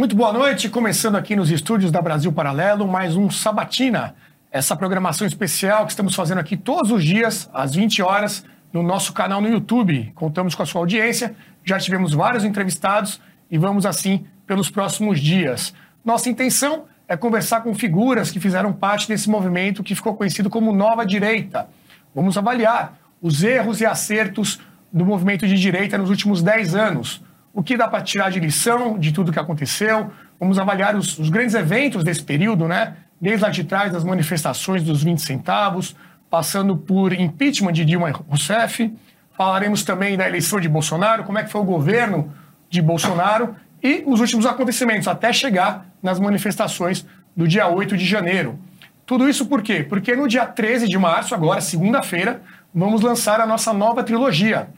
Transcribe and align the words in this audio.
Muito 0.00 0.16
boa 0.16 0.32
noite, 0.32 0.70
começando 0.70 1.16
aqui 1.16 1.36
nos 1.36 1.50
estúdios 1.50 1.92
da 1.92 2.00
Brasil 2.00 2.32
Paralelo, 2.32 2.88
mais 2.88 3.16
um 3.16 3.28
Sabatina, 3.28 4.14
essa 4.50 4.74
programação 4.74 5.26
especial 5.26 5.84
que 5.84 5.92
estamos 5.92 6.14
fazendo 6.14 6.38
aqui 6.38 6.56
todos 6.56 6.90
os 6.90 7.04
dias, 7.04 7.50
às 7.52 7.74
20 7.74 8.00
horas, 8.00 8.42
no 8.72 8.82
nosso 8.82 9.12
canal 9.12 9.42
no 9.42 9.48
YouTube. 9.50 10.10
Contamos 10.14 10.54
com 10.54 10.62
a 10.62 10.64
sua 10.64 10.80
audiência, 10.80 11.36
já 11.62 11.78
tivemos 11.78 12.14
vários 12.14 12.44
entrevistados 12.44 13.20
e 13.50 13.58
vamos 13.58 13.84
assim 13.84 14.24
pelos 14.46 14.70
próximos 14.70 15.20
dias. 15.20 15.74
Nossa 16.02 16.30
intenção 16.30 16.86
é 17.06 17.14
conversar 17.14 17.60
com 17.60 17.74
figuras 17.74 18.30
que 18.30 18.40
fizeram 18.40 18.72
parte 18.72 19.06
desse 19.06 19.28
movimento 19.28 19.82
que 19.82 19.94
ficou 19.94 20.14
conhecido 20.14 20.48
como 20.48 20.72
Nova 20.72 21.04
Direita. 21.04 21.68
Vamos 22.14 22.38
avaliar 22.38 22.98
os 23.20 23.44
erros 23.44 23.82
e 23.82 23.84
acertos 23.84 24.60
do 24.90 25.04
movimento 25.04 25.46
de 25.46 25.60
direita 25.60 25.98
nos 25.98 26.08
últimos 26.08 26.42
10 26.42 26.74
anos 26.74 27.22
o 27.52 27.62
que 27.62 27.76
dá 27.76 27.88
para 27.88 28.02
tirar 28.02 28.30
de 28.30 28.38
lição 28.38 28.98
de 28.98 29.12
tudo 29.12 29.32
que 29.32 29.38
aconteceu. 29.38 30.10
Vamos 30.38 30.58
avaliar 30.58 30.96
os, 30.96 31.18
os, 31.18 31.28
grandes 31.28 31.54
eventos 31.54 32.04
desse 32.04 32.22
período, 32.22 32.68
né? 32.68 32.96
Desde 33.20 33.42
lá 33.44 33.50
de 33.50 33.64
trás 33.64 33.92
das 33.92 34.04
manifestações 34.04 34.82
dos 34.82 35.02
20 35.02 35.20
centavos, 35.20 35.94
passando 36.30 36.76
por 36.76 37.12
impeachment 37.12 37.72
de 37.72 37.84
Dilma 37.84 38.10
Rousseff. 38.10 38.92
Falaremos 39.36 39.82
também 39.82 40.16
da 40.16 40.26
eleição 40.26 40.60
de 40.60 40.68
Bolsonaro, 40.68 41.24
como 41.24 41.38
é 41.38 41.44
que 41.44 41.50
foi 41.50 41.60
o 41.60 41.64
governo 41.64 42.32
de 42.68 42.80
Bolsonaro 42.80 43.54
e 43.82 44.02
os 44.06 44.20
últimos 44.20 44.46
acontecimentos, 44.46 45.08
até 45.08 45.32
chegar 45.32 45.86
nas 46.02 46.20
manifestações 46.20 47.04
do 47.34 47.48
dia 47.48 47.66
8 47.66 47.96
de 47.96 48.04
janeiro. 48.04 48.58
Tudo 49.04 49.28
isso 49.28 49.46
por 49.46 49.62
quê? 49.62 49.82
Porque 49.82 50.14
no 50.14 50.28
dia 50.28 50.46
13 50.46 50.86
de 50.86 50.98
março, 50.98 51.34
agora 51.34 51.60
segunda-feira, 51.60 52.42
vamos 52.72 53.00
lançar 53.00 53.40
a 53.40 53.46
nossa 53.46 53.72
nova 53.72 54.04
trilogia, 54.04 54.68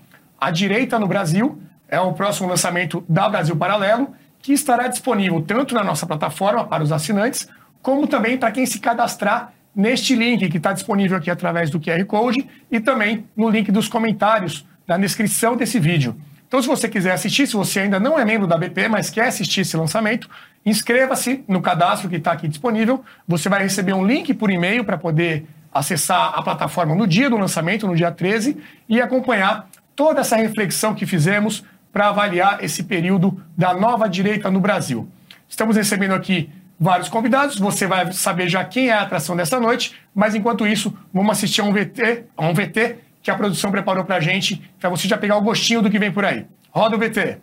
A 0.41 0.51
Direita 0.51 0.99
no 0.99 1.07
Brasil, 1.07 1.61
é 1.93 2.01
o 2.01 2.15
próximo 2.15 2.49
lançamento 2.49 3.05
da 3.07 3.29
Brasil 3.29 3.55
Paralelo, 3.55 4.15
que 4.41 4.55
estará 4.55 4.89
disponível 4.89 5.43
tanto 5.43 5.75
na 5.75 5.85
nossa 5.85 6.07
plataforma 6.07 6.65
para 6.65 6.83
os 6.83 6.91
assinantes, 6.91 7.47
como 7.83 8.07
também 8.07 8.39
para 8.39 8.51
quem 8.51 8.65
se 8.65 8.81
cadastrar 8.81 9.53
neste 9.77 10.17
link 10.17 10.49
que 10.49 10.57
está 10.57 10.73
disponível 10.73 11.19
aqui 11.19 11.31
através 11.31 11.69
do 11.69 11.79
QR 11.79 12.03
Code 12.07 12.49
e 12.71 12.81
também 12.81 13.27
no 13.37 13.51
link 13.51 13.71
dos 13.71 13.89
comentários 13.89 14.67
na 14.89 14.97
descrição 14.97 15.55
desse 15.55 15.79
vídeo. 15.79 16.17
Então, 16.49 16.63
se 16.63 16.69
você 16.69 16.89
quiser 16.89 17.13
assistir, 17.13 17.47
se 17.47 17.55
você 17.55 17.81
ainda 17.81 18.01
não 18.01 18.19
é 18.19 18.25
membro 18.25 18.47
da 18.47 18.57
BP, 18.57 18.89
mas 18.89 19.11
quer 19.11 19.27
assistir 19.27 19.61
esse 19.61 19.77
lançamento, 19.77 20.31
inscreva-se 20.65 21.45
no 21.47 21.61
cadastro 21.61 22.09
que 22.09 22.17
está 22.17 22.33
aqui 22.33 22.49
disponível. 22.49 23.05
Você 23.29 23.51
vai 23.51 23.63
receber 23.63 23.93
um 23.93 24.05
link 24.05 24.33
por 24.33 24.51
e-mail 24.51 24.83
para 24.83 24.97
poder 24.97 25.45
acessar 25.73 26.33
a 26.35 26.43
plataforma 26.43 26.95
no 26.95 27.07
dia 27.07 27.29
do 27.29 27.37
lançamento, 27.37 27.87
no 27.87 27.95
dia 27.95 28.11
13, 28.11 28.57
e 28.89 28.99
acompanhar 28.99 29.69
toda 29.95 30.23
essa 30.23 30.37
reflexão 30.37 30.95
que 30.95 31.07
fizemos 31.07 31.65
para 31.93 32.09
avaliar 32.09 32.65
esse 32.65 32.83
período 32.83 33.41
da 33.57 33.75
nova 33.75 34.09
direita 34.09 34.51
no 34.51 34.61
Brasil. 34.61 35.09
Estamos 35.49 35.77
recebendo 35.77 36.15
aqui 36.15 36.51
vários 36.81 37.09
convidados, 37.09 37.59
você 37.59 37.87
vai 37.87 38.11
saber 38.13 38.49
já 38.49 38.65
quem 38.65 38.89
é 38.89 38.93
a 38.93 39.03
atração 39.03 39.37
dessa 39.37 39.61
noite, 39.61 39.95
mas 40.15 40.35
enquanto 40.35 40.67
isso, 40.67 40.93
vamos 41.13 41.33
assistir 41.33 41.61
a 41.61 41.65
um 41.65 41.73
VT, 41.73 42.25
a 42.37 42.47
um 42.47 42.55
VT 42.55 42.97
que 43.23 43.31
a 43.31 43.37
produção 43.37 43.71
preparou 43.71 44.05
para 44.05 44.17
a 44.17 44.21
gente, 44.21 44.61
para 44.81 44.91
você 44.91 45.07
já 45.07 45.17
pegar 45.17 45.37
o 45.37 45.43
gostinho 45.43 45.81
do 45.81 45.91
que 45.91 45.99
vem 45.99 46.11
por 46.11 46.25
aí. 46.25 46.45
Roda 46.71 46.97
o 46.97 46.99
VT. 46.99 47.39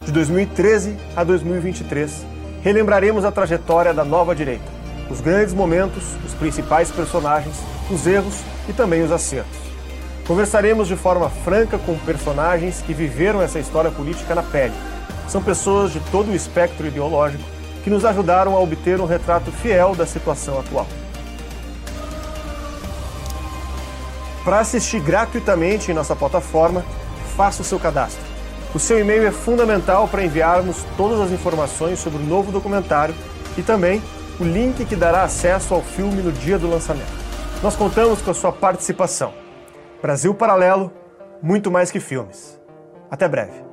De 0.00 0.12
2013 0.12 0.96
a 1.14 1.22
2023, 1.22 2.24
relembraremos 2.62 3.24
a 3.24 3.32
trajetória 3.32 3.92
da 3.92 4.04
nova 4.04 4.34
direita, 4.34 4.64
os 5.10 5.20
grandes 5.20 5.52
momentos, 5.52 6.16
os 6.24 6.32
principais 6.34 6.90
personagens, 6.90 7.56
os 7.90 8.06
erros 8.06 8.40
e 8.68 8.72
também 8.72 9.02
os 9.02 9.12
acertos. 9.12 9.67
Conversaremos 10.28 10.86
de 10.86 10.94
forma 10.94 11.30
franca 11.30 11.78
com 11.78 11.98
personagens 12.00 12.82
que 12.82 12.92
viveram 12.92 13.40
essa 13.40 13.58
história 13.58 13.90
política 13.90 14.34
na 14.34 14.42
pele. 14.42 14.74
São 15.26 15.42
pessoas 15.42 15.90
de 15.90 16.00
todo 16.12 16.30
o 16.30 16.34
espectro 16.34 16.86
ideológico 16.86 17.42
que 17.82 17.88
nos 17.88 18.04
ajudaram 18.04 18.54
a 18.54 18.60
obter 18.60 19.00
um 19.00 19.06
retrato 19.06 19.50
fiel 19.50 19.94
da 19.94 20.04
situação 20.04 20.60
atual. 20.60 20.86
Para 24.44 24.60
assistir 24.60 25.00
gratuitamente 25.00 25.90
em 25.90 25.94
nossa 25.94 26.14
plataforma, 26.14 26.84
faça 27.34 27.62
o 27.62 27.64
seu 27.64 27.78
cadastro. 27.78 28.22
O 28.74 28.78
seu 28.78 28.98
e-mail 28.98 29.26
é 29.26 29.30
fundamental 29.30 30.06
para 30.08 30.22
enviarmos 30.22 30.84
todas 30.98 31.20
as 31.22 31.30
informações 31.30 32.00
sobre 32.00 32.22
o 32.22 32.26
novo 32.26 32.52
documentário 32.52 33.14
e 33.56 33.62
também 33.62 34.02
o 34.38 34.44
link 34.44 34.84
que 34.84 34.94
dará 34.94 35.22
acesso 35.22 35.72
ao 35.72 35.80
filme 35.80 36.20
no 36.20 36.32
dia 36.32 36.58
do 36.58 36.68
lançamento. 36.68 37.16
Nós 37.62 37.74
contamos 37.74 38.20
com 38.20 38.30
a 38.30 38.34
sua 38.34 38.52
participação. 38.52 39.47
Brasil 40.00 40.32
Paralelo, 40.32 40.92
muito 41.42 41.70
mais 41.70 41.90
que 41.90 41.98
filmes. 41.98 42.60
Até 43.10 43.28
breve. 43.28 43.64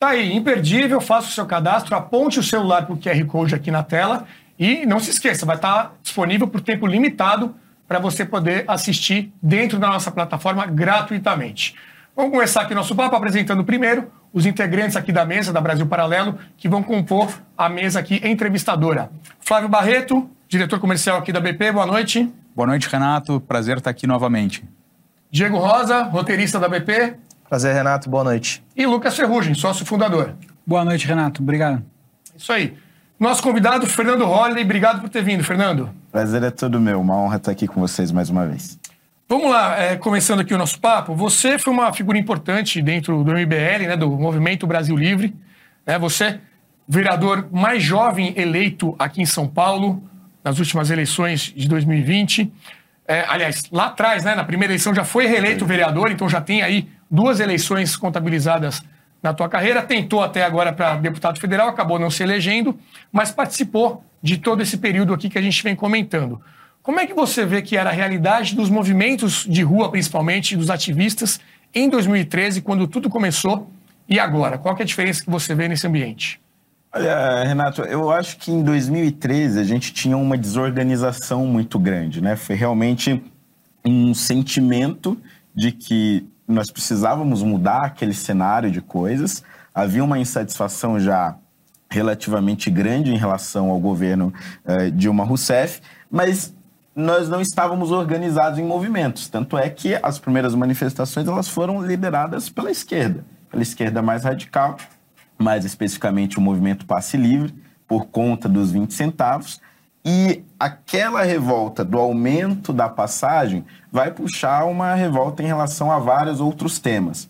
Tá 0.00 0.08
aí, 0.08 0.34
imperdível, 0.34 1.00
faça 1.00 1.28
o 1.28 1.30
seu 1.30 1.46
cadastro, 1.46 1.94
aponte 1.94 2.40
o 2.40 2.42
celular 2.42 2.84
para 2.84 2.94
o 2.94 2.98
QR 2.98 3.24
Code 3.26 3.54
aqui 3.54 3.70
na 3.70 3.82
tela 3.82 4.26
e 4.58 4.84
não 4.86 4.98
se 4.98 5.10
esqueça, 5.10 5.46
vai 5.46 5.56
estar 5.56 5.94
disponível 6.02 6.48
por 6.48 6.60
tempo 6.60 6.86
limitado 6.86 7.54
para 7.86 7.98
você 7.98 8.24
poder 8.24 8.64
assistir 8.66 9.32
dentro 9.42 9.78
da 9.78 9.88
nossa 9.88 10.10
plataforma 10.10 10.66
gratuitamente. 10.66 11.76
Vamos 12.16 12.32
começar 12.32 12.62
aqui 12.62 12.74
nosso 12.74 12.96
papo 12.96 13.14
apresentando 13.14 13.62
primeiro 13.62 14.10
os 14.32 14.46
integrantes 14.46 14.96
aqui 14.96 15.12
da 15.12 15.24
mesa 15.24 15.52
da 15.52 15.60
Brasil 15.60 15.86
Paralelo 15.86 16.38
que 16.56 16.68
vão 16.68 16.82
compor 16.82 17.30
a 17.56 17.68
mesa 17.68 18.00
aqui 18.00 18.20
entrevistadora. 18.24 19.10
Flávio 19.40 19.68
Barreto, 19.68 20.28
diretor 20.50 20.80
comercial 20.80 21.16
aqui 21.16 21.32
da 21.32 21.38
BP, 21.38 21.70
boa 21.70 21.86
noite. 21.86 22.28
Boa 22.56 22.66
noite, 22.66 22.88
Renato. 22.88 23.40
Prazer 23.40 23.78
estar 23.78 23.88
aqui 23.88 24.04
novamente. 24.04 24.64
Diego 25.30 25.56
Rosa, 25.58 26.02
roteirista 26.02 26.58
da 26.58 26.68
BP. 26.68 27.14
Prazer, 27.48 27.72
Renato. 27.72 28.10
Boa 28.10 28.24
noite. 28.24 28.60
E 28.76 28.84
Lucas 28.84 29.14
Ferrugem, 29.14 29.54
sócio 29.54 29.86
fundador. 29.86 30.34
Boa 30.66 30.84
noite, 30.84 31.06
Renato. 31.06 31.40
Obrigado. 31.40 31.84
Isso 32.36 32.52
aí. 32.52 32.76
Nosso 33.16 33.40
convidado, 33.44 33.86
Fernando 33.86 34.24
Holliday. 34.24 34.64
Obrigado 34.64 35.00
por 35.00 35.08
ter 35.08 35.22
vindo, 35.22 35.44
Fernando. 35.44 35.88
Prazer 36.10 36.42
é 36.42 36.50
todo 36.50 36.80
meu. 36.80 37.00
Uma 37.00 37.14
honra 37.14 37.36
estar 37.36 37.52
aqui 37.52 37.68
com 37.68 37.80
vocês 37.80 38.10
mais 38.10 38.28
uma 38.28 38.44
vez. 38.44 38.76
Vamos 39.28 39.52
lá, 39.52 39.78
é, 39.78 39.96
começando 39.96 40.40
aqui 40.40 40.52
o 40.52 40.58
nosso 40.58 40.80
papo. 40.80 41.14
Você 41.14 41.60
foi 41.60 41.72
uma 41.72 41.92
figura 41.92 42.18
importante 42.18 42.82
dentro 42.82 43.22
do 43.22 43.30
MBL, 43.30 43.86
né, 43.86 43.96
do 43.96 44.10
Movimento 44.10 44.66
Brasil 44.66 44.96
Livre. 44.96 45.32
Né, 45.86 45.96
você, 45.96 46.40
vereador 46.88 47.46
mais 47.52 47.80
jovem 47.80 48.34
eleito 48.36 48.96
aqui 48.98 49.22
em 49.22 49.26
São 49.26 49.46
Paulo, 49.46 50.09
nas 50.42 50.58
últimas 50.58 50.90
eleições 50.90 51.52
de 51.54 51.68
2020. 51.68 52.50
É, 53.06 53.24
aliás, 53.28 53.62
lá 53.72 53.86
atrás, 53.86 54.24
né, 54.24 54.34
na 54.34 54.44
primeira 54.44 54.72
eleição, 54.72 54.94
já 54.94 55.04
foi 55.04 55.26
reeleito 55.26 55.66
vereador, 55.66 56.10
então 56.10 56.28
já 56.28 56.40
tem 56.40 56.62
aí 56.62 56.88
duas 57.10 57.40
eleições 57.40 57.96
contabilizadas 57.96 58.82
na 59.22 59.34
tua 59.34 59.48
carreira. 59.48 59.82
Tentou 59.82 60.22
até 60.22 60.44
agora 60.44 60.72
para 60.72 60.96
deputado 60.96 61.40
federal, 61.40 61.68
acabou 61.68 61.98
não 61.98 62.10
se 62.10 62.22
elegendo, 62.22 62.78
mas 63.10 63.30
participou 63.30 64.04
de 64.22 64.38
todo 64.38 64.62
esse 64.62 64.78
período 64.78 65.12
aqui 65.12 65.28
que 65.28 65.38
a 65.38 65.42
gente 65.42 65.62
vem 65.62 65.74
comentando. 65.74 66.40
Como 66.82 66.98
é 66.98 67.06
que 67.06 67.14
você 67.14 67.44
vê 67.44 67.60
que 67.62 67.76
era 67.76 67.90
a 67.90 67.92
realidade 67.92 68.54
dos 68.54 68.70
movimentos 68.70 69.44
de 69.48 69.62
rua, 69.62 69.90
principalmente 69.90 70.56
dos 70.56 70.70
ativistas, 70.70 71.40
em 71.74 71.88
2013, 71.88 72.62
quando 72.62 72.86
tudo 72.86 73.10
começou, 73.10 73.70
e 74.08 74.18
agora? 74.18 74.58
Qual 74.58 74.76
é 74.76 74.82
a 74.82 74.86
diferença 74.86 75.22
que 75.22 75.30
você 75.30 75.54
vê 75.54 75.68
nesse 75.68 75.86
ambiente? 75.86 76.40
Olha, 76.92 77.44
Renato, 77.44 77.82
eu 77.82 78.10
acho 78.10 78.36
que 78.36 78.50
em 78.50 78.64
2013 78.64 79.60
a 79.60 79.64
gente 79.64 79.92
tinha 79.92 80.16
uma 80.16 80.36
desorganização 80.36 81.46
muito 81.46 81.78
grande, 81.78 82.20
né? 82.20 82.34
Foi 82.34 82.56
realmente 82.56 83.22
um 83.84 84.12
sentimento 84.12 85.16
de 85.54 85.70
que 85.70 86.28
nós 86.48 86.68
precisávamos 86.68 87.44
mudar 87.44 87.84
aquele 87.84 88.12
cenário 88.12 88.72
de 88.72 88.80
coisas. 88.80 89.44
Havia 89.72 90.02
uma 90.02 90.18
insatisfação 90.18 90.98
já 90.98 91.36
relativamente 91.88 92.68
grande 92.68 93.12
em 93.12 93.16
relação 93.16 93.70
ao 93.70 93.78
governo 93.78 94.32
uh, 94.64 94.90
Dilma 94.90 95.24
Rousseff, 95.24 95.80
mas 96.10 96.52
nós 96.94 97.28
não 97.28 97.40
estávamos 97.40 97.92
organizados 97.92 98.58
em 98.58 98.64
movimentos. 98.64 99.28
Tanto 99.28 99.56
é 99.56 99.70
que 99.70 99.96
as 100.02 100.18
primeiras 100.18 100.56
manifestações 100.56 101.28
elas 101.28 101.48
foram 101.48 101.84
lideradas 101.84 102.48
pela 102.48 102.70
esquerda, 102.70 103.24
pela 103.48 103.62
esquerda 103.62 104.02
mais 104.02 104.24
radical, 104.24 104.76
mais 105.40 105.64
especificamente 105.64 106.38
o 106.38 106.40
movimento 106.40 106.86
Passe 106.86 107.16
Livre, 107.16 107.54
por 107.88 108.06
conta 108.06 108.48
dos 108.48 108.70
20 108.70 108.92
centavos. 108.92 109.60
E 110.04 110.42
aquela 110.58 111.22
revolta 111.22 111.84
do 111.84 111.98
aumento 111.98 112.72
da 112.72 112.88
passagem 112.88 113.64
vai 113.90 114.10
puxar 114.10 114.64
uma 114.64 114.94
revolta 114.94 115.42
em 115.42 115.46
relação 115.46 115.90
a 115.90 115.98
vários 115.98 116.40
outros 116.40 116.78
temas. 116.78 117.28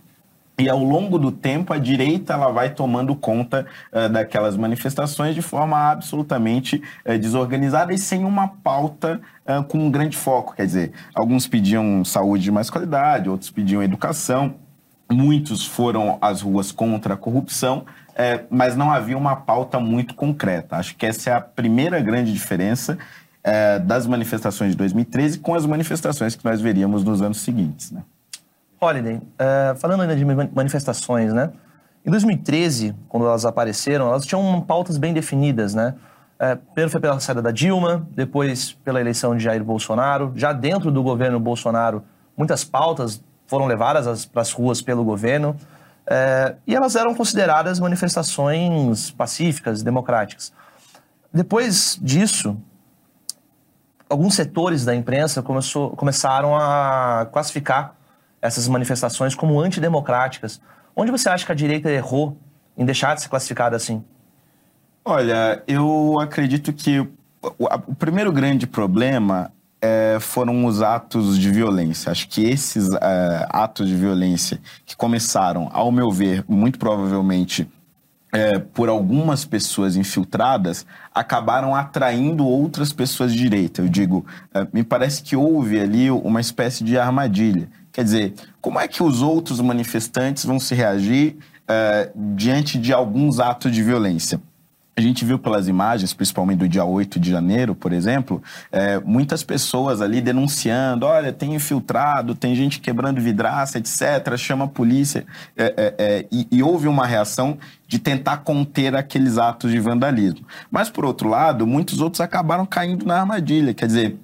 E 0.58 0.68
ao 0.68 0.78
longo 0.78 1.18
do 1.18 1.32
tempo, 1.32 1.72
a 1.72 1.78
direita 1.78 2.34
ela 2.34 2.52
vai 2.52 2.68
tomando 2.68 3.16
conta 3.16 3.66
uh, 3.90 4.10
daquelas 4.10 4.58
manifestações 4.58 5.34
de 5.34 5.40
forma 5.40 5.90
absolutamente 5.90 6.82
uh, 7.06 7.18
desorganizada 7.18 7.94
e 7.94 7.98
sem 7.98 8.24
uma 8.24 8.46
pauta 8.46 9.22
uh, 9.46 9.64
com 9.64 9.78
um 9.78 9.90
grande 9.90 10.18
foco. 10.18 10.54
Quer 10.54 10.66
dizer, 10.66 10.92
alguns 11.14 11.46
pediam 11.46 12.04
saúde 12.04 12.44
de 12.44 12.52
mais 12.52 12.68
qualidade, 12.68 13.30
outros 13.30 13.50
pediam 13.50 13.82
educação, 13.82 14.54
muitos 15.10 15.66
foram 15.66 16.18
às 16.20 16.40
ruas 16.40 16.72
contra 16.72 17.14
a 17.14 17.16
corrupção, 17.16 17.84
é, 18.14 18.44
mas 18.50 18.76
não 18.76 18.90
havia 18.90 19.16
uma 19.16 19.36
pauta 19.36 19.80
muito 19.80 20.14
concreta. 20.14 20.76
Acho 20.76 20.96
que 20.96 21.06
essa 21.06 21.30
é 21.30 21.32
a 21.34 21.40
primeira 21.40 22.00
grande 22.00 22.32
diferença 22.32 22.98
é, 23.42 23.78
das 23.78 24.06
manifestações 24.06 24.72
de 24.72 24.76
2013 24.76 25.38
com 25.38 25.54
as 25.54 25.66
manifestações 25.66 26.36
que 26.36 26.44
nós 26.44 26.60
veríamos 26.60 27.02
nos 27.02 27.22
anos 27.22 27.40
seguintes. 27.40 27.90
Né? 27.90 28.02
Holiday, 28.80 29.16
uh, 29.16 29.76
falando 29.76 30.02
ainda 30.02 30.16
de 30.16 30.24
manifestações, 30.24 31.32
né? 31.34 31.50
Em 32.04 32.10
2013, 32.10 32.94
quando 33.10 33.26
elas 33.26 33.44
apareceram, 33.44 34.08
elas 34.08 34.24
tinham 34.24 34.58
pautas 34.62 34.96
bem 34.96 35.12
definidas, 35.12 35.74
né? 35.74 35.94
É, 36.38 36.54
primeiro 36.54 36.90
foi 36.90 36.98
pela 36.98 37.20
saída 37.20 37.42
da 37.42 37.50
Dilma, 37.50 38.08
depois 38.12 38.72
pela 38.72 38.98
eleição 38.98 39.36
de 39.36 39.44
Jair 39.44 39.62
Bolsonaro. 39.62 40.32
Já 40.34 40.54
dentro 40.54 40.90
do 40.90 41.02
governo 41.02 41.38
Bolsonaro, 41.38 42.02
muitas 42.34 42.64
pautas 42.64 43.22
foram 43.50 43.66
levadas 43.66 44.24
para 44.24 44.42
as 44.42 44.52
ruas 44.52 44.80
pelo 44.80 45.04
governo. 45.04 45.56
É, 46.06 46.54
e 46.66 46.74
elas 46.74 46.94
eram 46.94 47.14
consideradas 47.14 47.80
manifestações 47.80 49.10
pacíficas, 49.10 49.82
democráticas. 49.82 50.52
Depois 51.34 51.98
disso, 52.00 52.56
alguns 54.08 54.34
setores 54.34 54.84
da 54.84 54.94
imprensa 54.94 55.42
começou, 55.42 55.90
começaram 55.90 56.56
a 56.56 57.28
classificar 57.32 57.96
essas 58.40 58.68
manifestações 58.68 59.34
como 59.34 59.60
antidemocráticas. 59.60 60.60
Onde 60.94 61.10
você 61.10 61.28
acha 61.28 61.44
que 61.44 61.52
a 61.52 61.54
direita 61.54 61.90
errou 61.90 62.36
em 62.78 62.84
deixar 62.84 63.14
de 63.14 63.22
ser 63.22 63.28
classificada 63.28 63.74
assim? 63.76 64.04
Olha, 65.04 65.62
eu 65.66 66.18
acredito 66.20 66.72
que 66.72 67.00
o, 67.00 67.08
o 67.86 67.94
primeiro 67.94 68.32
grande 68.32 68.66
problema 68.66 69.52
é, 69.80 70.18
foram 70.20 70.64
os 70.64 70.82
atos 70.82 71.38
de 71.38 71.50
violência. 71.50 72.12
Acho 72.12 72.28
que 72.28 72.42
esses 72.42 72.88
é, 72.92 73.46
atos 73.48 73.88
de 73.88 73.96
violência 73.96 74.60
que 74.84 74.96
começaram, 74.96 75.70
ao 75.72 75.90
meu 75.90 76.10
ver, 76.10 76.44
muito 76.48 76.78
provavelmente 76.78 77.68
é, 78.32 78.58
por 78.58 78.88
algumas 78.88 79.44
pessoas 79.44 79.96
infiltradas, 79.96 80.86
acabaram 81.14 81.74
atraindo 81.74 82.46
outras 82.46 82.92
pessoas 82.92 83.32
de 83.32 83.38
direita. 83.38 83.82
Eu 83.82 83.88
digo, 83.88 84.24
é, 84.54 84.66
me 84.72 84.84
parece 84.84 85.22
que 85.22 85.34
houve 85.34 85.80
ali 85.80 86.10
uma 86.10 86.40
espécie 86.40 86.84
de 86.84 86.98
armadilha. 86.98 87.68
Quer 87.92 88.04
dizer, 88.04 88.34
como 88.60 88.78
é 88.78 88.86
que 88.86 89.02
os 89.02 89.20
outros 89.20 89.60
manifestantes 89.60 90.44
vão 90.44 90.60
se 90.60 90.74
reagir 90.74 91.36
é, 91.66 92.10
diante 92.14 92.78
de 92.78 92.92
alguns 92.92 93.40
atos 93.40 93.72
de 93.72 93.82
violência? 93.82 94.40
A 94.96 95.00
gente 95.00 95.24
viu 95.24 95.38
pelas 95.38 95.68
imagens, 95.68 96.12
principalmente 96.12 96.58
do 96.58 96.68
dia 96.68 96.84
8 96.84 97.18
de 97.18 97.30
janeiro, 97.30 97.74
por 97.74 97.92
exemplo, 97.92 98.42
é, 98.70 98.98
muitas 98.98 99.42
pessoas 99.42 100.00
ali 100.00 100.20
denunciando: 100.20 101.06
olha, 101.06 101.32
tem 101.32 101.54
infiltrado, 101.54 102.34
tem 102.34 102.54
gente 102.54 102.80
quebrando 102.80 103.20
vidraça, 103.20 103.78
etc., 103.78 104.36
chama 104.36 104.64
a 104.66 104.68
polícia. 104.68 105.24
É, 105.56 105.64
é, 105.64 105.94
é, 105.98 106.26
e, 106.30 106.46
e 106.50 106.62
houve 106.62 106.88
uma 106.88 107.06
reação 107.06 107.56
de 107.86 107.98
tentar 107.98 108.38
conter 108.38 108.94
aqueles 108.94 109.38
atos 109.38 109.70
de 109.70 109.80
vandalismo. 109.80 110.46
Mas, 110.70 110.90
por 110.90 111.04
outro 111.04 111.28
lado, 111.28 111.66
muitos 111.66 112.00
outros 112.00 112.20
acabaram 112.20 112.66
caindo 112.66 113.06
na 113.06 113.20
armadilha. 113.20 113.72
Quer 113.72 113.86
dizer, 113.86 114.16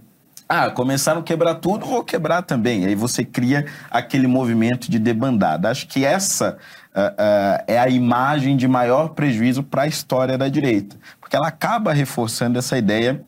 ah, 0.49 0.71
começaram 0.71 1.21
a 1.21 1.23
quebrar 1.25 1.57
tudo, 1.57 1.87
vou 1.87 2.05
quebrar 2.05 2.43
também. 2.43 2.87
Aí 2.87 2.95
você 2.95 3.25
cria 3.25 3.67
aquele 3.91 4.27
movimento 4.27 4.91
de 4.91 4.99
debandada. 4.99 5.69
Acho 5.69 5.89
que 5.89 6.05
essa 6.05 6.57
uh, 6.95 7.01
uh, 7.01 7.65
é 7.67 7.79
a 7.79 7.89
imagem 7.89 8.57
de 8.57 8.69
maior 8.69 9.09
prejuízo 9.09 9.63
para 9.63 9.83
a 9.83 9.87
história 9.87 10.39
da 10.39 10.49
direita, 10.49 10.97
porque 11.21 11.35
ela 11.35 11.49
acaba 11.49 11.93
reforçando 11.93 12.59
essa 12.59 12.79
ideia 12.79 13.25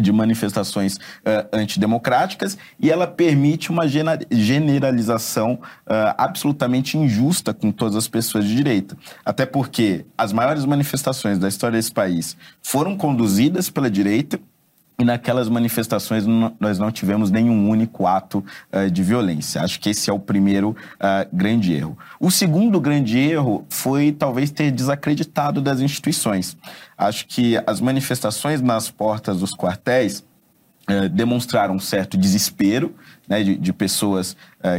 de 0.00 0.10
manifestações 0.10 0.96
uh, 0.96 1.46
antidemocráticas 1.52 2.56
e 2.80 2.90
ela 2.90 3.06
permite 3.06 3.70
uma 3.70 3.84
generalização 3.86 5.54
uh, 5.86 6.14
absolutamente 6.16 6.96
injusta 6.96 7.52
com 7.52 7.70
todas 7.70 7.96
as 7.96 8.08
pessoas 8.08 8.46
de 8.46 8.54
direita. 8.54 8.96
Até 9.24 9.44
porque 9.44 10.06
as 10.16 10.32
maiores 10.32 10.64
manifestações 10.64 11.38
da 11.38 11.48
história 11.48 11.76
desse 11.76 11.92
país 11.92 12.36
foram 12.62 12.96
conduzidas 12.96 13.68
pela 13.68 13.90
direita 13.90 14.40
e 14.98 15.04
naquelas 15.04 15.48
manifestações 15.48 16.24
nós 16.60 16.78
não 16.78 16.90
tivemos 16.90 17.30
nenhum 17.30 17.68
único 17.68 18.06
ato 18.06 18.44
uh, 18.72 18.90
de 18.90 19.02
violência. 19.02 19.62
Acho 19.62 19.80
que 19.80 19.90
esse 19.90 20.08
é 20.08 20.12
o 20.12 20.18
primeiro 20.18 20.70
uh, 20.70 21.28
grande 21.32 21.72
erro. 21.72 21.98
O 22.20 22.30
segundo 22.30 22.80
grande 22.80 23.18
erro 23.18 23.66
foi 23.68 24.12
talvez 24.12 24.50
ter 24.50 24.70
desacreditado 24.70 25.60
das 25.60 25.80
instituições. 25.80 26.56
Acho 26.96 27.26
que 27.26 27.60
as 27.66 27.80
manifestações 27.80 28.60
nas 28.60 28.90
portas 28.90 29.40
dos 29.40 29.50
quartéis 29.56 30.24
uh, 30.88 31.08
demonstraram 31.08 31.74
um 31.74 31.80
certo 31.80 32.16
desespero 32.16 32.94
né, 33.26 33.42
de, 33.42 33.56
de, 33.56 33.72
pessoas 33.72 34.36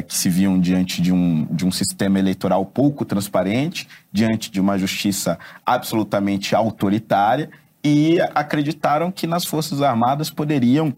que 0.07 0.15
se 0.15 0.29
viam 0.29 0.59
diante 0.59 1.01
de 1.01 1.11
um, 1.11 1.45
de 1.49 1.65
um 1.65 1.71
sistema 1.71 2.19
eleitoral 2.19 2.65
pouco 2.65 3.03
transparente, 3.03 3.87
diante 4.11 4.51
de 4.51 4.61
uma 4.61 4.77
justiça 4.77 5.37
absolutamente 5.65 6.55
autoritária 6.55 7.49
e 7.83 8.19
acreditaram 8.33 9.11
que 9.11 9.27
nas 9.27 9.45
Forças 9.45 9.81
Armadas 9.81 10.29
poderiam 10.29 10.93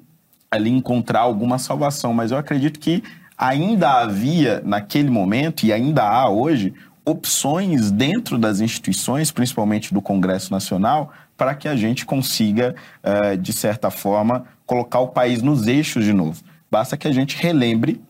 ali 0.52 0.70
encontrar 0.70 1.22
alguma 1.22 1.58
salvação. 1.58 2.14
Mas 2.14 2.32
eu 2.32 2.38
acredito 2.38 2.80
que 2.80 3.04
ainda 3.38 4.02
havia, 4.02 4.62
naquele 4.64 5.10
momento, 5.10 5.66
e 5.66 5.74
ainda 5.74 6.04
há 6.04 6.30
hoje, 6.30 6.74
opções 7.04 7.92
dentro 7.92 8.38
das 8.38 8.60
instituições, 8.60 9.32
principalmente 9.32 9.94
do 9.94 10.02
Congresso 10.02 10.52
Nacional, 10.52 11.12
para 11.38 11.54
que 11.54 11.68
a 11.68 11.76
gente 11.76 12.06
consiga, 12.06 12.76
eh, 13.04 13.36
de 13.36 13.52
certa 13.52 13.92
forma, 13.92 14.46
colocar 14.66 15.00
o 15.00 15.10
país 15.10 15.42
nos 15.42 15.68
eixos 15.68 16.04
de 16.04 16.14
novo. 16.14 16.42
Basta 16.72 16.96
que 16.98 17.08
a 17.08 17.12
gente 17.12 17.36
relembre 17.36 18.02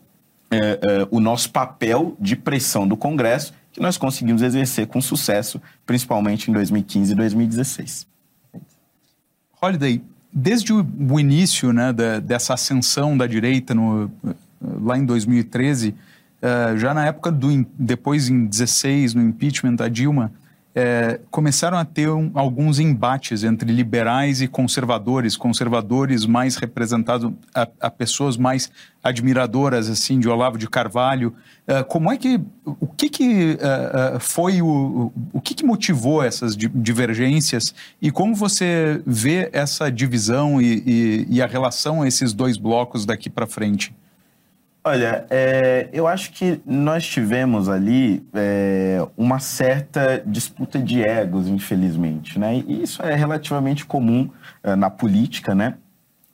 eh, 0.50 0.80
eh, 0.80 1.08
o 1.10 1.18
nosso 1.18 1.50
papel 1.50 2.16
de 2.20 2.36
pressão 2.36 2.86
do 2.86 2.96
Congresso, 2.96 3.52
que 3.72 3.80
nós 3.80 3.98
conseguimos 3.98 4.42
exercer 4.42 4.86
com 4.86 5.00
sucesso, 5.00 5.60
principalmente 5.84 6.50
em 6.50 6.54
2015 6.54 7.12
e 7.12 7.16
2016. 7.16 8.15
Holiday, 9.60 10.02
desde 10.32 10.72
o 10.72 11.18
início 11.18 11.72
né, 11.72 11.92
da, 11.92 12.20
dessa 12.20 12.54
ascensão 12.54 13.16
da 13.16 13.26
direita 13.26 13.74
no, 13.74 14.10
lá 14.60 14.98
em 14.98 15.04
2013, 15.04 15.90
uh, 15.90 15.94
eh, 16.42 16.76
já 16.76 16.92
na 16.92 17.06
época 17.06 17.32
do 17.32 17.66
depois 17.78 18.28
em 18.28 18.44
16 18.46 19.14
no 19.14 19.22
impeachment 19.22 19.74
da 19.74 19.88
Dilma, 19.88 20.30
é, 20.78 21.18
começaram 21.30 21.78
a 21.78 21.86
ter 21.86 22.10
um, 22.10 22.30
alguns 22.34 22.78
embates 22.78 23.42
entre 23.44 23.72
liberais 23.72 24.42
e 24.42 24.46
conservadores, 24.46 25.34
conservadores 25.34 26.26
mais 26.26 26.56
representados 26.56 27.32
a, 27.54 27.66
a 27.80 27.90
pessoas 27.90 28.36
mais 28.36 28.70
admiradoras 29.02 29.88
assim 29.88 30.20
de 30.20 30.28
Olavo 30.28 30.58
de 30.58 30.68
Carvalho. 30.68 31.34
Uh, 31.66 31.82
como 31.86 32.12
é 32.12 32.18
que 32.18 32.38
o 32.66 32.86
que 32.86 33.08
que 33.08 33.52
uh, 33.54 34.16
uh, 34.16 34.20
foi 34.20 34.60
o 34.60 35.10
o 35.32 35.40
que, 35.40 35.54
que 35.54 35.64
motivou 35.64 36.22
essas 36.22 36.54
divergências 36.54 37.74
e 38.02 38.10
como 38.10 38.34
você 38.34 39.00
vê 39.06 39.48
essa 39.54 39.90
divisão 39.90 40.60
e, 40.60 40.82
e, 40.86 41.26
e 41.30 41.42
a 41.42 41.46
relação 41.46 42.02
a 42.02 42.08
esses 42.08 42.34
dois 42.34 42.58
blocos 42.58 43.06
daqui 43.06 43.30
para 43.30 43.46
frente? 43.46 43.94
Olha, 44.88 45.26
é, 45.30 45.88
eu 45.92 46.06
acho 46.06 46.30
que 46.30 46.60
nós 46.64 47.04
tivemos 47.04 47.68
ali 47.68 48.24
é, 48.32 49.04
uma 49.16 49.40
certa 49.40 50.22
disputa 50.24 50.78
de 50.78 51.02
egos, 51.02 51.48
infelizmente, 51.48 52.38
né? 52.38 52.62
E 52.64 52.84
isso 52.84 53.02
é 53.02 53.12
relativamente 53.16 53.84
comum 53.84 54.30
é, 54.62 54.76
na 54.76 54.88
política, 54.88 55.56
né? 55.56 55.74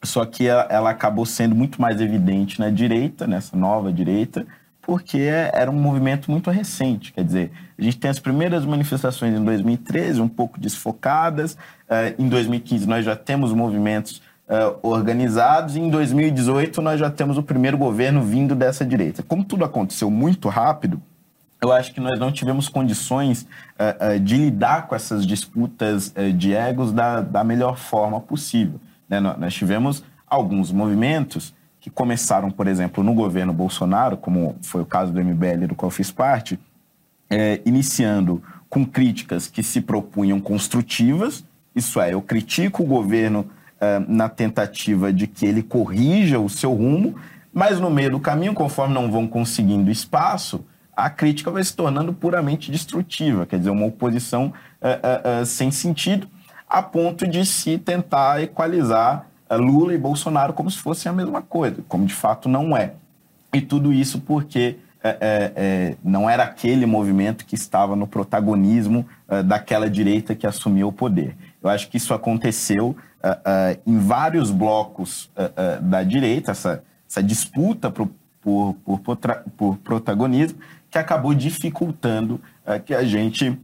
Só 0.05 0.27
que 0.27 0.47
ela, 0.47 0.67
ela, 0.69 0.91
acabou 0.91 1.25
sendo 1.25 1.55
muito 1.55 1.81
mais 1.81 1.99
evidente 1.99 2.61
na 2.61 2.69
direita, 2.69 3.27
nessa 3.27 3.57
nova 3.57 3.91
direita, 3.91 4.47
porque 4.83 5.31
era 5.55 5.71
um 5.71 5.81
movimento 5.81 6.31
muito 6.31 6.51
recente. 6.51 7.11
Quer 7.11 7.25
dizer, 7.25 7.53
a 7.79 7.83
gente 7.83 7.97
tem 7.97 8.11
as 8.11 8.19
primeiras 8.19 8.67
manifestações 8.67 9.35
em 9.35 9.43
2013, 9.43 10.21
um 10.21 10.29
pouco 10.29 10.61
desfocadas. 10.61 11.57
É, 11.89 12.15
em 12.19 12.29
2015, 12.29 12.87
nós 12.87 13.03
já 13.03 13.17
temos 13.17 13.51
movimentos 13.55 14.21
uh, 14.53 14.79
organizados. 14.83 15.75
E 15.75 15.81
em 15.81 15.89
2018 15.89 16.83
nós 16.83 17.01
já 17.01 17.11
temos 17.11 17.39
o 17.39 17.43
primeiro 17.43 17.79
governo 17.79 18.23
vindo 18.23 18.55
dessa 18.55 18.85
direita. 18.85 19.23
Como 19.23 19.45
tudo 19.45 19.65
aconteceu 19.65 20.11
muito 20.11 20.49
rápido, 20.49 21.01
eu 21.63 21.73
acho 21.73 21.95
que 21.95 22.01
nós 22.01 22.19
não 22.19 22.31
tivemos 22.31 22.69
condições 22.69 23.43
uh, 23.43 24.17
uh, 24.17 24.21
de 24.21 24.37
lidar 24.37 24.87
com 24.87 24.95
essas 24.95 25.27
disputas 25.27 26.13
de 26.37 26.53
egos 26.53 26.93
da, 26.93 27.21
da 27.21 27.43
melhor 27.43 27.79
forma 27.79 28.21
possível. 28.21 28.81
Né? 29.09 29.21
Nós 29.21 29.55
tivemos 29.55 30.05
alguns 30.29 30.71
movimentos 30.73 31.55
que 31.81 31.91
começaram, 31.91 32.51
por 32.51 32.69
exemplo, 32.69 33.03
no 33.03 33.13
governo 33.13 33.53
Bolsonaro, 33.53 34.17
como 34.17 34.57
foi 34.63 34.83
o 34.83 34.87
caso 34.87 35.13
do 35.13 35.23
MBL, 35.23 35.67
do 35.69 35.75
qual 35.75 35.89
eu 35.89 35.95
fiz 35.95 36.11
parte, 36.11 36.59
é, 37.29 37.61
iniciando 37.65 38.43
com 38.71 38.85
críticas 38.87 39.49
que 39.49 39.63
se 39.63 39.81
propunham 39.81 40.41
construtivas, 40.41 41.45
isso 41.75 42.01
é, 42.01 42.15
eu 42.15 42.23
critico 42.23 42.83
o 42.83 42.87
governo 42.87 43.47
eh, 43.85 44.01
na 44.07 44.29
tentativa 44.29 45.13
de 45.13 45.27
que 45.27 45.45
ele 45.45 45.61
corrija 45.61 46.39
o 46.39 46.49
seu 46.49 46.73
rumo, 46.73 47.17
mas 47.53 47.81
no 47.81 47.91
meio 47.91 48.13
do 48.13 48.21
caminho, 48.21 48.55
conforme 48.55 48.95
não 48.95 49.11
vão 49.11 49.27
conseguindo 49.27 49.91
espaço, 49.91 50.65
a 50.97 51.11
crítica 51.11 51.51
vai 51.51 51.65
se 51.65 51.75
tornando 51.75 52.13
puramente 52.13 52.71
destrutiva, 52.71 53.45
quer 53.45 53.59
dizer, 53.59 53.71
uma 53.71 53.87
oposição 53.87 54.53
uh, 54.81 55.45
sem 55.45 55.73
sentido, 55.73 56.29
a 56.69 56.81
ponto 56.81 57.27
de 57.27 57.45
se 57.45 57.77
tentar 57.77 58.41
equalizar 58.41 59.27
Lula 59.51 59.93
e 59.95 59.99
Bolsonaro 59.99 60.53
como 60.53 60.71
se 60.71 60.79
fossem 60.79 61.11
a 61.11 61.13
mesma 61.13 61.43
coisa, 61.43 61.83
como 61.89 62.07
de 62.07 62.15
fato 62.15 62.49
não 62.49 62.77
é. 62.77 62.93
E 63.53 63.61
tudo 63.61 63.93
isso 63.93 64.21
porque 64.21 64.77
não 66.05 66.31
era 66.31 66.45
aquele 66.45 66.87
movimento 66.87 67.45
que 67.45 67.57
estava 67.57 67.97
no 67.97 68.07
protagonismo 68.07 69.05
daquela 69.45 69.91
direita 69.91 70.37
que 70.37 70.47
assumiu 70.47 70.87
o 70.87 70.93
poder. 70.93 71.35
Eu 71.63 71.71
acho 71.71 71.89
que 71.89 71.97
isso 71.97 72.13
aconteceu 72.13 72.89
uh, 72.89 73.29
uh, 73.29 73.81
em 73.87 73.99
vários 73.99 74.51
blocos 74.51 75.31
uh, 75.37 75.81
da 75.83 76.03
direita, 76.03 76.51
essa, 76.51 76.83
essa 77.09 77.23
disputa 77.23 77.91
por, 77.91 78.11
por, 78.41 78.77
por 79.57 79.77
protagonismo, 79.79 80.59
que 80.91 80.99
acabou 80.99 81.33
dificultando 81.33 82.41
que 82.85 82.95
a 82.95 83.03
gente 83.03 83.59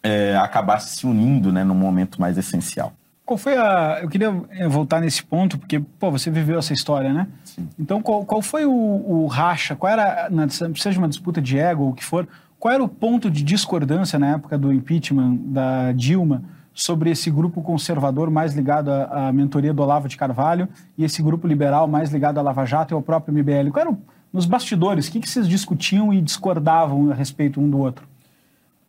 é, 0.00 0.36
acabasse 0.36 0.96
se 0.96 1.06
unindo 1.06 1.52
né, 1.52 1.64
no 1.64 1.74
momento 1.74 2.20
mais 2.20 2.38
essencial. 2.38 2.92
Qual 3.28 3.36
foi 3.36 3.58
a. 3.58 3.98
Eu 4.00 4.08
queria 4.08 4.34
eh, 4.50 4.66
voltar 4.68 5.00
nesse 5.00 5.22
ponto, 5.22 5.58
porque, 5.58 5.80
pô, 5.80 6.10
você 6.10 6.30
viveu 6.30 6.58
essa 6.58 6.72
história, 6.72 7.12
né? 7.12 7.26
Sim. 7.44 7.68
Então, 7.78 8.00
qual, 8.00 8.24
qual 8.24 8.40
foi 8.40 8.64
o, 8.64 8.72
o 8.72 9.26
racha? 9.26 9.76
Qual 9.76 9.92
era, 9.92 10.28
na, 10.30 10.48
seja 10.48 10.98
uma 10.98 11.08
disputa 11.08 11.42
de 11.42 11.58
ego 11.58 11.82
ou 11.84 11.90
o 11.90 11.94
que 11.94 12.02
for, 12.02 12.26
qual 12.58 12.72
era 12.72 12.82
o 12.82 12.88
ponto 12.88 13.30
de 13.30 13.42
discordância 13.42 14.18
na 14.18 14.28
época 14.34 14.56
do 14.56 14.72
impeachment 14.72 15.36
da 15.42 15.92
Dilma 15.92 16.42
sobre 16.78 17.10
esse 17.10 17.28
grupo 17.28 17.60
conservador 17.60 18.30
mais 18.30 18.54
ligado 18.54 18.88
à, 18.88 19.28
à 19.28 19.32
mentoria 19.32 19.74
do 19.74 19.82
Olavo 19.82 20.06
de 20.06 20.16
Carvalho 20.16 20.68
e 20.96 21.04
esse 21.04 21.20
grupo 21.20 21.44
liberal 21.48 21.88
mais 21.88 22.12
ligado 22.12 22.38
à 22.38 22.42
Lava 22.42 22.64
Jato 22.64 22.92
e 22.92 22.94
ao 22.94 23.02
próprio 23.02 23.34
MBL? 23.34 23.70
Qual 23.72 23.80
era 23.80 23.90
o, 23.90 23.98
nos 24.32 24.46
bastidores, 24.46 25.08
o 25.08 25.12
que, 25.12 25.18
que 25.18 25.28
vocês 25.28 25.48
discutiam 25.48 26.14
e 26.14 26.20
discordavam 26.20 27.10
a 27.10 27.14
respeito 27.14 27.60
um 27.60 27.68
do 27.68 27.78
outro? 27.78 28.06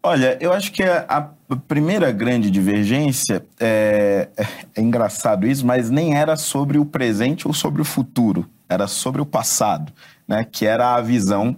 Olha, 0.04 0.38
eu 0.40 0.54
acho 0.54 0.72
que 0.72 0.84
a, 0.84 1.30
primeira 1.68 2.12
grande 2.12 2.52
divergência 2.52 3.44
é, 3.60 4.30
é, 4.38 4.82
engraçado 4.82 5.48
isso, 5.48 5.66
mas 5.66 5.90
nem 5.90 6.16
era 6.16 6.38
sobre 6.38 6.78
o 6.78 6.86
presente 6.86 7.48
ou 7.48 7.56
sobre 7.56 7.82
o 7.82 7.86
futuro, 7.86 8.48
era 8.70 8.88
sobre 8.88 9.20
o 9.20 9.26
passado, 9.26 9.92
né? 10.28 10.46
Que 10.50 10.66
era 10.68 10.94
a 10.94 11.02
visão 11.02 11.56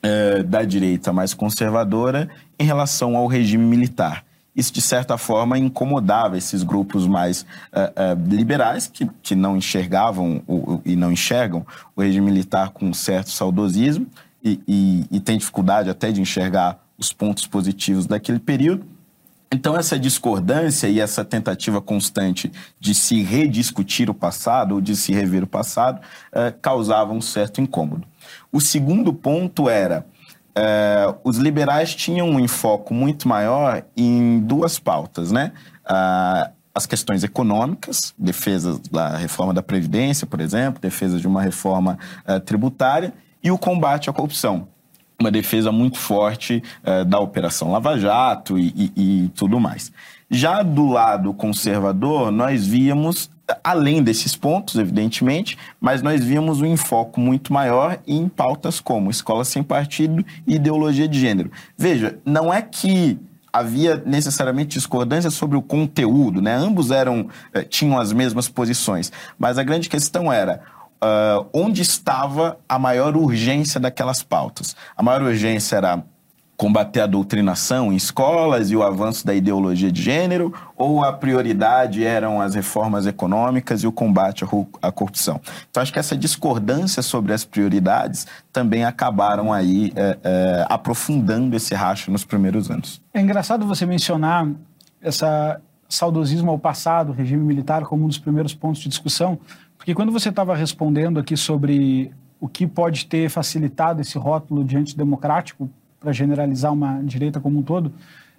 é, 0.00 0.42
da 0.44 0.62
direita 0.62 1.12
mais 1.12 1.34
conservadora 1.34 2.30
em 2.58 2.64
relação 2.64 3.16
ao 3.16 3.26
regime 3.26 3.64
militar. 3.64 4.24
Isso, 4.54 4.72
de 4.72 4.80
certa 4.80 5.18
forma, 5.18 5.58
incomodava 5.58 6.38
esses 6.38 6.62
grupos 6.62 7.06
mais 7.06 7.44
é, 7.72 7.92
é, 7.96 8.14
liberais, 8.14 8.86
que, 8.86 9.08
que 9.22 9.34
não 9.34 9.56
enxergavam 9.56 10.42
o, 10.46 10.80
e 10.84 10.94
não 10.94 11.10
enxergam 11.10 11.66
o 11.96 12.02
regime 12.02 12.26
militar 12.26 12.70
com 12.70 12.86
um 12.86 12.94
certo 12.94 13.30
saudosismo 13.30 14.06
e, 14.42 14.60
e, 14.68 15.06
e 15.10 15.20
tem 15.20 15.38
dificuldade 15.38 15.90
até 15.90 16.12
de 16.12 16.20
enxergar 16.20 16.78
os 16.96 17.12
pontos 17.12 17.46
positivos 17.46 18.06
daquele 18.06 18.38
período. 18.38 18.86
Então, 19.54 19.76
essa 19.76 19.96
discordância 19.98 20.88
e 20.88 20.98
essa 20.98 21.24
tentativa 21.24 21.80
constante 21.80 22.50
de 22.80 22.92
se 22.92 23.22
rediscutir 23.22 24.10
o 24.10 24.14
passado 24.14 24.74
ou 24.74 24.80
de 24.80 24.96
se 24.96 25.12
rever 25.12 25.44
o 25.44 25.46
passado 25.46 26.00
eh, 26.32 26.52
causava 26.60 27.12
um 27.12 27.20
certo 27.20 27.60
incômodo. 27.60 28.04
O 28.50 28.60
segundo 28.60 29.12
ponto 29.12 29.68
era. 29.68 30.04
Eh, 30.56 31.14
os 31.24 31.36
liberais 31.36 31.94
tinham 31.94 32.28
um 32.28 32.38
enfoque 32.38 32.92
muito 32.92 33.26
maior 33.28 33.84
em 33.96 34.40
duas 34.40 34.78
pautas, 34.78 35.32
né? 35.32 35.52
Ah, 35.84 36.50
as 36.74 36.86
questões 36.86 37.22
econômicas, 37.22 38.14
defesa 38.18 38.80
da 38.90 39.16
reforma 39.16 39.54
da 39.54 39.62
Previdência, 39.62 40.26
por 40.26 40.40
exemplo, 40.40 40.80
defesa 40.80 41.18
de 41.20 41.26
uma 41.26 41.40
reforma 41.40 41.98
eh, 42.26 42.40
tributária, 42.40 43.12
e 43.42 43.50
o 43.50 43.58
combate 43.58 44.10
à 44.10 44.12
corrupção 44.12 44.68
uma 45.20 45.30
defesa 45.30 45.70
muito 45.70 45.96
forte 45.96 46.62
uh, 46.82 47.04
da 47.04 47.18
Operação 47.20 47.70
Lava 47.70 47.98
Jato 47.98 48.58
e, 48.58 48.74
e, 48.76 48.92
e, 48.96 49.28
tudo 49.28 49.60
mais. 49.60 49.92
Já 50.28 50.62
do 50.62 50.88
lado 50.88 51.32
conservador, 51.32 52.30
nós 52.30 52.66
víamos, 52.66 53.30
além 53.62 54.02
desses 54.02 54.34
pontos, 54.34 54.76
evidentemente, 54.76 55.58
mas 55.80 56.02
nós 56.02 56.24
víamos 56.24 56.60
um 56.60 56.66
enfoque 56.66 57.20
muito 57.20 57.52
maior 57.52 57.98
em 58.06 58.28
pautas 58.28 58.80
como 58.80 59.10
escola 59.10 59.44
sem 59.44 59.62
partido 59.62 60.24
e 60.46 60.54
ideologia 60.54 61.06
de 61.06 61.18
gênero. 61.20 61.50
Veja, 61.76 62.18
não 62.24 62.52
é 62.52 62.62
que 62.62 63.18
havia 63.52 64.02
necessariamente 64.04 64.76
discordância 64.76 65.30
sobre 65.30 65.56
o 65.56 65.62
conteúdo, 65.62 66.42
né? 66.42 66.54
Ambos 66.54 66.90
eram 66.90 67.28
eh, 67.52 67.62
tinham 67.62 67.98
as 67.98 68.12
mesmas 68.12 68.48
posições, 68.48 69.12
mas 69.38 69.58
a 69.58 69.62
grande 69.62 69.88
questão 69.88 70.32
era 70.32 70.60
uh, 71.04 71.46
onde 71.52 71.82
estava 71.82 72.58
a 72.68 72.78
maior 72.78 73.16
urgência 73.16 73.78
daquelas 73.78 74.22
pautas. 74.22 74.74
A 74.96 75.02
maior 75.02 75.22
urgência 75.22 75.76
era 75.76 76.02
combater 76.56 77.00
a 77.00 77.06
doutrinação 77.06 77.92
em 77.92 77.96
escolas 77.96 78.70
e 78.70 78.76
o 78.76 78.82
avanço 78.82 79.26
da 79.26 79.34
ideologia 79.34 79.90
de 79.90 80.00
gênero, 80.00 80.52
ou 80.76 81.02
a 81.04 81.12
prioridade 81.12 82.04
eram 82.04 82.40
as 82.40 82.54
reformas 82.54 83.06
econômicas 83.06 83.82
e 83.82 83.86
o 83.86 83.92
combate 83.92 84.44
à 84.80 84.92
corrupção. 84.92 85.40
Então, 85.70 85.82
acho 85.82 85.92
que 85.92 85.98
essa 85.98 86.16
discordância 86.16 87.02
sobre 87.02 87.32
as 87.32 87.44
prioridades 87.44 88.26
também 88.52 88.84
acabaram 88.84 89.52
aí 89.52 89.92
é, 89.96 90.18
é, 90.22 90.66
aprofundando 90.68 91.56
esse 91.56 91.74
racho 91.74 92.10
nos 92.10 92.24
primeiros 92.24 92.70
anos. 92.70 93.00
É 93.12 93.20
engraçado 93.20 93.66
você 93.66 93.84
mencionar 93.84 94.48
essa 95.02 95.60
saudosismo 95.88 96.50
ao 96.50 96.58
passado, 96.58 97.12
regime 97.12 97.44
militar, 97.44 97.82
como 97.84 98.04
um 98.04 98.08
dos 98.08 98.18
primeiros 98.18 98.54
pontos 98.54 98.80
de 98.80 98.88
discussão, 98.88 99.38
porque 99.76 99.94
quando 99.94 100.10
você 100.10 100.30
estava 100.30 100.56
respondendo 100.56 101.18
aqui 101.20 101.36
sobre 101.36 102.10
o 102.40 102.48
que 102.48 102.66
pode 102.66 103.06
ter 103.06 103.28
facilitado 103.28 104.00
esse 104.00 104.18
rótulo 104.18 104.64
de 104.64 104.76
antidemocrático 104.76 105.68
para 106.04 106.12
generalizar 106.12 106.70
uma 106.70 107.02
direita 107.02 107.40
como 107.40 107.58
um 107.58 107.62
todo, 107.62 107.90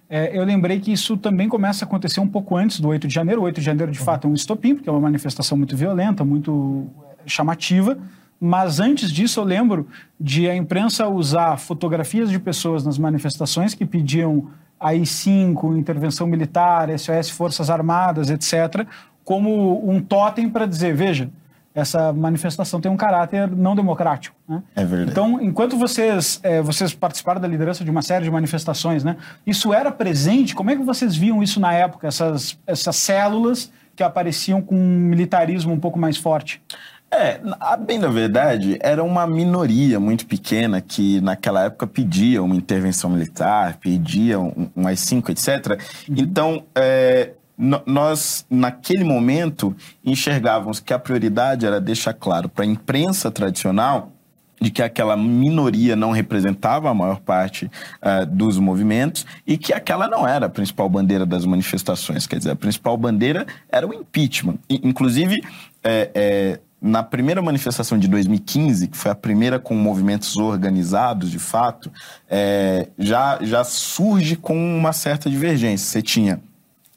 é, 0.08 0.38
eu 0.38 0.44
lembrei 0.44 0.78
que 0.78 0.92
isso 0.92 1.16
também 1.16 1.48
começa 1.48 1.84
a 1.84 1.86
acontecer 1.86 2.20
um 2.20 2.28
pouco 2.28 2.56
antes 2.56 2.78
do 2.78 2.86
8 2.88 3.08
de 3.08 3.14
janeiro. 3.14 3.40
O 3.40 3.44
8 3.44 3.58
de 3.58 3.66
janeiro, 3.66 3.90
de 3.90 3.98
fato, 3.98 4.28
é 4.28 4.30
um 4.30 4.34
estopim, 4.34 4.76
porque 4.76 4.88
é 4.88 4.92
uma 4.92 5.00
manifestação 5.00 5.58
muito 5.58 5.76
violenta, 5.76 6.24
muito 6.24 6.86
é, 7.24 7.28
chamativa. 7.28 7.98
Mas 8.40 8.78
antes 8.78 9.10
disso, 9.10 9.40
eu 9.40 9.44
lembro 9.44 9.88
de 10.20 10.48
a 10.48 10.54
imprensa 10.54 11.08
usar 11.08 11.56
fotografias 11.56 12.30
de 12.30 12.38
pessoas 12.38 12.84
nas 12.84 12.98
manifestações 12.98 13.74
que 13.74 13.84
pediam 13.84 14.48
AI-5, 14.78 15.76
intervenção 15.76 16.26
militar, 16.26 16.88
SOS 16.96 17.30
Forças 17.30 17.68
Armadas, 17.68 18.30
etc., 18.30 18.86
como 19.24 19.90
um 19.90 20.00
totem 20.00 20.48
para 20.48 20.66
dizer, 20.66 20.94
veja, 20.94 21.28
essa 21.76 22.10
manifestação 22.10 22.80
tem 22.80 22.90
um 22.90 22.96
caráter 22.96 23.46
não 23.50 23.76
democrático. 23.76 24.34
Né? 24.48 24.62
É 24.74 24.82
verdade. 24.82 25.10
Então, 25.10 25.38
enquanto 25.42 25.76
vocês, 25.76 26.40
é, 26.42 26.62
vocês 26.62 26.94
participaram 26.94 27.38
da 27.38 27.46
liderança 27.46 27.84
de 27.84 27.90
uma 27.90 28.00
série 28.00 28.24
de 28.24 28.30
manifestações, 28.30 29.04
né, 29.04 29.16
isso 29.46 29.74
era 29.74 29.92
presente? 29.92 30.54
Como 30.54 30.70
é 30.70 30.76
que 30.76 30.82
vocês 30.82 31.14
viam 31.14 31.42
isso 31.42 31.60
na 31.60 31.74
época, 31.74 32.08
essas, 32.08 32.58
essas 32.66 32.96
células 32.96 33.70
que 33.94 34.02
apareciam 34.02 34.62
com 34.62 34.74
um 34.74 34.98
militarismo 34.98 35.70
um 35.70 35.78
pouco 35.78 35.98
mais 35.98 36.16
forte? 36.16 36.62
É, 37.10 37.40
bem 37.86 38.00
da 38.00 38.08
verdade, 38.08 38.78
era 38.80 39.04
uma 39.04 39.26
minoria 39.26 40.00
muito 40.00 40.26
pequena 40.26 40.80
que 40.80 41.20
naquela 41.20 41.64
época 41.64 41.86
pedia 41.86 42.42
uma 42.42 42.56
intervenção 42.56 43.10
militar, 43.10 43.76
pedia 43.76 44.40
um, 44.40 44.70
um 44.74 44.86
AI-5, 44.86 45.28
etc. 45.28 45.78
Uhum. 46.08 46.14
Então, 46.18 46.64
é, 46.74 47.32
nós, 47.58 48.44
naquele 48.50 49.04
momento, 49.04 49.74
enxergávamos 50.04 50.78
que 50.78 50.92
a 50.92 50.98
prioridade 50.98 51.64
era 51.64 51.80
deixar 51.80 52.12
claro 52.12 52.48
para 52.48 52.64
a 52.64 52.68
imprensa 52.68 53.30
tradicional 53.30 54.12
de 54.60 54.70
que 54.70 54.82
aquela 54.82 55.16
minoria 55.16 55.94
não 55.94 56.10
representava 56.10 56.90
a 56.90 56.94
maior 56.94 57.20
parte 57.20 57.66
uh, 57.66 58.26
dos 58.26 58.58
movimentos 58.58 59.26
e 59.46 59.58
que 59.58 59.72
aquela 59.72 60.08
não 60.08 60.26
era 60.26 60.46
a 60.46 60.48
principal 60.48 60.88
bandeira 60.88 61.26
das 61.26 61.44
manifestações. 61.44 62.26
Quer 62.26 62.38
dizer, 62.38 62.50
a 62.50 62.56
principal 62.56 62.96
bandeira 62.96 63.46
era 63.70 63.86
o 63.86 63.92
impeachment. 63.92 64.58
E, 64.68 64.80
inclusive, 64.82 65.36
é, 65.84 66.10
é, 66.14 66.60
na 66.80 67.02
primeira 67.02 67.42
manifestação 67.42 67.98
de 67.98 68.08
2015, 68.08 68.88
que 68.88 68.96
foi 68.96 69.10
a 69.10 69.14
primeira 69.14 69.58
com 69.58 69.74
movimentos 69.74 70.36
organizados, 70.36 71.30
de 71.30 71.38
fato, 71.38 71.90
é, 72.28 72.88
já, 72.98 73.38
já 73.42 73.64
surge 73.64 74.36
com 74.36 74.56
uma 74.56 74.92
certa 74.92 75.28
divergência. 75.28 75.86
Você 75.86 76.02
tinha 76.02 76.40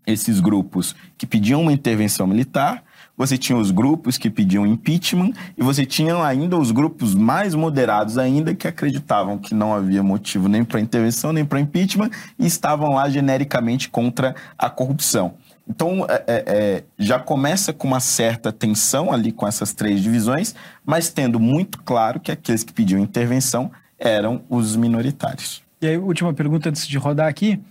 esses 0.10 0.40
grupos 0.40 0.96
que 1.18 1.26
pediam 1.26 1.62
uma 1.62 1.74
intervenção 1.74 2.28
militar, 2.28 2.84
você 3.18 3.38
tinha 3.38 3.58
os 3.58 3.70
grupos 3.70 4.18
que 4.18 4.30
pediam 4.30 4.66
impeachment 4.66 5.34
e 5.58 5.62
você 5.62 5.86
tinha 5.86 6.24
ainda 6.24 6.58
os 6.58 6.72
grupos 6.72 7.14
mais 7.14 7.54
moderados 7.54 8.18
ainda 8.18 8.56
que 8.56 8.66
acreditavam 8.66 9.38
que 9.38 9.54
não 9.54 9.74
havia 9.74 10.02
motivo 10.02 10.48
nem 10.48 10.64
para 10.64 10.80
intervenção 10.80 11.34
nem 11.34 11.44
para 11.44 11.60
impeachment 11.60 12.10
e 12.40 12.46
estavam 12.48 12.94
lá 12.94 13.10
genericamente 13.10 13.90
contra 13.90 14.34
a 14.58 14.70
corrupção. 14.70 15.34
Então, 15.68 16.08
é, 16.10 16.24
é, 16.26 16.44
é, 16.48 16.84
já 16.98 17.20
começa 17.20 17.72
com 17.72 17.88
uma 17.88 18.00
certa 18.00 18.52
tensão 18.52 19.12
ali 19.12 19.32
com 19.32 19.46
essas 19.46 19.72
três 19.72 20.02
divisões, 20.02 20.56
mas 20.84 21.10
tendo 21.10 21.40
muito 21.40 21.78
claro 21.84 22.20
que 22.20 22.32
aqueles 22.32 22.64
que 22.64 22.74
pediam 22.74 23.00
intervenção 23.00 23.70
eram 24.00 24.42
os 24.50 24.76
minoritários. 24.76 25.62
E 25.80 25.88
aí, 25.88 25.98
última 25.98 26.34
pergunta 26.34 26.70
antes 26.70 26.88
de 26.88 26.98
rodar 26.98 27.28
aqui. 27.28 27.62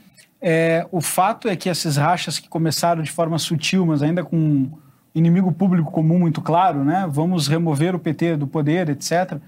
É, 0.40 0.86
o 0.92 1.00
fato 1.00 1.48
é 1.48 1.56
que 1.56 1.68
esses 1.68 1.96
rachas 1.96 2.38
que 2.38 2.48
começaram 2.48 3.02
de 3.02 3.10
forma 3.10 3.38
sutil, 3.38 3.84
mas 3.84 4.02
ainda 4.02 4.22
com 4.22 4.36
um 4.36 4.70
inimigo 5.14 5.50
público 5.50 5.90
comum 5.90 6.18
muito 6.18 6.40
claro, 6.40 6.84
né? 6.84 7.08
Vamos 7.10 7.48
remover 7.48 7.94
o 7.94 7.98
PT 7.98 8.36
do 8.36 8.46
poder, 8.46 8.88
etc. 8.88 9.38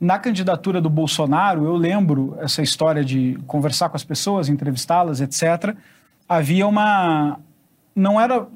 Na 0.00 0.18
candidatura 0.18 0.80
do 0.80 0.88
Bolsonaro, 0.88 1.64
eu 1.64 1.76
lembro 1.76 2.36
essa 2.40 2.62
história 2.62 3.04
de 3.04 3.38
conversar 3.46 3.88
com 3.88 3.96
as 3.96 4.04
pessoas, 4.04 4.48
entrevistá-las, 4.48 5.20
etc. 5.20 5.74
Havia 6.28 6.66
uma. 6.66 7.38
Não 7.94 8.20
era 8.20 8.46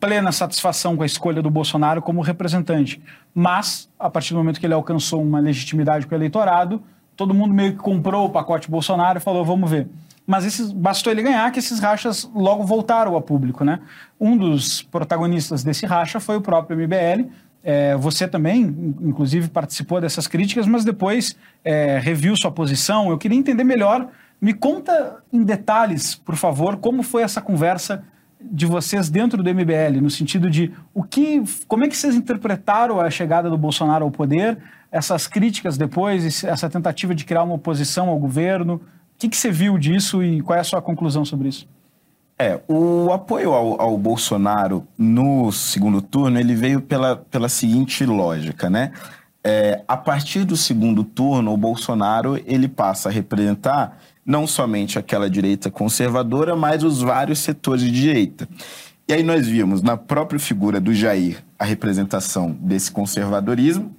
plena 0.00 0.32
satisfação 0.32 0.96
com 0.96 1.02
a 1.02 1.06
escolha 1.06 1.42
do 1.42 1.50
Bolsonaro 1.50 2.00
como 2.00 2.22
representante, 2.22 3.00
mas, 3.34 3.90
a 4.00 4.08
partir 4.08 4.32
do 4.32 4.38
momento 4.38 4.58
que 4.58 4.64
ele 4.64 4.72
alcançou 4.72 5.22
uma 5.22 5.38
legitimidade 5.38 6.06
com 6.06 6.14
o 6.14 6.18
eleitorado, 6.18 6.82
todo 7.14 7.34
mundo 7.34 7.52
meio 7.52 7.72
que 7.72 7.78
comprou 7.78 8.24
o 8.24 8.30
pacote 8.30 8.70
Bolsonaro 8.70 9.18
e 9.18 9.20
falou: 9.20 9.44
vamos 9.44 9.70
ver 9.70 9.86
mas 10.26 10.44
esses, 10.44 10.72
bastou 10.72 11.12
ele 11.12 11.22
ganhar 11.22 11.50
que 11.52 11.58
esses 11.58 11.78
rachas 11.78 12.28
logo 12.34 12.64
voltaram 12.64 13.16
a 13.16 13.22
público. 13.22 13.64
Né? 13.64 13.78
Um 14.20 14.36
dos 14.36 14.82
protagonistas 14.82 15.62
desse 15.62 15.86
racha 15.86 16.18
foi 16.18 16.36
o 16.36 16.40
próprio 16.40 16.76
MBL, 16.76 17.30
É, 17.68 17.96
você 17.96 18.28
também, 18.28 18.94
inclusive, 19.00 19.48
participou 19.48 20.00
dessas 20.00 20.28
críticas, 20.28 20.68
mas 20.68 20.84
depois 20.84 21.34
é, 21.64 21.98
reviu 21.98 22.36
sua 22.36 22.52
posição. 22.52 23.10
Eu 23.10 23.18
queria 23.18 23.36
entender 23.36 23.64
melhor. 23.64 24.08
Me 24.40 24.54
conta 24.54 25.16
em 25.32 25.42
detalhes, 25.42 26.14
por 26.14 26.36
favor, 26.36 26.76
como 26.76 27.02
foi 27.02 27.22
essa 27.22 27.40
conversa 27.40 28.04
de 28.40 28.66
vocês 28.66 29.10
dentro 29.10 29.42
do 29.42 29.50
MBL, 29.52 30.00
no 30.00 30.10
sentido 30.10 30.48
de 30.48 30.72
o 30.94 31.02
que, 31.02 31.42
como 31.66 31.84
é 31.84 31.88
que 31.88 31.96
vocês 31.96 32.14
interpretaram 32.14 33.00
a 33.00 33.10
chegada 33.10 33.50
do 33.50 33.58
Bolsonaro 33.58 34.04
ao 34.04 34.12
poder, 34.12 34.58
essas 34.92 35.26
críticas 35.26 35.76
depois, 35.76 36.44
essa 36.44 36.70
tentativa 36.70 37.14
de 37.16 37.24
criar 37.24 37.42
uma 37.42 37.54
oposição 37.54 38.08
ao 38.08 38.18
governo. 38.18 38.80
O 39.16 39.18
que, 39.18 39.30
que 39.30 39.36
você 39.36 39.50
viu 39.50 39.78
disso 39.78 40.22
e 40.22 40.42
qual 40.42 40.58
é 40.58 40.60
a 40.60 40.64
sua 40.64 40.82
conclusão 40.82 41.24
sobre 41.24 41.48
isso? 41.48 41.66
É, 42.38 42.60
o 42.68 43.10
apoio 43.10 43.54
ao, 43.54 43.80
ao, 43.80 43.96
Bolsonaro 43.96 44.86
no 44.98 45.50
segundo 45.50 46.02
turno, 46.02 46.38
ele 46.38 46.54
veio 46.54 46.82
pela, 46.82 47.16
pela 47.16 47.48
seguinte 47.48 48.04
lógica, 48.04 48.68
né? 48.68 48.92
É, 49.42 49.82
a 49.88 49.96
partir 49.96 50.44
do 50.44 50.54
segundo 50.54 51.02
turno, 51.02 51.50
o 51.50 51.56
Bolsonaro 51.56 52.38
ele 52.44 52.68
passa 52.68 53.08
a 53.08 53.12
representar 53.12 53.98
não 54.24 54.46
somente 54.46 54.98
aquela 54.98 55.30
direita 55.30 55.70
conservadora, 55.70 56.54
mas 56.54 56.82
os 56.82 57.00
vários 57.00 57.38
setores 57.38 57.80
de 57.80 57.90
direita. 57.90 58.46
E 59.08 59.14
aí 59.14 59.22
nós 59.22 59.46
vimos 59.46 59.80
na 59.80 59.96
própria 59.96 60.38
figura 60.38 60.78
do 60.78 60.92
Jair 60.92 61.42
a 61.58 61.64
representação 61.64 62.50
desse 62.60 62.90
conservadorismo, 62.92 63.96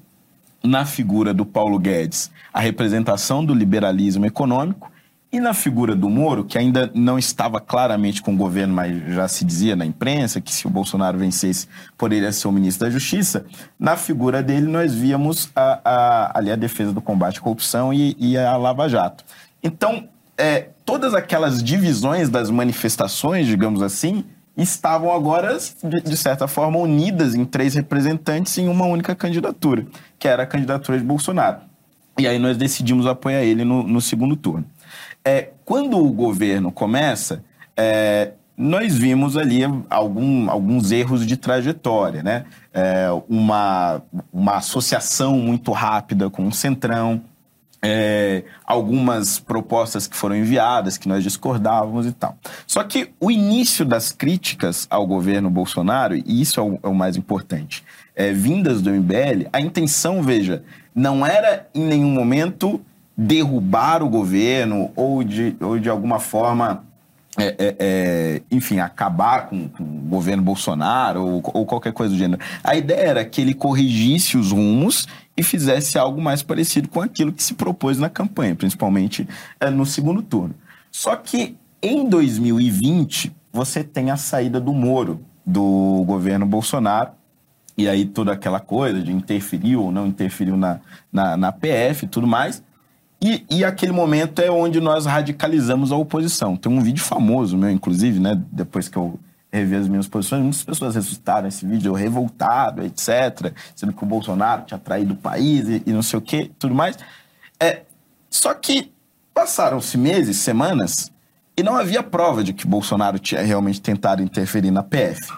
na 0.63 0.86
figura 0.86 1.33
do 1.33 1.45
Paulo 1.45 1.79
Guedes 1.79 2.29
a 2.53 2.59
representação 2.59 3.43
do 3.43 3.53
liberalismo 3.53 4.25
econômico, 4.25 4.91
e 5.31 5.39
na 5.39 5.53
figura 5.53 5.93
do 5.93 6.10
Moro, 6.10 6.46
que 6.46 6.57
ainda 6.57 6.89
não 6.93 7.19
estava 7.19 7.60
claramente 7.60 8.22
com 8.22 8.34
o 8.34 8.38
governo, 8.38 8.74
mas 8.74 9.13
já 9.13 9.27
se 9.27 9.43
dizia 9.43 9.75
na 9.75 9.86
imprensa 9.86 10.39
que 10.39 10.53
se 10.53 10.65
o 10.65 10.69
Bolsonaro 10.69 11.17
vencesse, 11.17 11.67
poderia 11.98 12.31
ser 12.31 12.48
o 12.48 12.51
ministro 12.51 12.86
da 12.86 12.91
Justiça, 12.91 13.46
na 13.77 13.98
figura 13.98 14.41
dele 14.41 14.67
nós 14.67 14.93
víamos 14.93 15.50
a, 15.53 15.81
a, 15.84 16.38
ali 16.39 16.50
a 16.50 16.55
defesa 16.55 16.93
do 16.93 17.01
combate 17.01 17.39
à 17.39 17.41
corrupção 17.41 17.93
e, 17.93 18.15
e 18.17 18.38
a 18.38 18.55
Lava 18.55 18.88
Jato. 18.88 19.25
Então, 19.62 20.07
é, 20.38 20.69
todas 20.86 21.13
aquelas 21.13 21.62
divisões 21.62 22.29
das 22.29 22.50
manifestações, 22.50 23.48
digamos 23.48 23.81
assim, 23.81 24.24
estavam 24.55 25.12
agora, 25.12 25.57
de, 25.84 26.01
de, 26.01 26.17
certa 26.17 26.48
forma, 26.48 26.79
unidas 26.79 27.36
em 27.36 27.43
três 27.43 27.75
representantes 27.75 28.57
em 28.57 28.69
uma 28.69 28.86
única 28.86 29.13
candidatura, 29.13 29.86
que 30.17 30.27
era 30.27 30.43
a 30.43 30.48
candidatura 30.48 30.98
de 30.98 31.03
Bolsonaro. 31.03 31.60
E 32.17 32.27
aí 32.27 32.39
nós 32.39 32.55
decidimos 32.55 33.05
apoiar 33.05 33.43
ele 33.43 33.63
no, 33.63 33.84
no 33.84 34.01
segundo 34.01 34.36
turno. 34.36 34.65
É, 35.27 35.50
quando 35.65 35.98
o 35.98 36.10
governo 36.10 36.72
começa, 36.72 37.43
é, 37.75 38.31
nós 38.55 38.98
vimos 38.98 39.36
ali 39.36 39.60
algum, 39.89 40.50
alguns 40.50 40.89
erros 40.89 41.27
de 41.27 41.36
trajetória, 41.36 42.24
né? 42.24 42.46
É, 42.74 43.10
uma, 43.27 44.01
uma 44.31 44.55
associação 44.55 45.38
muito 45.38 45.74
rápida 45.74 46.29
com 46.29 46.48
o 46.48 46.51
Centrão, 46.53 47.22
é, 47.81 48.46
algumas 48.65 49.38
propostas 49.38 50.07
que 50.07 50.15
foram 50.15 50.38
enviadas, 50.38 50.98
que 50.98 51.10
nós 51.10 51.22
discordávamos 51.22 52.05
e 52.05 52.13
tal. 52.13 52.38
Só 52.65 52.81
que 52.86 53.10
o 53.19 53.29
início 53.29 53.84
das 53.84 54.13
críticas 54.13 54.88
ao 54.89 55.05
governo 55.05 55.50
Bolsonaro, 55.50 56.15
e 56.15 56.41
isso 56.41 56.57
é 56.62 56.63
o, 56.63 56.79
é 56.84 56.88
o 56.88 56.96
mais 56.96 57.17
importante, 57.17 57.84
é, 58.15 58.31
vindas 58.31 58.81
do 58.81 58.89
MBL, 58.89 59.50
a 59.51 59.60
intenção, 59.60 60.24
veja, 60.24 60.63
não 60.96 61.25
era 61.25 61.67
em 61.75 61.86
nenhum 61.86 62.12
momento 62.12 62.81
derrubar 63.17 64.03
o 64.03 64.09
governo 64.09 64.91
ou 64.95 65.24
de, 65.24 65.55
ou 65.59 65.79
de 65.79 65.89
alguma 65.89 66.19
forma, 66.19 66.83
é, 67.36 67.47
é, 67.57 67.75
é, 67.79 68.41
enfim, 68.51 68.79
acabar 68.79 69.47
com, 69.47 69.67
com, 69.69 69.84
o 69.84 70.10
governo 70.10 70.43
Bolsonaro 70.43 71.25
ou, 71.25 71.41
ou 71.53 71.65
qualquer 71.65 71.93
coisa 71.93 72.13
do 72.13 72.17
gênero. 72.17 72.41
A 72.63 72.75
ideia 72.75 73.01
era 73.01 73.25
que 73.25 73.41
ele 73.41 73.56
corrigisse 73.56 74.38
os 74.38 74.51
rumos 74.51 75.08
e 75.36 75.41
fizesse 75.41 75.97
algo 75.97 76.21
mais 76.21 76.43
parecido 76.43 76.88
com 76.89 77.01
aquilo 77.01 77.34
que 77.34 77.43
se 77.43 77.56
propôs 77.56 77.97
na 77.97 78.10
campanha, 78.10 78.56
principalmente 78.56 79.27
é, 79.60 79.69
no 79.69 79.86
segundo 79.86 80.21
turno. 80.21 80.53
Só 80.91 81.15
que 81.15 81.56
em 81.82 82.08
2020 82.08 83.36
você 83.51 83.84
tem 83.84 84.12
a 84.12 84.17
saída 84.17 84.60
do 84.60 84.73
Moro 84.73 85.21
do 85.45 86.03
governo 86.06 86.45
Bolsonaro 86.45 87.12
e 87.77 87.88
aí 87.88 88.06
toda 88.06 88.34
aquela 88.34 88.60
coisa 88.60 89.01
de 89.01 89.12
interferiu 89.12 89.84
ou 89.84 89.91
não 89.91 90.08
interferiu 90.08 90.58
na, 90.58 90.80
na, 91.12 91.38
na 91.38 91.51
PF 91.51 92.06
e 92.06 92.08
tudo 92.08 92.27
mais. 92.27 92.63
E, 93.21 93.45
e, 93.49 93.65
aquele 93.65 93.91
momento 93.91 94.39
é 94.39 94.51
onde 94.51 94.80
nós 94.80 95.06
radicalizamos 95.06 95.91
a 95.91 95.95
oposição. 95.95 96.56
Tem 96.56 96.71
um 96.71 96.82
vídeo 96.82 97.03
famoso 97.03 97.58
meu, 97.58 97.71
inclusive, 97.71 98.19
né? 98.19 98.39
Depois 98.51 98.88
que 98.88 98.95
eu 98.95 99.19
revi 99.51 99.75
as 99.75 99.88
minhas 99.88 100.08
posições, 100.08 100.41
muitas 100.43 100.63
pessoas 100.63 100.95
ressuscitaram 100.95 101.47
esse 101.47 101.65
vídeo, 101.65 101.89
eu 101.89 101.93
revoltado, 101.93 102.84
etc. 102.84 103.53
Sendo 103.75 103.93
que 103.93 104.03
o 104.03 104.06
Bolsonaro 104.06 104.63
tinha 104.65 104.77
traído 104.77 105.13
o 105.13 105.17
país 105.17 105.67
e, 105.67 105.84
e 105.86 105.91
não 105.91 106.03
sei 106.03 106.19
o 106.19 106.21
quê, 106.21 106.51
tudo 106.60 106.75
mais. 106.75 106.97
É, 107.60 107.82
só 108.30 108.53
que 108.53 108.91
passaram-se 109.34 109.97
meses, 109.97 110.38
semanas, 110.38 111.12
e 111.56 111.63
não 111.63 111.75
havia 111.75 112.03
prova 112.03 112.43
de 112.43 112.53
que 112.53 112.67
Bolsonaro 112.67 113.17
tinha 113.17 113.41
realmente 113.41 113.82
tentado 113.82 114.21
interferir 114.21 114.71
na 114.71 114.84
PF. 114.84 115.34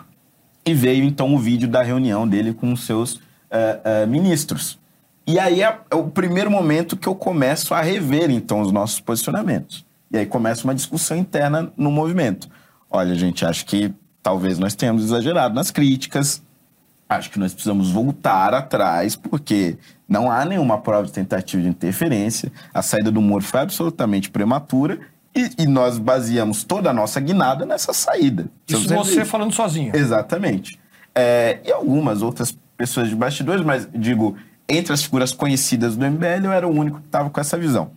E 0.65 0.74
veio 0.74 1.04
então 1.04 1.34
o 1.34 1.39
vídeo 1.39 1.68
da 1.68 1.82
reunião 1.82 2.28
dele 2.28 2.54
com 2.54 2.74
os 2.74 2.86
seus 2.86 3.15
uh, 3.15 3.22
uh, 4.04 4.08
ministros. 4.08 4.79
E 5.30 5.38
aí 5.38 5.62
é, 5.62 5.78
é, 5.92 5.96
o 5.96 6.06
primeiro 6.06 6.50
momento 6.50 6.98
que 6.98 7.08
eu 7.08 7.13
começo 7.13 7.76
a 7.76 7.82
rever, 7.82 8.32
então, 8.32 8.62
os 8.62 8.72
nossos 8.72 9.00
posicionamentos. 9.00 9.86
E 10.10 10.18
aí 10.18 10.26
começa 10.26 10.63
uma 10.63 10.74
discussão 10.74 11.15
interna 11.15 11.72
no 11.78 11.92
movimento. 11.92 12.50
Olha, 12.89 13.13
gente, 13.13 13.46
acho 13.46 13.63
que 13.68 13.94
talvez 14.24 14.58
nós 14.58 14.74
tenhamos 14.74 15.04
exagerado 15.04 15.54
nas 15.54 15.70
críticas, 15.70 16.42
acho 17.08 17.30
que 17.30 17.38
nós 17.38 17.54
precisamos 17.54 17.92
voltar 17.92 18.56
atrás, 18.56 19.15
porque 19.15 19.78
não 20.08 20.32
há 20.32 20.44
nenhuma 20.44 20.80
prova 20.80 21.06
de 21.06 21.12
tentativa 21.12 21.62
de 21.62 21.70
interferência, 21.70 22.52
a 22.74 22.82
saída 22.82 23.12
do 23.12 23.22
Moro 23.22 23.44
foi 23.44 23.60
absolutamente 23.60 24.32
prematura 24.32 25.00
e, 25.36 25.52
e 25.60 25.68
nós 25.68 26.00
baseamos 26.00 26.63
toda 26.63 26.89
a 26.89 26.94
nossa 26.94 27.20
guinada 27.20 27.68
nessa 27.68 27.94
saída. 27.94 28.48
Isso 28.68 28.89
você 28.89 29.24
falando 29.24 29.54
sozinho. 29.54 29.96
Exatamente. 29.96 30.80
É, 31.13 31.60
e 31.63 31.72
algumas 31.72 32.24
outras 32.24 32.58
pessoas 32.76 33.10
de 33.10 33.15
bastidores, 33.15 33.63
mas 33.63 33.88
digo, 33.94 34.36
entre 34.70 34.94
as 34.94 35.04
figuras 35.04 35.34
conhecidas 35.34 35.98
do 35.98 36.06
MBL, 36.06 36.46
eu 36.46 36.52
era 36.52 36.68
o 36.68 36.72
único 36.72 37.00
que 37.00 37.08
estava 37.08 37.30
com 37.30 37.42
essa 37.42 37.58
visão. 37.58 37.92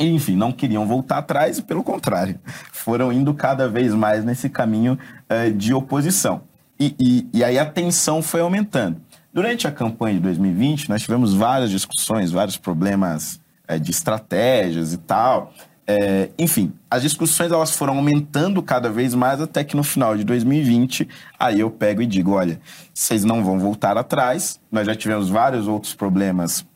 Enfim, 0.00 0.36
não 0.36 0.50
queriam 0.50 0.86
voltar 0.86 1.18
atrás 1.18 1.58
e, 1.58 1.62
pelo 1.62 1.82
contrário, 1.82 2.38
foram 2.72 3.12
indo 3.12 3.32
cada 3.34 3.68
vez 3.68 3.94
mais 3.94 4.24
nesse 4.24 4.48
caminho 4.48 4.98
uh, 5.30 5.52
de 5.52 5.74
oposição. 5.74 6.42
E, 6.78 6.94
e, 6.98 7.28
e, 7.32 7.44
aí 7.44 7.58
a 7.58 7.64
tensão 7.64 8.22
foi 8.22 8.40
aumentando. 8.40 9.00
Durante 9.32 9.66
a 9.66 9.72
campanha 9.72 10.14
de 10.14 10.20
2020, 10.20 10.88
nós 10.88 11.02
tivemos 11.02 11.34
várias 11.34 11.70
discussões, 11.70 12.30
vários 12.30 12.56
problemas 12.56 13.40
uh, 13.70 13.78
de 13.78 13.90
estratégias 13.90 14.92
e 14.92 14.98
tal. 14.98 15.52
É, 15.88 16.30
enfim, 16.36 16.72
as 16.90 17.02
discussões 17.02 17.52
elas 17.52 17.70
foram 17.70 17.96
aumentando 17.96 18.60
cada 18.60 18.90
vez 18.90 19.14
mais 19.14 19.40
até 19.40 19.62
que 19.62 19.76
no 19.76 19.84
final 19.84 20.16
de 20.16 20.24
2020, 20.24 21.08
aí 21.38 21.60
eu 21.60 21.70
pego 21.70 22.02
e 22.02 22.06
digo, 22.06 22.32
olha, 22.32 22.60
vocês 22.92 23.22
não 23.24 23.44
vão 23.44 23.58
voltar 23.58 23.96
atrás, 23.96 24.58
nós 24.70 24.84
já 24.84 24.96
tivemos 24.96 25.28
vários 25.28 25.68
outros 25.68 25.94
problemas 25.94 26.66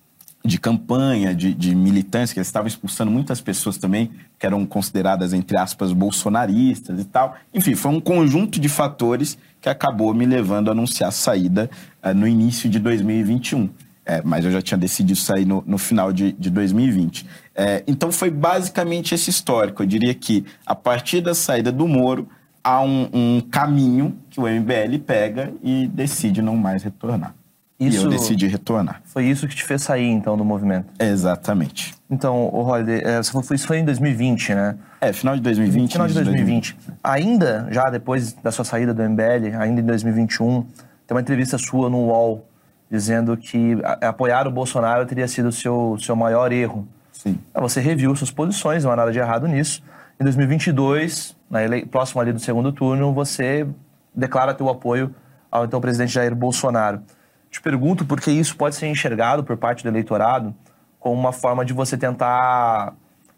de 0.44 0.58
campanha, 0.58 1.34
de, 1.34 1.52
de 1.52 1.74
militância, 1.74 2.32
que 2.32 2.38
eles 2.38 2.48
estavam 2.48 2.66
expulsando 2.66 3.10
muitas 3.10 3.40
pessoas 3.40 3.76
também, 3.76 4.10
que 4.38 4.46
eram 4.46 4.64
consideradas, 4.64 5.32
entre 5.32 5.56
aspas, 5.56 5.92
bolsonaristas 5.92 6.98
e 6.98 7.04
tal. 7.04 7.36
Enfim, 7.52 7.74
foi 7.74 7.90
um 7.90 8.00
conjunto 8.00 8.58
de 8.58 8.68
fatores 8.68 9.36
que 9.60 9.68
acabou 9.68 10.14
me 10.14 10.24
levando 10.24 10.68
a 10.68 10.72
anunciar 10.72 11.08
a 11.08 11.12
saída 11.12 11.68
uh, 12.02 12.14
no 12.14 12.26
início 12.26 12.70
de 12.70 12.78
2021. 12.78 13.68
É, 14.06 14.22
mas 14.24 14.44
eu 14.44 14.50
já 14.50 14.62
tinha 14.62 14.78
decidido 14.78 15.18
sair 15.18 15.44
no, 15.44 15.62
no 15.66 15.76
final 15.76 16.10
de, 16.10 16.32
de 16.32 16.48
2020. 16.50 17.26
É, 17.60 17.84
então 17.86 18.10
foi 18.10 18.30
basicamente 18.30 19.14
esse 19.14 19.28
histórico. 19.28 19.82
Eu 19.82 19.86
diria 19.86 20.14
que 20.14 20.46
a 20.64 20.74
partir 20.74 21.20
da 21.20 21.34
saída 21.34 21.70
do 21.70 21.86
Moro, 21.86 22.26
há 22.64 22.80
um, 22.80 23.08
um 23.12 23.40
caminho 23.50 24.16
que 24.30 24.40
o 24.40 24.44
MBL 24.44 24.98
pega 25.06 25.52
e 25.62 25.86
decide 25.88 26.40
não 26.40 26.56
mais 26.56 26.82
retornar. 26.82 27.34
Isso, 27.78 28.00
e 28.00 28.04
eu 28.04 28.10
decidi 28.10 28.46
retornar. 28.46 29.02
Foi 29.04 29.26
isso 29.26 29.46
que 29.46 29.54
te 29.54 29.64
fez 29.64 29.82
sair, 29.82 30.08
então, 30.08 30.38
do 30.38 30.44
movimento? 30.44 30.86
Exatamente. 30.98 31.94
Então, 32.10 32.48
o 32.52 32.62
Holiday, 32.62 33.02
é, 33.02 33.20
isso 33.20 33.66
foi 33.66 33.78
em 33.78 33.84
2020, 33.84 34.54
né? 34.54 34.76
É, 34.98 35.12
final 35.12 35.34
de 35.34 35.42
2020. 35.42 35.92
Final 35.92 36.08
de 36.08 36.14
2020. 36.14 36.74
2020. 36.74 36.98
Ainda, 37.02 37.68
já 37.70 37.90
depois 37.90 38.32
da 38.34 38.50
sua 38.50 38.64
saída 38.64 38.94
do 38.94 39.02
MBL, 39.02 39.56
ainda 39.58 39.80
em 39.80 39.84
2021, 39.84 40.62
tem 40.62 41.14
uma 41.14 41.20
entrevista 41.20 41.58
sua 41.58 41.90
no 41.90 42.06
UOL 42.06 42.46
dizendo 42.90 43.36
que 43.36 43.78
apoiar 44.02 44.46
o 44.46 44.50
Bolsonaro 44.50 45.06
teria 45.06 45.28
sido 45.28 45.48
o 45.48 45.52
seu, 45.52 45.96
seu 46.00 46.16
maior 46.16 46.52
erro. 46.52 46.86
Sim. 47.20 47.38
Você 47.54 47.82
reviu 47.82 48.16
suas 48.16 48.30
posições, 48.30 48.82
não 48.82 48.90
há 48.90 48.96
nada 48.96 49.12
de 49.12 49.18
errado 49.18 49.46
nisso. 49.46 49.82
Em 50.18 50.24
2022, 50.24 51.36
na 51.50 51.62
ele... 51.62 51.84
próximo 51.84 52.18
ali 52.18 52.32
do 52.32 52.38
segundo 52.38 52.72
turno, 52.72 53.12
você 53.12 53.68
declara 54.14 54.54
teu 54.54 54.70
apoio 54.70 55.14
ao 55.50 55.66
então 55.66 55.82
presidente 55.82 56.14
Jair 56.14 56.34
Bolsonaro. 56.34 57.02
Te 57.50 57.60
pergunto 57.60 58.06
porque 58.06 58.30
isso 58.30 58.56
pode 58.56 58.74
ser 58.74 58.86
enxergado 58.86 59.44
por 59.44 59.58
parte 59.58 59.82
do 59.82 59.90
eleitorado 59.90 60.54
como 60.98 61.14
uma 61.14 61.30
forma 61.30 61.62
de 61.62 61.74
você 61.74 61.98
tentar, 61.98 62.94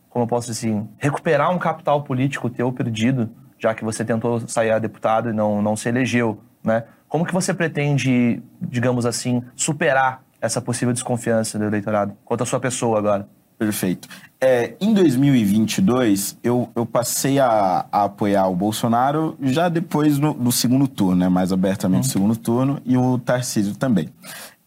como 0.08 0.26
eu 0.26 0.28
posso 0.28 0.46
dizer 0.46 0.68
assim, 0.68 0.88
recuperar 0.96 1.50
um 1.50 1.58
capital 1.58 2.04
político 2.04 2.48
teu 2.48 2.70
perdido, 2.72 3.30
já 3.58 3.74
que 3.74 3.84
você 3.84 4.04
tentou 4.04 4.46
sair 4.46 4.70
a 4.70 4.78
deputado 4.78 5.30
e 5.30 5.32
não, 5.32 5.60
não 5.60 5.74
se 5.74 5.88
elegeu, 5.88 6.40
né? 6.62 6.84
Como 7.08 7.26
que 7.26 7.34
você 7.34 7.52
pretende, 7.52 8.40
digamos 8.60 9.04
assim, 9.06 9.42
superar 9.56 10.22
essa 10.40 10.60
possível 10.60 10.92
desconfiança 10.92 11.58
do 11.58 11.64
eleitorado 11.64 12.16
quanto 12.24 12.44
à 12.44 12.46
sua 12.46 12.60
pessoa 12.60 12.96
agora? 12.96 13.26
Perfeito. 13.64 14.08
É, 14.40 14.74
em 14.80 14.92
2022, 14.92 16.36
eu, 16.42 16.68
eu 16.74 16.84
passei 16.84 17.38
a, 17.38 17.86
a, 17.92 18.04
apoiar 18.04 18.48
o 18.48 18.56
Bolsonaro 18.56 19.36
já 19.40 19.68
depois 19.68 20.18
no, 20.18 20.34
do 20.34 20.50
segundo 20.50 20.88
turno, 20.88 21.14
né? 21.14 21.28
mais 21.28 21.52
abertamente 21.52 22.02
no 22.02 22.06
uhum. 22.06 22.10
segundo 22.10 22.36
turno, 22.36 22.82
e 22.84 22.96
o 22.96 23.18
Tarcísio 23.18 23.76
também. 23.76 24.08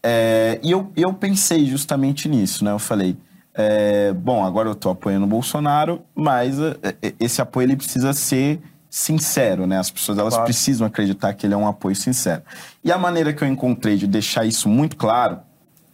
É, 0.02 0.58
e 0.62 0.70
eu, 0.70 0.90
eu 0.96 1.12
pensei 1.12 1.66
justamente 1.66 2.26
nisso, 2.26 2.64
né? 2.64 2.70
Eu 2.70 2.78
falei, 2.78 3.18
é, 3.52 4.14
bom, 4.14 4.42
agora 4.42 4.66
eu 4.66 4.72
estou 4.72 4.92
apoiando 4.92 5.26
o 5.26 5.28
Bolsonaro, 5.28 6.00
mas 6.14 6.58
é, 6.58 6.96
é, 7.02 7.14
esse 7.20 7.42
apoio 7.42 7.66
ele 7.66 7.76
precisa 7.76 8.14
ser 8.14 8.62
sincero, 8.88 9.66
né? 9.66 9.78
As 9.78 9.90
pessoas 9.90 10.16
elas 10.16 10.32
claro. 10.32 10.46
precisam 10.46 10.86
acreditar 10.86 11.34
que 11.34 11.46
ele 11.46 11.52
é 11.52 11.56
um 11.56 11.68
apoio 11.68 11.94
sincero. 11.94 12.42
E 12.82 12.90
a 12.90 12.96
maneira 12.96 13.34
que 13.34 13.44
eu 13.44 13.48
encontrei 13.48 13.98
de 13.98 14.06
deixar 14.06 14.46
isso 14.46 14.70
muito 14.70 14.96
claro 14.96 15.40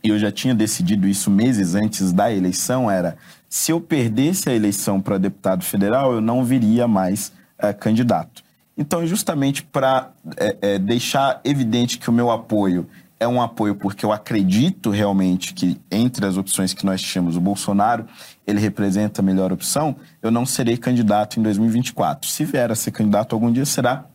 e 0.03 0.09
eu 0.09 0.19
já 0.19 0.33
tinha 0.33 0.55
decidido 0.55 1.07
isso 1.07 1.31
meses 1.31 1.75
antes 1.75 2.13
da 2.13 2.33
eleição, 2.33 2.91
era 2.91 3.17
se 3.49 3.71
eu 3.71 3.81
perdesse 3.81 4.49
a 4.49 4.55
eleição 4.55 5.01
para 5.01 5.19
deputado 5.19 5.65
federal, 5.65 6.13
eu 6.13 6.21
não 6.21 6.45
viria 6.45 6.89
mais 6.89 7.33
é, 7.59 7.73
candidato. 7.73 8.43
Então, 8.77 9.07
justamente 9.07 9.63
para 9.63 10.11
é, 10.37 10.57
é, 10.63 10.79
deixar 10.79 11.41
evidente 11.45 11.99
que 11.99 12.09
o 12.09 12.13
meu 12.13 12.31
apoio 12.31 12.89
é 13.21 13.29
um 13.29 13.41
apoio 13.41 13.77
porque 13.77 14.05
eu 14.05 14.11
acredito 14.11 14.91
realmente 14.91 15.55
que 15.55 15.81
entre 15.91 16.27
as 16.27 16.37
opções 16.37 16.75
que 16.75 16.85
nós 16.85 17.01
tínhamos, 17.01 17.37
o 17.37 17.41
Bolsonaro, 17.41 18.07
ele 18.45 18.59
representa 18.59 19.21
a 19.21 19.25
melhor 19.25 19.53
opção, 19.53 19.95
eu 20.21 20.31
não 20.31 20.45
serei 20.45 20.77
candidato 20.77 21.39
em 21.39 21.43
2024. 21.43 22.29
Se 22.29 22.45
vier 22.45 22.73
a 22.73 22.75
ser 22.75 22.91
candidato 22.91 23.35
algum 23.35 23.53
dia, 23.53 23.65
será 23.65 24.07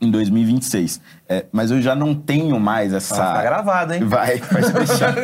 em 0.00 0.10
2026. 0.10 1.00
É, 1.28 1.46
mas 1.50 1.70
eu 1.70 1.80
já 1.80 1.94
não 1.94 2.14
tenho 2.14 2.58
mais 2.60 2.92
essa. 2.92 3.32
Vai 3.32 3.44
gravado, 3.44 3.94
hein? 3.94 4.04
Vai, 4.04 4.38
pode 4.46 4.72
deixar. 4.72 5.14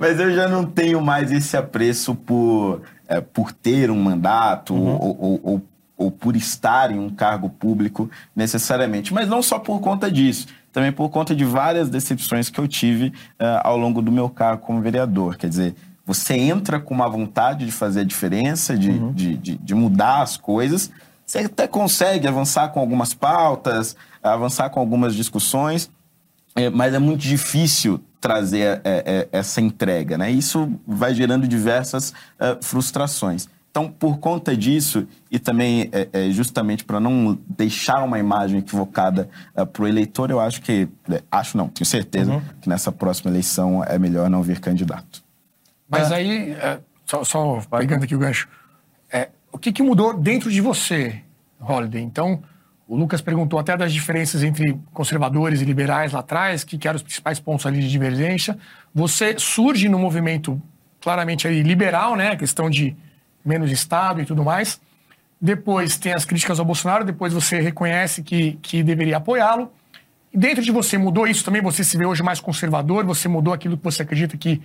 mas 0.00 0.18
eu 0.20 0.34
já 0.34 0.48
não 0.48 0.64
tenho 0.64 1.00
mais 1.00 1.32
esse 1.32 1.56
apreço 1.56 2.14
por, 2.14 2.82
é, 3.08 3.20
por 3.20 3.52
ter 3.52 3.90
um 3.90 4.00
mandato 4.00 4.74
uhum. 4.74 4.96
ou, 4.96 5.18
ou, 5.20 5.40
ou, 5.42 5.62
ou, 5.96 6.10
por 6.10 6.36
estar 6.36 6.90
em 6.90 6.98
um 6.98 7.10
cargo 7.10 7.48
público 7.48 8.10
necessariamente. 8.34 9.12
Mas 9.12 9.28
não 9.28 9.42
só 9.42 9.58
por 9.58 9.80
conta 9.80 10.10
disso, 10.10 10.46
também 10.72 10.92
por 10.92 11.08
conta 11.10 11.34
de 11.34 11.44
várias 11.44 11.88
decepções 11.88 12.48
que 12.48 12.58
eu 12.58 12.68
tive 12.68 13.08
uh, 13.08 13.60
ao 13.62 13.76
longo 13.76 14.00
do 14.00 14.10
meu 14.12 14.28
cargo 14.30 14.62
como 14.62 14.80
vereador. 14.80 15.36
Quer 15.36 15.48
dizer, 15.48 15.74
você 16.04 16.34
entra 16.34 16.80
com 16.80 16.94
uma 16.94 17.08
vontade 17.08 17.64
de 17.64 17.72
fazer 17.72 18.00
a 18.00 18.04
diferença, 18.04 18.76
de, 18.76 18.90
uhum. 18.90 19.12
de, 19.12 19.36
de, 19.36 19.56
de 19.56 19.74
mudar 19.74 20.22
as 20.22 20.36
coisas. 20.36 20.90
Você 21.26 21.38
até 21.38 21.66
consegue 21.66 22.28
avançar 22.28 22.68
com 22.68 22.80
algumas 22.80 23.14
pautas, 23.14 23.96
avançar 24.22 24.70
com 24.70 24.80
algumas 24.80 25.14
discussões, 25.14 25.90
é, 26.54 26.68
mas 26.68 26.94
é 26.94 26.98
muito 26.98 27.20
difícil 27.20 28.02
trazer 28.20 28.80
é, 28.84 29.02
é, 29.04 29.28
essa 29.32 29.60
entrega, 29.60 30.16
né? 30.16 30.30
Isso 30.30 30.78
vai 30.86 31.14
gerando 31.14 31.48
diversas 31.48 32.12
é, 32.38 32.56
frustrações. 32.62 33.48
Então, 33.70 33.90
por 33.90 34.18
conta 34.18 34.54
disso, 34.54 35.08
e 35.30 35.38
também 35.38 35.88
é, 35.92 36.08
é, 36.12 36.30
justamente 36.30 36.84
para 36.84 37.00
não 37.00 37.38
deixar 37.48 38.04
uma 38.04 38.18
imagem 38.18 38.58
equivocada 38.58 39.30
para 39.54 39.82
o 39.82 39.88
eleitor, 39.88 40.30
eu 40.30 40.38
acho 40.38 40.60
que, 40.60 40.86
acho 41.30 41.56
não, 41.56 41.68
tenho 41.68 41.86
certeza 41.86 42.32
uhum. 42.32 42.42
que 42.60 42.68
nessa 42.68 42.92
próxima 42.92 43.30
eleição 43.30 43.82
é 43.82 43.98
melhor 43.98 44.28
não 44.28 44.42
vir 44.42 44.60
candidato. 44.60 45.24
Mas 45.88 46.12
aí, 46.12 46.54
só, 47.06 47.24
só 47.24 47.60
pegando 47.70 48.04
aqui 48.04 48.14
o 48.14 48.18
gancho, 48.18 48.46
o 49.52 49.58
que, 49.58 49.70
que 49.70 49.82
mudou 49.82 50.14
dentro 50.14 50.50
de 50.50 50.60
você, 50.60 51.20
Holiday? 51.60 52.02
Então, 52.02 52.42
o 52.88 52.96
Lucas 52.96 53.20
perguntou 53.20 53.58
até 53.58 53.76
das 53.76 53.92
diferenças 53.92 54.42
entre 54.42 54.78
conservadores 54.92 55.60
e 55.60 55.64
liberais 55.64 56.12
lá 56.12 56.20
atrás, 56.20 56.64
que, 56.64 56.76
que 56.78 56.88
eram 56.88 56.96
os 56.96 57.02
principais 57.02 57.38
pontos 57.38 57.66
ali 57.66 57.80
de 57.80 57.90
divergência. 57.90 58.58
Você 58.94 59.38
surge 59.38 59.88
no 59.88 59.98
movimento 59.98 60.60
claramente 61.00 61.46
aí 61.46 61.62
liberal, 61.62 62.16
né? 62.16 62.34
Questão 62.36 62.70
de 62.70 62.96
menos 63.44 63.70
Estado 63.70 64.20
e 64.20 64.24
tudo 64.24 64.42
mais. 64.42 64.80
Depois 65.40 65.98
tem 65.98 66.12
as 66.12 66.24
críticas 66.24 66.58
ao 66.58 66.64
Bolsonaro, 66.64 67.04
depois 67.04 67.32
você 67.32 67.60
reconhece 67.60 68.22
que, 68.22 68.58
que 68.62 68.82
deveria 68.82 69.16
apoiá-lo. 69.16 69.72
Dentro 70.32 70.62
de 70.62 70.70
você 70.70 70.96
mudou 70.96 71.26
isso 71.26 71.44
também? 71.44 71.60
Você 71.62 71.84
se 71.84 71.96
vê 71.98 72.06
hoje 72.06 72.22
mais 72.22 72.40
conservador? 72.40 73.04
Você 73.04 73.28
mudou 73.28 73.52
aquilo 73.52 73.76
que 73.76 73.84
você 73.84 74.02
acredita 74.02 74.36
que, 74.36 74.62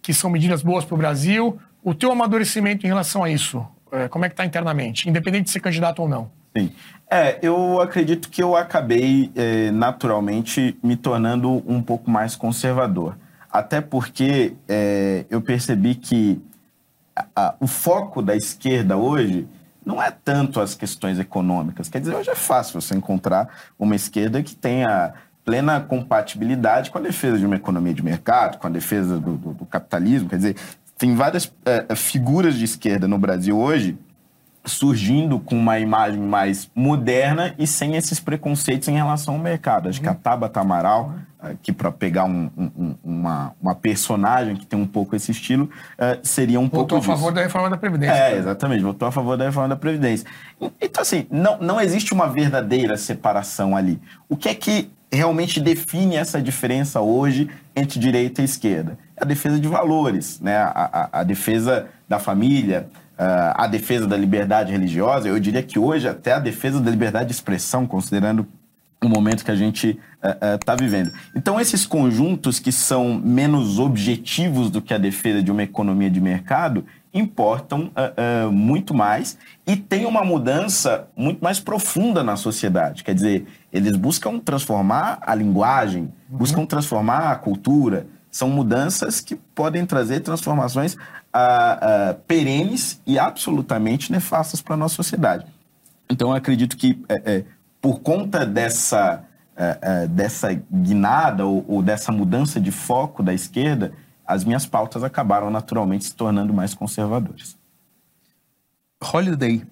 que 0.00 0.14
são 0.14 0.30
medidas 0.30 0.62
boas 0.62 0.84
para 0.84 0.94
o 0.94 0.98
Brasil? 0.98 1.58
O 1.82 1.94
teu 1.94 2.12
amadurecimento 2.12 2.86
em 2.86 2.88
relação 2.88 3.24
a 3.24 3.30
isso, 3.30 3.66
como 4.08 4.24
é 4.24 4.28
que 4.28 4.34
está 4.34 4.44
internamente, 4.44 5.08
independente 5.08 5.44
de 5.44 5.50
ser 5.50 5.60
candidato 5.60 6.02
ou 6.02 6.08
não? 6.08 6.30
Sim. 6.56 6.72
É, 7.10 7.38
eu 7.42 7.80
acredito 7.80 8.28
que 8.28 8.42
eu 8.42 8.56
acabei 8.56 9.30
é, 9.34 9.70
naturalmente 9.70 10.76
me 10.82 10.96
tornando 10.96 11.62
um 11.66 11.82
pouco 11.82 12.10
mais 12.10 12.36
conservador. 12.36 13.16
Até 13.50 13.80
porque 13.80 14.54
é, 14.68 15.24
eu 15.28 15.40
percebi 15.40 15.94
que 15.94 16.40
a, 17.14 17.26
a, 17.34 17.54
o 17.60 17.66
foco 17.66 18.22
da 18.22 18.36
esquerda 18.36 18.96
hoje 18.96 19.48
não 19.84 20.00
é 20.00 20.10
tanto 20.10 20.60
as 20.60 20.74
questões 20.74 21.18
econômicas. 21.18 21.88
Quer 21.88 22.00
dizer, 22.00 22.14
hoje 22.14 22.30
é 22.30 22.34
fácil 22.34 22.80
você 22.80 22.94
encontrar 22.94 23.48
uma 23.78 23.96
esquerda 23.96 24.42
que 24.42 24.54
tenha 24.54 25.12
plena 25.44 25.80
compatibilidade 25.80 26.90
com 26.90 26.98
a 26.98 27.00
defesa 27.00 27.38
de 27.38 27.46
uma 27.46 27.56
economia 27.56 27.94
de 27.94 28.04
mercado, 28.04 28.58
com 28.58 28.66
a 28.66 28.70
defesa 28.70 29.18
do, 29.18 29.36
do, 29.36 29.54
do 29.54 29.66
capitalismo. 29.66 30.28
Quer 30.28 30.36
dizer, 30.36 30.56
tem 31.00 31.14
várias 31.14 31.50
é, 31.64 31.96
figuras 31.96 32.56
de 32.56 32.66
esquerda 32.66 33.08
no 33.08 33.18
Brasil 33.18 33.58
hoje 33.58 33.98
surgindo 34.66 35.40
com 35.40 35.56
uma 35.56 35.78
imagem 35.78 36.20
mais 36.20 36.70
moderna 36.74 37.54
e 37.58 37.66
sem 37.66 37.96
esses 37.96 38.20
preconceitos 38.20 38.86
em 38.88 38.92
relação 38.92 39.32
ao 39.32 39.40
mercado. 39.40 39.88
Acho 39.88 39.98
que 39.98 40.08
a 40.08 40.12
Tabata 40.12 40.60
Amaral, 40.60 41.14
que 41.62 41.72
para 41.72 41.90
pegar 41.90 42.24
um, 42.24 42.50
um, 42.54 42.94
uma, 43.02 43.54
uma 43.58 43.74
personagem 43.74 44.54
que 44.54 44.66
tem 44.66 44.78
um 44.78 44.86
pouco 44.86 45.16
esse 45.16 45.30
estilo, 45.30 45.64
uh, 45.64 46.20
seria 46.22 46.60
um 46.60 46.64
votou 46.64 46.86
pouco 46.86 46.96
Votou 46.96 47.14
a 47.14 47.16
favor 47.16 47.32
da 47.32 47.40
reforma 47.40 47.70
da 47.70 47.78
Previdência. 47.78 48.14
É, 48.14 48.36
exatamente, 48.36 48.82
votou 48.82 49.08
a 49.08 49.10
favor 49.10 49.38
da 49.38 49.46
reforma 49.46 49.70
da 49.70 49.76
Previdência. 49.76 50.26
Então, 50.78 51.00
assim, 51.00 51.26
não, 51.30 51.58
não 51.58 51.80
existe 51.80 52.12
uma 52.12 52.28
verdadeira 52.28 52.98
separação 52.98 53.74
ali. 53.74 53.98
O 54.28 54.36
que 54.36 54.50
é 54.50 54.54
que 54.54 54.90
realmente 55.12 55.60
define 55.60 56.16
essa 56.16 56.40
diferença 56.40 57.00
hoje 57.00 57.48
entre 57.74 57.98
direita 57.98 58.42
e 58.42 58.44
esquerda? 58.44 58.98
É 59.16 59.22
a 59.22 59.26
defesa 59.26 59.58
de 59.58 59.68
valores, 59.68 60.40
né? 60.40 60.56
a, 60.56 61.08
a, 61.12 61.20
a 61.20 61.22
defesa 61.24 61.88
da 62.08 62.18
família, 62.18 62.88
a 63.54 63.66
defesa 63.66 64.06
da 64.06 64.16
liberdade 64.16 64.72
religiosa, 64.72 65.28
eu 65.28 65.38
diria 65.38 65.62
que 65.62 65.78
hoje 65.78 66.08
até 66.08 66.32
a 66.32 66.38
defesa 66.38 66.80
da 66.80 66.90
liberdade 66.90 67.26
de 67.26 67.34
expressão, 67.34 67.86
considerando 67.86 68.46
o 69.02 69.08
momento 69.08 69.44
que 69.44 69.50
a 69.50 69.56
gente 69.56 69.98
está 70.22 70.72
uh, 70.72 70.76
uh, 70.76 70.78
vivendo. 70.78 71.12
Então, 71.34 71.60
esses 71.60 71.86
conjuntos 71.86 72.58
que 72.58 72.70
são 72.70 73.14
menos 73.14 73.78
objetivos 73.78 74.70
do 74.70 74.80
que 74.80 74.92
a 74.92 74.98
defesa 74.98 75.42
de 75.42 75.50
uma 75.50 75.62
economia 75.62 76.10
de 76.10 76.20
mercado 76.20 76.84
importam 77.12 77.90
uh, 77.96 78.50
muito 78.52 78.94
mais 78.94 79.36
e 79.66 79.76
tem 79.76 80.06
uma 80.06 80.24
mudança 80.24 81.08
muito 81.16 81.42
mais 81.42 81.58
profunda 81.58 82.22
na 82.22 82.36
sociedade. 82.36 83.02
Quer 83.02 83.14
dizer, 83.14 83.46
eles 83.72 83.96
buscam 83.96 84.38
transformar 84.38 85.18
a 85.22 85.34
linguagem, 85.34 86.12
uhum. 86.30 86.38
buscam 86.38 86.64
transformar 86.64 87.30
a 87.30 87.36
cultura. 87.36 88.06
São 88.30 88.48
mudanças 88.48 89.20
que 89.20 89.34
podem 89.34 89.84
trazer 89.84 90.20
transformações 90.20 90.94
uh, 90.94 90.96
uh, 90.96 92.14
perenes 92.28 93.00
e 93.04 93.18
absolutamente 93.18 94.12
nefastas 94.12 94.62
para 94.62 94.74
a 94.74 94.76
nossa 94.76 94.94
sociedade. 94.94 95.46
Então, 96.08 96.30
eu 96.30 96.36
acredito 96.36 96.76
que, 96.76 97.02
é, 97.08 97.22
é, 97.24 97.44
por 97.80 98.00
conta 98.00 98.44
dessa, 98.44 99.22
é, 99.56 100.06
dessa 100.08 100.52
guinada 100.52 101.46
ou, 101.46 101.64
ou 101.68 101.82
dessa 101.82 102.10
mudança 102.10 102.60
de 102.60 102.72
foco 102.72 103.22
da 103.22 103.32
esquerda, 103.32 103.92
as 104.30 104.44
minhas 104.44 104.64
pautas 104.64 105.02
acabaram 105.02 105.50
naturalmente 105.50 106.04
se 106.04 106.14
tornando 106.14 106.54
mais 106.54 106.72
conservadoras. 106.72 107.56
Holiday, 109.02 109.64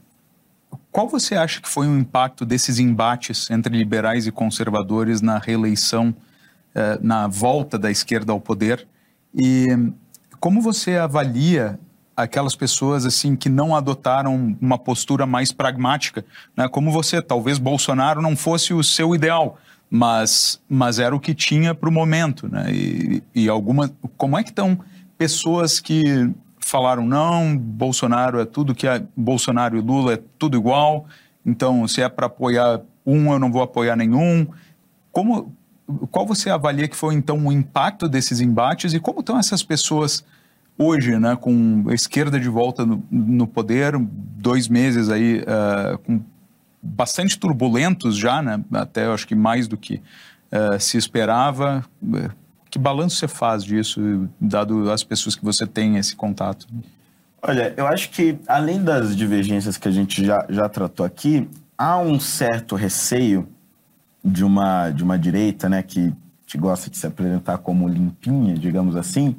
qual 0.90 1.09
você 1.09 1.37
acha 1.37 1.61
que 1.61 1.68
foi 1.68 1.87
o 1.87 1.97
impacto 1.97 2.44
desses 2.44 2.79
embates 2.79 3.49
entre 3.51 3.77
liberais 3.77 4.27
e 4.27 4.33
conservadores 4.33 5.21
na 5.21 5.38
reeleição, 5.38 6.14
eh, 6.75 6.99
na 7.01 7.29
volta 7.29 7.79
da 7.79 7.90
esquerda 7.90 8.33
ao 8.33 8.40
poder? 8.40 8.87
E 9.35 9.66
como 10.40 10.61
você 10.61 10.97
avalia 10.97 11.79
aquelas 12.16 12.57
pessoas 12.57 13.07
assim 13.07 13.37
que 13.37 13.49
não 13.49 13.77
adotaram 13.77 14.57
uma 14.61 14.77
postura 14.77 15.25
mais 15.25 15.53
pragmática, 15.53 16.25
né? 16.57 16.66
Como 16.68 16.90
você, 16.90 17.23
talvez 17.23 17.59
Bolsonaro 17.59 18.21
não 18.21 18.37
fosse 18.37 18.75
o 18.75 18.83
seu 18.83 19.14
ideal, 19.14 19.57
mas 19.90 20.61
mas 20.68 20.98
era 20.98 21.14
o 21.14 21.20
que 21.20 21.35
tinha 21.35 21.74
para 21.74 21.88
o 21.88 21.92
momento, 21.92 22.48
né? 22.48 22.66
E, 22.70 23.22
e 23.35 23.48
alguma, 23.48 23.90
como 24.16 24.38
é 24.38 24.42
que 24.42 24.51
estão 24.51 24.79
pessoas 25.16 25.81
que 25.81 26.31
falaram 26.61 27.07
não, 27.07 27.57
Bolsonaro 27.57 28.40
é 28.40 28.44
tudo 28.44 28.74
que 28.74 28.87
é 28.87 29.03
Bolsonaro 29.16 29.77
e 29.77 29.81
Lula 29.81 30.14
é 30.14 30.20
tudo 30.38 30.57
igual, 30.57 31.07
então 31.44 31.88
se 31.88 32.03
é 32.03 32.09
para 32.09 32.27
apoiar 32.27 32.81
um 33.05 33.33
eu 33.33 33.38
não 33.38 33.51
vou 33.51 33.62
apoiar 33.62 33.96
nenhum. 33.96 34.46
Como 35.11 35.53
qual 36.11 36.27
você 36.27 36.51
avalia 36.51 36.87
que 36.87 36.96
foi 36.96 37.14
então 37.14 37.46
o 37.46 37.53
impacto 37.53 38.09
desses 38.09 38.40
embates 38.40 38.92
e 38.92 39.01
como 39.01 39.20
estão 39.20 39.38
essas 39.38 39.62
pessoas 39.62 40.24
hoje, 40.77 41.18
né, 41.18 41.35
com 41.35 41.87
a 41.88 41.94
esquerda 41.94 42.38
de 42.38 42.48
volta 42.48 42.87
no, 42.87 43.03
no 43.11 43.46
poder, 43.46 43.94
dois 43.98 44.68
meses 44.68 45.09
aí 45.09 45.40
uh, 45.40 45.98
com 45.98 46.20
bastante 46.83 47.38
turbulentos 47.38 48.17
já, 48.17 48.43
né, 48.43 48.62
até 48.73 49.07
acho 49.07 49.27
que 49.27 49.35
mais 49.35 49.67
do 49.67 49.77
que 49.77 50.01
uh, 50.53 50.79
se 50.79 50.97
esperava? 50.97 51.85
Que 52.71 52.79
balanço 52.79 53.17
você 53.17 53.29
faz 53.29 53.64
disso, 53.64 54.29
dado 54.41 54.91
as 54.91 55.03
pessoas 55.03 55.35
que 55.35 55.45
você 55.45 55.67
tem 55.67 55.97
esse 55.97 56.14
contato? 56.14 56.67
Olha, 57.41 57.73
eu 57.77 57.87
acho 57.87 58.11
que 58.11 58.38
além 58.47 58.83
das 58.83 59.17
divergências 59.17 59.77
que 59.77 59.88
a 59.88 59.93
gente 59.93 60.25
já, 60.25 60.45
já 60.49 60.69
tratou 60.69 61.07
aqui, 61.07 61.49
há 61.77 61.99
um 61.99 62.19
certo 62.19 62.75
receio 62.75 63.49
de 64.25 64.45
uma, 64.45 64.91
de 64.91 65.03
uma 65.03 65.19
direita, 65.19 65.69
né, 65.69 65.83
que, 65.83 66.12
que 66.47 66.59
gosta 66.59 66.91
de 66.91 66.99
se 66.99 67.07
apresentar 67.07 67.59
como 67.59 67.88
limpinha, 67.88 68.55
digamos 68.55 68.97
assim, 68.97 69.37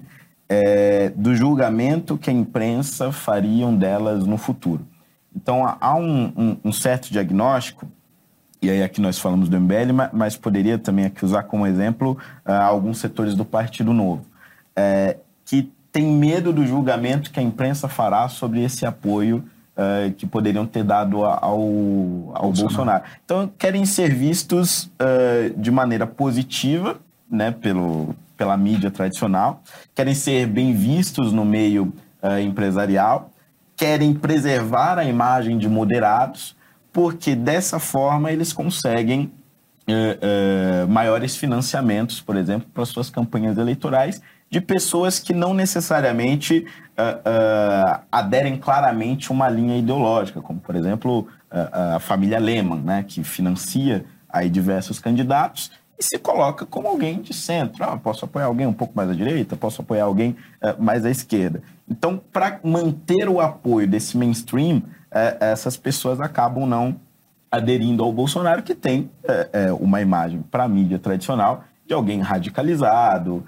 é, 0.48 1.10
do 1.10 1.36
julgamento 1.36 2.18
que 2.18 2.30
a 2.30 2.34
imprensa 2.34 3.12
fariam 3.12 3.76
delas 3.76 4.26
no 4.26 4.38
futuro. 4.38 4.88
Então, 5.36 5.76
há 5.80 5.96
um, 5.96 6.34
um, 6.36 6.58
um 6.66 6.72
certo 6.72 7.12
diagnóstico, 7.12 7.88
e 8.62 8.70
aí 8.70 8.84
aqui 8.84 9.00
nós 9.00 9.18
falamos 9.18 9.48
do 9.48 9.60
MBL, 9.60 9.94
mas 10.12 10.36
poderia 10.36 10.78
também 10.78 11.06
aqui 11.06 11.24
usar 11.24 11.44
como 11.44 11.66
exemplo 11.66 12.18
uh, 12.46 12.52
alguns 12.52 12.98
setores 12.98 13.34
do 13.34 13.46
Partido 13.46 13.94
Novo, 13.94 14.26
é, 14.76 15.18
que 15.46 15.72
tem 15.92 16.06
medo 16.06 16.52
do 16.52 16.66
julgamento 16.66 17.32
que 17.32 17.40
a 17.40 17.44
imprensa 17.44 17.88
fará 17.88 18.28
sobre 18.28 18.62
esse 18.62 18.86
apoio 18.86 19.46
uh, 19.78 20.12
que 20.14 20.26
poderiam 20.26 20.66
ter 20.66 20.84
dado 20.84 21.24
ao, 21.24 21.42
ao 21.42 21.62
Bolsonaro. 21.62 22.54
Bolsonaro. 22.54 23.04
Então, 23.24 23.50
querem 23.58 23.86
ser 23.86 24.14
vistos 24.14 24.86
uh, 24.86 25.58
de 25.58 25.72
maneira 25.72 26.06
positiva 26.06 26.98
né, 27.32 27.52
pelo, 27.52 28.14
pela 28.36 28.58
mídia 28.58 28.92
tradicional, 28.92 29.64
querem 29.96 30.14
ser 30.14 30.48
bem 30.48 30.74
vistos 30.74 31.32
no 31.32 31.46
meio 31.46 31.94
empresarial, 32.44 33.32
querem 33.80 34.14
preservar 34.14 35.00
a 35.00 35.06
imagem 35.06 35.58
de 35.58 35.70
moderados, 35.70 36.54
porque 36.92 37.34
dessa 37.34 37.80
forma 37.80 38.30
eles 38.30 38.52
conseguem 38.52 39.32
uh, 39.88 40.84
uh, 40.84 40.88
maiores 40.90 41.38
financiamentos, 41.38 42.20
por 42.20 42.36
exemplo, 42.36 42.68
para 42.74 42.84
suas 42.84 43.10
campanhas 43.10 43.58
eleitorais, 43.58 44.22
de 44.52 44.60
pessoas 44.60 45.18
que 45.18 45.34
não 45.34 45.54
necessariamente 45.54 46.66
aderem 48.12 48.58
claramente 48.58 49.32
uma 49.32 49.48
linha 49.48 49.78
ideológica, 49.78 50.42
como, 50.42 50.60
por 50.60 50.76
exemplo, 50.76 51.28
a 51.52 52.00
família 52.00 52.40
Lehman, 52.40 52.82
né, 52.82 53.06
que 53.08 53.24
financia 53.24 54.04
aí 54.28 54.50
diversos 54.50 55.00
candidatos 55.00 55.72
e 56.00 56.04
se 56.04 56.18
coloca 56.18 56.66
como 56.66 56.88
alguém 56.88 57.22
de 57.22 57.34
centro. 57.34 57.84
Ah, 57.84 57.98
posso 57.98 58.24
apoiar 58.24 58.46
alguém 58.46 58.66
um 58.66 58.74
pouco 58.74 58.94
mais 58.96 59.10
à 59.10 59.14
direita, 59.14 59.58
posso 59.58 59.82
apoiar 59.82 60.06
alguém 60.06 60.32
uh, 60.64 60.82
mais 60.82 61.06
à 61.06 61.12
esquerda. 61.12 61.62
Então, 61.90 62.22
para 62.32 62.60
manter 62.64 63.28
o 63.28 63.42
apoio 63.42 63.86
desse 63.86 64.18
mainstream, 64.18 64.78
uh, 64.78 64.84
essas 65.42 65.76
pessoas 65.76 66.22
acabam 66.22 66.66
não 66.66 66.96
aderindo 67.52 68.02
ao 68.02 68.14
Bolsonaro, 68.14 68.64
que 68.64 68.74
tem 68.74 69.12
uh, 69.26 69.76
uma 69.76 70.00
imagem 70.00 70.42
para 70.50 70.64
a 70.64 70.70
mídia 70.70 70.98
tradicional 70.98 71.66
de 71.86 71.94
alguém 71.96 72.22
radicalizado, 72.22 73.44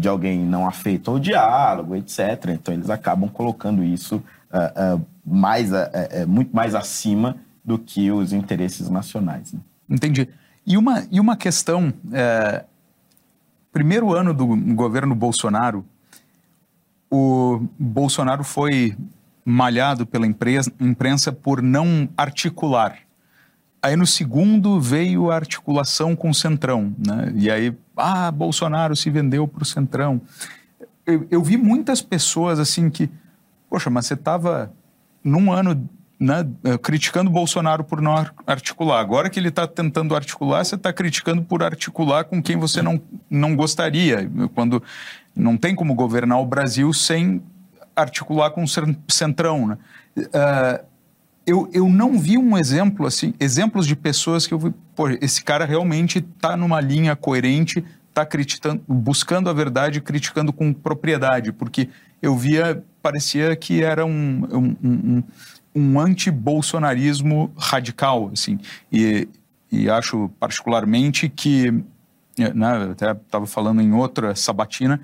de 0.00 0.08
alguém 0.08 0.38
não 0.38 0.66
afeito 0.66 1.10
ao 1.10 1.18
diálogo, 1.18 1.94
etc. 1.94 2.48
Então, 2.48 2.72
eles 2.72 2.88
acabam 2.88 3.28
colocando 3.28 3.84
isso 3.84 4.22
mais, 5.26 5.68
muito 6.26 6.56
mais 6.56 6.74
acima 6.74 7.36
do 7.62 7.78
que 7.78 8.10
os 8.10 8.32
interesses 8.32 8.88
nacionais. 8.88 9.52
Né? 9.52 9.60
Entendi. 9.90 10.26
E 10.66 10.76
uma, 10.76 11.06
e 11.10 11.20
uma 11.20 11.36
questão: 11.36 11.92
é, 12.12 12.64
primeiro 13.72 14.14
ano 14.14 14.32
do 14.32 14.46
governo 14.74 15.14
Bolsonaro, 15.14 15.84
o 17.10 17.66
Bolsonaro 17.78 18.44
foi 18.44 18.96
malhado 19.44 20.06
pela 20.06 20.26
imprensa 20.26 21.32
por 21.32 21.60
não 21.60 22.08
articular. 22.16 22.98
Aí 23.82 23.96
no 23.96 24.06
segundo 24.06 24.80
veio 24.80 25.30
a 25.30 25.34
articulação 25.34 26.14
com 26.14 26.30
o 26.30 26.34
Centrão, 26.34 26.94
né? 26.96 27.32
E 27.34 27.50
aí, 27.50 27.76
ah, 27.96 28.30
Bolsonaro 28.30 28.94
se 28.94 29.10
vendeu 29.10 29.48
para 29.48 29.64
o 29.64 29.66
Centrão. 29.66 30.20
Eu, 31.04 31.26
eu, 31.28 31.42
vi 31.42 31.56
muitas 31.56 32.00
pessoas 32.00 32.60
assim 32.60 32.88
que, 32.88 33.10
poxa, 33.68 33.90
mas 33.90 34.06
você 34.06 34.14
estava 34.14 34.72
num 35.24 35.50
ano 35.50 35.88
né, 36.22 36.46
eh, 36.62 36.78
criticando 36.78 37.28
Bolsonaro 37.28 37.82
por 37.82 38.00
não 38.00 38.14
articular. 38.46 39.00
Agora 39.00 39.28
que 39.28 39.40
ele 39.40 39.48
está 39.48 39.66
tentando 39.66 40.14
articular, 40.14 40.64
você 40.64 40.76
está 40.76 40.92
criticando 40.92 41.42
por 41.42 41.64
articular 41.64 42.22
com 42.22 42.40
quem 42.40 42.56
você 42.56 42.80
não, 42.80 43.02
não 43.28 43.56
gostaria. 43.56 44.30
Quando 44.54 44.80
não 45.34 45.56
tem 45.56 45.74
como 45.74 45.96
governar 45.96 46.40
o 46.40 46.46
Brasil 46.46 46.92
sem 46.92 47.42
articular 47.96 48.50
com 48.50 48.62
o 48.62 48.68
centrão. 49.08 49.66
Né? 49.66 49.78
Uh, 50.16 50.84
eu, 51.44 51.68
eu 51.72 51.88
não 51.88 52.16
vi 52.16 52.38
um 52.38 52.56
exemplo 52.56 53.04
assim, 53.04 53.34
exemplos 53.40 53.84
de 53.84 53.96
pessoas 53.96 54.46
que 54.46 54.54
eu 54.54 54.60
vi, 54.60 54.72
pô, 54.94 55.08
esse 55.08 55.42
cara 55.42 55.64
realmente 55.64 56.20
está 56.20 56.56
numa 56.56 56.80
linha 56.80 57.16
coerente, 57.16 57.84
está 58.08 58.24
buscando 58.86 59.50
a 59.50 59.52
verdade, 59.52 60.00
criticando 60.00 60.52
com 60.52 60.72
propriedade, 60.72 61.50
porque 61.50 61.88
eu 62.22 62.36
via, 62.36 62.84
parecia 63.02 63.56
que 63.56 63.82
era 63.82 64.06
um, 64.06 64.46
um, 64.52 64.76
um 64.82 65.22
um 65.74 65.98
anti-bolsonarismo 65.98 67.52
radical, 67.56 68.30
assim, 68.32 68.58
e, 68.92 69.28
e 69.70 69.88
acho 69.88 70.30
particularmente 70.38 71.28
que, 71.28 71.70
né, 72.36 72.90
até 72.92 73.12
estava 73.12 73.46
falando 73.46 73.80
em 73.80 73.92
outra 73.92 74.34
sabatina, 74.34 75.00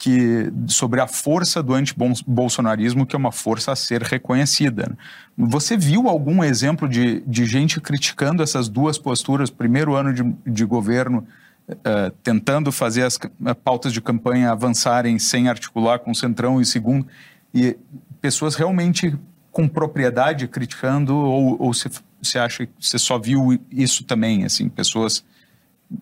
que 0.00 0.50
sobre 0.66 0.98
a 0.98 1.06
força 1.06 1.62
do 1.62 1.74
anti-bolsonarismo, 1.74 3.04
que 3.04 3.14
é 3.14 3.18
uma 3.18 3.30
força 3.30 3.72
a 3.72 3.76
ser 3.76 4.02
reconhecida. 4.02 4.96
Você 5.36 5.76
viu 5.76 6.08
algum 6.08 6.42
exemplo 6.42 6.88
de, 6.88 7.20
de 7.20 7.44
gente 7.44 7.78
criticando 7.82 8.42
essas 8.42 8.66
duas 8.66 8.96
posturas, 8.96 9.50
primeiro 9.50 9.94
ano 9.94 10.14
de, 10.14 10.22
de 10.50 10.64
governo, 10.64 11.26
uh, 11.68 12.10
tentando 12.22 12.72
fazer 12.72 13.02
as 13.02 13.18
pautas 13.62 13.92
de 13.92 14.00
campanha 14.00 14.50
avançarem 14.50 15.18
sem 15.18 15.50
articular 15.50 15.98
com 15.98 16.12
o 16.12 16.14
Centrão, 16.14 16.62
e 16.62 16.64
segundo, 16.64 17.06
e 17.52 17.76
pessoas 18.22 18.54
realmente 18.54 19.14
com 19.52 19.68
propriedade 19.68 20.46
criticando 20.46 21.16
ou, 21.16 21.56
ou 21.60 21.74
você, 21.74 21.90
você 22.22 22.38
acha 22.38 22.66
que 22.66 22.72
você 22.78 22.98
só 22.98 23.18
viu 23.18 23.58
isso 23.70 24.04
também, 24.04 24.44
assim, 24.44 24.68
pessoas 24.68 25.24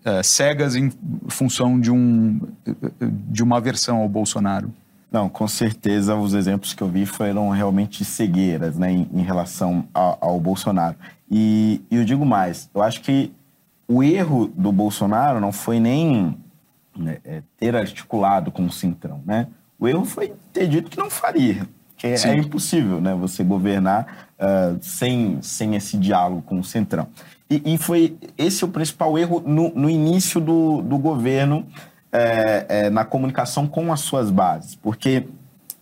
uh, 0.04 0.22
cegas 0.22 0.76
em 0.76 0.92
função 1.28 1.80
de, 1.80 1.90
um, 1.90 2.40
de 3.28 3.42
uma 3.42 3.56
aversão 3.56 3.98
ao 3.98 4.08
Bolsonaro? 4.08 4.72
Não, 5.10 5.28
com 5.28 5.48
certeza 5.48 6.14
os 6.14 6.34
exemplos 6.34 6.74
que 6.74 6.82
eu 6.82 6.88
vi 6.88 7.06
foram 7.06 7.48
realmente 7.48 8.04
cegueiras 8.04 8.76
né, 8.76 8.92
em, 8.92 9.08
em 9.12 9.22
relação 9.22 9.88
ao, 9.94 10.18
ao 10.20 10.40
Bolsonaro. 10.40 10.96
E, 11.30 11.80
e, 11.90 11.96
eu 11.96 12.04
digo 12.04 12.26
mais, 12.26 12.68
eu 12.74 12.82
acho 12.82 13.00
que 13.00 13.32
o 13.86 14.02
erro 14.02 14.52
do 14.54 14.70
Bolsonaro 14.70 15.40
não 15.40 15.50
foi 15.50 15.80
nem 15.80 16.36
né, 16.94 17.18
é, 17.24 17.42
ter 17.56 17.74
articulado 17.74 18.50
com 18.50 18.66
o 18.66 18.72
Centrão, 18.72 19.22
né? 19.24 19.46
O 19.78 19.86
erro 19.86 20.04
foi 20.04 20.34
ter 20.52 20.66
dito 20.66 20.90
que 20.90 20.98
não 20.98 21.08
faria. 21.08 21.66
Que 21.98 22.06
é, 22.06 22.14
é 22.14 22.36
impossível 22.36 23.00
né, 23.00 23.14
você 23.14 23.44
governar 23.44 24.28
uh, 24.38 24.78
sem, 24.80 25.38
sem 25.42 25.74
esse 25.74 25.98
diálogo 25.98 26.42
com 26.42 26.58
o 26.60 26.64
Centrão. 26.64 27.08
E, 27.50 27.74
e 27.74 27.78
foi 27.78 28.16
esse 28.38 28.64
o 28.64 28.68
principal 28.68 29.18
erro 29.18 29.42
no, 29.44 29.70
no 29.74 29.90
início 29.90 30.40
do, 30.40 30.80
do 30.80 30.96
governo 30.96 31.66
é, 32.12 32.66
é, 32.68 32.90
na 32.90 33.04
comunicação 33.04 33.66
com 33.66 33.92
as 33.92 34.00
suas 34.00 34.30
bases. 34.30 34.74
Porque 34.76 35.26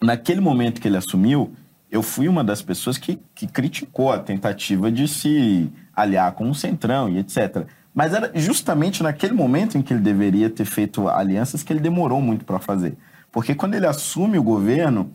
naquele 0.00 0.40
momento 0.40 0.80
que 0.80 0.88
ele 0.88 0.96
assumiu, 0.96 1.52
eu 1.90 2.02
fui 2.02 2.28
uma 2.28 2.42
das 2.42 2.62
pessoas 2.62 2.98
que, 2.98 3.20
que 3.34 3.46
criticou 3.46 4.10
a 4.10 4.18
tentativa 4.18 4.90
de 4.90 5.06
se 5.06 5.70
aliar 5.94 6.32
com 6.32 6.48
o 6.50 6.54
Centrão 6.54 7.08
e 7.08 7.18
etc. 7.18 7.66
Mas 7.94 8.12
era 8.12 8.30
justamente 8.34 9.02
naquele 9.02 9.32
momento 9.32 9.78
em 9.78 9.82
que 9.82 9.92
ele 9.92 10.00
deveria 10.00 10.50
ter 10.50 10.64
feito 10.64 11.08
alianças 11.08 11.62
que 11.62 11.72
ele 11.72 11.80
demorou 11.80 12.20
muito 12.20 12.44
para 12.44 12.58
fazer. 12.58 12.96
Porque 13.32 13.54
quando 13.54 13.74
ele 13.74 13.86
assume 13.86 14.38
o 14.38 14.42
governo, 14.42 15.10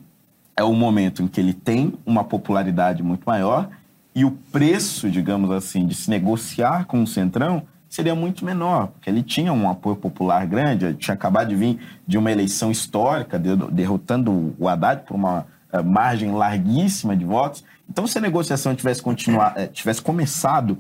é 0.56 0.64
o 0.64 0.74
momento 0.74 1.24
em 1.24 1.28
que 1.28 1.40
ele 1.40 1.54
tem 1.54 1.94
uma 2.06 2.24
popularidade 2.24 3.02
muito 3.02 3.24
maior 3.26 3.70
e 4.14 4.26
o 4.26 4.32
preço, 4.32 5.10
digamos 5.10 5.50
assim, 5.52 5.88
de 5.88 5.96
se 5.96 6.10
negociar 6.10 6.86
com 6.86 7.02
o 7.02 7.08
Centrão 7.08 7.64
seria 7.90 8.16
muito 8.16 8.46
menor, 8.46 8.88
porque 8.88 9.10
ele 9.10 9.22
tinha 9.22 9.52
um 9.52 9.70
apoio 9.70 9.98
popular 9.98 10.46
grande, 10.46 10.86
ele 10.86 10.94
tinha 10.96 11.14
acabado 11.14 11.50
de 11.50 11.56
vir 11.56 11.80
de 12.08 12.18
uma 12.18 12.32
eleição 12.32 12.72
histórica, 12.72 13.38
derrotando 13.38 14.56
o 14.58 14.68
Haddad 14.68 15.04
por 15.06 15.16
uma 15.16 15.46
eh, 15.74 15.82
margem 15.82 16.32
larguíssima 16.32 17.16
de 17.18 17.26
votos. 17.26 17.66
Então, 17.90 18.08
se 18.08 18.18
a 18.18 18.22
negociação 18.22 18.74
tivesse, 18.74 19.02
continuado, 19.02 19.60
eh, 19.60 19.68
tivesse 19.68 20.02
começado 20.02 20.78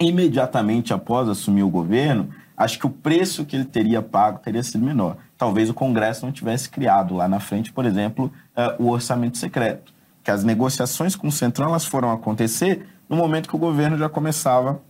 imediatamente 0.00 0.94
após 0.94 1.28
assumir 1.28 1.62
o 1.62 1.68
governo, 1.68 2.30
acho 2.56 2.78
que 2.78 2.86
o 2.86 2.90
preço 2.90 3.44
que 3.44 3.56
ele 3.56 3.64
teria 3.64 4.00
pago 4.00 4.38
teria 4.38 4.62
sido 4.62 4.84
menor. 4.84 5.16
Talvez 5.36 5.68
o 5.68 5.74
Congresso 5.74 6.24
não 6.24 6.32
tivesse 6.32 6.70
criado 6.70 7.14
lá 7.14 7.28
na 7.28 7.38
frente, 7.38 7.72
por 7.72 7.84
exemplo, 7.84 8.32
uh, 8.56 8.82
o 8.82 8.90
orçamento 8.90 9.36
secreto. 9.36 9.92
Que 10.24 10.30
as 10.30 10.42
negociações 10.42 11.14
com 11.14 11.28
o 11.28 11.32
Centrão 11.32 11.68
elas 11.68 11.84
foram 11.84 12.10
acontecer 12.10 12.86
no 13.08 13.16
momento 13.16 13.48
que 13.48 13.54
o 13.54 13.58
governo 13.58 13.96
já 13.98 14.08
começava 14.08 14.80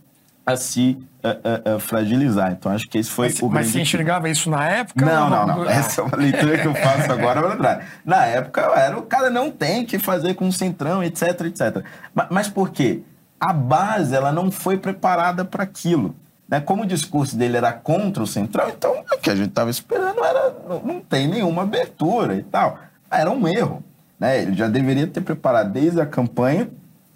a 0.45 0.55
se 0.55 0.97
uh, 1.23 1.75
uh, 1.75 1.79
fragilizar. 1.79 2.53
Então, 2.53 2.71
acho 2.71 2.87
que 2.87 2.97
esse 2.97 3.11
foi 3.11 3.27
mas, 3.27 3.41
o 3.41 3.49
Mas 3.49 3.67
você 3.67 3.81
enxergava 3.81 4.29
isso 4.29 4.49
na 4.49 4.65
época? 4.65 5.05
Não, 5.05 5.29
não, 5.29 5.45
não. 5.45 5.65
Essa 5.69 5.99
é 5.99 6.03
uma 6.05 6.17
leitura 6.17 6.57
que 6.57 6.65
eu 6.65 6.73
faço 6.73 7.11
agora. 7.11 7.81
Na 8.05 8.25
época, 8.25 8.61
era 8.61 8.97
o 8.97 9.01
cara 9.01 9.29
não 9.29 9.51
tem 9.51 9.85
que 9.85 9.99
fazer 9.99 10.35
com 10.35 10.47
o 10.47 10.53
Centrão, 10.53 11.03
etc, 11.03 11.41
etc. 11.41 11.83
Mas, 12.15 12.27
mas 12.31 12.47
por 12.47 12.69
quê? 12.69 13.01
A 13.37 13.51
base 13.51 14.15
ela 14.15 14.31
não 14.31 14.49
foi 14.49 14.77
preparada 14.77 15.43
para 15.43 15.63
aquilo. 15.63 16.15
Né? 16.47 16.59
Como 16.61 16.83
o 16.83 16.85
discurso 16.85 17.35
dele 17.35 17.57
era 17.57 17.73
contra 17.73 18.23
o 18.23 18.27
Centrão, 18.27 18.69
então 18.69 19.03
o 19.11 19.19
que 19.19 19.29
a 19.29 19.35
gente 19.35 19.49
estava 19.49 19.69
esperando 19.69 20.23
era 20.23 20.55
não, 20.67 20.79
não 20.79 20.99
tem 21.01 21.27
nenhuma 21.27 21.63
abertura 21.63 22.35
e 22.35 22.43
tal. 22.43 22.79
Era 23.11 23.29
um 23.29 23.47
erro. 23.47 23.83
Né? 24.19 24.41
Ele 24.41 24.53
já 24.53 24.67
deveria 24.67 25.07
ter 25.07 25.21
preparado 25.21 25.71
desde 25.71 25.99
a 25.99 26.05
campanha 26.05 26.69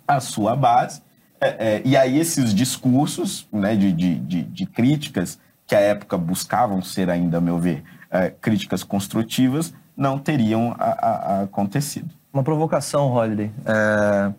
a 0.07 0.19
sua 0.19 0.55
base. 0.55 1.01
É, 1.39 1.47
é, 1.47 1.81
e 1.83 1.97
aí 1.97 2.19
esses 2.19 2.53
discursos 2.53 3.47
né, 3.51 3.75
de, 3.75 3.91
de, 3.91 4.15
de, 4.15 4.43
de, 4.43 4.65
críticas 4.65 5.39
que 5.65 5.73
à 5.73 5.79
época 5.79 6.17
buscavam 6.17 6.81
ser 6.83 7.09
ainda, 7.09 7.39
a 7.39 7.41
meu 7.41 7.57
ver, 7.57 7.83
é, 8.11 8.29
críticas 8.29 8.83
construtivas, 8.83 9.73
não 9.97 10.19
teriam 10.19 10.75
a, 10.77 10.85
a, 10.85 11.09
a 11.09 11.41
acontecido. 11.43 12.13
Uma 12.31 12.43
provocação, 12.43 13.11
Holiday. 13.11 13.51
É, 13.65 14.31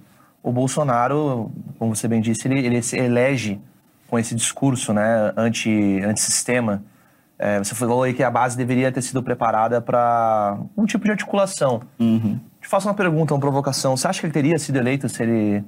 o 0.43 0.53
Bolsonaro, 0.53 1.51
como 1.79 1.95
você 1.95 2.07
bem 2.07 2.21
disse, 2.21 2.47
ele, 2.47 2.65
ele 2.65 2.81
elege 2.93 3.61
com 4.13 4.19
esse 4.19 4.35
discurso 4.35 4.93
né, 4.93 5.33
anti, 5.39 6.03
anti-sistema. 6.05 6.83
É, 7.39 7.57
você 7.57 7.75
falou 7.75 8.03
aí 8.03 8.13
que 8.13 8.23
a 8.23 8.31
base 8.31 8.59
deveria 8.59 8.93
ter 8.93 9.01
sido 9.01 9.23
preparada 9.23 9.81
para 9.81 10.59
um 10.77 10.85
tipo 10.85 11.07
de 11.07 11.13
articulação. 11.13 11.81
Uhum. 11.99 12.39
Te 12.61 12.69
faço 12.69 12.87
uma 12.89 12.93
pergunta, 12.93 13.33
uma 13.33 13.41
provocação. 13.41 13.97
Você 13.97 14.07
acha 14.07 14.21
que 14.21 14.27
ele 14.27 14.35
teria 14.35 14.59
sido 14.59 14.77
eleito 14.77 15.09
se 15.09 15.23
ele, 15.23 15.65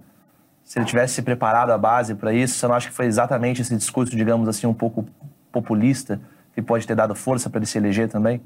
se 0.62 0.78
ele 0.78 0.84
tivesse 0.84 1.22
preparado 1.22 1.70
a 1.70 1.78
base 1.78 2.14
para 2.14 2.34
isso? 2.34 2.58
Você 2.58 2.68
não 2.68 2.74
acha 2.74 2.90
que 2.90 2.94
foi 2.94 3.06
exatamente 3.06 3.62
esse 3.62 3.74
discurso, 3.74 4.14
digamos 4.14 4.46
assim, 4.46 4.66
um 4.66 4.74
pouco 4.74 5.06
populista, 5.50 6.20
que 6.54 6.60
pode 6.60 6.86
ter 6.86 6.94
dado 6.94 7.14
força 7.14 7.48
para 7.48 7.60
ele 7.60 7.66
se 7.66 7.78
eleger 7.78 8.10
também? 8.10 8.42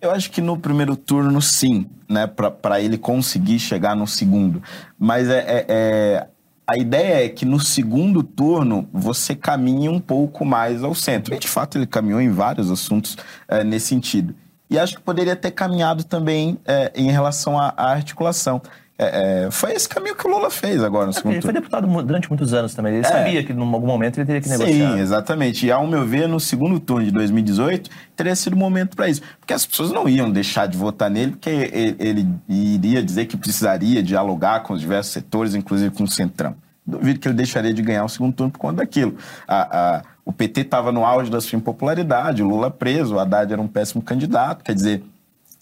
Eu 0.00 0.10
acho 0.10 0.28
que 0.32 0.40
no 0.40 0.58
primeiro 0.58 0.96
turno, 0.96 1.40
sim, 1.40 1.88
né? 2.10 2.26
Para 2.26 2.80
ele 2.80 2.98
conseguir 2.98 3.60
chegar 3.60 3.94
no 3.94 4.08
segundo. 4.08 4.60
Mas 4.98 5.28
é, 5.28 5.38
é, 5.38 5.66
é, 5.68 6.28
a 6.66 6.76
ideia 6.76 7.24
é 7.24 7.28
que 7.28 7.44
no 7.44 7.60
segundo 7.60 8.24
turno 8.24 8.88
você 8.92 9.36
caminhe 9.36 9.88
um 9.88 10.00
pouco 10.00 10.44
mais 10.44 10.82
ao 10.82 10.94
centro. 10.94 11.32
E 11.34 11.38
de 11.38 11.46
fato 11.46 11.78
ele 11.78 11.86
caminhou 11.86 12.20
em 12.20 12.30
vários 12.30 12.70
assuntos 12.70 13.16
é, 13.46 13.62
nesse 13.62 13.86
sentido. 13.86 14.34
E 14.68 14.76
acho 14.76 14.96
que 14.96 15.00
poderia 15.00 15.36
ter 15.36 15.52
caminhado 15.52 16.02
também 16.02 16.58
é, 16.64 16.90
em 16.96 17.10
relação 17.10 17.56
à, 17.56 17.72
à 17.76 17.92
articulação. 17.92 18.60
É, 18.98 19.44
é, 19.46 19.50
foi 19.50 19.72
esse 19.72 19.86
caminho 19.86 20.16
que 20.16 20.26
o 20.26 20.30
Lula 20.30 20.50
fez 20.50 20.82
agora 20.82 21.04
no 21.04 21.10
é, 21.10 21.12
segundo 21.12 21.32
Ele 21.34 21.42
foi 21.42 21.52
deputado 21.52 21.86
durante 22.02 22.30
muitos 22.30 22.54
anos 22.54 22.72
também. 22.74 22.94
Ele 22.94 23.06
É. 23.06 23.08
sabia 23.08 23.44
que 23.44 23.52
em 23.52 23.60
algum 23.60 23.86
momento 23.86 24.16
ele 24.18 24.24
teria 24.24 24.40
que 24.40 24.48
negociar. 24.48 24.92
Sim, 24.94 24.98
exatamente. 25.00 25.66
E 25.66 25.70
ao 25.70 25.86
meu 25.86 26.06
ver, 26.06 26.26
no 26.26 26.40
segundo 26.40 26.80
turno 26.80 27.04
de 27.04 27.10
2018, 27.10 27.90
teria 28.16 28.34
sido 28.34 28.54
o 28.54 28.56
momento 28.56 28.96
para 28.96 29.06
isso. 29.08 29.20
Porque 29.38 29.52
as 29.52 29.66
pessoas 29.66 29.92
não 29.92 30.08
iam 30.08 30.30
deixar 30.30 30.66
de 30.66 30.78
votar 30.78 31.10
nele, 31.10 31.32
porque 31.32 31.50
ele, 31.50 31.96
ele 31.98 32.28
iria 32.48 33.02
dizer 33.02 33.26
que 33.26 33.36
precisaria 33.36 34.02
dialogar 34.02 34.60
com 34.60 34.72
os 34.72 34.80
diversos 34.80 35.12
setores, 35.12 35.54
inclusive 35.54 35.94
com 35.94 36.04
o 36.04 36.08
Centrão. 36.08 36.54
Duvido 36.86 37.20
que 37.20 37.28
ele 37.28 37.34
deixaria 37.34 37.74
de 37.74 37.82
ganhar 37.82 38.04
o 38.04 38.08
segundo 38.08 38.32
turno 38.32 38.50
por 38.50 38.58
conta 38.60 38.76
daquilo. 38.76 39.16
A- 39.46 39.78
a- 39.96 40.02
o 40.24 40.32
PT 40.32 40.62
estava 40.62 40.90
no 40.90 41.04
auge 41.04 41.30
da 41.30 41.40
sua 41.40 41.56
impopularidade, 41.58 42.42
o 42.42 42.48
Lula 42.48 42.70
preso, 42.70 43.16
o 43.16 43.18
Haddad 43.20 43.52
era 43.52 43.60
um 43.60 43.68
péssimo 43.68 44.00
candidato. 44.02 44.64
Quer 44.64 44.74
dizer, 44.74 45.02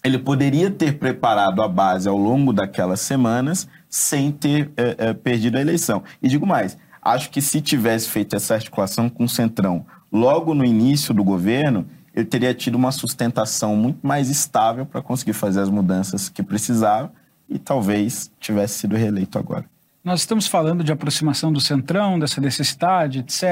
ele 0.05 0.19
poderia 0.19 0.69
ter 0.69 0.99
preparado 0.99 1.63
a 1.63 1.67
base 1.67 2.07
ao 2.07 2.15
longo 2.15 2.53
daquelas 2.53 3.01
semanas 3.01 3.67
sem 3.89 4.31
ter 4.31 4.71
eh, 4.77 4.95
eh, 4.99 5.13
perdido 5.13 5.57
a 5.57 5.61
eleição. 5.61 6.03
E 6.21 6.27
digo 6.27 6.45
mais, 6.45 6.77
acho 7.01 7.31
que 7.31 7.41
se 7.41 7.59
tivesse 7.59 8.07
feito 8.09 8.35
essa 8.35 8.53
articulação 8.53 9.09
com 9.09 9.23
o 9.23 9.29
Centrão 9.29 9.83
logo 10.11 10.53
no 10.53 10.63
início 10.63 11.11
do 11.11 11.23
governo, 11.23 11.87
ele 12.13 12.25
teria 12.25 12.53
tido 12.53 12.75
uma 12.75 12.91
sustentação 12.91 13.75
muito 13.75 14.05
mais 14.05 14.29
estável 14.29 14.85
para 14.85 15.01
conseguir 15.01 15.33
fazer 15.33 15.61
as 15.61 15.71
mudanças 15.71 16.29
que 16.29 16.43
precisava 16.43 17.11
e 17.49 17.57
talvez 17.57 18.31
tivesse 18.39 18.77
sido 18.77 18.95
reeleito 18.95 19.39
agora. 19.39 19.65
Nós 20.03 20.19
estamos 20.19 20.45
falando 20.45 20.83
de 20.83 20.91
aproximação 20.91 21.51
do 21.51 21.59
centrão, 21.59 22.19
dessa 22.19 22.39
necessidade, 22.39 23.19
etc., 23.19 23.43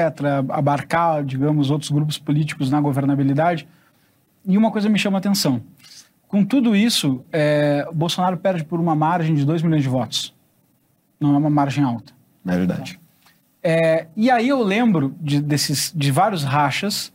abarcar, 0.48 1.24
digamos, 1.24 1.68
outros 1.68 1.90
grupos 1.90 2.16
políticos 2.16 2.70
na 2.70 2.80
governabilidade. 2.80 3.66
E 4.46 4.56
uma 4.56 4.70
coisa 4.70 4.88
me 4.88 5.00
chama 5.00 5.16
a 5.16 5.18
atenção. 5.18 5.60
Com 6.34 6.44
tudo 6.44 6.74
isso, 6.74 7.24
é, 7.30 7.86
Bolsonaro 7.94 8.36
perde 8.36 8.64
por 8.64 8.80
uma 8.80 8.96
margem 8.96 9.36
de 9.36 9.44
2 9.44 9.62
milhões 9.62 9.84
de 9.84 9.88
votos. 9.88 10.34
Não 11.20 11.32
é 11.32 11.38
uma 11.38 11.48
margem 11.48 11.84
alta. 11.84 12.12
Na 12.44 12.56
verdade. 12.56 12.98
É, 13.62 14.08
e 14.16 14.28
aí 14.28 14.48
eu 14.48 14.60
lembro 14.60 15.14
de, 15.20 15.40
desses, 15.40 15.92
de 15.94 16.10
vários 16.10 16.42
rachas 16.42 17.12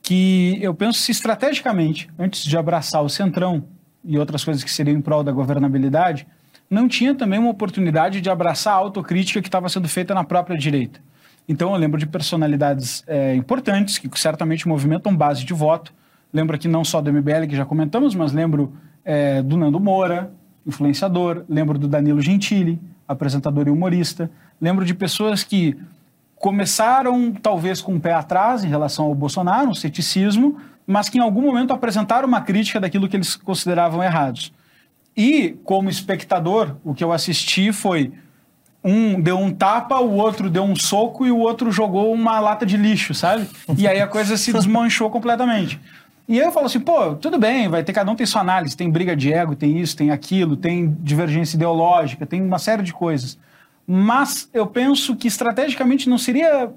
que 0.00 0.60
eu 0.62 0.72
penso 0.72 1.00
se 1.00 1.10
estrategicamente, 1.10 2.08
antes 2.16 2.44
de 2.44 2.56
abraçar 2.56 3.02
o 3.02 3.08
centrão 3.08 3.64
e 4.04 4.16
outras 4.16 4.44
coisas 4.44 4.62
que 4.62 4.70
seriam 4.70 4.96
em 4.96 5.00
prol 5.00 5.24
da 5.24 5.32
governabilidade, 5.32 6.24
não 6.70 6.86
tinha 6.86 7.16
também 7.16 7.40
uma 7.40 7.50
oportunidade 7.50 8.20
de 8.20 8.30
abraçar 8.30 8.74
a 8.74 8.76
autocrítica 8.76 9.42
que 9.42 9.48
estava 9.48 9.68
sendo 9.68 9.88
feita 9.88 10.14
na 10.14 10.22
própria 10.22 10.56
direita. 10.56 11.00
Então 11.48 11.72
eu 11.72 11.76
lembro 11.80 11.98
de 11.98 12.06
personalidades 12.06 13.02
é, 13.08 13.34
importantes 13.34 13.98
que 13.98 14.08
certamente 14.20 14.68
movimentam 14.68 15.16
base 15.16 15.44
de 15.44 15.52
voto. 15.52 15.92
Lembro 16.32 16.56
aqui 16.56 16.66
não 16.66 16.84
só 16.84 17.00
do 17.00 17.12
MBL, 17.12 17.46
que 17.48 17.56
já 17.56 17.64
comentamos, 17.64 18.14
mas 18.14 18.32
lembro 18.32 18.72
é, 19.04 19.42
do 19.42 19.56
Nando 19.56 19.78
Moura, 19.78 20.32
influenciador. 20.66 21.44
Lembro 21.48 21.78
do 21.78 21.86
Danilo 21.86 22.20
Gentili, 22.20 22.80
apresentador 23.06 23.68
e 23.68 23.70
humorista. 23.70 24.30
Lembro 24.60 24.84
de 24.84 24.94
pessoas 24.94 25.44
que 25.44 25.76
começaram 26.36 27.32
talvez 27.32 27.80
com 27.80 27.94
o 27.94 28.00
pé 28.00 28.12
atrás 28.14 28.64
em 28.64 28.68
relação 28.68 29.04
ao 29.04 29.14
Bolsonaro, 29.14 29.70
um 29.70 29.74
ceticismo, 29.74 30.58
mas 30.86 31.08
que 31.08 31.18
em 31.18 31.20
algum 31.20 31.42
momento 31.42 31.72
apresentaram 31.72 32.26
uma 32.26 32.40
crítica 32.40 32.80
daquilo 32.80 33.08
que 33.08 33.16
eles 33.16 33.36
consideravam 33.36 34.02
errados. 34.02 34.52
E, 35.16 35.56
como 35.64 35.90
espectador, 35.90 36.76
o 36.82 36.94
que 36.94 37.04
eu 37.04 37.12
assisti 37.12 37.72
foi 37.72 38.12
um 38.84 39.20
deu 39.20 39.38
um 39.38 39.52
tapa, 39.52 40.00
o 40.00 40.14
outro 40.14 40.50
deu 40.50 40.64
um 40.64 40.74
soco 40.74 41.24
e 41.24 41.30
o 41.30 41.38
outro 41.38 41.70
jogou 41.70 42.12
uma 42.12 42.40
lata 42.40 42.66
de 42.66 42.76
lixo, 42.76 43.14
sabe? 43.14 43.46
E 43.78 43.86
aí 43.86 44.00
a 44.00 44.08
coisa 44.08 44.36
se 44.36 44.52
desmanchou 44.52 45.08
completamente. 45.10 45.80
E 46.28 46.38
eu 46.38 46.52
falo 46.52 46.66
assim, 46.66 46.80
pô, 46.80 47.14
tudo 47.14 47.38
bem, 47.38 47.68
vai 47.68 47.82
ter 47.82 47.92
cada 47.92 48.10
um 48.10 48.14
tem 48.14 48.26
sua 48.26 48.40
análise, 48.40 48.76
tem 48.76 48.88
briga 48.88 49.16
de 49.16 49.32
ego, 49.32 49.56
tem 49.56 49.78
isso, 49.78 49.96
tem 49.96 50.10
aquilo, 50.10 50.56
tem 50.56 50.96
divergência 51.00 51.56
ideológica, 51.56 52.24
tem 52.24 52.40
uma 52.40 52.58
série 52.58 52.82
de 52.82 52.92
coisas. 52.92 53.38
Mas 53.86 54.48
eu 54.54 54.66
penso 54.66 55.16
que 55.16 55.26
estrategicamente 55.26 56.08
não 56.08 56.18
seria 56.18 56.70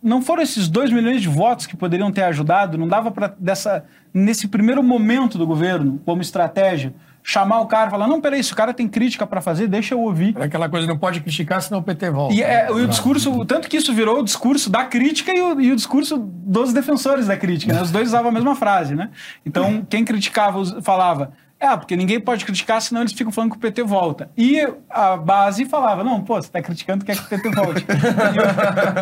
não 0.00 0.22
foram 0.22 0.42
esses 0.42 0.68
2 0.68 0.92
milhões 0.92 1.20
de 1.20 1.28
votos 1.28 1.66
que 1.66 1.76
poderiam 1.76 2.12
ter 2.12 2.22
ajudado, 2.22 2.78
não 2.78 2.86
dava 2.86 3.10
para 3.10 3.34
dessa 3.38 3.84
nesse 4.14 4.46
primeiro 4.46 4.82
momento 4.82 5.36
do 5.36 5.46
governo, 5.46 6.00
como 6.04 6.22
estratégia, 6.22 6.94
chamar 7.28 7.60
o 7.60 7.66
cara 7.66 7.88
e 7.88 7.90
falar: 7.90 8.08
"Não, 8.08 8.22
peraí, 8.22 8.42
se 8.42 8.52
o 8.54 8.56
cara 8.56 8.72
tem 8.72 8.88
crítica 8.88 9.26
para 9.26 9.42
fazer, 9.42 9.68
deixa 9.68 9.94
eu 9.94 10.00
ouvir". 10.00 10.34
Era 10.34 10.46
aquela 10.46 10.66
coisa, 10.66 10.86
não 10.86 10.96
pode 10.96 11.20
criticar, 11.20 11.60
senão 11.60 11.80
o 11.80 11.82
PT 11.82 12.10
volta. 12.10 12.34
E 12.34 12.42
é, 12.42 12.70
o 12.70 12.86
discurso, 12.86 13.44
tanto 13.44 13.68
que 13.68 13.76
isso 13.76 13.92
virou 13.92 14.20
o 14.20 14.24
discurso 14.24 14.70
da 14.70 14.84
crítica 14.84 15.30
e 15.36 15.40
o, 15.40 15.60
e 15.60 15.70
o 15.70 15.76
discurso 15.76 16.16
dos 16.16 16.72
defensores 16.72 17.26
da 17.26 17.36
crítica, 17.36 17.74
né? 17.74 17.82
Os 17.82 17.90
dois 17.90 18.08
usavam 18.08 18.30
a 18.30 18.32
mesma 18.32 18.54
frase, 18.54 18.94
né? 18.94 19.10
Então, 19.44 19.86
quem 19.90 20.04
criticava 20.06 20.64
falava, 20.80 21.32
é, 21.60 21.76
porque 21.76 21.96
ninguém 21.96 22.20
pode 22.20 22.44
criticar, 22.44 22.80
senão 22.80 23.00
eles 23.00 23.12
ficam 23.12 23.32
falando 23.32 23.50
que 23.50 23.56
o 23.56 23.60
PT 23.60 23.82
volta. 23.82 24.30
E 24.36 24.64
a 24.88 25.16
base 25.16 25.64
falava, 25.64 26.04
não, 26.04 26.22
pô, 26.22 26.40
você 26.40 26.48
tá 26.48 26.62
criticando, 26.62 27.04
quer 27.04 27.16
que 27.16 27.22
o 27.22 27.28
PT 27.28 27.50
volte. 27.50 27.84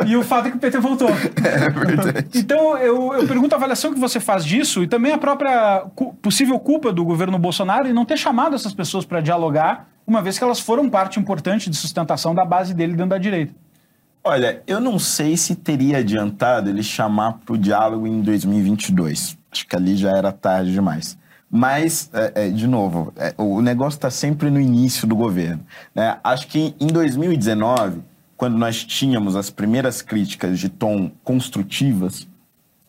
e, 0.02 0.06
o, 0.06 0.12
e 0.12 0.16
o 0.16 0.22
fato 0.22 0.48
é 0.48 0.50
que 0.50 0.56
o 0.56 0.60
PT 0.60 0.78
voltou. 0.78 1.10
É 1.10 1.68
verdade. 1.68 2.26
Então, 2.34 2.78
eu, 2.78 3.12
eu 3.12 3.26
pergunto 3.26 3.54
a 3.54 3.58
avaliação 3.58 3.92
que 3.92 4.00
você 4.00 4.18
faz 4.18 4.42
disso 4.42 4.82
e 4.82 4.88
também 4.88 5.12
a 5.12 5.18
própria 5.18 5.84
possível 6.22 6.58
culpa 6.58 6.92
do 6.92 7.04
governo 7.04 7.38
Bolsonaro 7.38 7.88
em 7.88 7.92
não 7.92 8.06
ter 8.06 8.16
chamado 8.16 8.54
essas 8.54 8.72
pessoas 8.72 9.04
para 9.04 9.20
dialogar, 9.20 9.88
uma 10.06 10.22
vez 10.22 10.38
que 10.38 10.44
elas 10.44 10.58
foram 10.58 10.88
parte 10.88 11.20
importante 11.20 11.68
de 11.68 11.76
sustentação 11.76 12.34
da 12.34 12.44
base 12.44 12.72
dele 12.72 12.92
dentro 12.92 13.10
da 13.10 13.18
direita. 13.18 13.54
Olha, 14.24 14.62
eu 14.66 14.80
não 14.80 14.98
sei 14.98 15.36
se 15.36 15.54
teria 15.54 15.98
adiantado 15.98 16.70
ele 16.70 16.82
chamar 16.82 17.34
para 17.44 17.54
o 17.54 17.58
diálogo 17.58 18.06
em 18.06 18.22
2022. 18.22 19.36
Acho 19.52 19.66
que 19.66 19.76
ali 19.76 19.94
já 19.94 20.16
era 20.16 20.32
tarde 20.32 20.72
demais. 20.72 21.18
Mas, 21.50 22.10
é, 22.12 22.46
é, 22.46 22.48
de 22.48 22.66
novo, 22.66 23.12
é, 23.16 23.32
o 23.38 23.62
negócio 23.62 23.96
está 23.96 24.10
sempre 24.10 24.50
no 24.50 24.60
início 24.60 25.06
do 25.06 25.14
governo. 25.14 25.64
né? 25.94 26.18
Acho 26.22 26.48
que 26.48 26.74
em 26.80 26.88
2019, 26.88 28.02
quando 28.36 28.58
nós 28.58 28.84
tínhamos 28.84 29.36
as 29.36 29.48
primeiras 29.48 30.02
críticas 30.02 30.58
de 30.58 30.68
tom 30.68 31.10
construtivas, 31.22 32.26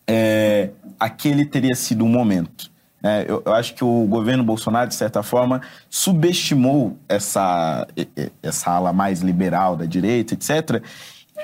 é, 0.07 0.71
aquele 0.99 1.45
teria 1.45 1.75
sido 1.75 2.03
um 2.03 2.09
momento. 2.09 2.71
né? 3.01 3.25
eu, 3.27 3.43
eu 3.45 3.53
acho 3.53 3.75
que 3.75 3.83
o 3.83 4.05
governo 4.07 4.43
Bolsonaro, 4.43 4.89
de 4.89 4.95
certa 4.95 5.21
forma, 5.21 5.61
subestimou 5.89 6.97
essa, 7.07 7.87
essa 8.41 8.71
ala 8.71 8.91
mais 8.91 9.21
liberal 9.21 9.77
da 9.77 9.85
direita, 9.85 10.33
etc. 10.33 10.81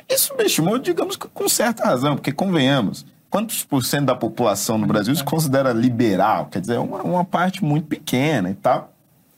E 0.10 0.18
subestimou, 0.18 0.80
digamos 0.80 1.16
que 1.16 1.28
com 1.28 1.48
certa 1.48 1.86
razão, 1.86 2.16
porque 2.16 2.32
convenhamos, 2.32 3.06
quantos 3.34 3.64
por 3.64 3.84
cento 3.84 4.06
da 4.06 4.16
população 4.16 4.78
no 4.78 4.86
Brasil 4.86 5.16
se 5.16 5.24
considera 5.24 5.74
liberal? 5.74 6.50
Quer 6.52 6.62
dizer, 6.62 6.76
é 6.76 6.80
uma, 6.80 7.02
uma 7.02 7.26
parte 7.26 7.66
muito 7.66 7.88
pequena 7.88 8.52
e 8.52 8.54
tal. 8.54 8.94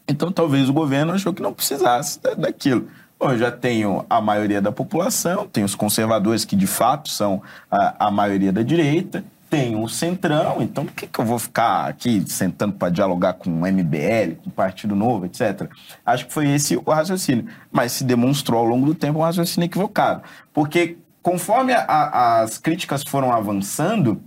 Então, 0.06 0.34
talvez 0.34 0.68
o 0.68 0.74
governo 0.74 1.14
achou 1.14 1.34
que 1.34 1.42
não 1.42 1.54
precisasse 1.54 2.22
da- 2.22 2.34
daquilo. 2.34 2.90
Bom, 3.18 3.32
eu 3.32 3.38
já 3.38 3.50
tenho 3.50 4.06
a 4.10 4.20
maioria 4.20 4.62
da 4.62 4.70
população, 4.70 5.48
tenho 5.48 5.66
os 5.66 5.76
conservadores, 5.76 6.44
que 6.44 6.58
de 6.58 6.68
fato 6.68 7.08
são 7.08 7.42
a, 7.72 8.08
a 8.08 8.12
maioria 8.12 8.52
da 8.52 8.64
direita, 8.64 9.24
tenho 9.50 9.82
o 9.82 9.88
centrão, 9.88 10.62
então 10.62 10.86
por 10.86 10.94
que, 10.94 11.08
que 11.08 11.18
eu 11.18 11.24
vou 11.24 11.40
ficar 11.40 11.88
aqui 11.88 12.22
sentando 12.28 12.74
para 12.74 12.90
dialogar 12.90 13.36
com 13.36 13.50
o 13.50 13.66
MBL, 13.66 14.36
com 14.44 14.50
o 14.50 14.52
Partido 14.52 14.94
Novo, 14.94 15.26
etc. 15.26 15.70
Acho 16.06 16.28
que 16.28 16.34
foi 16.34 16.50
esse 16.50 16.76
o 16.76 16.82
raciocínio. 16.92 17.46
Mas 17.72 17.94
se 17.94 18.04
demonstrou 18.04 18.60
ao 18.60 18.66
longo 18.66 18.88
do 18.88 18.94
tempo 18.94 19.20
um 19.20 19.22
raciocínio 19.22 19.68
equivocado. 19.68 20.22
Porque 20.54 20.98
conforme 21.26 21.74
a- 21.74 22.42
as 22.44 22.60
críticas 22.60 23.02
foram 23.02 23.34
avançando, 23.34 24.22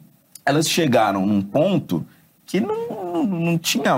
elas 0.44 0.68
chegaram 0.68 1.24
num 1.24 1.40
ponto 1.40 2.04
que 2.44 2.58
não, 2.58 3.24
não, 3.24 3.56
tinha 3.56 3.92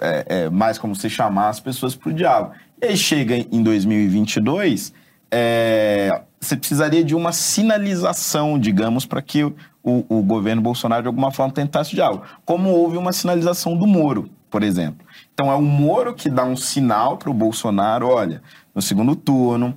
é, 0.00 0.24
é, 0.28 0.50
mais 0.50 0.78
como 0.78 0.94
você 0.94 1.08
chamar 1.08 1.48
as 1.48 1.58
pessoas 1.58 1.96
para 1.96 2.10
o 2.10 2.12
diálogo. 2.12 2.52
E 2.80 2.86
aí 2.86 2.96
chega 2.96 3.34
em 3.36 3.60
2022, 3.60 4.92
é, 5.32 6.22
você 6.40 6.54
precisaria 6.56 7.02
de 7.02 7.12
uma 7.12 7.32
sinalização, 7.32 8.56
digamos, 8.56 9.04
para 9.04 9.20
que 9.20 9.42
o, 9.42 9.52
o 9.82 10.22
governo 10.22 10.62
Bolsonaro, 10.62 11.02
de 11.02 11.08
alguma 11.08 11.32
forma, 11.32 11.52
tentasse 11.52 11.92
o 11.92 11.96
diálogo. 11.96 12.22
Como 12.44 12.70
houve 12.70 12.96
uma 12.96 13.12
sinalização 13.12 13.76
do 13.76 13.84
Moro, 13.84 14.30
por 14.48 14.62
exemplo. 14.62 15.04
Então 15.32 15.50
é 15.50 15.56
o 15.56 15.62
Moro 15.62 16.14
que 16.14 16.30
dá 16.30 16.44
um 16.44 16.56
sinal 16.56 17.16
para 17.16 17.30
o 17.30 17.34
Bolsonaro, 17.34 18.06
olha, 18.06 18.40
no 18.72 18.80
segundo 18.80 19.16
turno, 19.16 19.74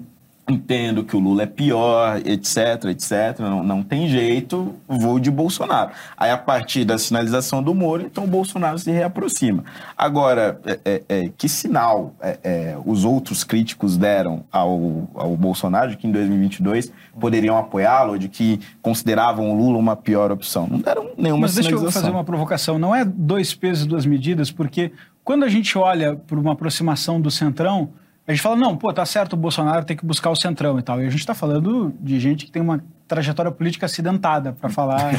entendo 0.50 1.04
que 1.04 1.16
o 1.16 1.20
Lula 1.20 1.44
é 1.44 1.46
pior, 1.46 2.22
etc, 2.26 2.86
etc, 2.86 3.40
não, 3.40 3.62
não 3.62 3.84
tem 3.84 4.08
jeito, 4.08 4.74
vou 4.88 5.20
de 5.20 5.30
Bolsonaro. 5.30 5.92
Aí, 6.16 6.32
a 6.32 6.38
partir 6.38 6.86
da 6.86 6.98
sinalização 6.98 7.62
do 7.62 7.76
Moro, 7.76 8.04
então 8.04 8.24
o 8.24 8.28
Bolsonaro 8.28 8.80
se 8.80 8.90
reaproxima. 8.90 9.66
Agora, 9.98 10.60
é, 10.66 10.80
é, 10.86 11.04
é, 11.10 11.30
que 11.38 11.50
sinal 11.50 12.16
é, 12.22 12.40
é, 12.44 12.78
os 12.86 13.04
outros 13.04 13.44
críticos 13.44 13.98
deram 13.98 14.46
ao, 14.50 15.10
ao 15.16 15.36
Bolsonaro 15.36 15.92
de 15.92 15.98
que 15.98 16.08
em 16.08 16.12
2022 16.12 16.94
poderiam 17.20 17.58
apoiá-lo, 17.58 18.18
de 18.18 18.30
que 18.30 18.60
consideravam 18.82 19.52
o 19.52 19.58
Lula 19.58 19.78
uma 19.78 19.98
pior 19.98 20.32
opção? 20.32 20.66
Não 20.70 20.80
deram 20.80 21.12
nenhuma 21.18 21.42
Mas 21.42 21.56
deixa 21.56 21.72
eu 21.72 21.78
sinalização. 21.78 22.02
fazer 22.04 22.14
uma 22.14 22.24
provocação. 22.24 22.80
Não 22.80 22.96
é 22.96 23.04
dois 23.04 23.54
pesos 23.54 23.84
e 23.84 23.88
duas 23.88 24.06
medidas, 24.06 24.50
porque 24.50 24.94
quando 25.26 25.44
a 25.44 25.50
gente 25.50 25.78
olha 25.78 26.16
por 26.16 26.40
uma 26.40 26.54
aproximação 26.54 27.20
do 27.20 27.30
Centrão, 27.30 27.90
a 28.28 28.34
gente 28.34 28.42
fala, 28.42 28.58
não, 28.58 28.76
pô, 28.76 28.92
tá 28.92 29.06
certo, 29.06 29.34
o 29.34 29.38
Bolsonaro 29.38 29.86
tem 29.86 29.96
que 29.96 30.06
buscar 30.06 30.30
o 30.30 30.36
Centrão 30.36 30.78
e 30.78 30.82
tal. 30.82 31.02
E 31.02 31.08
a 31.08 31.10
gente 31.10 31.22
está 31.22 31.34
falando 31.34 31.94
de 32.02 32.20
gente 32.20 32.46
que 32.46 32.52
tem 32.52 32.62
uma 32.62 32.84
trajetória 33.08 33.50
política 33.52 33.86
acidentada, 33.86 34.52
para 34.52 34.70
falar. 34.70 35.12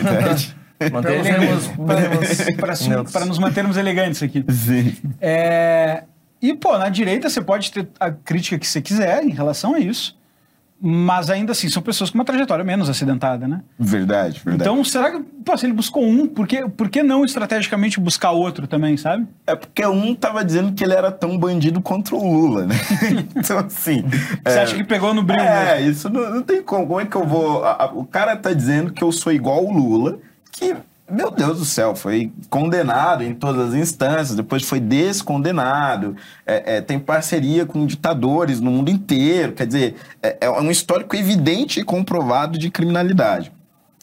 Para 3.11 3.25
nos 3.25 3.39
mantermos 3.39 3.77
elegantes 3.77 4.23
aqui. 4.23 4.45
Sim. 4.49 4.95
É, 5.21 6.05
e, 6.41 6.55
pô, 6.55 6.77
na 6.77 6.91
direita 6.91 7.31
você 7.31 7.41
pode 7.41 7.73
ter 7.73 7.89
a 7.99 8.11
crítica 8.11 8.59
que 8.59 8.67
você 8.67 8.83
quiser 8.83 9.25
em 9.25 9.31
relação 9.31 9.75
a 9.75 9.81
isso, 9.81 10.18
mas 10.81 11.29
ainda 11.29 11.53
assim 11.53 11.69
são 11.69 11.83
pessoas 11.83 12.09
com 12.11 12.19
uma 12.19 12.25
trajetória 12.25 12.65
menos 12.65 12.89
acidentada, 12.89 13.49
né? 13.49 13.63
Verdade, 13.79 14.41
verdade. 14.45 14.63
Então, 14.71 14.85
será 14.85 15.11
que, 15.11 15.19
pô, 15.45 15.57
se 15.57 15.67
ele 15.67 15.73
buscou 15.73 16.05
um, 16.05 16.27
por 16.27 16.47
que, 16.47 16.69
por 16.69 16.89
que 16.89 17.03
não 17.03 17.25
estrategicamente 17.25 17.99
buscar 17.99 18.31
outro 18.31 18.67
também, 18.67 18.97
sabe? 18.97 19.27
É 19.47 19.57
porque 19.57 19.85
um 19.87 20.15
tava 20.15 20.45
dizendo 20.45 20.73
que 20.73 20.85
ele 20.85 20.95
era 20.95 21.11
tão 21.11 21.37
bandido 21.37 21.81
contra 21.81 22.15
o 22.15 22.23
Lula, 22.33 22.67
né? 22.67 22.75
então, 23.35 23.59
assim. 23.59 24.05
Você 24.45 24.59
é, 24.59 24.63
acha 24.63 24.77
que 24.77 24.85
pegou 24.85 25.13
no 25.13 25.23
brilho? 25.23 25.43
É, 25.43 25.81
né? 25.81 25.83
isso 25.83 26.09
não, 26.09 26.35
não 26.35 26.43
tem 26.43 26.63
como. 26.63 26.87
Como 26.87 27.01
é 27.01 27.07
que 27.07 27.17
eu 27.17 27.27
vou. 27.27 27.65
a- 27.65 27.85
a- 27.85 27.93
o 27.93 28.05
cara 28.05 28.37
tá 28.37 28.53
dizendo 28.53 28.93
que 28.93 29.03
eu 29.03 29.11
sou 29.11 29.33
igual 29.33 29.65
o 29.65 29.73
Lula, 29.73 30.19
que, 30.53 30.77
meu 31.11 31.31
Deus 31.31 31.59
do 31.59 31.65
céu, 31.65 31.95
foi 31.97 32.31
condenado 32.51 33.25
em 33.25 33.35
todas 33.35 33.71
as 33.71 33.75
instâncias, 33.75 34.35
depois 34.37 34.63
foi 34.63 34.81
descondenado, 34.81 36.17
é, 36.47 36.77
é, 36.77 36.81
tem 36.81 36.99
parceria 36.99 37.65
com 37.65 37.87
ditadores 37.87 38.61
no 38.61 38.71
mundo 38.71 38.91
inteiro. 38.91 39.53
Quer 39.53 39.67
dizer, 39.67 39.95
é, 40.23 40.39
é 40.43 40.51
um 40.51 40.71
histórico 40.71 41.17
evidente 41.17 41.81
e 41.81 41.85
comprovado 41.85 42.59
de 42.59 42.71
criminalidade. 42.71 43.53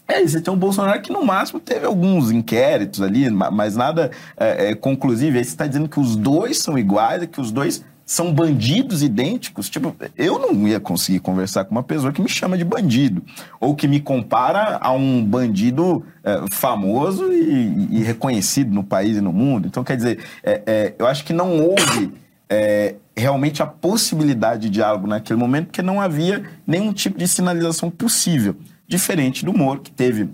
É, 0.08 0.22
você 0.22 0.40
tem 0.40 0.54
um 0.54 0.58
Bolsonaro 0.58 1.02
que 1.02 1.12
no 1.12 1.26
máximo 1.26 1.60
teve 1.60 1.86
alguns 1.86 2.30
inquéritos 2.32 3.02
ali, 3.02 3.30
ma- 3.30 3.50
mas 3.50 3.76
nada 3.76 4.12
é, 4.38 4.70
é, 4.70 4.76
conclusivo. 4.76 5.38
Aí 5.38 5.44
você 5.44 5.50
está 5.50 5.66
dizendo 5.66 5.90
que 5.90 6.00
os 6.00 6.16
dois 6.16 6.60
são 6.60 6.78
iguais, 6.78 7.26
que 7.26 7.42
os 7.42 7.52
dois 7.52 7.84
são 8.06 8.32
bandidos 8.32 9.02
idênticos. 9.02 9.70
Tipo, 9.70 9.96
eu 10.16 10.38
não 10.38 10.68
ia 10.68 10.80
conseguir 10.80 11.20
conversar 11.20 11.66
com 11.66 11.72
uma 11.72 11.84
pessoa 11.84 12.14
que 12.14 12.22
me 12.22 12.30
chama 12.30 12.58
de 12.58 12.64
bandido, 12.64 13.24
ou 13.60 13.76
que 13.76 13.88
me 13.88 14.00
compara 14.00 14.78
a 14.80 14.92
um 14.92 15.24
bandido 15.24 16.06
é, 16.24 16.46
famoso 16.52 17.32
e, 17.34 18.00
e 18.00 18.04
reconhecido 18.04 18.74
no 18.74 18.84
país 18.84 19.18
e 19.18 19.22
no 19.22 19.34
mundo. 19.34 19.68
Então, 19.68 19.84
quer 19.84 19.98
dizer, 19.98 20.20
é, 20.44 20.62
é, 20.66 20.96
eu 21.00 21.08
acho 21.08 21.26
que 21.26 21.34
não 21.34 21.60
houve 21.60 22.14
é, 22.48 22.96
realmente 23.18 23.64
a 23.64 23.66
possibilidade 23.66 24.64
de 24.64 24.70
diálogo 24.70 25.08
naquele 25.08 25.40
momento, 25.40 25.68
porque 25.68 25.82
não 25.82 26.00
havia 26.00 26.44
nenhum 26.68 26.94
tipo 26.94 27.18
de 27.18 27.28
sinalização 27.28 27.90
possível. 27.90 28.56
Diferente 28.88 29.44
do 29.44 29.52
Moro, 29.52 29.82
que 29.82 29.92
teve 29.92 30.30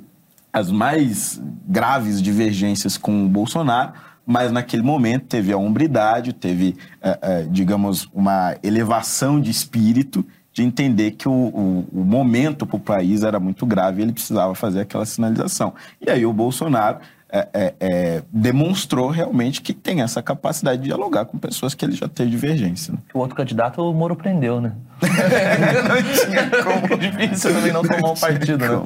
as 0.52 0.70
mais 0.70 1.42
graves 1.66 2.22
divergências 2.22 2.98
com 2.98 3.26
o 3.26 3.30
Bolsonaro, 3.30 3.94
mas 4.26 4.52
naquele 4.52 4.84
momento 4.84 5.26
teve 5.26 5.52
a 5.52 5.58
hombridade, 5.58 6.34
teve, 6.34 6.76
eh, 7.02 7.20
eh, 7.22 7.46
digamos, 7.50 8.08
uma 8.14 8.56
elevação 8.64 9.40
de 9.42 9.50
espírito 9.52 10.26
de 10.54 10.64
entender 10.64 11.12
que 11.12 11.30
o, 11.30 11.32
o- 11.32 11.88
o 11.94 12.04
momento 12.04 12.66
para 12.66 12.76
o 12.76 12.80
país 12.80 13.24
era 13.24 13.40
muito 13.40 13.66
grave 13.66 14.02
e 14.02 14.04
ele 14.04 14.12
precisava 14.14 14.54
fazer 14.54 14.82
aquela 14.82 15.06
sinalização. 15.06 15.74
E 16.06 16.10
aí 16.12 16.26
o 16.26 16.34
Bolsonaro 16.34 16.98
eh, 17.34 17.48
eh, 17.54 17.74
eh, 17.80 18.24
demonstrou 18.30 19.10
realmente 19.10 19.62
que 19.62 19.74
tem 19.74 20.02
essa 20.02 20.22
capacidade 20.22 20.80
de 20.82 20.88
dialogar 20.90 21.24
com 21.24 21.38
pessoas 21.38 21.74
que 21.74 21.86
ele 21.86 21.94
já 21.94 22.06
teve 22.10 22.30
divergência. 22.30 22.92
né? 22.92 23.00
O 23.14 23.20
outro 23.20 23.38
candidato, 23.38 23.82
o 23.82 23.94
Moro 23.94 24.18
prendeu, 24.18 24.60
né? 24.60 24.74
Não 25.02 26.04
tinha 26.04 26.50
como. 26.64 26.98
Difícil 26.98 27.54
também 27.54 27.72
não 27.72 27.82
tomar 27.84 28.12
um 28.12 28.16
partido, 28.16 28.58
né? 28.58 28.84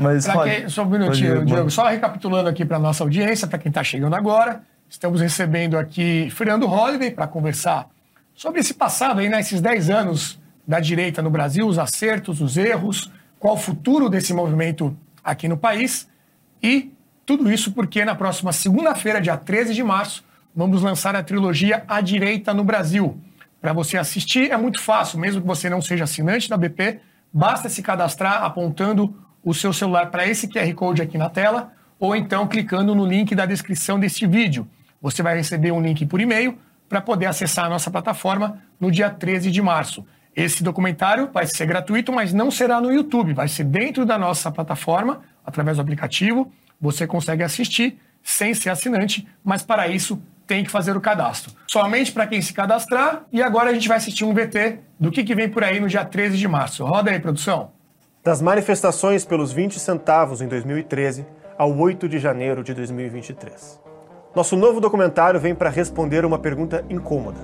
Mas, 0.00 0.24
Pra 0.24 0.38
olha, 0.38 0.60
quem, 0.60 0.68
só 0.68 0.82
um 0.84 0.88
minutinho, 0.88 1.34
Diego. 1.44 1.50
mano. 1.50 1.70
Só 1.70 1.86
recapitulando 1.88 2.48
aqui 2.48 2.64
para 2.64 2.78
nossa 2.78 3.04
audiência, 3.04 3.46
para 3.46 3.58
quem 3.58 3.68
está 3.70 3.84
chegando 3.84 4.14
agora, 4.14 4.62
estamos 4.92 5.22
recebendo 5.22 5.78
aqui 5.78 6.28
Fernando 6.30 6.66
Holliday 6.66 7.10
para 7.10 7.26
conversar 7.26 7.88
sobre 8.34 8.60
esse 8.60 8.74
passado 8.74 9.20
aí, 9.20 9.28
né, 9.28 9.40
esses 9.40 9.58
10 9.58 9.88
anos 9.88 10.38
da 10.68 10.80
direita 10.80 11.22
no 11.22 11.30
Brasil, 11.30 11.66
os 11.66 11.78
acertos, 11.78 12.42
os 12.42 12.58
erros, 12.58 13.10
qual 13.38 13.54
o 13.54 13.58
futuro 13.58 14.10
desse 14.10 14.34
movimento 14.34 14.94
aqui 15.24 15.48
no 15.48 15.56
país. 15.56 16.06
E 16.62 16.92
tudo 17.24 17.50
isso 17.50 17.72
porque 17.72 18.04
na 18.04 18.14
próxima 18.14 18.52
segunda-feira, 18.52 19.18
dia 19.18 19.36
13 19.36 19.72
de 19.72 19.82
março, 19.82 20.22
vamos 20.54 20.82
lançar 20.82 21.16
a 21.16 21.22
trilogia 21.22 21.84
A 21.88 22.02
Direita 22.02 22.52
no 22.52 22.62
Brasil. 22.62 23.18
Para 23.62 23.72
você 23.72 23.96
assistir 23.96 24.50
é 24.50 24.58
muito 24.58 24.78
fácil, 24.78 25.18
mesmo 25.18 25.40
que 25.40 25.46
você 25.46 25.70
não 25.70 25.80
seja 25.80 26.04
assinante 26.04 26.50
da 26.50 26.56
BP, 26.58 27.00
basta 27.32 27.70
se 27.70 27.82
cadastrar 27.82 28.44
apontando 28.44 29.16
o 29.42 29.54
seu 29.54 29.72
celular 29.72 30.10
para 30.10 30.28
esse 30.28 30.48
QR 30.48 30.72
Code 30.74 31.00
aqui 31.00 31.16
na 31.16 31.30
tela 31.30 31.72
ou 31.98 32.14
então 32.14 32.46
clicando 32.46 32.94
no 32.94 33.06
link 33.06 33.34
da 33.34 33.46
descrição 33.46 33.98
deste 33.98 34.26
vídeo. 34.26 34.68
Você 35.02 35.22
vai 35.22 35.36
receber 35.36 35.72
um 35.72 35.82
link 35.82 36.06
por 36.06 36.20
e-mail 36.20 36.56
para 36.88 37.00
poder 37.00 37.26
acessar 37.26 37.66
a 37.66 37.68
nossa 37.68 37.90
plataforma 37.90 38.62
no 38.78 38.90
dia 38.90 39.10
13 39.10 39.50
de 39.50 39.60
março. 39.60 40.06
Esse 40.34 40.62
documentário 40.62 41.28
vai 41.32 41.46
ser 41.46 41.66
gratuito, 41.66 42.12
mas 42.12 42.32
não 42.32 42.50
será 42.50 42.80
no 42.80 42.92
YouTube, 42.92 43.34
vai 43.34 43.48
ser 43.48 43.64
dentro 43.64 44.06
da 44.06 44.16
nossa 44.16 44.50
plataforma, 44.50 45.20
através 45.44 45.76
do 45.76 45.80
aplicativo. 45.80 46.50
Você 46.80 47.06
consegue 47.06 47.42
assistir 47.42 47.98
sem 48.22 48.54
ser 48.54 48.70
assinante, 48.70 49.26
mas 49.44 49.62
para 49.62 49.88
isso 49.88 50.22
tem 50.46 50.64
que 50.64 50.70
fazer 50.70 50.96
o 50.96 51.00
cadastro. 51.00 51.52
Somente 51.66 52.12
para 52.12 52.26
quem 52.26 52.40
se 52.40 52.52
cadastrar, 52.52 53.24
e 53.32 53.42
agora 53.42 53.70
a 53.70 53.74
gente 53.74 53.88
vai 53.88 53.96
assistir 53.96 54.24
um 54.24 54.32
VT 54.32 54.78
do 54.98 55.10
que, 55.10 55.24
que 55.24 55.34
vem 55.34 55.48
por 55.48 55.64
aí 55.64 55.80
no 55.80 55.88
dia 55.88 56.04
13 56.04 56.36
de 56.36 56.48
março. 56.48 56.84
Roda 56.84 57.10
aí, 57.10 57.18
produção. 57.18 57.72
Das 58.22 58.40
manifestações 58.40 59.24
pelos 59.24 59.52
20 59.52 59.78
centavos 59.78 60.40
em 60.40 60.48
2013 60.48 61.26
ao 61.58 61.76
8 61.76 62.08
de 62.08 62.18
janeiro 62.18 62.62
de 62.62 62.72
2023. 62.72 63.91
Nosso 64.34 64.56
novo 64.56 64.80
documentário 64.80 65.38
vem 65.38 65.54
para 65.54 65.68
responder 65.68 66.24
uma 66.24 66.38
pergunta 66.38 66.82
incômoda. 66.88 67.40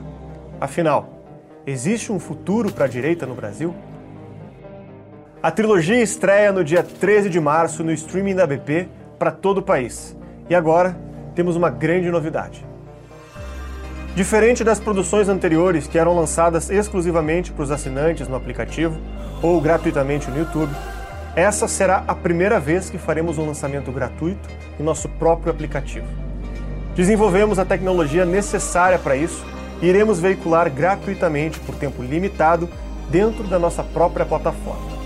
Afinal, 0.59 1.23
existe 1.67 2.11
um 2.11 2.19
futuro 2.19 2.73
para 2.73 2.87
a 2.87 2.89
direita 2.89 3.27
no 3.27 3.35
Brasil? 3.35 3.75
A 5.43 5.51
trilogia 5.51 6.01
estreia 6.01 6.51
no 6.51 6.65
dia 6.65 6.83
13 6.83 7.29
de 7.29 7.39
março 7.39 7.85
no 7.85 7.93
streaming 7.93 8.35
da 8.35 8.47
BP 8.47 8.89
para 9.19 9.31
todo 9.31 9.59
o 9.59 9.63
país. 9.63 10.17
E 10.49 10.55
agora 10.55 10.99
temos 11.35 11.57
uma 11.57 11.69
grande 11.69 12.11
novidade. 12.11 12.67
Diferente 14.15 14.65
das 14.65 14.81
produções 14.81 15.29
anteriores 15.29 15.87
que 15.87 15.99
eram 15.99 16.17
lançadas 16.17 16.71
exclusivamente 16.71 17.53
para 17.53 17.65
os 17.65 17.71
assinantes 17.71 18.27
no 18.29 18.35
aplicativo 18.35 18.99
ou 19.43 19.61
gratuitamente 19.61 20.31
no 20.31 20.39
YouTube, 20.39 20.73
essa 21.37 21.69
será 21.69 22.03
a 22.09 22.15
primeira 22.15 22.59
vez 22.59 22.89
que 22.89 22.97
faremos 22.97 23.37
um 23.37 23.47
lançamento 23.47 23.93
gratuito 23.93 24.49
em 24.81 24.83
nosso 24.83 25.07
próprio 25.07 25.53
aplicativo. 25.53 26.28
Desenvolvemos 26.99 27.61
a 27.61 27.65
tecnologia 27.65 28.27
necessária 28.27 28.99
para 28.99 29.15
isso 29.15 29.47
e 29.81 29.87
iremos 29.87 30.19
veicular 30.19 30.69
gratuitamente 30.69 31.61
por 31.61 31.77
tempo 31.77 32.03
limitado 32.03 32.69
dentro 33.09 33.45
da 33.45 33.57
nossa 33.57 33.85
própria 33.85 34.27
plataforma. 34.27 34.99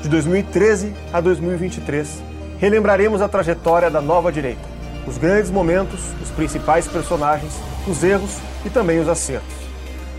De 0.00 0.08
2013 0.08 0.94
a 1.12 1.20
2023, 1.20 2.22
relembraremos 2.60 3.20
a 3.20 3.26
trajetória 3.26 3.90
da 3.90 4.00
nova 4.00 4.30
direita, 4.30 4.62
os 5.08 5.18
grandes 5.18 5.50
momentos, 5.50 6.00
os 6.22 6.30
principais 6.30 6.86
personagens, 6.86 7.52
os 7.84 8.04
erros 8.04 8.38
e 8.64 8.70
também 8.70 9.00
os 9.00 9.08
acertos. 9.08 9.56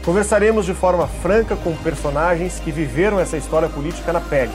Conversaremos 0.03 0.65
de 0.65 0.73
forma 0.73 1.07
franca 1.07 1.55
com 1.55 1.73
personagens 1.77 2.59
que 2.59 2.73
viveram 2.73 3.21
essa 3.21 3.37
história 3.37 3.69
política 3.69 4.11
na 4.11 4.19
pele. 4.19 4.51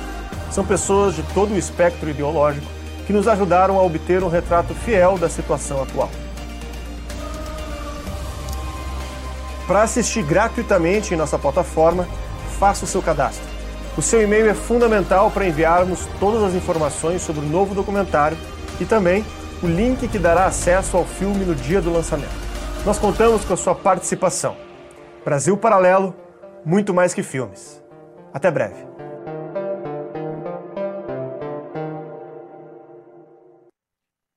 São 0.50 0.62
pessoas 0.62 1.14
de 1.14 1.22
todo 1.32 1.54
o 1.54 1.58
espectro 1.58 2.10
ideológico 2.10 2.75
que 3.06 3.12
nos 3.12 3.28
ajudaram 3.28 3.78
a 3.78 3.82
obter 3.82 4.22
um 4.22 4.28
retrato 4.28 4.74
fiel 4.74 5.16
da 5.16 5.28
situação 5.28 5.82
atual. 5.82 6.10
Para 9.66 9.82
assistir 9.82 10.22
gratuitamente 10.22 11.14
em 11.14 11.16
nossa 11.16 11.38
plataforma, 11.38 12.06
faça 12.58 12.84
o 12.84 12.88
seu 12.88 13.02
cadastro. 13.02 13.44
O 13.96 14.02
seu 14.02 14.22
e-mail 14.22 14.48
é 14.48 14.54
fundamental 14.54 15.30
para 15.30 15.46
enviarmos 15.46 16.06
todas 16.20 16.42
as 16.42 16.54
informações 16.54 17.22
sobre 17.22 17.44
o 17.44 17.48
novo 17.48 17.74
documentário 17.74 18.36
e 18.80 18.84
também 18.84 19.24
o 19.62 19.66
link 19.66 20.06
que 20.06 20.18
dará 20.18 20.44
acesso 20.44 20.96
ao 20.96 21.04
filme 21.04 21.44
no 21.44 21.54
dia 21.54 21.80
do 21.80 21.92
lançamento. 21.92 22.46
Nós 22.84 22.98
contamos 22.98 23.44
com 23.44 23.54
a 23.54 23.56
sua 23.56 23.74
participação. 23.74 24.56
Brasil 25.24 25.56
Paralelo, 25.56 26.14
muito 26.64 26.92
mais 26.92 27.14
que 27.14 27.22
filmes. 27.22 27.82
Até 28.32 28.50
breve. 28.50 28.95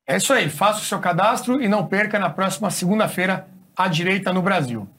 É 0.09 0.17
isso 0.17 0.33
aí, 0.33 0.49
faça 0.49 0.79
o 0.79 0.83
seu 0.83 0.97
cadastro 0.97 1.61
e 1.61 1.67
não 1.67 1.85
perca 1.85 2.17
na 2.17 2.31
próxima 2.31 2.71
segunda-feira 2.71 3.47
a 3.77 3.87
direita 3.87 4.33
no 4.33 4.41
Brasil. 4.41 4.89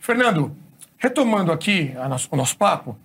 Fernando, 0.00 0.56
retomando 0.98 1.52
aqui 1.52 1.94
nosso, 2.08 2.28
o 2.32 2.36
nosso 2.36 2.56
papo, 2.56 2.98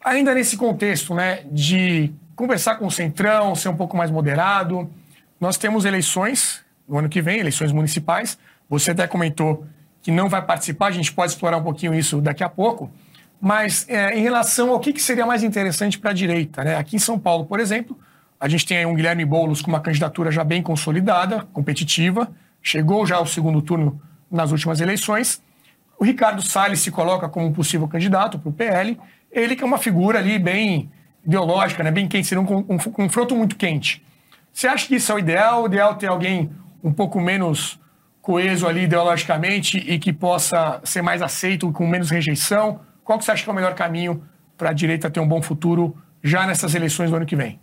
ainda 0.00 0.32
nesse 0.32 0.56
contexto 0.56 1.16
né, 1.16 1.40
de 1.50 2.12
conversar 2.36 2.76
com 2.76 2.86
o 2.86 2.90
Centrão, 2.90 3.56
ser 3.56 3.68
um 3.68 3.76
pouco 3.76 3.96
mais 3.96 4.12
moderado, 4.12 4.88
nós 5.40 5.56
temos 5.56 5.84
eleições 5.84 6.64
no 6.88 6.96
ano 6.96 7.08
que 7.08 7.20
vem, 7.20 7.40
eleições 7.40 7.72
municipais. 7.72 8.38
Você 8.70 8.92
até 8.92 9.04
comentou 9.08 9.66
que 10.00 10.12
não 10.12 10.28
vai 10.28 10.40
participar, 10.40 10.86
a 10.86 10.92
gente 10.92 11.12
pode 11.12 11.32
explorar 11.32 11.56
um 11.56 11.64
pouquinho 11.64 11.96
isso 11.96 12.20
daqui 12.20 12.44
a 12.44 12.48
pouco. 12.48 12.88
Mas 13.40 13.84
é, 13.88 14.16
em 14.16 14.22
relação 14.22 14.70
ao 14.70 14.78
que, 14.78 14.92
que 14.92 15.02
seria 15.02 15.26
mais 15.26 15.42
interessante 15.42 15.98
para 15.98 16.10
a 16.10 16.14
direita, 16.14 16.62
né? 16.62 16.76
aqui 16.76 16.94
em 16.94 17.00
São 17.00 17.18
Paulo, 17.18 17.44
por 17.44 17.58
exemplo, 17.58 17.98
a 18.40 18.48
gente 18.48 18.64
tem 18.64 18.78
aí 18.78 18.86
um 18.86 18.94
Guilherme 18.94 19.24
Boulos 19.24 19.60
com 19.60 19.68
uma 19.68 19.80
candidatura 19.80 20.30
já 20.30 20.44
bem 20.44 20.62
consolidada, 20.62 21.46
competitiva, 21.52 22.30
chegou 22.62 23.04
já 23.04 23.16
ao 23.16 23.26
segundo 23.26 23.60
turno 23.60 24.00
nas 24.30 24.52
últimas 24.52 24.80
eleições. 24.80 25.42
O 25.98 26.04
Ricardo 26.04 26.40
Salles 26.40 26.80
se 26.80 26.90
coloca 26.90 27.28
como 27.28 27.46
um 27.46 27.52
possível 27.52 27.88
candidato 27.88 28.38
para 28.38 28.48
o 28.48 28.52
PL. 28.52 28.98
Ele 29.32 29.56
que 29.56 29.64
é 29.64 29.66
uma 29.66 29.78
figura 29.78 30.20
ali 30.20 30.38
bem 30.38 30.90
ideológica, 31.24 31.82
né? 31.82 31.90
bem 31.90 32.06
quente, 32.06 32.28
seria 32.28 32.40
um, 32.40 32.58
um 32.68 32.78
confronto 32.78 33.34
muito 33.34 33.56
quente. 33.56 34.04
Você 34.52 34.68
acha 34.68 34.86
que 34.86 34.94
isso 34.94 35.10
é 35.10 35.14
o 35.16 35.18
ideal? 35.18 35.64
O 35.64 35.66
ideal 35.66 35.92
é 35.92 35.94
ter 35.96 36.06
alguém 36.06 36.50
um 36.82 36.92
pouco 36.92 37.20
menos 37.20 37.80
coeso 38.22 38.66
ali 38.66 38.82
ideologicamente 38.82 39.78
e 39.78 39.98
que 39.98 40.12
possa 40.12 40.80
ser 40.84 41.02
mais 41.02 41.22
aceito, 41.22 41.72
com 41.72 41.86
menos 41.86 42.10
rejeição? 42.10 42.80
Qual 43.02 43.18
que 43.18 43.24
você 43.24 43.32
acha 43.32 43.42
que 43.42 43.50
é 43.50 43.52
o 43.52 43.56
melhor 43.56 43.74
caminho 43.74 44.22
para 44.56 44.70
a 44.70 44.72
direita 44.72 45.10
ter 45.10 45.18
um 45.18 45.26
bom 45.26 45.42
futuro 45.42 45.96
já 46.22 46.46
nessas 46.46 46.74
eleições 46.74 47.10
do 47.10 47.16
ano 47.16 47.26
que 47.26 47.34
vem? 47.34 47.58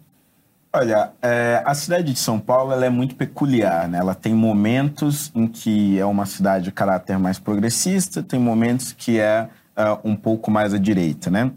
Olha, 0.78 1.14
é, 1.22 1.64
a 1.66 1.74
cidade 1.74 2.12
de 2.12 2.20
São 2.20 2.38
Paulo 2.38 2.74
é 2.74 2.90
muito 2.90 3.16
peculiar, 3.16 3.88
né? 3.88 3.98
Ela 3.98 4.14
tem 4.14 4.34
momentos 4.34 5.32
em 5.34 5.48
que 5.48 5.98
é 5.98 6.06
uma 6.06 6.26
cidade 6.26 6.66
de 6.66 6.72
caráter 6.74 7.18
mais 7.18 7.40
progressista, 7.40 8.22
tem 8.22 8.38
momentos 8.38 8.92
que 8.92 9.18
é 9.18 9.48
uh, 9.78 9.98
um 10.04 10.18
pouco 10.18 10.52
mais 10.52 10.74
à 10.74 10.78
direita, 10.78 11.32
né? 11.32 11.46
Vou 11.46 11.54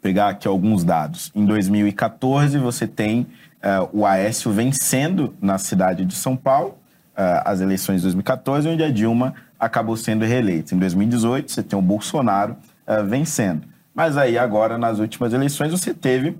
pegar 0.00 0.30
aqui 0.30 0.48
alguns 0.48 0.82
dados. 0.82 1.30
Em 1.34 1.44
2014, 1.44 2.56
você 2.56 2.86
tem 2.86 3.26
uh, 3.62 3.86
o 3.92 4.06
Aécio 4.06 4.50
vencendo 4.50 5.34
na 5.42 5.58
cidade 5.58 6.02
de 6.06 6.14
São 6.14 6.34
Paulo, 6.34 6.70
uh, 6.70 7.44
as 7.44 7.60
eleições 7.60 7.96
de 7.96 8.04
2014, 8.04 8.66
onde 8.66 8.82
a 8.82 8.90
Dilma 8.90 9.34
acabou 9.60 9.94
sendo 9.94 10.24
reeleita. 10.24 10.74
Em 10.74 10.78
2018, 10.78 11.52
você 11.52 11.62
tem 11.62 11.78
o 11.78 11.82
Bolsonaro 11.82 12.56
vencendo. 13.06 13.68
Mas 13.94 14.16
aí, 14.16 14.38
agora, 14.38 14.78
nas 14.78 14.98
últimas 14.98 15.34
eleições, 15.34 15.70
você 15.70 15.92
teve 15.92 16.36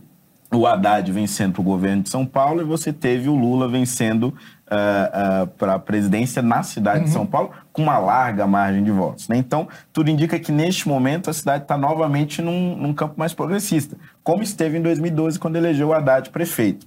o 0.57 0.67
Haddad 0.67 1.11
vencendo 1.11 1.53
para 1.53 1.61
o 1.61 1.65
governo 1.65 2.03
de 2.03 2.11
São 2.11 2.25
Paulo 2.25 2.61
e 2.61 2.65
você 2.65 2.93
teve 2.93 3.29
o 3.29 3.35
Lula 3.35 3.69
vencendo 3.69 4.25
uh, 4.25 5.45
uh, 5.45 5.47
para 5.47 5.75
a 5.75 5.79
presidência 5.79 6.43
na 6.43 6.63
cidade 6.63 7.01
uhum. 7.01 7.05
de 7.05 7.11
São 7.11 7.27
Paulo 7.27 7.51
com 7.73 7.83
uma 7.83 7.99
larga 7.99 8.47
margem 8.47 8.83
de 8.83 8.91
votos. 8.91 9.29
Né? 9.29 9.37
Então, 9.37 9.69
tudo 9.93 10.11
indica 10.11 10.39
que 10.39 10.53
neste 10.53 10.89
momento 10.89 11.31
a 11.31 11.33
cidade 11.33 11.65
está 11.65 11.77
novamente 11.77 12.41
num, 12.41 12.77
num, 12.77 12.93
campo 12.93 13.15
mais 13.17 13.33
progressista, 13.33 13.97
como 14.23 14.43
esteve 14.43 14.79
em 14.79 14.83
2012 14.83 15.39
quando 15.39 15.57
elegeu 15.57 15.89
o 15.89 15.93
Haddad 15.93 16.31
prefeito. 16.31 16.87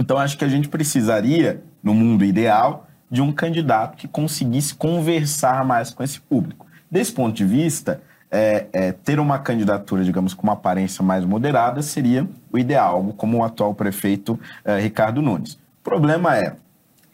Então, 0.00 0.16
acho 0.16 0.38
que 0.38 0.44
a 0.44 0.48
gente 0.48 0.68
precisaria, 0.68 1.62
no 1.82 1.92
mundo 1.92 2.24
ideal, 2.24 2.86
de 3.10 3.20
um 3.20 3.32
candidato 3.32 3.96
que 3.96 4.06
conseguisse 4.06 4.74
conversar 4.74 5.64
mais 5.64 5.90
com 5.90 6.02
esse 6.02 6.20
público. 6.20 6.66
Desse 6.90 7.12
ponto 7.12 7.34
de 7.34 7.44
vista, 7.44 8.00
é, 8.30 8.66
é, 8.72 8.92
ter 8.92 9.18
uma 9.18 9.38
candidatura, 9.38 10.04
digamos, 10.04 10.34
com 10.34 10.42
uma 10.42 10.52
aparência 10.52 11.02
mais 11.02 11.24
moderada 11.24 11.82
seria 11.82 12.28
o 12.52 12.58
ideal, 12.58 13.14
como 13.16 13.38
o 13.38 13.44
atual 13.44 13.74
prefeito 13.74 14.38
é, 14.64 14.78
Ricardo 14.78 15.22
Nunes. 15.22 15.54
O 15.54 15.84
problema 15.84 16.36
é, 16.36 16.54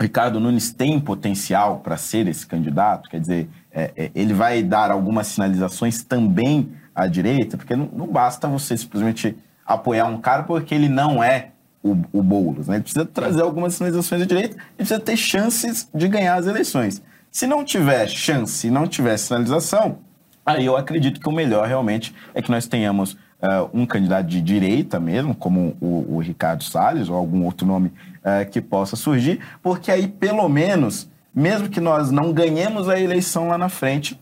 Ricardo 0.01 0.41
Nunes 0.41 0.72
tem 0.72 0.99
potencial 0.99 1.78
para 1.78 1.97
ser 1.97 2.26
esse 2.26 2.47
candidato, 2.47 3.09
quer 3.09 3.20
dizer, 3.20 3.49
é, 3.72 3.93
é, 3.97 4.11
ele 4.14 4.35
vai 4.35 4.62
dar 4.62 4.91
algumas 4.91 5.28
sinalizações 5.28 6.03
também 6.03 6.72
à 6.95 7.07
direita, 7.07 7.57
porque 7.57 7.76
não, 7.76 7.89
não, 7.93 8.07
basta 8.07 8.49
você 8.49 8.76
simplesmente 8.76 9.37
apoiar 9.64 10.07
um 10.07 10.20
cara 10.20 10.43
porque 10.43 10.74
ele 10.74 10.89
não 10.89 11.22
é 11.22 11.49
o, 11.82 11.97
o 12.12 12.22
Boulos, 12.22 12.68
né? 12.68 12.76
Ele 12.76 12.82
precisa 12.82 13.05
trazer 13.05 13.43
algumas 13.43 13.74
sinalizações 13.74 14.22
à 14.22 14.26
direita 14.26 14.57
e 14.74 14.76
precisa 14.76 15.01
ter 15.01 15.16
chances 15.16 15.89
de 15.95 16.09
ganhar 16.09 16.37
as 16.37 16.47
eleições. 16.47 17.03
Se 17.30 17.47
não 17.47 17.64
tiver 17.64 18.09
chance, 18.09 18.70
não 18.70 18.87
tiver 18.87 19.16
sinalização, 19.16 19.99
Aí 20.47 20.66
eu 20.66 20.76
acredito 20.76 21.20
que 21.20 21.28
o 21.28 21.32
melhor 21.32 21.66
realmente 21.66 22.14
é 22.35 22.43
que 22.43 22.51
nós 22.51 22.66
tenhamos 22.66 23.16
uh, 23.45 23.68
um 23.72 23.84
candidato 23.84 24.26
de 24.26 24.40
direita 24.40 24.99
mesmo, 24.99 25.34
como 25.34 25.76
o, 25.80 26.16
o 26.16 26.18
Ricardo 26.18 26.64
Salles 26.64 27.09
ou 27.09 27.16
algum 27.16 27.45
outro 27.45 27.66
nome 27.66 27.92
uh, 28.20 28.49
que 28.51 28.61
possa 28.61 28.97
surgir, 28.97 29.40
porque 29.62 29.90
aí 29.90 30.09
pelo 30.09 30.49
menos, 30.49 31.09
mesmo 31.34 31.68
que 31.68 31.80
nós 31.80 32.11
não 32.11 32.32
ganhemos 32.32 32.88
a 32.88 32.99
eleição 32.99 33.49
lá 33.49 33.59
na 33.59 33.68
frente, 33.68 34.18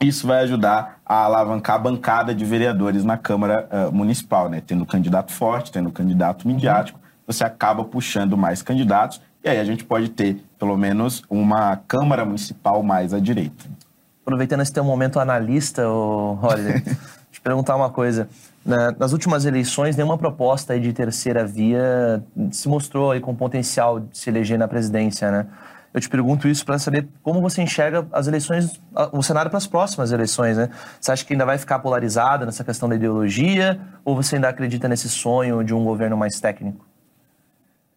isso 0.00 0.26
vai 0.26 0.40
ajudar 0.40 1.00
a 1.06 1.24
alavancar 1.24 1.76
a 1.76 1.78
bancada 1.78 2.34
de 2.34 2.44
vereadores 2.44 3.04
na 3.04 3.16
Câmara 3.16 3.68
uh, 3.70 3.92
Municipal, 3.92 4.48
né? 4.48 4.60
Tendo 4.66 4.84
candidato 4.84 5.30
forte, 5.30 5.70
tendo 5.70 5.92
candidato 5.92 6.48
midiático, 6.48 6.98
você 7.24 7.44
acaba 7.44 7.84
puxando 7.84 8.36
mais 8.36 8.62
candidatos 8.62 9.20
e 9.44 9.48
aí 9.48 9.60
a 9.60 9.64
gente 9.64 9.84
pode 9.84 10.08
ter 10.08 10.42
pelo 10.58 10.76
menos 10.76 11.22
uma 11.30 11.76
Câmara 11.76 12.24
Municipal 12.24 12.82
mais 12.82 13.14
à 13.14 13.20
direita 13.20 13.64
aproveitando 14.24 14.60
esse 14.60 14.72
teu 14.72 14.84
momento 14.84 15.18
analista, 15.18 15.88
olha, 15.88 16.80
te 17.30 17.40
perguntar 17.40 17.76
uma 17.76 17.90
coisa. 17.90 18.28
Nas 18.64 19.12
últimas 19.12 19.44
eleições, 19.44 19.96
nenhuma 19.96 20.16
proposta 20.16 20.78
de 20.78 20.92
terceira 20.92 21.44
via 21.44 22.22
se 22.52 22.68
mostrou 22.68 23.20
com 23.20 23.34
potencial 23.34 23.98
de 23.98 24.16
se 24.16 24.30
eleger 24.30 24.58
na 24.58 24.68
presidência, 24.68 25.30
né? 25.30 25.46
Eu 25.92 26.00
te 26.00 26.08
pergunto 26.08 26.48
isso 26.48 26.64
para 26.64 26.78
saber 26.78 27.06
como 27.22 27.40
você 27.42 27.60
enxerga 27.60 28.06
as 28.12 28.26
eleições, 28.26 28.80
o 29.12 29.22
cenário 29.22 29.50
para 29.50 29.58
as 29.58 29.66
próximas 29.66 30.10
eleições, 30.10 30.56
né? 30.56 30.70
Você 30.98 31.12
acha 31.12 31.24
que 31.24 31.34
ainda 31.34 31.44
vai 31.44 31.58
ficar 31.58 31.80
polarizada 31.80 32.46
nessa 32.46 32.64
questão 32.64 32.88
da 32.88 32.94
ideologia 32.94 33.78
ou 34.04 34.16
você 34.16 34.36
ainda 34.36 34.48
acredita 34.48 34.88
nesse 34.88 35.08
sonho 35.08 35.62
de 35.62 35.74
um 35.74 35.84
governo 35.84 36.16
mais 36.16 36.40
técnico? 36.40 36.91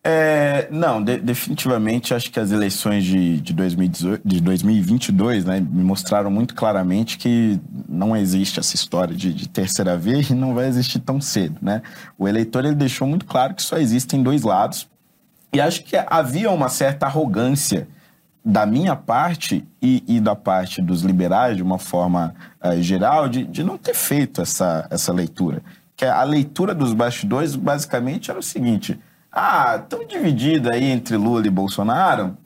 É, 0.07 0.67
não, 0.69 1.03
de, 1.03 1.17
definitivamente 1.17 2.13
acho 2.13 2.29
que 2.29 2.39
as 2.39 2.51
eleições 2.51 3.03
de, 3.03 3.41
de, 3.41 3.53
2018, 3.53 4.21
de 4.23 4.39
2022 4.39 5.45
né, 5.45 5.59
me 5.59 5.83
mostraram 5.83 6.29
muito 6.29 6.53
claramente 6.53 7.17
que 7.17 7.59
não 7.89 8.15
existe 8.15 8.59
essa 8.59 8.75
história 8.75 9.15
de, 9.15 9.33
de, 9.33 9.49
terceira 9.49 9.97
via 9.97 10.21
e 10.29 10.35
não 10.35 10.53
vai 10.53 10.67
existir 10.67 10.99
tão 10.99 11.19
cedo. 11.19 11.57
Né? 11.59 11.81
O 12.19 12.27
eleitor 12.27 12.63
ele 12.65 12.75
deixou 12.75 13.07
muito 13.07 13.25
claro 13.25 13.55
que 13.55 13.63
só 13.63 13.77
existem 13.77 14.21
dois 14.21 14.43
lados 14.43 14.87
e 15.51 15.59
acho 15.59 15.83
que 15.83 15.97
havia 16.05 16.51
uma 16.51 16.69
certa 16.69 17.07
arrogância 17.07 17.87
da 18.45 18.63
minha 18.63 18.95
parte 18.95 19.67
e, 19.81 20.03
e 20.07 20.19
da 20.19 20.35
parte 20.35 20.83
dos 20.83 21.01
liberais, 21.01 21.57
de 21.57 21.63
uma 21.63 21.79
forma 21.79 22.35
uh, 22.63 22.79
geral, 22.79 23.27
de, 23.27 23.43
de 23.43 23.63
não 23.63 23.75
ter 23.75 23.95
feito 23.95 24.39
essa, 24.39 24.85
essa 24.91 25.11
leitura. 25.11 25.63
Que 25.97 26.05
a 26.05 26.21
leitura 26.21 26.75
dos 26.75 26.93
bastidores 26.93 27.55
basicamente 27.55 28.29
era 28.29 28.39
o 28.39 28.43
seguinte 28.43 28.99
ah, 29.35 29.81
estão 29.83 30.07
divididos 30.07 30.71
aí 30.71 30.85
entre 30.85 31.17
Lula 31.17 31.45
e 31.45 31.49
Bolsonaro, 31.49 32.37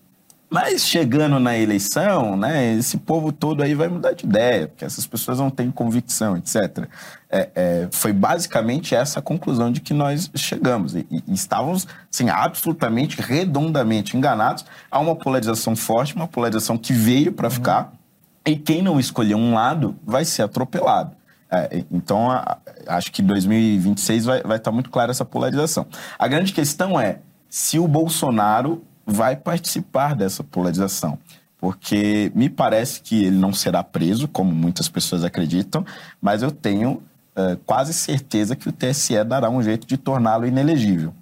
mas 0.50 0.88
chegando 0.88 1.40
na 1.40 1.56
eleição, 1.56 2.36
né, 2.36 2.74
esse 2.74 2.98
povo 2.98 3.32
todo 3.32 3.62
aí 3.62 3.76
vai 3.76 3.88
mudar 3.88 4.14
de 4.14 4.26
ideia, 4.26 4.68
porque 4.68 4.84
essas 4.84 5.06
pessoas 5.06 5.38
não 5.38 5.52
têm 5.52 5.70
convicção, 5.70 6.36
etc. 6.36 6.88
É, 7.30 7.50
é, 7.54 7.88
foi 7.92 8.12
basicamente 8.12 8.96
essa 8.96 9.20
a 9.20 9.22
conclusão 9.22 9.72
de 9.72 9.80
que 9.80 9.94
nós 9.94 10.32
chegamos. 10.34 10.96
E, 10.96 11.06
e 11.12 11.24
estávamos, 11.32 11.88
assim, 12.12 12.28
absolutamente, 12.30 13.22
redondamente 13.22 14.18
enganados 14.18 14.66
a 14.90 14.98
uma 14.98 15.16
polarização 15.16 15.76
forte, 15.76 16.16
uma 16.16 16.28
polarização 16.28 16.76
que 16.76 16.92
veio 16.92 17.32
para 17.32 17.52
ficar, 17.52 17.84
uhum. 17.84 18.54
e 18.54 18.56
quem 18.56 18.82
não 18.82 19.00
escolher 19.00 19.36
um 19.36 19.54
lado 19.54 19.96
vai 20.04 20.26
ser 20.26 20.42
atropelado. 20.42 21.19
É, 21.52 21.84
então, 21.92 22.30
a, 22.30 22.58
acho 22.88 23.12
que 23.12 23.22
2026 23.22 24.26
vai, 24.26 24.58
estar 24.58 24.72
muito 24.72 24.90
clara 24.90 25.12
essa 25.12 25.26
polarização. 25.26 25.86
A 26.18 26.28
grande 26.28 26.54
questão 26.54 27.00
é 27.00 27.20
se 27.50 27.80
o 27.80 27.88
Bolsonaro 27.88 28.84
vai 29.06 29.36
participar 29.36 30.16
dessa 30.16 30.44
polarização. 30.44 31.18
Porque 31.58 32.32
me 32.34 32.50
parece 32.50 33.02
que 33.02 33.26
ele 33.26 33.38
não 33.38 33.52
será 33.52 33.84
preso, 33.84 34.28
como 34.28 34.54
muitas 34.54 34.88
pessoas 34.88 35.26
acreditam, 35.26 35.86
mas 36.22 36.42
eu 36.42 36.52
tenho 36.52 37.04
é, 37.36 37.58
quase 37.66 37.94
certeza 37.94 38.56
que 38.56 38.70
o 38.70 38.72
TSE 38.72 39.22
dará 39.26 39.50
um 39.50 39.62
jeito 39.62 39.86
de 39.86 39.98
torná-lo 39.98 40.46
inelegível. 40.46 41.14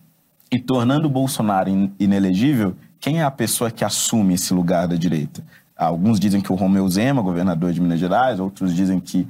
E 0.52 0.60
tornando 0.60 1.08
o 1.08 1.12
Bolsonaro 1.12 1.92
inelegível, 2.00 2.76
quem 3.00 3.20
é 3.20 3.24
a 3.24 3.32
pessoa 3.32 3.72
que 3.72 3.84
assume 3.84 4.36
esse 4.36 4.54
lugar 4.54 4.88
da 4.88 4.96
direita? 4.96 5.44
Alguns 5.78 6.20
dizem 6.20 6.42
que 6.42 6.52
o 6.52 6.56
Romeu 6.56 6.88
Zema, 6.90 7.22
governador 7.22 7.72
de 7.72 7.80
Minas 7.80 8.00
Gerais, 8.00 8.40
outros 8.40 8.74
dizem 8.76 9.00
que 9.00 9.28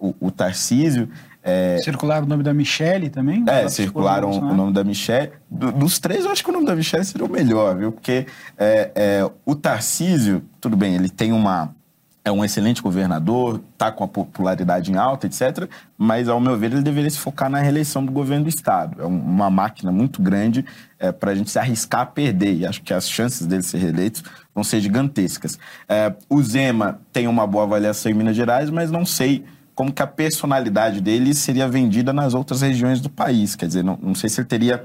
uh, 0.00 0.08
o, 0.20 0.26
o, 0.28 0.30
Tarcísio. 0.30 1.08
É, 1.42 1.78
Circularam 1.82 2.24
o 2.26 2.28
nome 2.28 2.42
da 2.42 2.52
Michelle 2.54 3.08
também? 3.10 3.42
é, 3.48 3.68
circularam 3.68 4.30
o 4.30 4.54
nome 4.54 4.72
da 4.72 4.84
Michelle. 4.84 5.32
Do- 5.50 5.72
dos 5.72 5.98
três, 5.98 6.24
eu 6.24 6.30
acho 6.30 6.44
que 6.44 6.50
o 6.50 6.52
nome 6.52 6.66
da 6.66 6.76
Michelle 6.76 7.04
seria 7.04 7.26
o 7.26 7.30
melhor, 7.30 7.76
viu? 7.76 7.90
Porque 7.92 8.26
é, 8.56 8.90
é, 8.94 9.30
o 9.44 9.54
Tarcísio, 9.54 10.42
tudo 10.60 10.76
bem, 10.76 10.94
ele 10.94 11.08
tem 11.08 11.32
uma. 11.32 11.74
É 12.28 12.32
um 12.32 12.44
excelente 12.44 12.82
governador, 12.82 13.58
tá 13.78 13.90
com 13.90 14.04
a 14.04 14.08
popularidade 14.08 14.92
em 14.92 14.96
alta, 14.96 15.26
etc. 15.26 15.66
Mas, 15.96 16.28
ao 16.28 16.38
meu 16.38 16.58
ver, 16.58 16.72
ele 16.72 16.82
deveria 16.82 17.08
se 17.08 17.18
focar 17.18 17.48
na 17.48 17.58
reeleição 17.58 18.04
do 18.04 18.12
governo 18.12 18.44
do 18.44 18.48
Estado. 18.50 19.00
É 19.00 19.06
um- 19.06 19.18
uma 19.18 19.48
máquina 19.48 19.90
muito 19.90 20.20
grande 20.20 20.62
para 21.18 21.30
a 21.30 21.34
gente 21.34 21.50
se 21.50 21.58
arriscar 21.58 22.02
a 22.02 22.06
perder. 22.06 22.54
E 22.54 22.66
acho 22.66 22.82
que 22.82 22.92
as 22.92 23.08
chances 23.08 23.46
dele 23.46 23.62
ser 23.62 23.78
reeleito 23.78 24.22
vão 24.54 24.62
ser 24.62 24.78
gigantescas. 24.80 25.58
É, 25.88 26.12
o 26.28 26.42
Zema 26.42 27.00
tem 27.12 27.26
uma 27.26 27.46
boa 27.46 27.64
avaliação 27.64 28.12
em 28.12 28.14
Minas 28.14 28.36
Gerais, 28.36 28.68
mas 28.68 28.90
não 28.90 29.06
sei 29.06 29.42
como 29.74 29.90
que 29.90 30.02
a 30.02 30.06
personalidade 30.06 31.00
dele 31.00 31.32
seria 31.34 31.66
vendida 31.66 32.12
nas 32.12 32.34
outras 32.34 32.60
regiões 32.60 33.00
do 33.00 33.08
país. 33.08 33.56
Quer 33.56 33.68
dizer, 33.68 33.82
não, 33.82 33.98
não 34.02 34.14
sei 34.14 34.28
se 34.28 34.38
ele 34.40 34.48
teria 34.48 34.84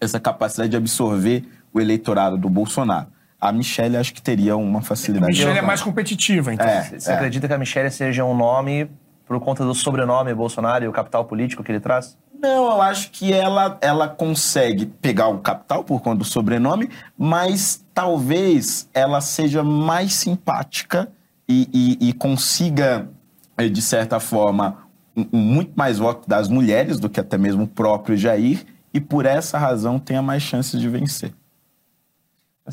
essa 0.00 0.18
capacidade 0.18 0.70
de 0.70 0.76
absorver 0.76 1.44
o 1.70 1.80
eleitorado 1.80 2.38
do 2.38 2.48
Bolsonaro. 2.48 3.08
A 3.40 3.52
Michelle 3.52 3.96
acho 3.96 4.12
que 4.12 4.20
teria 4.22 4.56
uma 4.56 4.80
A 4.80 4.82
facilidade. 4.82 5.32
Michelle 5.32 5.58
é 5.58 5.62
mais 5.62 5.80
competitiva, 5.80 6.52
então. 6.52 6.66
É, 6.66 6.82
Você 6.98 7.10
acredita 7.12 7.46
que 7.46 7.54
a 7.54 7.58
Michelle 7.58 7.90
seja 7.90 8.24
um 8.24 8.36
nome 8.36 8.90
por 9.26 9.38
conta 9.40 9.64
do 9.64 9.74
sobrenome 9.74 10.34
Bolsonaro 10.34 10.84
e 10.84 10.88
o 10.88 10.92
capital 10.92 11.24
político 11.24 11.62
que 11.62 11.70
ele 11.70 11.80
traz? 11.80 12.16
Não, 12.40 12.66
eu 12.70 12.82
acho 12.82 13.10
que 13.10 13.32
ela, 13.32 13.76
ela 13.80 14.08
consegue 14.08 14.86
pegar 14.86 15.28
o 15.28 15.38
capital 15.38 15.82
por 15.84 16.00
conta 16.00 16.18
do 16.18 16.24
sobrenome, 16.24 16.88
mas 17.16 17.84
talvez 17.92 18.88
ela 18.94 19.20
seja 19.20 19.62
mais 19.62 20.14
simpática 20.14 21.08
e, 21.48 21.68
e- 22.00 22.08
e 22.08 22.12
consiga, 22.12 23.08
eh, 23.56 23.68
de 23.68 23.82
certa 23.82 24.18
forma, 24.20 24.78
um, 25.16 25.26
um 25.32 25.38
muito 25.38 25.72
mais 25.76 25.98
voto 25.98 26.28
das 26.28 26.48
mulheres 26.48 26.98
do 27.00 27.08
que 27.08 27.18
até 27.20 27.36
mesmo 27.36 27.64
o 27.64 27.68
próprio 27.68 28.16
Jair, 28.16 28.64
e 28.94 29.00
por 29.00 29.26
essa 29.26 29.58
razão 29.58 29.98
tenha 29.98 30.22
mais 30.22 30.42
chances 30.42 30.80
de 30.80 30.88
vencer. 30.88 31.32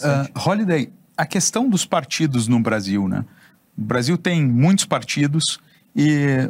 Ah, 0.03 0.27
Holiday, 0.49 0.91
a 1.15 1.25
questão 1.25 1.69
dos 1.69 1.85
partidos 1.85 2.47
no 2.47 2.59
Brasil, 2.59 3.07
né? 3.07 3.23
O 3.77 3.81
Brasil 3.81 4.17
tem 4.17 4.45
muitos 4.45 4.85
partidos 4.85 5.59
e 5.95 6.49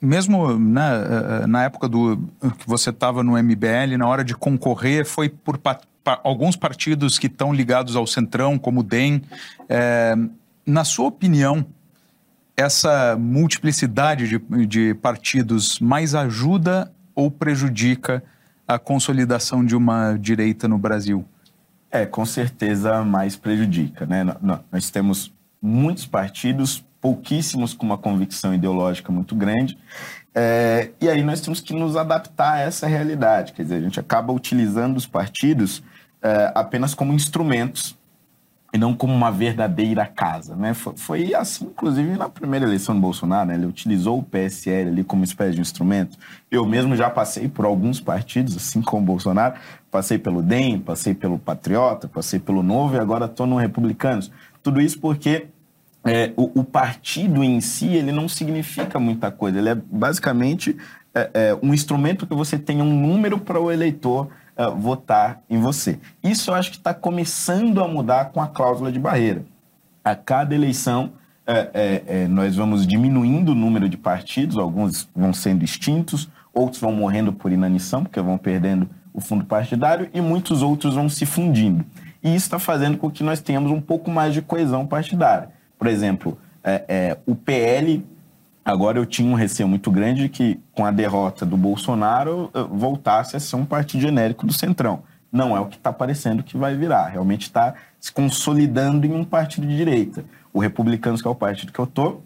mesmo 0.00 0.58
né, 0.58 0.82
ah, 0.82 1.46
na 1.46 1.64
época 1.64 1.88
do 1.88 2.16
que 2.58 2.66
você 2.66 2.90
estava 2.90 3.22
no 3.22 3.36
MBL, 3.36 3.96
na 3.98 4.06
hora 4.06 4.24
de 4.24 4.34
concorrer, 4.34 5.06
foi 5.06 5.28
por 5.28 5.58
pa- 5.58 5.80
pa- 6.02 6.20
alguns 6.24 6.56
partidos 6.56 7.18
que 7.18 7.26
estão 7.28 7.52
ligados 7.52 7.94
ao 7.96 8.06
Centrão, 8.06 8.58
como 8.58 8.80
o 8.80 8.82
DEM. 8.82 9.22
Eh, 9.68 10.16
na 10.66 10.84
sua 10.84 11.06
opinião, 11.06 11.64
essa 12.56 13.16
multiplicidade 13.18 14.28
de, 14.28 14.66
de 14.66 14.94
partidos 14.94 15.78
mais 15.80 16.14
ajuda 16.14 16.92
ou 17.14 17.30
prejudica 17.30 18.22
a 18.66 18.78
consolidação 18.78 19.64
de 19.64 19.74
uma 19.76 20.16
direita 20.16 20.66
no 20.68 20.78
Brasil? 20.78 21.24
É, 21.92 22.06
com 22.06 22.24
certeza 22.24 23.04
mais 23.04 23.36
prejudica, 23.36 24.06
né? 24.06 24.24
Nó- 24.24 24.36
nó- 24.40 24.58
Nós 24.72 24.88
temos 24.90 25.30
muitos 25.60 26.06
partidos, 26.06 26.82
pouquíssimos 27.00 27.74
com 27.74 27.84
uma 27.84 27.98
convicção 27.98 28.54
ideológica 28.54 29.12
muito 29.12 29.34
grande, 29.36 29.76
é, 30.34 30.90
e 31.00 31.08
aí 31.10 31.22
nós 31.22 31.40
temos 31.42 31.60
que 31.60 31.74
nos 31.74 31.94
adaptar 31.96 32.54
a 32.54 32.58
essa 32.60 32.86
realidade. 32.86 33.52
Quer 33.52 33.62
dizer, 33.64 33.74
a 33.76 33.80
gente 33.80 34.00
acaba 34.00 34.32
utilizando 34.32 34.96
os 34.96 35.06
partidos 35.06 35.82
é, 36.22 36.50
apenas 36.54 36.94
como 36.94 37.12
instrumentos 37.12 37.98
e 38.72 38.78
não 38.78 38.94
como 38.94 39.12
uma 39.12 39.30
verdadeira 39.30 40.06
casa, 40.06 40.56
né? 40.56 40.72
Foi, 40.72 40.94
foi 40.96 41.34
assim, 41.34 41.66
inclusive, 41.66 42.16
na 42.16 42.28
primeira 42.28 42.64
eleição 42.64 42.94
do 42.94 43.00
Bolsonaro, 43.00 43.48
né? 43.48 43.54
Ele 43.54 43.66
utilizou 43.66 44.18
o 44.18 44.22
PSL 44.22 44.88
ali 44.88 45.04
como 45.04 45.22
espécie 45.22 45.54
de 45.54 45.60
instrumento. 45.60 46.16
Eu 46.50 46.64
mesmo 46.64 46.96
já 46.96 47.10
passei 47.10 47.48
por 47.48 47.66
alguns 47.66 48.00
partidos, 48.00 48.56
assim 48.56 48.80
como 48.80 49.02
o 49.02 49.06
Bolsonaro. 49.06 49.56
Passei 49.90 50.18
pelo 50.18 50.42
DEM, 50.42 50.78
passei 50.78 51.12
pelo 51.12 51.38
Patriota, 51.38 52.08
passei 52.08 52.40
pelo 52.40 52.62
Novo 52.62 52.96
e 52.96 52.98
agora 52.98 53.26
estou 53.26 53.46
no 53.46 53.56
Republicanos. 53.56 54.32
Tudo 54.62 54.80
isso 54.80 54.98
porque 54.98 55.48
é, 56.02 56.32
o, 56.34 56.60
o 56.60 56.64
partido 56.64 57.44
em 57.44 57.60
si, 57.60 57.88
ele 57.88 58.10
não 58.10 58.26
significa 58.26 58.98
muita 58.98 59.30
coisa. 59.30 59.58
Ele 59.58 59.68
é 59.68 59.74
basicamente 59.74 60.78
é, 61.14 61.30
é, 61.34 61.58
um 61.62 61.74
instrumento 61.74 62.26
que 62.26 62.34
você 62.34 62.58
tenha 62.58 62.82
um 62.82 62.94
número 62.94 63.38
para 63.38 63.60
o 63.60 63.70
eleitor 63.70 64.28
é, 64.56 64.66
votar 64.68 65.42
em 65.48 65.58
você. 65.58 65.98
Isso 66.22 66.50
eu 66.50 66.54
acho 66.54 66.70
que 66.70 66.76
está 66.76 66.92
começando 66.92 67.82
a 67.82 67.88
mudar 67.88 68.26
com 68.26 68.40
a 68.40 68.46
cláusula 68.46 68.92
de 68.92 68.98
barreira. 68.98 69.44
A 70.04 70.14
cada 70.14 70.54
eleição, 70.54 71.12
é, 71.46 72.02
é, 72.06 72.28
nós 72.28 72.56
vamos 72.56 72.86
diminuindo 72.86 73.52
o 73.52 73.54
número 73.54 73.88
de 73.88 73.96
partidos, 73.96 74.56
alguns 74.58 75.08
vão 75.14 75.32
sendo 75.32 75.64
extintos, 75.64 76.28
outros 76.52 76.80
vão 76.80 76.92
morrendo 76.92 77.32
por 77.32 77.50
inanição, 77.50 78.02
porque 78.02 78.20
vão 78.20 78.36
perdendo 78.36 78.88
o 79.12 79.20
fundo 79.20 79.44
partidário, 79.44 80.08
e 80.12 80.20
muitos 80.20 80.62
outros 80.62 80.94
vão 80.94 81.08
se 81.08 81.26
fundindo. 81.26 81.84
E 82.22 82.28
isso 82.34 82.46
está 82.46 82.58
fazendo 82.58 82.96
com 82.96 83.10
que 83.10 83.22
nós 83.24 83.40
tenhamos 83.40 83.70
um 83.70 83.80
pouco 83.80 84.10
mais 84.10 84.32
de 84.32 84.40
coesão 84.40 84.86
partidária. 84.86 85.50
Por 85.78 85.86
exemplo, 85.86 86.38
é, 86.62 86.84
é, 86.88 87.18
o 87.26 87.34
PL, 87.34 88.04
agora 88.64 88.98
eu 88.98 89.06
tinha 89.06 89.30
um 89.30 89.34
receio 89.34 89.68
muito 89.68 89.90
grande 89.90 90.22
de 90.22 90.28
que, 90.28 90.60
com 90.72 90.84
a 90.84 90.90
derrota 90.90 91.44
do 91.44 91.56
Bolsonaro, 91.56 92.50
eh, 92.54 92.62
voltasse 92.70 93.36
a 93.36 93.40
ser 93.40 93.56
um 93.56 93.64
partido 93.64 94.00
genérico 94.00 94.46
do 94.46 94.52
Centrão. 94.52 95.02
Não 95.30 95.56
é 95.56 95.60
o 95.60 95.66
que 95.66 95.76
está 95.76 95.92
parecendo 95.92 96.42
que 96.42 96.56
vai 96.56 96.76
virar. 96.76 97.08
Realmente 97.08 97.42
está 97.42 97.74
se 97.98 98.12
consolidando 98.12 99.06
em 99.06 99.14
um 99.14 99.24
partido 99.24 99.66
de 99.66 99.76
direita. 99.76 100.24
O 100.52 100.60
Republicanos, 100.60 101.22
que 101.22 101.28
é 101.28 101.30
o 101.30 101.34
partido 101.34 101.72
que 101.72 101.78
eu 101.78 101.86
estou, 101.86 102.22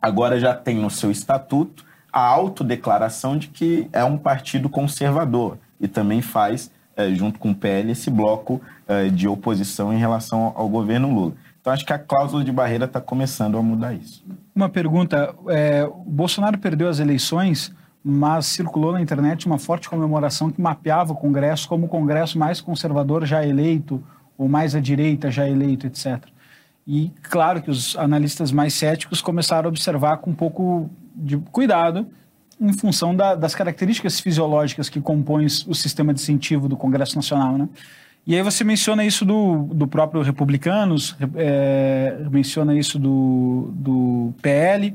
agora 0.00 0.40
já 0.40 0.54
tem 0.54 0.76
no 0.76 0.90
seu 0.90 1.10
estatuto 1.10 1.84
a 2.12 2.20
autodeclaração 2.20 3.36
de 3.36 3.48
que 3.48 3.88
é 3.92 4.02
um 4.02 4.16
partido 4.16 4.68
conservador 4.68 5.58
e 5.78 5.86
também 5.86 6.22
faz, 6.22 6.70
eh, 6.96 7.10
junto 7.14 7.38
com 7.38 7.50
o 7.50 7.54
PL, 7.54 7.92
esse 7.92 8.10
bloco 8.10 8.60
eh, 8.88 9.08
de 9.08 9.28
oposição 9.28 9.92
em 9.92 9.98
relação 9.98 10.52
ao 10.56 10.68
governo 10.68 11.12
Lula. 11.12 11.34
Então, 11.60 11.72
acho 11.72 11.84
que 11.84 11.92
a 11.92 11.98
cláusula 11.98 12.42
de 12.42 12.52
barreira 12.52 12.86
está 12.86 13.00
começando 13.00 13.58
a 13.58 13.62
mudar 13.62 13.92
isso. 13.92 14.24
Uma 14.56 14.70
pergunta: 14.70 15.34
é, 15.48 15.86
Bolsonaro 16.06 16.56
perdeu 16.58 16.88
as 16.88 16.98
eleições, 16.98 17.74
mas 18.02 18.46
circulou 18.46 18.92
na 18.92 19.02
internet 19.02 19.46
uma 19.46 19.58
forte 19.58 19.86
comemoração 19.86 20.50
que 20.50 20.58
mapeava 20.60 21.12
o 21.12 21.16
Congresso 21.16 21.68
como 21.68 21.84
o 21.84 21.88
Congresso 21.88 22.38
mais 22.38 22.58
conservador 22.62 23.26
já 23.26 23.46
eleito, 23.46 24.02
ou 24.38 24.48
mais 24.48 24.74
à 24.74 24.80
direita 24.80 25.30
já 25.30 25.46
eleito, 25.46 25.86
etc. 25.86 26.24
E 26.86 27.12
claro 27.22 27.60
que 27.60 27.70
os 27.70 27.94
analistas 27.96 28.50
mais 28.50 28.72
céticos 28.72 29.20
começaram 29.20 29.66
a 29.66 29.68
observar 29.68 30.16
com 30.18 30.30
um 30.30 30.34
pouco 30.34 30.88
de 31.14 31.36
cuidado, 31.36 32.06
em 32.58 32.72
função 32.72 33.14
da- 33.14 33.34
das 33.34 33.54
características 33.54 34.20
fisiológicas 34.20 34.88
que 34.88 35.00
compõem 35.00 35.44
o 35.66 35.74
sistema 35.74 36.14
de 36.14 36.20
incentivo 36.22 36.66
do 36.66 36.76
Congresso 36.76 37.14
Nacional, 37.16 37.58
né? 37.58 37.68
E 38.26 38.34
aí 38.34 38.42
você 38.42 38.64
menciona 38.64 39.04
isso 39.04 39.24
do, 39.24 39.68
do 39.72 39.86
próprio 39.86 40.20
Republicanos, 40.22 41.16
é, 41.36 42.16
menciona 42.30 42.74
isso 42.74 42.98
do, 42.98 43.70
do 43.72 44.34
PL, 44.42 44.94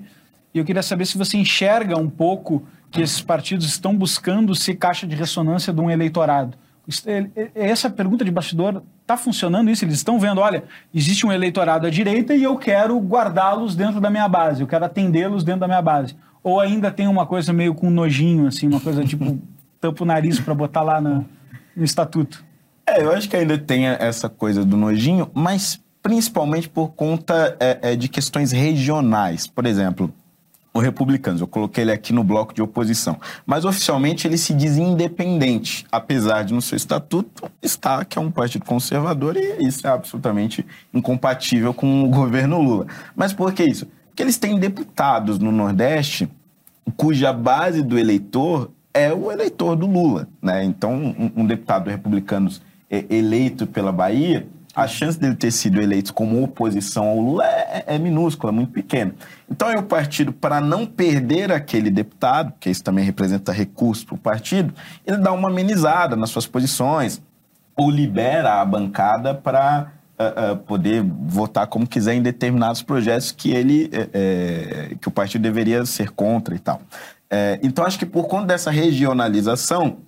e 0.53 0.59
eu 0.59 0.65
queria 0.65 0.83
saber 0.83 1.05
se 1.05 1.17
você 1.17 1.37
enxerga 1.37 1.97
um 1.97 2.09
pouco 2.09 2.63
que 2.91 3.01
esses 3.01 3.21
partidos 3.21 3.65
estão 3.67 3.95
buscando 3.95 4.53
ser 4.53 4.75
caixa 4.75 5.07
de 5.07 5.15
ressonância 5.15 5.71
de 5.71 5.79
um 5.79 5.89
eleitorado. 5.89 6.57
É- 7.05 7.27
é- 7.35 7.51
Essa 7.55 7.89
pergunta 7.89 8.25
de 8.25 8.31
bastidor 8.31 8.83
está 9.01 9.15
funcionando 9.15 9.69
isso? 9.71 9.85
Eles 9.85 9.95
estão 9.95 10.19
vendo, 10.19 10.41
olha, 10.41 10.65
existe 10.93 11.25
um 11.25 11.31
eleitorado 11.31 11.87
à 11.87 11.89
direita 11.89 12.35
e 12.35 12.43
eu 12.43 12.57
quero 12.57 12.99
guardá-los 12.99 13.75
dentro 13.77 14.01
da 14.01 14.09
minha 14.09 14.27
base, 14.27 14.59
eu 14.61 14.67
quero 14.67 14.83
atendê-los 14.83 15.41
dentro 15.45 15.61
da 15.61 15.67
minha 15.69 15.81
base. 15.81 16.17
Ou 16.43 16.59
ainda 16.59 16.91
tem 16.91 17.07
uma 17.07 17.25
coisa 17.25 17.53
meio 17.53 17.73
com 17.73 17.89
nojinho, 17.89 18.47
assim, 18.47 18.67
uma 18.67 18.81
coisa 18.81 19.05
tipo 19.05 19.39
tampa 19.79 20.03
o 20.03 20.05
nariz 20.05 20.37
para 20.37 20.53
botar 20.53 20.81
lá 20.81 20.99
na- 20.99 21.23
no 21.77 21.83
estatuto. 21.85 22.43
É, 22.91 23.01
eu 23.01 23.11
acho 23.13 23.29
que 23.29 23.37
ainda 23.37 23.57
tem 23.57 23.87
essa 23.87 24.27
coisa 24.27 24.65
do 24.65 24.75
nojinho, 24.75 25.31
mas 25.33 25.79
principalmente 26.03 26.67
por 26.67 26.89
conta 26.89 27.55
é, 27.57 27.93
é, 27.93 27.95
de 27.95 28.09
questões 28.09 28.51
regionais. 28.51 29.47
Por 29.47 29.65
exemplo, 29.65 30.13
o 30.73 30.79
Republicanos, 30.79 31.39
eu 31.39 31.47
coloquei 31.47 31.85
ele 31.85 31.91
aqui 31.93 32.11
no 32.11 32.21
bloco 32.21 32.53
de 32.53 32.61
oposição, 32.61 33.17
mas 33.45 33.63
oficialmente 33.63 34.27
ele 34.27 34.37
se 34.37 34.53
diz 34.53 34.75
independente, 34.75 35.85
apesar 35.89 36.43
de 36.43 36.53
no 36.53 36.61
seu 36.61 36.75
estatuto 36.75 37.49
estar 37.61 38.03
que 38.03 38.17
é 38.17 38.21
um 38.21 38.29
partido 38.29 38.65
conservador 38.65 39.37
e 39.37 39.65
isso 39.65 39.87
é 39.87 39.89
absolutamente 39.89 40.65
incompatível 40.93 41.73
com 41.73 42.03
o 42.03 42.09
governo 42.09 42.61
Lula. 42.61 42.87
Mas 43.15 43.31
por 43.31 43.53
que 43.53 43.63
isso? 43.63 43.87
Porque 44.09 44.21
eles 44.21 44.37
têm 44.37 44.59
deputados 44.59 45.39
no 45.39 45.51
Nordeste 45.51 46.29
cuja 46.97 47.31
base 47.31 47.81
do 47.81 47.97
eleitor 47.97 48.69
é 48.93 49.13
o 49.13 49.31
eleitor 49.31 49.77
do 49.77 49.87
Lula, 49.87 50.27
né? 50.41 50.65
Então, 50.65 50.93
um, 50.93 51.31
um 51.37 51.45
deputado 51.45 51.89
republicano 51.89 52.49
eleito 53.09 53.65
pela 53.65 53.91
Bahia, 53.91 54.47
a 54.75 54.87
chance 54.87 55.19
dele 55.19 55.35
ter 55.35 55.51
sido 55.51 55.81
eleito 55.81 56.13
como 56.13 56.41
oposição 56.43 57.05
ao 57.07 57.19
Lula 57.19 57.45
é, 57.45 57.83
é 57.87 57.99
minúscula, 57.99 58.51
muito 58.51 58.71
pequena. 58.71 59.13
Então, 59.49 59.67
aí 59.67 59.75
o 59.75 59.83
partido, 59.83 60.31
para 60.31 60.61
não 60.61 60.85
perder 60.85 61.51
aquele 61.51 61.89
deputado, 61.89 62.53
que 62.59 62.69
isso 62.69 62.83
também 62.83 63.03
representa 63.03 63.51
recurso 63.51 64.05
para 64.05 64.15
o 64.15 64.17
partido, 64.17 64.73
ele 65.05 65.17
dá 65.17 65.31
uma 65.31 65.49
amenizada 65.49 66.15
nas 66.15 66.29
suas 66.29 66.47
posições 66.47 67.21
ou 67.75 67.89
libera 67.89 68.61
a 68.61 68.65
bancada 68.65 69.33
para 69.33 69.91
uh, 70.19 70.53
uh, 70.53 70.57
poder 70.57 71.03
votar 71.03 71.67
como 71.67 71.87
quiser 71.87 72.13
em 72.13 72.21
determinados 72.21 72.81
projetos 72.81 73.31
que 73.31 73.51
ele 73.51 73.89
eh, 73.91 74.95
que 74.99 75.07
o 75.07 75.11
partido 75.11 75.41
deveria 75.41 75.85
ser 75.85 76.11
contra 76.11 76.55
e 76.55 76.59
tal. 76.59 76.81
É, 77.29 77.59
então, 77.63 77.85
acho 77.85 77.97
que 77.97 78.05
por 78.05 78.27
conta 78.27 78.47
dessa 78.47 78.69
regionalização, 78.69 79.99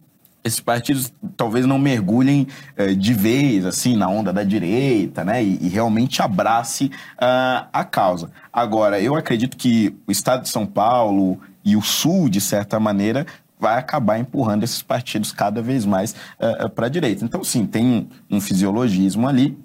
esses 0.43 0.59
partidos 0.59 1.13
talvez 1.37 1.65
não 1.65 1.79
mergulhem 1.79 2.47
eh, 2.75 2.93
de 2.93 3.13
vez 3.13 3.65
assim 3.65 3.95
na 3.95 4.09
onda 4.09 4.33
da 4.33 4.43
direita, 4.43 5.23
né, 5.23 5.43
e, 5.43 5.57
e 5.61 5.69
realmente 5.69 6.21
abrace 6.21 6.85
uh, 6.85 7.67
a 7.71 7.83
causa. 7.83 8.29
Agora, 8.51 8.99
eu 8.99 9.15
acredito 9.15 9.55
que 9.55 9.95
o 10.05 10.11
Estado 10.11 10.43
de 10.43 10.49
São 10.49 10.65
Paulo 10.65 11.39
e 11.63 11.75
o 11.75 11.81
Sul, 11.81 12.29
de 12.29 12.41
certa 12.41 12.79
maneira, 12.79 13.25
vai 13.59 13.77
acabar 13.77 14.19
empurrando 14.19 14.63
esses 14.63 14.81
partidos 14.81 15.31
cada 15.31 15.61
vez 15.61 15.85
mais 15.85 16.13
uh, 16.39 16.69
para 16.69 16.87
a 16.87 16.89
direita. 16.89 17.23
Então, 17.23 17.43
sim, 17.43 17.65
tem 17.65 17.85
um, 18.29 18.37
um 18.37 18.41
fisiologismo 18.41 19.27
ali, 19.27 19.57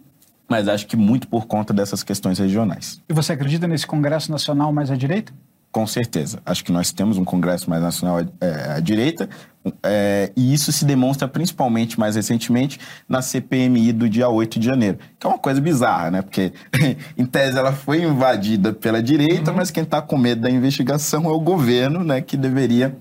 mas 0.48 0.68
acho 0.68 0.86
que 0.86 0.96
muito 0.96 1.26
por 1.26 1.46
conta 1.46 1.74
dessas 1.74 2.04
questões 2.04 2.38
regionais. 2.38 3.02
E 3.08 3.12
você 3.12 3.32
acredita 3.32 3.66
nesse 3.66 3.86
Congresso 3.86 4.30
Nacional 4.30 4.72
mais 4.72 4.90
à 4.90 4.96
direita? 4.96 5.32
Com 5.70 5.86
certeza. 5.86 6.40
Acho 6.46 6.64
que 6.64 6.72
nós 6.72 6.92
temos 6.92 7.18
um 7.18 7.24
Congresso 7.24 7.68
mais 7.68 7.82
nacional 7.82 8.20
é, 8.40 8.72
à 8.72 8.80
direita, 8.80 9.28
é, 9.82 10.32
e 10.36 10.52
isso 10.52 10.72
se 10.72 10.84
demonstra 10.84 11.26
principalmente, 11.28 11.98
mais 11.98 12.16
recentemente, 12.16 12.78
na 13.08 13.22
CPMI 13.22 13.92
do 13.92 14.08
dia 14.08 14.28
8 14.28 14.58
de 14.58 14.66
janeiro, 14.66 14.98
que 15.18 15.26
é 15.26 15.30
uma 15.30 15.38
coisa 15.38 15.60
bizarra, 15.60 16.10
né? 16.10 16.22
Porque, 16.22 16.52
em 17.16 17.24
tese, 17.24 17.58
ela 17.58 17.72
foi 17.72 18.02
invadida 18.02 18.72
pela 18.72 19.02
direita, 19.02 19.50
uhum. 19.50 19.56
mas 19.56 19.70
quem 19.70 19.82
está 19.82 20.00
com 20.00 20.16
medo 20.16 20.42
da 20.42 20.50
investigação 20.50 21.24
é 21.24 21.32
o 21.32 21.40
governo, 21.40 22.04
né? 22.04 22.20
Que 22.20 22.36
deveria 22.36 22.96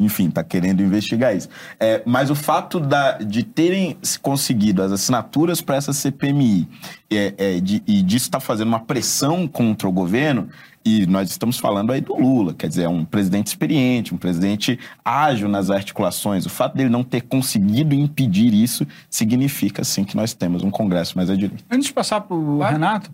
enfim, 0.00 0.28
está 0.28 0.42
querendo 0.42 0.82
investigar 0.82 1.36
isso. 1.36 1.48
É, 1.78 2.02
mas 2.04 2.30
o 2.30 2.34
fato 2.34 2.80
da, 2.80 3.18
de 3.18 3.42
terem 3.42 3.96
conseguido 4.20 4.82
as 4.82 4.90
assinaturas 4.90 5.60
para 5.60 5.76
essa 5.76 5.92
CPMI 5.92 6.68
é, 7.10 7.34
é, 7.36 7.60
de, 7.60 7.82
e 7.86 8.02
disso 8.02 8.26
estar 8.26 8.40
tá 8.40 8.44
fazendo 8.44 8.68
uma 8.68 8.80
pressão 8.80 9.46
contra 9.46 9.88
o 9.88 9.92
governo, 9.92 10.48
e 10.84 11.06
nós 11.06 11.30
estamos 11.30 11.58
falando 11.58 11.92
aí 11.92 12.00
do 12.02 12.14
Lula, 12.14 12.52
quer 12.52 12.68
dizer, 12.68 12.82
é 12.82 12.88
um 12.88 13.06
presidente 13.06 13.46
experiente, 13.46 14.12
um 14.12 14.18
presidente 14.18 14.78
ágil 15.02 15.48
nas 15.48 15.70
articulações. 15.70 16.44
O 16.44 16.50
fato 16.50 16.76
dele 16.76 16.90
não 16.90 17.02
ter 17.02 17.22
conseguido 17.22 17.94
impedir 17.94 18.52
isso 18.52 18.86
significa, 19.08 19.82
sim, 19.82 20.04
que 20.04 20.14
nós 20.14 20.34
temos 20.34 20.62
um 20.62 20.70
Congresso 20.70 21.16
mais 21.16 21.30
à 21.30 21.34
direita. 21.34 21.64
Antes 21.70 21.86
de 21.86 21.92
passar 21.94 22.20
para 22.20 22.36
o 22.36 22.62
Renato, 22.62 23.10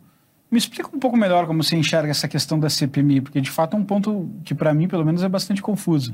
me 0.51 0.59
explica 0.59 0.89
um 0.95 0.99
pouco 0.99 1.17
melhor 1.17 1.47
como 1.47 1.63
você 1.63 1.77
enxerga 1.77 2.11
essa 2.11 2.27
questão 2.27 2.59
da 2.59 2.69
CPMI, 2.69 3.21
porque 3.21 3.41
de 3.41 3.51
fato 3.51 3.77
é 3.77 3.79
um 3.79 3.85
ponto 3.85 4.29
que 4.45 4.55
para 4.55 4.75
mim, 4.75 4.89
pelo 4.89 5.05
menos, 5.05 5.23
é 5.23 5.29
bastante 5.29 5.63
confuso. 5.63 6.11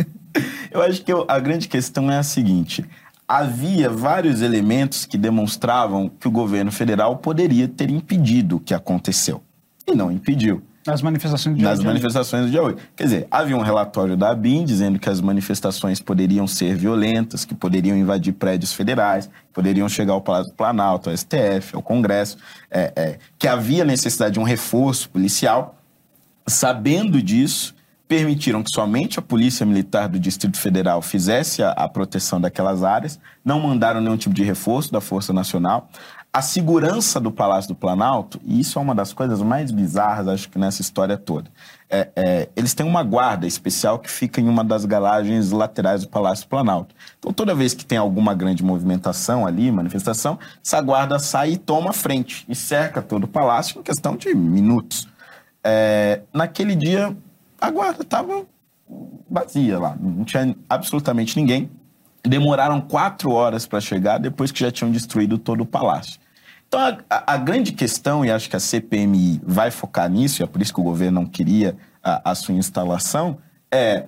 eu 0.70 0.82
acho 0.82 1.04
que 1.04 1.12
eu, 1.12 1.26
a 1.28 1.38
grande 1.38 1.68
questão 1.68 2.10
é 2.10 2.16
a 2.16 2.22
seguinte: 2.22 2.84
havia 3.28 3.90
vários 3.90 4.40
elementos 4.40 5.04
que 5.04 5.18
demonstravam 5.18 6.08
que 6.08 6.26
o 6.26 6.30
governo 6.30 6.72
federal 6.72 7.18
poderia 7.18 7.68
ter 7.68 7.90
impedido 7.90 8.56
o 8.56 8.60
que 8.60 8.72
aconteceu. 8.72 9.42
E 9.86 9.94
não 9.94 10.10
impediu. 10.10 10.62
Nas 10.86 11.02
manifestações 11.02 11.54
do 11.54 11.58
dia 11.58 11.68
Nas 11.68 11.82
manifestações 11.82 12.46
do 12.46 12.50
dia 12.50 12.62
8. 12.62 12.82
Quer 12.96 13.04
dizer, 13.04 13.26
havia 13.30 13.56
um 13.56 13.62
relatório 13.62 14.16
da 14.16 14.30
ABIN 14.30 14.64
dizendo 14.64 14.98
que 14.98 15.08
as 15.08 15.20
manifestações 15.20 16.00
poderiam 16.00 16.46
ser 16.46 16.74
violentas, 16.76 17.44
que 17.44 17.54
poderiam 17.54 17.96
invadir 17.96 18.32
prédios 18.32 18.72
federais, 18.72 19.28
poderiam 19.52 19.88
chegar 19.88 20.14
ao 20.14 20.20
Palácio 20.20 20.50
do 20.50 20.56
Planalto, 20.56 21.10
ao 21.10 21.16
STF, 21.16 21.74
ao 21.74 21.82
Congresso, 21.82 22.38
é, 22.70 22.92
é, 22.96 23.18
que 23.38 23.46
havia 23.46 23.84
necessidade 23.84 24.34
de 24.34 24.40
um 24.40 24.44
reforço 24.44 25.10
policial. 25.10 25.76
Sabendo 26.46 27.20
disso, 27.20 27.75
permitiram 28.08 28.62
que 28.62 28.70
somente 28.70 29.18
a 29.18 29.22
Polícia 29.22 29.66
Militar 29.66 30.08
do 30.08 30.18
Distrito 30.18 30.58
Federal 30.58 31.02
fizesse 31.02 31.62
a, 31.62 31.70
a, 31.72 31.88
proteção 31.88 32.40
daquelas 32.40 32.84
áreas, 32.84 33.18
não 33.44 33.60
mandaram 33.60 34.00
nenhum 34.00 34.16
tipo 34.16 34.34
de 34.34 34.44
reforço 34.44 34.92
da 34.92 35.00
Força 35.00 35.32
Nacional 35.32 35.90
a 36.36 36.42
segurança 36.42 37.18
do 37.18 37.32
Palácio 37.32 37.68
do 37.68 37.74
Planalto, 37.74 38.38
e 38.44 38.60
isso 38.60 38.78
é 38.78 38.82
uma 38.82 38.94
das 38.94 39.10
coisas 39.10 39.40
mais 39.40 39.70
bizarras, 39.70 40.28
acho 40.28 40.50
que 40.50 40.58
nessa 40.58 40.82
história 40.82 41.16
toda. 41.16 41.50
É, 41.88 42.10
é, 42.14 42.48
eles 42.54 42.74
têm 42.74 42.84
uma 42.84 43.02
guarda 43.02 43.46
especial 43.46 43.98
que 43.98 44.10
fica 44.10 44.38
em 44.38 44.46
uma 44.46 44.62
das 44.62 44.84
garagens 44.84 45.50
laterais 45.50 46.02
do 46.02 46.08
Palácio 46.08 46.44
do 46.44 46.48
Planalto. 46.50 46.94
Então, 47.18 47.32
toda 47.32 47.54
vez 47.54 47.72
que 47.72 47.86
tem 47.86 47.96
alguma 47.96 48.34
grande 48.34 48.62
movimentação 48.62 49.46
ali, 49.46 49.72
manifestação, 49.72 50.38
essa 50.62 50.78
guarda 50.82 51.18
sai 51.18 51.52
e 51.52 51.56
toma 51.56 51.94
frente 51.94 52.44
e 52.46 52.54
cerca 52.54 53.00
todo 53.00 53.24
o 53.24 53.28
palácio 53.28 53.80
em 53.80 53.82
questão 53.82 54.14
de 54.14 54.34
minutos. 54.34 55.08
É, 55.64 56.20
naquele 56.34 56.74
dia, 56.74 57.16
a 57.60 57.70
guarda 57.70 58.02
estava 58.02 58.46
vazia 59.28 59.78
lá, 59.78 59.96
não 60.00 60.24
tinha 60.24 60.56
absolutamente 60.68 61.36
ninguém. 61.36 61.70
Demoraram 62.22 62.80
quatro 62.80 63.30
horas 63.30 63.66
para 63.66 63.80
chegar 63.80 64.18
depois 64.18 64.50
que 64.50 64.60
já 64.60 64.70
tinham 64.70 64.90
destruído 64.90 65.38
todo 65.38 65.60
o 65.60 65.66
palácio. 65.66 66.20
Então, 66.66 66.80
a, 67.08 67.34
a, 67.34 67.36
grande 67.36 67.72
questão, 67.72 68.24
e 68.24 68.30
acho 68.30 68.50
que 68.50 68.56
a 68.56 68.60
CPMI 68.60 69.40
vai 69.44 69.70
focar 69.70 70.10
nisso, 70.10 70.42
e 70.42 70.44
é 70.44 70.46
por 70.46 70.60
isso 70.60 70.74
que 70.74 70.80
o 70.80 70.84
governo 70.84 71.20
não 71.20 71.26
queria 71.26 71.76
a, 72.02 72.32
a 72.32 72.34
sua 72.34 72.54
instalação, 72.54 73.38
é 73.70 74.06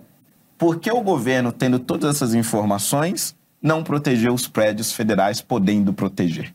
por 0.57 0.81
que 0.81 0.91
o 0.91 1.01
governo, 1.01 1.53
tendo 1.53 1.79
todas 1.79 2.17
essas 2.17 2.35
informações, 2.35 3.37
não 3.63 3.85
protegeu 3.85 4.35
os 4.35 4.49
prédios 4.49 4.93
federais 4.93 5.41
podendo 5.41 5.93
proteger? 5.93 6.53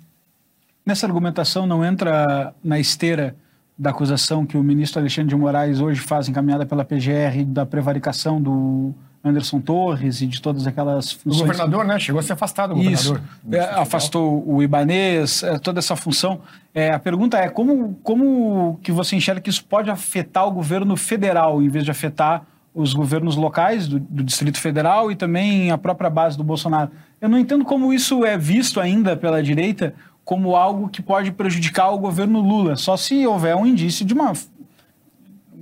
Nessa 0.85 1.05
argumentação 1.05 1.65
não 1.65 1.85
entra 1.85 2.53
na 2.61 2.77
esteira 2.77 3.35
da 3.77 3.89
acusação 3.89 4.45
que 4.45 4.57
o 4.57 4.63
ministro 4.63 4.99
Alexandre 4.99 5.29
de 5.29 5.35
Moraes 5.35 5.79
hoje 5.79 5.99
faz 5.99 6.29
encaminhada 6.29 6.65
pela 6.65 6.85
PGR 6.85 7.43
da 7.45 7.65
prevaricação 7.65 8.41
do 8.41 8.93
Anderson 9.23 9.61
Torres 9.61 10.21
e 10.21 10.27
de 10.27 10.41
todas 10.41 10.67
aquelas 10.67 11.13
funções. 11.13 11.41
O 11.41 11.45
governador, 11.45 11.85
né? 11.85 11.97
Chegou 11.97 12.19
a 12.19 12.23
ser 12.23 12.33
afastado 12.33 12.71
o 12.71 12.75
governador. 12.75 13.21
Isso. 13.21 13.55
É, 13.55 13.59
afastou 13.61 14.43
o 14.45 14.61
Ibanês, 14.61 15.43
é, 15.43 15.57
toda 15.57 15.79
essa 15.79 15.95
função. 15.95 16.41
É, 16.73 16.91
a 16.91 16.99
pergunta 16.99 17.37
é 17.37 17.49
como, 17.49 17.97
como 18.03 18.79
que 18.83 18.91
você 18.91 19.15
enxerga 19.15 19.39
que 19.39 19.49
isso 19.49 19.63
pode 19.63 19.89
afetar 19.89 20.45
o 20.45 20.51
governo 20.51 20.97
federal, 20.97 21.61
em 21.61 21.69
vez 21.69 21.85
de 21.85 21.91
afetar 21.91 22.45
os 22.75 22.93
governos 22.93 23.35
locais 23.35 23.87
do, 23.87 23.99
do 23.99 24.23
Distrito 24.23 24.59
Federal 24.59 25.11
e 25.11 25.15
também 25.15 25.71
a 25.71 25.77
própria 25.77 26.09
base 26.09 26.35
do 26.35 26.43
Bolsonaro. 26.43 26.91
Eu 27.21 27.29
não 27.29 27.39
entendo 27.39 27.63
como 27.63 27.93
isso 27.93 28.25
é 28.25 28.37
visto 28.37 28.79
ainda 28.79 29.15
pela 29.15 29.41
direita 29.41 29.93
como 30.23 30.55
algo 30.55 30.89
que 30.89 31.01
pode 31.01 31.31
prejudicar 31.31 31.89
o 31.91 31.97
governo 31.97 32.39
Lula, 32.41 32.75
só 32.75 32.95
se 32.95 33.25
houver 33.27 33.55
um 33.55 33.65
indício 33.65 34.05
de 34.05 34.13
uma 34.13 34.33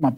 uma 0.01 0.11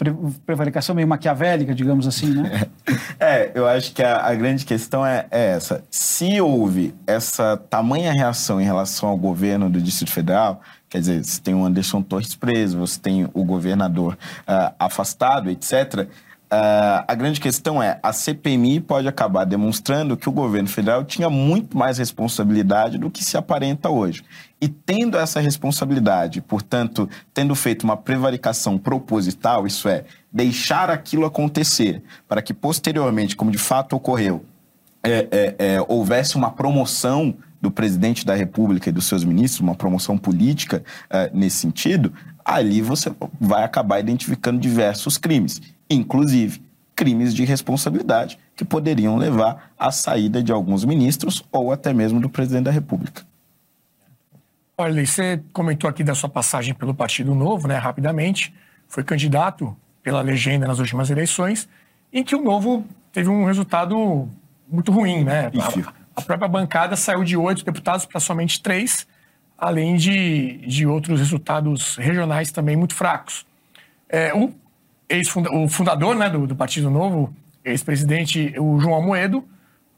prevaricação 0.45 0.95
meio 0.95 1.07
maquiavélica, 1.07 1.75
digamos 1.75 2.07
assim, 2.07 2.33
né? 2.33 2.67
É, 3.19 3.51
eu 3.55 3.65
acho 3.67 3.93
que 3.93 4.03
a, 4.03 4.25
a 4.25 4.35
grande 4.35 4.65
questão 4.65 5.05
é, 5.05 5.25
é, 5.31 5.51
essa. 5.51 5.83
Se 5.89 6.41
houve 6.41 6.93
essa 7.07 7.55
tamanha 7.55 8.11
reação 8.11 8.59
em 8.59 8.65
relação 8.65 9.07
ao 9.07 9.17
governo 9.17 9.69
do 9.69 9.81
Distrito 9.81 10.11
Federal, 10.11 10.61
quer 10.89 10.99
dizer, 10.99 11.23
você 11.23 11.39
tem 11.39 11.53
o 11.53 11.63
Anderson 11.63 12.01
Torres 12.01 12.35
preso, 12.35 12.77
você 12.77 12.99
tem 12.99 13.29
o 13.33 13.43
governador 13.45 14.17
uh, 14.41 14.73
afastado, 14.77 15.49
etc., 15.49 16.07
Uh, 16.53 17.01
a 17.07 17.15
grande 17.15 17.41
questão 17.41 17.81
é, 17.81 17.99
a 18.03 18.13
CPMI 18.13 18.79
pode 18.79 19.07
acabar 19.07 19.43
demonstrando 19.43 20.15
que 20.15 20.29
o 20.29 20.31
governo 20.31 20.69
federal 20.69 21.03
tinha 21.03 21.27
muito 21.27 21.75
mais 21.75 21.97
responsabilidade 21.97 22.99
do 22.99 23.09
que 23.09 23.23
se 23.23 23.35
aparenta 23.35 23.89
hoje. 23.89 24.23
E 24.61 24.67
tendo 24.67 25.17
essa 25.17 25.39
responsabilidade, 25.39 26.41
portanto, 26.41 27.09
tendo 27.33 27.55
feito 27.55 27.81
uma 27.81 27.97
prevaricação 27.97 28.77
proposital, 28.77 29.65
isso 29.65 29.89
é, 29.89 30.03
deixar 30.31 30.91
aquilo 30.91 31.25
acontecer, 31.25 32.03
para 32.27 32.39
que 32.39 32.53
posteriormente, 32.53 33.35
como 33.35 33.49
de 33.49 33.57
fato 33.57 33.95
ocorreu, 33.95 34.45
é, 35.01 35.27
é, 35.31 35.55
é, 35.57 35.85
houvesse 35.87 36.35
uma 36.35 36.51
promoção 36.51 37.33
do 37.59 37.71
presidente 37.71 38.23
da 38.23 38.35
República 38.35 38.89
e 38.89 38.93
dos 38.93 39.05
seus 39.05 39.23
ministros, 39.23 39.59
uma 39.59 39.73
promoção 39.73 40.19
política 40.19 40.83
é, 41.09 41.31
nesse 41.33 41.57
sentido, 41.57 42.13
ali 42.45 42.79
você 42.79 43.11
vai 43.41 43.63
acabar 43.63 43.99
identificando 43.99 44.59
diversos 44.59 45.17
crimes 45.17 45.59
inclusive 45.93 46.61
crimes 46.95 47.33
de 47.33 47.43
responsabilidade 47.43 48.37
que 48.55 48.63
poderiam 48.63 49.17
levar 49.17 49.71
à 49.77 49.91
saída 49.91 50.43
de 50.43 50.51
alguns 50.51 50.85
ministros 50.85 51.43
ou 51.51 51.71
até 51.71 51.93
mesmo 51.93 52.19
do 52.19 52.29
presidente 52.29 52.65
da 52.65 52.71
República. 52.71 53.23
Olha, 54.77 55.05
você 55.05 55.41
comentou 55.51 55.89
aqui 55.89 56.03
da 56.03 56.15
sua 56.15 56.29
passagem 56.29 56.73
pelo 56.73 56.93
Partido 56.93 57.35
Novo, 57.35 57.67
né, 57.67 57.77
rapidamente. 57.77 58.53
Foi 58.87 59.03
candidato 59.03 59.75
pela 60.01 60.21
legenda 60.21 60.67
nas 60.67 60.79
últimas 60.79 61.09
eleições, 61.09 61.69
em 62.11 62.23
que 62.23 62.35
o 62.35 62.43
Novo 62.43 62.85
teve 63.11 63.29
um 63.29 63.45
resultado 63.45 64.27
muito 64.67 64.91
ruim, 64.91 65.23
né? 65.23 65.51
A, 66.15 66.19
a, 66.19 66.21
própria 66.21 66.47
bancada 66.47 66.95
saiu 66.95 67.23
de 67.23 67.37
oito 67.37 67.63
deputados 67.63 68.05
para 68.05 68.19
somente 68.19 68.61
três, 68.61 69.07
além 69.57 69.95
de, 69.95 70.57
de 70.67 70.85
outros 70.85 71.19
resultados 71.19 71.95
regionais 71.97 72.51
também 72.51 72.75
muito 72.75 72.95
fracos. 72.95 73.45
É, 74.09 74.33
o 75.51 75.67
fundador 75.67 76.15
né, 76.15 76.29
do, 76.29 76.47
do 76.47 76.55
Partido 76.55 76.89
Novo, 76.89 77.33
ex-presidente, 77.63 78.53
o 78.59 78.79
João 78.79 78.95
Amoedo, 78.95 79.43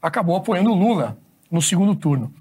acabou 0.00 0.36
apoiando 0.36 0.70
o 0.70 0.74
Lula 0.74 1.16
no 1.50 1.60
segundo 1.60 1.94
turno. 1.94 2.32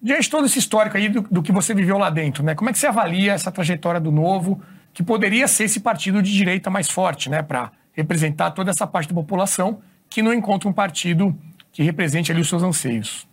Diante 0.00 0.30
todo 0.30 0.46
esse 0.46 0.58
histórico 0.58 0.96
aí 0.96 1.08
do, 1.08 1.22
do, 1.22 1.42
que 1.42 1.50
você 1.50 1.74
viveu 1.74 1.98
lá 1.98 2.08
dentro, 2.08 2.44
né? 2.44 2.54
Como 2.54 2.70
é 2.70 2.72
que 2.72 2.78
você 2.78 2.86
avalia 2.86 3.32
essa 3.32 3.50
trajetória 3.50 4.00
do 4.00 4.12
Novo, 4.12 4.60
que 4.92 5.02
poderia 5.02 5.48
ser 5.48 5.64
esse 5.64 5.80
partido 5.80 6.22
de 6.22 6.32
direita 6.32 6.70
mais 6.70 6.88
forte, 6.88 7.28
né? 7.28 7.42
Para 7.42 7.72
representar 7.92 8.52
toda 8.52 8.70
essa 8.70 8.86
parte 8.86 9.08
da 9.08 9.14
população 9.14 9.80
que 10.08 10.22
não 10.22 10.32
encontra 10.32 10.68
um 10.68 10.72
partido 10.72 11.36
que 11.72 11.82
represente 11.82 12.30
ali 12.30 12.40
os 12.40 12.48
seus 12.48 12.62
anseios. 12.62 13.26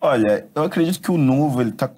Olha, 0.00 0.46
eu 0.54 0.64
acredito 0.64 1.00
que 1.00 1.10
o 1.10 1.18
Novo 1.18 1.60
ele 1.60 1.70
está 1.70 1.88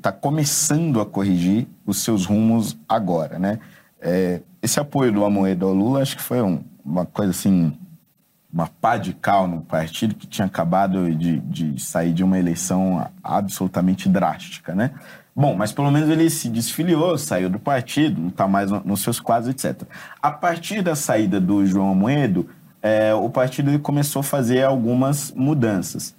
tá 0.00 0.12
começando 0.12 1.00
a 1.00 1.06
corrigir 1.06 1.66
os 1.84 2.02
seus 2.02 2.24
rumos 2.24 2.78
agora, 2.88 3.38
né? 3.38 3.58
É, 4.00 4.40
esse 4.62 4.78
apoio 4.78 5.12
do 5.12 5.24
Amoedo 5.24 5.66
ao 5.66 5.74
Lula 5.74 6.02
acho 6.02 6.16
que 6.16 6.22
foi 6.22 6.42
um, 6.42 6.62
uma 6.84 7.06
coisa 7.06 7.30
assim 7.30 7.72
uma 8.52 8.66
pá 8.66 8.96
de 8.96 9.12
cal 9.12 9.46
no 9.46 9.60
partido 9.60 10.14
que 10.14 10.26
tinha 10.26 10.46
acabado 10.46 11.14
de, 11.14 11.38
de 11.38 11.80
sair 11.80 12.12
de 12.12 12.24
uma 12.24 12.38
eleição 12.38 13.08
absolutamente 13.22 14.08
drástica, 14.08 14.74
né? 14.74 14.90
Bom, 15.34 15.54
mas 15.54 15.72
pelo 15.72 15.90
menos 15.90 16.08
ele 16.10 16.28
se 16.28 16.48
desfiliou, 16.48 17.16
saiu 17.16 17.48
do 17.48 17.60
partido, 17.60 18.20
não 18.20 18.28
está 18.28 18.48
mais 18.48 18.70
no, 18.70 18.82
nos 18.84 19.02
seus 19.02 19.20
quadros, 19.20 19.48
etc. 19.48 19.82
A 20.20 20.32
partir 20.32 20.82
da 20.82 20.96
saída 20.96 21.40
do 21.40 21.64
João 21.64 21.92
Amoedo, 21.92 22.48
é, 22.82 23.14
o 23.14 23.30
partido 23.30 23.78
começou 23.78 24.20
a 24.20 24.24
fazer 24.24 24.64
algumas 24.64 25.32
mudanças. 25.32 26.14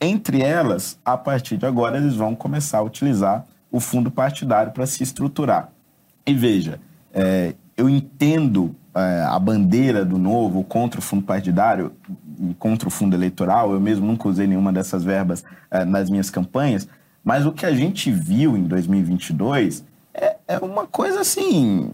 Entre 0.00 0.40
elas, 0.40 0.98
a 1.04 1.16
partir 1.16 1.58
de 1.58 1.66
agora, 1.66 1.98
eles 1.98 2.16
vão 2.16 2.34
começar 2.34 2.78
a 2.78 2.82
utilizar 2.82 3.44
o 3.70 3.78
fundo 3.78 4.10
partidário 4.10 4.72
para 4.72 4.86
se 4.86 5.02
estruturar. 5.02 5.68
E 6.26 6.32
veja, 6.32 6.80
é, 7.12 7.54
eu 7.76 7.88
entendo 7.88 8.74
é, 8.94 9.24
a 9.28 9.38
bandeira 9.38 10.04
do 10.04 10.18
novo 10.18 10.62
contra 10.64 11.00
o 11.00 11.02
fundo 11.02 11.22
partidário 11.22 11.92
e 12.40 12.54
contra 12.54 12.88
o 12.88 12.90
fundo 12.90 13.14
eleitoral, 13.14 13.72
eu 13.72 13.80
mesmo 13.80 14.06
nunca 14.06 14.28
usei 14.28 14.46
nenhuma 14.46 14.72
dessas 14.72 15.02
verbas 15.02 15.44
é, 15.70 15.84
nas 15.84 16.08
minhas 16.10 16.30
campanhas, 16.30 16.88
mas 17.22 17.46
o 17.46 17.52
que 17.52 17.66
a 17.66 17.72
gente 17.72 18.10
viu 18.10 18.56
em 18.56 18.64
2022 18.64 19.84
é, 20.12 20.36
é 20.46 20.58
uma 20.58 20.86
coisa 20.86 21.20
assim 21.20 21.90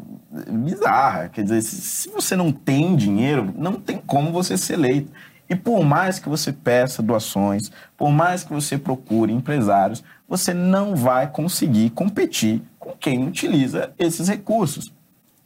bizarra. 0.50 1.28
Quer 1.28 1.44
dizer, 1.44 1.62
se 1.62 2.08
você 2.10 2.36
não 2.36 2.52
tem 2.52 2.94
dinheiro, 2.94 3.52
não 3.56 3.74
tem 3.74 3.98
como 3.98 4.30
você 4.32 4.58
ser 4.58 4.74
eleito. 4.74 5.10
E 5.48 5.56
por 5.56 5.84
mais 5.84 6.18
que 6.18 6.28
você 6.28 6.52
peça 6.52 7.02
doações, 7.02 7.72
por 7.96 8.10
mais 8.10 8.44
que 8.44 8.52
você 8.52 8.78
procure 8.78 9.32
empresários, 9.32 10.02
você 10.28 10.54
não 10.54 10.94
vai 10.94 11.26
conseguir 11.28 11.90
competir 11.90 12.62
com 12.78 12.90
quem 12.92 13.26
utiliza 13.26 13.92
esses 13.98 14.28
recursos. 14.28 14.92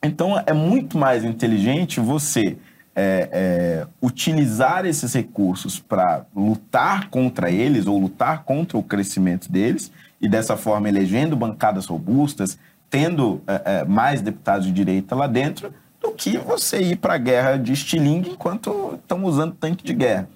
Então 0.05 0.41
é 0.45 0.53
muito 0.53 0.99
mais 0.99 1.25
inteligente 1.25 1.99
você 1.99 2.59
é, 2.95 3.29
é, 3.33 3.87
utilizar 4.03 4.85
esses 4.85 5.15
recursos 5.15 5.81
para 5.81 6.27
lutar 6.37 7.09
contra 7.09 7.51
eles 7.51 7.87
ou 7.87 7.99
lutar 7.99 8.45
contra 8.45 8.77
o 8.77 8.83
crescimento 8.83 9.51
deles 9.51 9.91
e 10.21 10.29
dessa 10.29 10.59
forma 10.59 10.91
elegendo 10.91 11.35
bancadas 11.35 11.87
robustas, 11.87 12.59
tendo 12.91 13.43
é, 13.47 13.81
é 13.81 13.85
mais 13.85 14.21
deputados 14.21 14.67
de 14.67 14.73
direita 14.73 15.17
lá 15.17 15.27
dentro, 15.27 15.73
do 16.01 16.13
que 16.13 16.37
você 16.37 16.83
ir 16.83 16.97
para 16.97 17.15
a 17.15 17.19
guerra 17.19 17.57
de 17.57 17.73
estilingue 17.73 18.31
enquanto 18.31 18.99
estão 19.03 19.25
usando 19.25 19.55
tanque 19.55 19.83
de 19.83 19.95
guerra. 19.95 20.29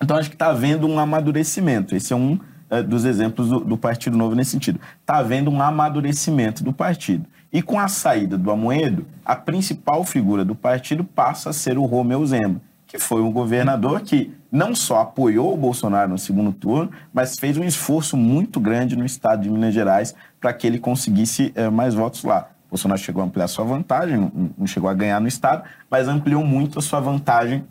Então 0.00 0.16
acho 0.16 0.30
que 0.30 0.36
está 0.36 0.50
havendo 0.50 0.86
um 0.86 0.96
amadurecimento. 0.96 1.96
Esse 1.96 2.12
é 2.12 2.16
um 2.16 2.38
é, 2.70 2.84
dos 2.84 3.04
exemplos 3.04 3.48
do, 3.48 3.60
do 3.60 3.76
Partido 3.76 4.16
Novo 4.16 4.36
nesse 4.36 4.52
sentido. 4.52 4.80
Está 5.00 5.16
havendo 5.16 5.50
um 5.50 5.60
amadurecimento 5.60 6.62
do 6.62 6.72
partido. 6.72 7.26
E 7.52 7.62
com 7.62 7.80
a 7.80 7.88
saída 7.88 8.36
do 8.36 8.50
Amoedo, 8.50 9.06
a 9.24 9.34
principal 9.34 10.04
figura 10.04 10.44
do 10.44 10.54
partido 10.54 11.02
passa 11.02 11.50
a 11.50 11.52
ser 11.52 11.78
o 11.78 11.86
Romeu 11.86 12.24
Zema, 12.26 12.60
que 12.86 12.98
foi 12.98 13.22
um 13.22 13.32
governador 13.32 14.02
que 14.02 14.34
não 14.52 14.74
só 14.74 15.00
apoiou 15.00 15.54
o 15.54 15.56
Bolsonaro 15.56 16.10
no 16.10 16.18
segundo 16.18 16.52
turno, 16.52 16.90
mas 17.12 17.38
fez 17.38 17.56
um 17.56 17.64
esforço 17.64 18.16
muito 18.16 18.60
grande 18.60 18.96
no 18.96 19.04
estado 19.04 19.42
de 19.42 19.50
Minas 19.50 19.72
Gerais 19.72 20.14
para 20.38 20.52
que 20.52 20.66
ele 20.66 20.78
conseguisse 20.78 21.52
é, 21.54 21.70
mais 21.70 21.94
votos 21.94 22.22
lá. 22.22 22.50
O 22.66 22.70
Bolsonaro 22.70 23.00
chegou 23.00 23.22
a 23.22 23.26
ampliar 23.26 23.48
sua 23.48 23.64
vantagem, 23.64 24.30
não, 24.56 24.66
chegou 24.66 24.90
a 24.90 24.94
ganhar 24.94 25.18
no 25.18 25.28
estado, 25.28 25.64
mas 25.90 26.06
ampliou 26.06 26.44
muito 26.44 26.78
a 26.78 26.82
sua 26.82 27.00
vantagem 27.00 27.64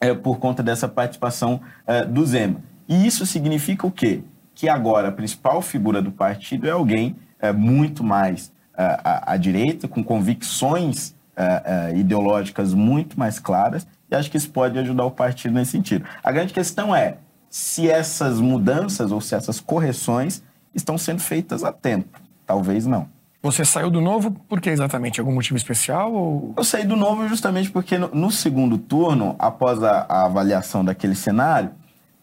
é, 0.00 0.14
por 0.14 0.38
conta 0.38 0.62
dessa 0.62 0.88
participação 0.88 1.60
é, 1.86 2.02
do 2.04 2.24
Zema. 2.24 2.62
E 2.88 3.06
isso 3.06 3.26
significa 3.26 3.86
o 3.86 3.90
quê? 3.90 4.22
Que 4.54 4.70
agora 4.70 5.08
a 5.08 5.12
principal 5.12 5.60
figura 5.60 6.00
do 6.00 6.10
partido 6.10 6.66
é 6.66 6.70
alguém 6.70 7.14
muito 7.54 8.02
mais 8.02 8.52
à, 8.78 9.32
à 9.32 9.36
direita, 9.36 9.88
com 9.88 10.02
convicções 10.04 11.14
uh, 11.36 11.92
uh, 11.92 11.98
ideológicas 11.98 12.72
muito 12.72 13.18
mais 13.18 13.40
claras, 13.40 13.86
e 14.10 14.14
acho 14.14 14.30
que 14.30 14.36
isso 14.36 14.50
pode 14.50 14.78
ajudar 14.78 15.04
o 15.04 15.10
partido 15.10 15.54
nesse 15.54 15.72
sentido. 15.72 16.04
A 16.22 16.30
grande 16.30 16.54
questão 16.54 16.94
é 16.94 17.16
se 17.50 17.90
essas 17.90 18.40
mudanças 18.40 19.10
ou 19.10 19.20
se 19.20 19.34
essas 19.34 19.58
correções 19.60 20.42
estão 20.74 20.96
sendo 20.96 21.20
feitas 21.20 21.64
a 21.64 21.72
tempo. 21.72 22.20
Talvez 22.46 22.86
não. 22.86 23.08
Você 23.42 23.64
saiu 23.64 23.90
do 23.90 24.00
novo 24.00 24.30
por 24.30 24.60
que 24.60 24.70
exatamente? 24.70 25.20
Algum 25.20 25.32
motivo 25.32 25.56
especial? 25.56 26.12
Ou... 26.12 26.54
Eu 26.56 26.64
saí 26.64 26.84
do 26.84 26.96
novo 26.96 27.28
justamente 27.28 27.70
porque 27.70 27.96
no, 27.96 28.08
no 28.08 28.30
segundo 28.30 28.76
turno, 28.78 29.34
após 29.38 29.82
a, 29.82 30.06
a 30.08 30.24
avaliação 30.24 30.84
daquele 30.84 31.14
cenário, 31.14 31.70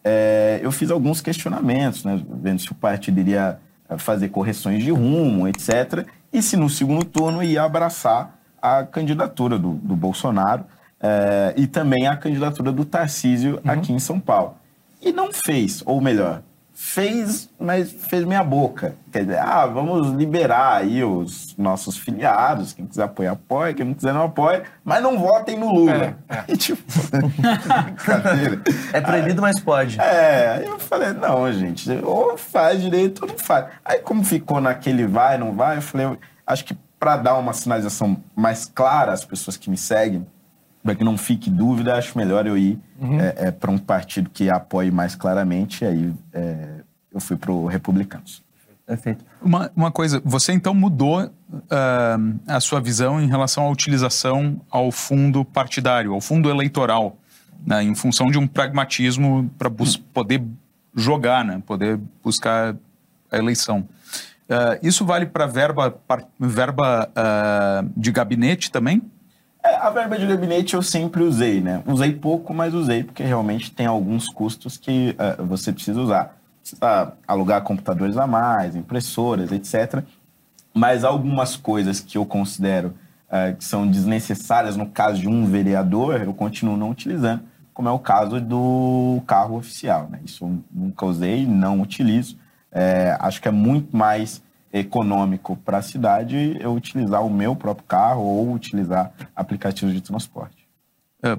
é, 0.03 0.60
eu 0.62 0.72
fiz 0.72 0.91
alguns 0.91 1.22
questionamentos, 1.22 2.03
né, 2.03 2.22
vendo 2.41 2.62
se 2.62 2.72
o 2.72 2.76
partido 2.76 3.20
iria 3.20 3.60
fazer 3.97 4.30
correções 4.30 4.84
de 4.84 4.91
rumo, 4.91 5.47
etc 5.47 6.06
e 6.36 6.41
se 6.41 6.57
no 6.57 6.69
segundo 6.69 7.05
turno 7.05 7.41
ia 7.41 7.63
abraçar 7.63 8.38
a 8.61 8.83
candidatura 8.83 9.57
do, 9.57 9.75
do 9.75 9.95
Bolsonaro 9.95 10.65
é, 10.99 11.53
e 11.55 11.65
também 11.65 12.07
a 12.07 12.17
candidatura 12.17 12.73
do 12.73 12.83
Tarcísio 12.83 13.61
uhum. 13.63 13.71
aqui 13.71 13.93
em 13.93 13.99
São 13.99 14.19
Paulo. 14.19 14.55
E 15.01 15.13
não 15.13 15.31
fez, 15.31 15.81
ou 15.86 16.01
melhor, 16.01 16.41
fez, 16.78 17.49
mas 17.57 17.89
fez 17.89 18.26
meia 18.26 18.43
boca. 18.43 18.97
Quer 19.09 19.23
dizer, 19.23 19.39
ah, 19.39 19.65
vamos 19.65 20.11
liberar 20.11 20.82
aí 20.82 21.01
os 21.05 21.55
nossos 21.57 21.97
filiados, 21.97 22.73
quem 22.73 22.86
quiser 22.86 23.03
apoiar, 23.03 23.32
apoia, 23.32 23.73
quem 23.73 23.86
não 23.86 23.93
quiser 23.93 24.13
não 24.13 24.23
apoia, 24.23 24.63
mas 24.84 25.01
não 25.01 25.17
votem 25.17 25.57
no 25.57 25.73
Lula. 25.73 26.17
É, 26.28 26.36
é. 26.36 26.43
E, 26.51 26.57
tipo, 26.57 26.84
É 28.91 28.99
proibido, 28.99 29.39
aí, 29.45 29.53
mas 29.53 29.59
pode. 29.61 29.99
É, 30.01 30.49
aí 30.57 30.65
eu 30.65 30.78
falei, 30.78 31.13
não, 31.13 31.51
gente, 31.53 31.89
ou 32.03 32.38
faz 32.38 32.82
direito 32.82 33.21
ou 33.21 33.30
não 33.30 33.38
faz. 33.38 33.67
Aí 33.84 33.99
como 33.99 34.21
ficou 34.21 34.59
naquele 34.59 35.07
vai, 35.07 35.38
não 35.38 35.53
vai, 35.53 35.78
eu 35.78 35.82
falei, 35.82 36.17
acho 36.45 36.65
que 36.65 36.78
para 36.99 37.15
dar 37.15 37.38
uma 37.38 37.53
sinalização 37.53 38.21
mais 38.36 38.65
clara 38.65 39.13
às 39.13 39.23
pessoas 39.23 39.55
que 39.55 39.69
me 39.69 39.78
seguem, 39.78 40.28
para 40.84 40.93
que 40.93 41.05
não 41.05 41.17
fique 41.17 41.49
dúvida, 41.49 41.95
acho 41.95 42.17
melhor 42.17 42.45
eu 42.45 42.57
ir 42.57 42.80
uhum. 43.00 43.20
é, 43.20 43.36
é, 43.38 43.52
para 43.52 43.72
um 43.72 43.78
partido 43.78 44.30
que 44.30 44.50
apoie 44.50 44.91
mais 44.91 45.16
claramente. 45.16 45.86
Aí 45.86 46.14
é, 46.34 46.82
eu 47.14 47.20
fui 47.20 47.38
para 47.38 47.52
o 47.52 47.66
Republicanos. 47.66 48.43
Perfeito. 48.86 49.26
Uma, 49.41 49.72
uma 49.76 49.91
coisa, 49.91 50.22
você 50.24 50.54
então 50.54 50.74
mudou 50.74 51.24
uh, 51.24 52.39
a 52.48 52.60
sua 52.60 52.80
visão 52.80 53.20
em 53.20 53.28
relação 53.28 53.66
à 53.66 53.70
utilização 53.70 54.62
ao 54.70 54.91
fundo 54.91 55.43
partidário, 55.43 56.14
ao 56.14 56.22
fundo 56.22 56.50
eleitoral, 56.50 57.18
né, 57.66 57.82
em 57.82 57.96
função 57.96 58.28
de 58.28 58.38
um 58.38 58.46
pragmatismo 58.46 59.50
para 59.58 59.70
hum. 59.70 59.86
poder 60.14 60.43
jogar, 60.96 61.43
né, 61.43 61.64
poder 61.66 62.00
buscar 62.24 62.76
a 63.32 63.38
eleição. 63.38 63.88
Uh, 64.48 64.78
isso 64.84 65.04
vale 65.04 65.26
para 65.26 65.48
verba, 65.48 65.98
verba 66.39 67.10
uh, 67.10 67.89
de 67.98 68.12
gabinete 68.12 68.72
também? 68.72 69.02
É, 69.66 69.78
a 69.78 69.89
verba 69.89 70.16
de 70.16 70.28
gabinete 70.28 70.76
eu 70.76 70.84
sempre 70.84 71.24
usei, 71.24 71.59
né? 71.59 71.82
Usei 71.88 72.13
pouco, 72.13 72.53
mas 72.53 72.72
usei, 72.76 73.03
porque 73.03 73.24
realmente 73.24 73.72
tem 73.72 73.88
alguns 73.88 74.30
custos 74.30 74.78
que 74.78 75.18
uh, 75.18 75.43
você 75.43 75.74
precisa 75.74 75.99
usar. 75.99 76.38
Precisa 76.61 77.13
alugar 77.28 77.63
computadores 77.63 78.16
a 78.16 78.28
mais, 78.28 78.76
impressoras, 78.76 79.51
etc. 79.51 80.03
Mas 80.72 81.03
algumas 81.03 81.55
coisas 81.55 81.99
que 81.99 82.16
eu 82.16 82.28
considero 82.28 82.93
uh, 83.28 83.55
que 83.55 83.66
são 83.66 83.88
desnecessárias 83.88 84.78
no 84.78 84.86
caso 84.86 85.20
de 85.20 85.28
um 85.28 85.47
vereador, 85.47 86.22
eu 86.22 86.34
continuo 86.36 86.78
não 86.78 86.91
utilizando, 86.91 87.41
como 87.74 87.89
é 87.89 87.91
o 87.91 87.97
caso 87.97 88.39
do 88.39 89.20
carro 89.26 89.57
oficial. 89.57 90.07
Né? 90.11 90.20
Isso 90.24 90.45
eu 90.45 90.59
nunca 90.72 91.07
usei, 91.07 91.43
não 91.43 91.82
utilizo. 91.82 92.38
É, 92.72 93.18
acho 93.20 93.41
que 93.41 93.47
é 93.47 93.51
muito 93.51 93.97
mais 93.97 94.43
econômico 94.76 95.55
para 95.63 95.78
a 95.78 95.82
cidade 95.82 96.57
eu 96.59 96.73
utilizar 96.73 97.26
o 97.26 97.30
meu 97.30 97.55
próprio 97.55 97.88
carro 97.88 98.21
ou 98.21 98.53
utilizar 98.53 99.11
aplicativos 99.36 99.93
de 99.93 100.01
transporte. 100.01 100.65
É, 101.23 101.38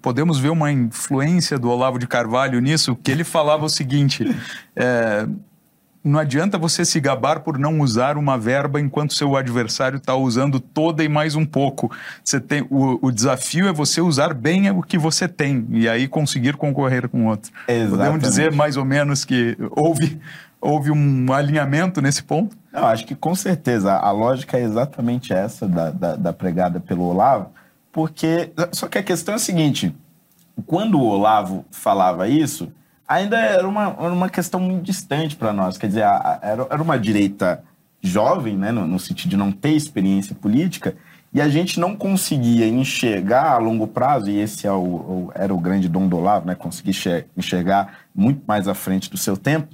podemos 0.00 0.38
ver 0.38 0.48
uma 0.48 0.72
influência 0.72 1.58
do 1.58 1.68
Olavo 1.68 1.98
de 1.98 2.06
Carvalho 2.06 2.60
nisso, 2.60 2.96
que 2.96 3.10
ele 3.10 3.24
falava 3.24 3.66
o 3.66 3.68
seguinte: 3.68 4.24
é, 4.74 5.28
não 6.02 6.18
adianta 6.18 6.56
você 6.56 6.84
se 6.84 6.98
gabar 6.98 7.40
por 7.40 7.58
não 7.58 7.80
usar 7.80 8.16
uma 8.16 8.38
verba 8.38 8.80
enquanto 8.80 9.12
seu 9.12 9.36
adversário 9.36 9.98
está 9.98 10.16
usando 10.16 10.58
toda 10.58 11.04
e 11.04 11.08
mais 11.08 11.36
um 11.36 11.44
pouco. 11.44 11.92
Você 12.24 12.40
tem, 12.40 12.66
o, 12.70 12.98
o, 13.06 13.12
desafio 13.12 13.68
é 13.68 13.72
você 13.72 14.00
usar 14.00 14.32
bem 14.32 14.70
o 14.70 14.82
que 14.82 14.96
você 14.96 15.28
tem 15.28 15.66
e 15.70 15.88
aí 15.88 16.08
conseguir 16.08 16.56
concorrer 16.56 17.06
com 17.08 17.26
outro. 17.26 17.52
Exatamente. 17.68 17.90
Podemos 17.90 18.20
dizer 18.22 18.50
mais 18.50 18.76
ou 18.78 18.84
menos 18.84 19.24
que 19.24 19.56
houve 19.70 20.18
houve 20.62 20.92
um 20.92 21.32
alinhamento 21.32 22.00
nesse 22.00 22.22
ponto? 22.22 22.56
Não, 22.72 22.86
acho 22.86 23.06
que 23.06 23.14
com 23.14 23.34
certeza. 23.34 23.94
A 23.94 24.10
lógica 24.10 24.56
é 24.56 24.62
exatamente 24.62 25.32
essa 25.32 25.68
da, 25.68 25.90
da, 25.90 26.16
da 26.16 26.32
pregada 26.32 26.80
pelo 26.80 27.04
Olavo, 27.04 27.50
porque. 27.92 28.50
Só 28.72 28.88
que 28.88 28.98
a 28.98 29.02
questão 29.02 29.34
é 29.34 29.36
a 29.36 29.40
seguinte: 29.40 29.94
quando 30.66 30.98
o 30.98 31.04
Olavo 31.04 31.64
falava 31.70 32.28
isso, 32.28 32.72
ainda 33.06 33.38
era 33.38 33.68
uma, 33.68 33.94
era 33.98 34.12
uma 34.12 34.30
questão 34.30 34.58
muito 34.58 34.84
distante 34.84 35.36
para 35.36 35.52
nós. 35.52 35.76
Quer 35.76 35.88
dizer, 35.88 36.02
a, 36.02 36.16
a, 36.42 36.46
era, 36.46 36.66
era 36.70 36.82
uma 36.82 36.98
direita 36.98 37.62
jovem, 38.00 38.56
né, 38.56 38.72
no, 38.72 38.86
no 38.86 38.98
sentido 38.98 39.30
de 39.30 39.36
não 39.36 39.52
ter 39.52 39.72
experiência 39.72 40.34
política, 40.34 40.96
e 41.32 41.40
a 41.40 41.48
gente 41.48 41.78
não 41.78 41.94
conseguia 41.94 42.66
enxergar 42.66 43.52
a 43.52 43.58
longo 43.58 43.86
prazo, 43.86 44.28
e 44.28 44.40
esse 44.40 44.66
é 44.66 44.72
o, 44.72 44.82
o, 44.82 45.32
era 45.34 45.54
o 45.54 45.58
grande 45.58 45.88
dom 45.88 46.08
do 46.08 46.16
Olavo, 46.16 46.46
né, 46.46 46.54
conseguir 46.54 46.96
enxergar 47.36 48.00
muito 48.14 48.42
mais 48.46 48.66
à 48.66 48.74
frente 48.74 49.08
do 49.08 49.16
seu 49.16 49.36
tempo, 49.36 49.68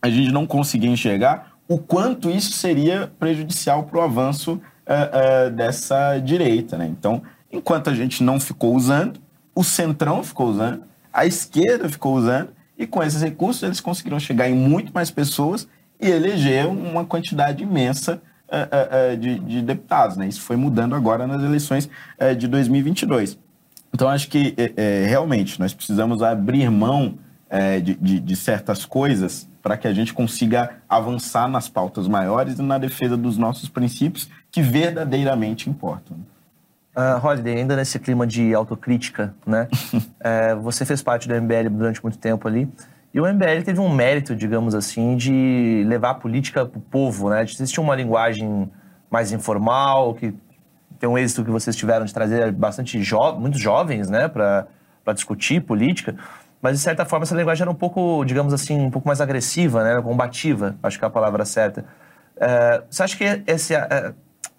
a 0.00 0.08
gente 0.08 0.32
não 0.32 0.46
conseguia 0.46 0.90
enxergar 0.90 1.57
o 1.68 1.78
quanto 1.78 2.30
isso 2.30 2.52
seria 2.52 3.12
prejudicial 3.18 3.84
para 3.84 3.98
o 3.98 4.02
avanço 4.02 4.54
uh, 4.54 5.48
uh, 5.48 5.50
dessa 5.50 6.18
direita. 6.18 6.78
Né? 6.78 6.86
Então, 6.86 7.22
enquanto 7.52 7.90
a 7.90 7.94
gente 7.94 8.22
não 8.24 8.40
ficou 8.40 8.74
usando, 8.74 9.20
o 9.54 9.62
centrão 9.62 10.24
ficou 10.24 10.48
usando, 10.48 10.82
a 11.12 11.26
esquerda 11.26 11.88
ficou 11.88 12.16
usando, 12.16 12.50
e 12.78 12.86
com 12.86 13.02
esses 13.02 13.20
recursos 13.20 13.62
eles 13.62 13.80
conseguiram 13.80 14.18
chegar 14.18 14.48
em 14.48 14.54
muito 14.54 14.92
mais 14.94 15.10
pessoas 15.10 15.68
e 16.00 16.08
eleger 16.08 16.66
uma 16.66 17.04
quantidade 17.04 17.62
imensa 17.62 18.22
uh, 18.48 19.16
de, 19.16 19.38
de, 19.40 19.60
deputados. 19.60 20.16
Né? 20.16 20.28
Isso 20.28 20.40
foi 20.40 20.56
mudando 20.56 20.94
agora 20.94 21.26
nas 21.26 21.42
eleições 21.42 21.90
de 22.38 22.46
2022. 22.46 23.38
Então, 23.92 24.08
acho 24.08 24.28
que 24.28 24.54
realmente 25.08 25.58
nós 25.58 25.74
precisamos 25.74 26.22
abrir 26.22 26.70
mão 26.70 27.18
de, 27.82 27.94
de, 27.94 28.20
de 28.20 28.36
certas 28.36 28.84
coisas 28.84 29.48
para 29.68 29.76
que 29.76 29.86
a 29.86 29.92
gente 29.92 30.14
consiga 30.14 30.78
avançar 30.88 31.46
nas 31.46 31.68
pautas 31.68 32.08
maiores 32.08 32.58
e 32.58 32.62
na 32.62 32.78
defesa 32.78 33.18
dos 33.18 33.36
nossos 33.36 33.68
princípios 33.68 34.26
que 34.50 34.62
verdadeiramente 34.62 35.68
importam. 35.68 36.16
Uh, 36.96 37.22
Holiday, 37.22 37.58
ainda 37.58 37.76
nesse 37.76 37.98
clima 37.98 38.26
de 38.26 38.54
autocrítica, 38.54 39.34
né? 39.46 39.68
é, 40.20 40.54
você 40.54 40.86
fez 40.86 41.02
parte 41.02 41.28
do 41.28 41.34
MBL 41.34 41.68
durante 41.70 42.02
muito 42.02 42.16
tempo 42.16 42.48
ali. 42.48 42.66
E 43.12 43.20
o 43.20 43.26
MBL 43.26 43.62
teve 43.62 43.78
um 43.78 43.94
mérito, 43.94 44.34
digamos 44.34 44.74
assim, 44.74 45.18
de 45.18 45.84
levar 45.86 46.10
a 46.12 46.14
política 46.14 46.64
para 46.64 46.78
o 46.78 46.80
povo, 46.80 47.28
né? 47.28 47.44
De 47.44 47.52
existir 47.52 47.78
uma 47.78 47.94
linguagem 47.94 48.70
mais 49.10 49.32
informal, 49.32 50.14
que 50.14 50.34
tem 50.98 51.06
um 51.06 51.18
êxito 51.18 51.44
que 51.44 51.50
vocês 51.50 51.76
tiveram 51.76 52.06
de 52.06 52.14
trazer 52.14 52.50
bastante 52.52 53.02
jo 53.02 53.34
muitos 53.34 53.60
jovens, 53.60 54.08
né, 54.08 54.28
para 54.28 54.66
discutir 55.12 55.60
política. 55.60 56.16
Mas, 56.60 56.76
de 56.76 56.82
certa 56.82 57.04
forma, 57.04 57.24
essa 57.24 57.36
linguagem 57.36 57.62
era 57.62 57.70
um 57.70 57.74
pouco, 57.74 58.24
digamos 58.24 58.52
assim, 58.52 58.78
um 58.78 58.90
pouco 58.90 59.06
mais 59.06 59.20
agressiva, 59.20 59.84
né? 59.84 60.02
Combativa, 60.02 60.76
acho 60.82 60.98
que 60.98 61.04
é 61.04 61.08
a 61.08 61.10
palavra 61.10 61.44
certa. 61.44 61.84
É, 62.36 62.82
você 62.90 63.02
acha 63.02 63.16
que 63.16 63.42
esse, 63.46 63.74
é, 63.74 64.12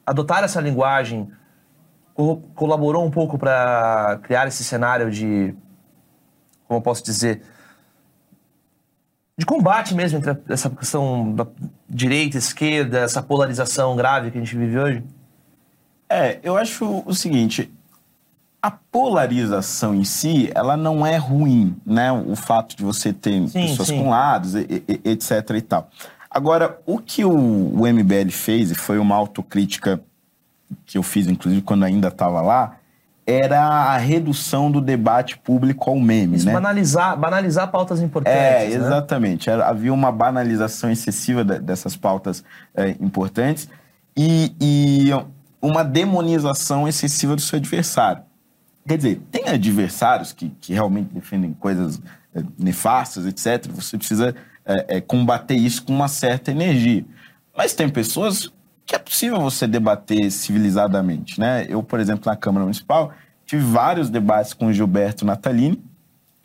adotar 0.06 0.44
essa 0.44 0.62
linguagem 0.62 1.32
colaborou 2.54 3.06
um 3.06 3.12
pouco 3.12 3.38
para 3.38 4.20
criar 4.24 4.48
esse 4.48 4.64
cenário 4.64 5.10
de, 5.10 5.56
como 6.68 6.80
eu 6.80 6.82
posso 6.82 7.04
dizer, 7.04 7.42
de 9.38 9.46
combate 9.46 9.96
mesmo 9.96 10.18
entre 10.18 10.38
essa 10.50 10.70
questão 10.70 11.34
da 11.34 11.48
direita, 11.90 12.38
esquerda, 12.38 13.00
essa 13.00 13.24
polarização 13.24 13.96
grave 13.96 14.32
que 14.32 14.38
a 14.38 14.42
gente 14.42 14.58
vive 14.58 14.78
hoje? 14.78 15.04
É, 16.10 16.40
eu 16.44 16.58
acho 16.58 17.04
o 17.06 17.14
seguinte, 17.14 17.72
a 18.62 18.70
polarização 18.72 19.96
em 19.96 20.04
si, 20.04 20.52
ela 20.54 20.76
não 20.76 21.06
é 21.06 21.16
ruim, 21.18 21.76
né? 21.86 22.12
O 22.12 22.36
fato 22.36 22.76
de 22.76 22.84
você 22.84 23.14
ter 23.14 23.48
sim, 23.48 23.68
pessoas 23.68 23.88
sim. 23.88 24.04
com 24.04 24.10
lados, 24.10 24.54
etc 24.56 25.50
e 25.56 25.62
tal. 25.62 25.90
Agora, 26.30 26.80
o 26.86 27.00
que 27.00 27.24
o, 27.24 27.32
o 27.32 27.88
MBL 27.88 28.30
fez, 28.32 28.72
e 28.72 28.76
foi 28.76 29.00
uma 29.00 29.16
autocrítica 29.16 30.02
que 30.86 30.98
eu 30.98 31.04
fiz, 31.04 31.28
inclusive, 31.28 31.62
quando 31.62 31.84
ainda 31.84 32.10
estava 32.10 32.42
lá, 32.42 32.76
era 33.26 33.62
a 33.62 33.98
redução 33.98 34.72
do 34.72 34.82
debate 34.82 35.38
público 35.38 35.90
ao 35.90 36.00
meme, 36.00 36.38
Isso, 36.38 36.46
né? 36.46 36.54
Banalizar, 36.54 37.18
banalizar 37.18 37.70
pautas 37.70 38.02
importantes. 38.02 38.40
É, 38.40 38.68
né? 38.68 38.74
exatamente. 38.74 39.50
Né? 39.50 39.62
Havia 39.62 39.94
uma 39.94 40.12
banalização 40.12 40.92
excessiva 40.92 41.44
dessas 41.44 41.96
pautas 41.96 42.44
é, 42.76 42.90
importantes 43.00 43.70
e, 44.18 44.54
e 44.60 45.10
uma 45.62 45.84
demonização 45.84 46.88
excessiva 46.88 47.36
do 47.36 47.42
seu 47.42 47.58
adversário. 47.58 48.24
Quer 48.90 48.98
dizer, 48.98 49.22
tem 49.30 49.48
adversários 49.48 50.34
que, 50.34 50.50
que 50.60 50.74
realmente 50.74 51.14
defendem 51.14 51.54
coisas 51.54 52.02
é, 52.34 52.42
nefastas, 52.58 53.28
etc. 53.28 53.72
Você 53.72 54.00
precisa 54.00 54.34
é, 54.66 54.98
é, 54.98 55.00
combater 55.02 55.54
isso 55.54 55.84
com 55.84 55.94
uma 55.94 56.08
certa 56.08 56.50
energia. 56.50 57.06
Mas 57.56 57.76
tem 57.76 57.88
pessoas 57.88 58.52
que 58.88 58.96
é 58.96 58.98
possível 58.98 59.40
você 59.40 59.68
debater 59.68 60.32
civilizadamente, 60.32 61.40
né? 61.40 61.68
Eu, 61.70 61.84
por 61.84 62.00
exemplo, 62.00 62.24
na 62.26 62.36
Câmara 62.36 62.64
Municipal, 62.64 63.14
tive 63.46 63.64
vários 63.64 64.10
debates 64.10 64.56
com 64.56 64.66
o 64.66 64.74
Gilberto 64.74 65.24
Natalini, 65.24 65.80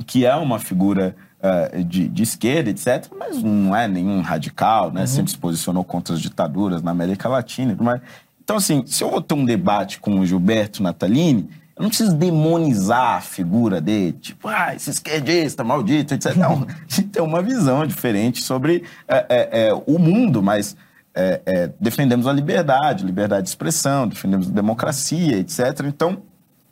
que 0.06 0.26
é 0.26 0.34
uma 0.34 0.58
figura 0.58 1.16
uh, 1.40 1.82
de, 1.82 2.08
de, 2.08 2.22
esquerda, 2.22 2.68
etc., 2.68 3.10
mas 3.18 3.42
não 3.42 3.74
é 3.74 3.88
nenhum 3.88 4.20
radical, 4.20 4.92
né? 4.92 5.00
Uhum. 5.00 5.06
Sempre 5.06 5.30
se 5.30 5.38
posicionou 5.38 5.82
contra 5.82 6.14
as 6.14 6.20
ditaduras 6.20 6.82
na 6.82 6.90
América 6.90 7.26
Latina. 7.26 7.74
Mas... 7.80 8.02
Então, 8.42 8.56
assim, 8.56 8.84
se 8.84 9.02
eu 9.02 9.10
vou 9.10 9.22
ter 9.22 9.32
um 9.32 9.46
debate 9.46 9.98
com 9.98 10.20
o 10.20 10.26
Gilberto 10.26 10.82
Natalini, 10.82 11.48
eu 11.76 11.82
não 11.82 11.88
preciso 11.88 12.14
demonizar 12.14 13.16
a 13.16 13.20
figura 13.20 13.80
dele, 13.80 14.12
tipo, 14.12 14.46
ah, 14.48 14.74
esse 14.74 14.90
esquerdista, 14.90 15.64
maldito, 15.64 16.14
etc. 16.14 16.34
Não, 16.38 16.62
a 16.62 16.84
gente 16.86 17.08
tem 17.08 17.22
uma 17.22 17.42
visão 17.42 17.84
diferente 17.84 18.42
sobre 18.42 18.84
é, 19.08 19.26
é, 19.28 19.66
é, 19.68 19.74
o 19.74 19.98
mundo, 19.98 20.40
mas 20.40 20.76
é, 21.12 21.40
é, 21.44 21.70
defendemos 21.80 22.28
a 22.28 22.32
liberdade, 22.32 23.04
liberdade 23.04 23.42
de 23.42 23.48
expressão, 23.48 24.06
defendemos 24.06 24.48
a 24.48 24.52
democracia, 24.52 25.36
etc. 25.38 25.80
Então, 25.86 26.22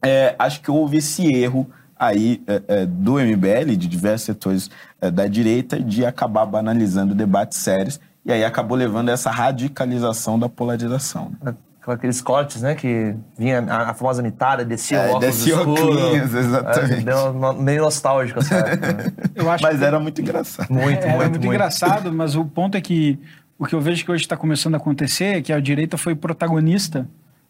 é, 0.01 0.37
acho 0.39 0.61
que 0.61 0.71
houve 0.71 0.99
esse 0.99 1.27
erro 1.27 1.69
aí 1.99 2.43
do 2.89 3.13
MBL, 3.13 3.77
de 3.77 3.87
diversos 3.87 4.27
setores 4.27 4.69
da 5.13 5.29
direita, 5.29 5.79
de 5.79 6.05
acabar 6.05 6.45
banalizando 6.45 7.15
debates 7.15 7.59
sérios 7.59 8.01
e 8.25 8.33
aí 8.33 8.45
acabou 8.45 8.77
levando 8.77 9.09
a 9.09 9.13
essa 9.13 9.31
radicalização 9.31 10.39
da 10.39 10.49
polarização. 10.49 11.33
Com 11.41 11.55
aqueles 11.91 12.21
cortes, 12.21 12.63
né? 12.63 12.75
Que 12.75 13.15
vinha 13.37 13.61
a, 13.61 13.91
a 13.91 13.95
famosa 13.95 14.23
mitada, 14.23 14.65
descia 14.65 14.99
é, 14.99 15.07
o 15.07 15.17
óculos 15.17 15.27
descia 15.27 15.61
óculos, 15.61 16.35
exatamente. 16.35 16.93
É, 16.93 17.01
deu 17.01 17.55
meio 17.55 17.83
nostálgico 17.83 18.39
essa 18.39 18.55
época. 18.57 18.93
Né? 18.93 19.05
mas 19.61 19.79
que... 19.79 19.85
era 19.85 19.99
muito 19.99 20.21
engraçado. 20.21 20.71
Muito, 20.71 20.87
é, 20.87 20.93
muito, 20.93 21.07
muito, 21.09 21.31
muito 21.31 21.47
engraçado, 21.47 22.13
mas 22.13 22.37
o 22.37 22.45
ponto 22.45 22.77
é 22.77 22.81
que 22.81 23.19
o 23.59 23.67
que 23.67 23.75
eu 23.75 23.81
vejo 23.81 24.05
que 24.05 24.11
hoje 24.11 24.25
está 24.25 24.37
começando 24.37 24.75
a 24.75 24.77
acontecer 24.77 25.39
é 25.39 25.43
que 25.43 25.53
a 25.53 25.61
direita 25.61 25.97
foi 25.97 26.15
protagonista 26.15 27.09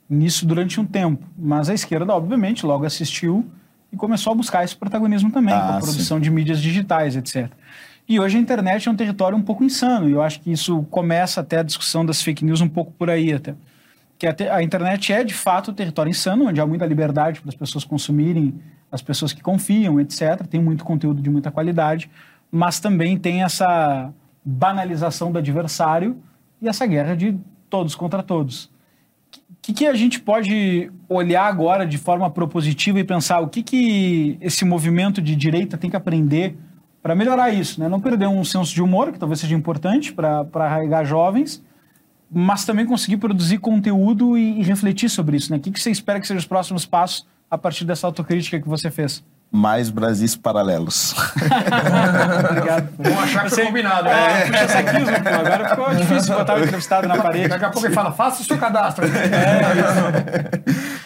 nisso 0.08 0.46
durante 0.46 0.80
um 0.80 0.84
tempo, 0.84 1.26
mas 1.38 1.70
a 1.70 1.74
esquerda, 1.74 2.12
obviamente, 2.14 2.66
logo 2.66 2.84
assistiu 2.84 3.46
e 3.92 3.96
começou 3.96 4.32
a 4.32 4.36
buscar 4.36 4.64
esse 4.64 4.76
protagonismo 4.76 5.30
também, 5.30 5.54
ah, 5.54 5.60
com 5.60 5.72
a 5.72 5.78
produção 5.80 6.18
sim. 6.18 6.22
de 6.22 6.30
mídias 6.30 6.60
digitais, 6.60 7.16
etc. 7.16 7.50
E 8.08 8.18
hoje 8.20 8.36
a 8.36 8.40
internet 8.40 8.88
é 8.88 8.90
um 8.90 8.96
território 8.96 9.36
um 9.36 9.42
pouco 9.42 9.64
insano, 9.64 10.08
e 10.08 10.12
eu 10.12 10.22
acho 10.22 10.40
que 10.40 10.50
isso 10.50 10.82
começa 10.90 11.40
até 11.40 11.58
a 11.58 11.62
discussão 11.62 12.04
das 12.04 12.20
fake 12.20 12.44
news 12.44 12.60
um 12.60 12.68
pouco 12.68 12.92
por 12.92 13.08
aí 13.08 13.32
até. 13.32 13.54
Que 14.22 14.28
a, 14.28 14.54
a 14.54 14.62
internet 14.62 15.12
é, 15.12 15.24
de 15.24 15.34
fato, 15.34 15.72
um 15.72 15.74
território 15.74 16.08
insano, 16.08 16.46
onde 16.46 16.60
há 16.60 16.66
muita 16.66 16.86
liberdade 16.86 17.40
para 17.40 17.48
as 17.48 17.56
pessoas 17.56 17.82
consumirem, 17.82 18.54
as 18.88 19.02
pessoas 19.02 19.32
que 19.32 19.42
confiam, 19.42 19.98
etc. 19.98 20.46
Tem 20.48 20.62
muito 20.62 20.84
conteúdo 20.84 21.20
de 21.20 21.28
muita 21.28 21.50
qualidade, 21.50 22.08
mas 22.48 22.78
também 22.78 23.18
tem 23.18 23.42
essa 23.42 24.12
banalização 24.44 25.32
do 25.32 25.38
adversário 25.38 26.22
e 26.60 26.68
essa 26.68 26.86
guerra 26.86 27.16
de 27.16 27.36
todos 27.68 27.96
contra 27.96 28.22
todos. 28.22 28.66
O 28.66 29.56
que, 29.60 29.72
que, 29.72 29.86
a 29.88 29.94
gente 29.94 30.20
pode 30.20 30.88
olhar 31.08 31.46
agora 31.46 31.84
de 31.84 31.98
forma 31.98 32.30
propositiva 32.30 33.00
e 33.00 33.04
pensar 33.04 33.40
o 33.40 33.48
que, 33.48 33.60
que 33.60 34.38
esse 34.40 34.64
movimento 34.64 35.20
de 35.20 35.34
direita 35.34 35.76
tem 35.76 35.90
que 35.90 35.96
aprender 35.96 36.56
para 37.02 37.16
melhorar 37.16 37.50
isso? 37.50 37.80
Né? 37.80 37.88
Não 37.88 38.00
perder 38.00 38.28
um 38.28 38.44
senso 38.44 38.72
de 38.72 38.80
humor, 38.80 39.10
que 39.10 39.18
talvez 39.18 39.40
seja 39.40 39.56
importante 39.56 40.12
para 40.12 40.46
arraigar 40.54 41.04
jovens, 41.04 41.60
mas 42.32 42.64
também 42.64 42.86
conseguir 42.86 43.18
produzir 43.18 43.58
conteúdo 43.58 44.38
e, 44.38 44.60
e 44.60 44.62
refletir 44.62 45.08
sobre 45.08 45.36
isso. 45.36 45.50
Né? 45.50 45.58
O 45.58 45.60
que, 45.60 45.70
que 45.70 45.80
você 45.80 45.90
espera 45.90 46.18
que 46.18 46.26
sejam 46.26 46.38
os 46.38 46.46
próximos 46.46 46.86
passos 46.86 47.26
a 47.50 47.58
partir 47.58 47.84
dessa 47.84 48.06
autocrítica 48.06 48.60
que 48.60 48.68
você 48.68 48.90
fez? 48.90 49.22
mais 49.52 49.90
Brasis 49.90 50.34
paralelos. 50.34 51.14
Obrigado. 52.50 52.88
Vamos 52.98 53.18
achar 53.24 53.44
que 53.44 53.50
foi 53.50 53.66
combinado. 53.66 54.08
É, 54.08 54.46
puxa 54.46 54.68
saquismo, 54.68 55.22
pô. 55.22 55.28
Agora 55.28 55.68
ficou 55.68 55.92
difícil 55.94 56.34
botar 56.34 56.54
o 56.54 56.60
entrevistado 56.60 57.06
na 57.06 57.18
parede. 57.18 57.48
Daqui 57.48 57.64
a 57.66 57.70
pouco 57.70 57.86
ele 57.86 57.94
fala, 57.94 58.12
faça 58.12 58.40
o 58.40 58.44
seu 58.46 58.56
cadastro. 58.56 59.04
É, 59.04 59.10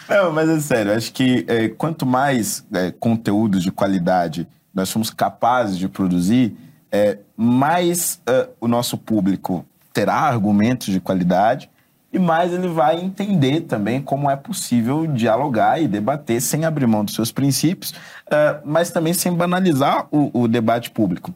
Não, 0.23 0.31
mas 0.31 0.47
é 0.47 0.59
sério, 0.61 0.93
acho 0.93 1.11
que 1.11 1.45
é, 1.49 1.67
quanto 1.67 2.05
mais 2.05 2.65
é, 2.73 2.91
conteúdo 2.91 3.59
de 3.59 3.69
qualidade 3.69 4.47
nós 4.73 4.87
somos 4.87 5.09
capazes 5.09 5.77
de 5.77 5.89
produzir, 5.89 6.55
é, 6.89 7.17
mais 7.35 8.21
é, 8.25 8.47
o 8.61 8.67
nosso 8.67 8.97
público 8.97 9.65
terá 9.97 10.13
argumentos 10.13 10.93
de 10.93 10.99
qualidade 10.99 11.71
e 12.13 12.19
mais 12.19 12.53
ele 12.53 12.67
vai 12.67 13.01
entender 13.01 13.61
também 13.61 13.99
como 13.99 14.29
é 14.29 14.35
possível 14.35 15.07
dialogar 15.07 15.81
e 15.81 15.87
debater 15.87 16.39
sem 16.39 16.65
abrir 16.65 16.85
mão 16.85 17.03
dos 17.03 17.15
seus 17.15 17.31
princípios, 17.31 17.89
uh, 18.27 18.61
mas 18.63 18.91
também 18.91 19.11
sem 19.11 19.33
banalizar 19.33 20.07
o, 20.11 20.29
o 20.43 20.47
debate 20.47 20.91
público. 20.91 21.33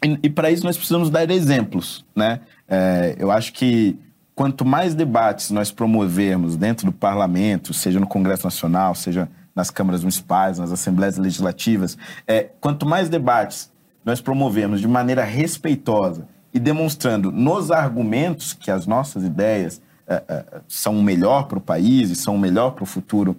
E, 0.00 0.16
e 0.22 0.30
para 0.30 0.48
isso 0.48 0.62
nós 0.62 0.76
precisamos 0.76 1.10
dar 1.10 1.28
exemplos, 1.28 2.06
né? 2.14 2.38
Uh, 2.68 3.16
eu 3.18 3.32
acho 3.32 3.52
que 3.52 3.98
quanto 4.32 4.64
mais 4.64 4.94
debates 4.94 5.50
nós 5.50 5.72
promovermos 5.72 6.56
dentro 6.56 6.86
do 6.86 6.92
parlamento, 6.92 7.74
seja 7.74 7.98
no 7.98 8.06
Congresso 8.06 8.44
Nacional, 8.44 8.94
seja 8.94 9.28
nas 9.56 9.70
câmaras 9.70 10.02
municipais, 10.02 10.60
nas 10.60 10.70
assembleias 10.70 11.18
legislativas, 11.18 11.98
é, 12.28 12.46
quanto 12.60 12.86
mais 12.86 13.08
debates 13.08 13.72
nós 14.04 14.20
promovermos 14.20 14.80
de 14.80 14.86
maneira 14.86 15.24
respeitosa 15.24 16.28
e 16.54 16.60
demonstrando 16.60 17.32
nos 17.32 17.72
argumentos 17.72 18.52
que 18.52 18.70
as 18.70 18.86
nossas 18.86 19.24
ideias 19.24 19.82
é, 20.06 20.22
é, 20.28 20.44
são 20.68 21.02
melhor 21.02 21.48
para 21.48 21.58
o 21.58 21.60
país 21.60 22.10
e 22.10 22.14
são 22.14 22.38
melhor 22.38 22.70
para 22.70 22.84
o 22.84 22.86
futuro 22.86 23.36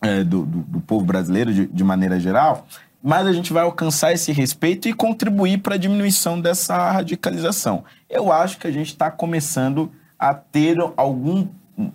é, 0.00 0.22
do, 0.22 0.46
do, 0.46 0.58
do, 0.60 0.80
povo 0.80 1.04
brasileiro 1.04 1.52
de, 1.52 1.66
de, 1.66 1.84
maneira 1.84 2.20
geral, 2.20 2.66
mais 3.02 3.26
a 3.26 3.32
gente 3.32 3.52
vai 3.52 3.64
alcançar 3.64 4.12
esse 4.12 4.30
respeito 4.30 4.88
e 4.88 4.92
contribuir 4.92 5.58
para 5.58 5.74
a 5.74 5.78
diminuição 5.78 6.40
dessa 6.40 6.92
radicalização. 6.92 7.82
Eu 8.08 8.30
acho 8.30 8.58
que 8.58 8.66
a 8.66 8.70
gente 8.70 8.88
está 8.88 9.10
começando 9.10 9.90
a 10.18 10.32
ter 10.32 10.76
algum, 10.96 11.48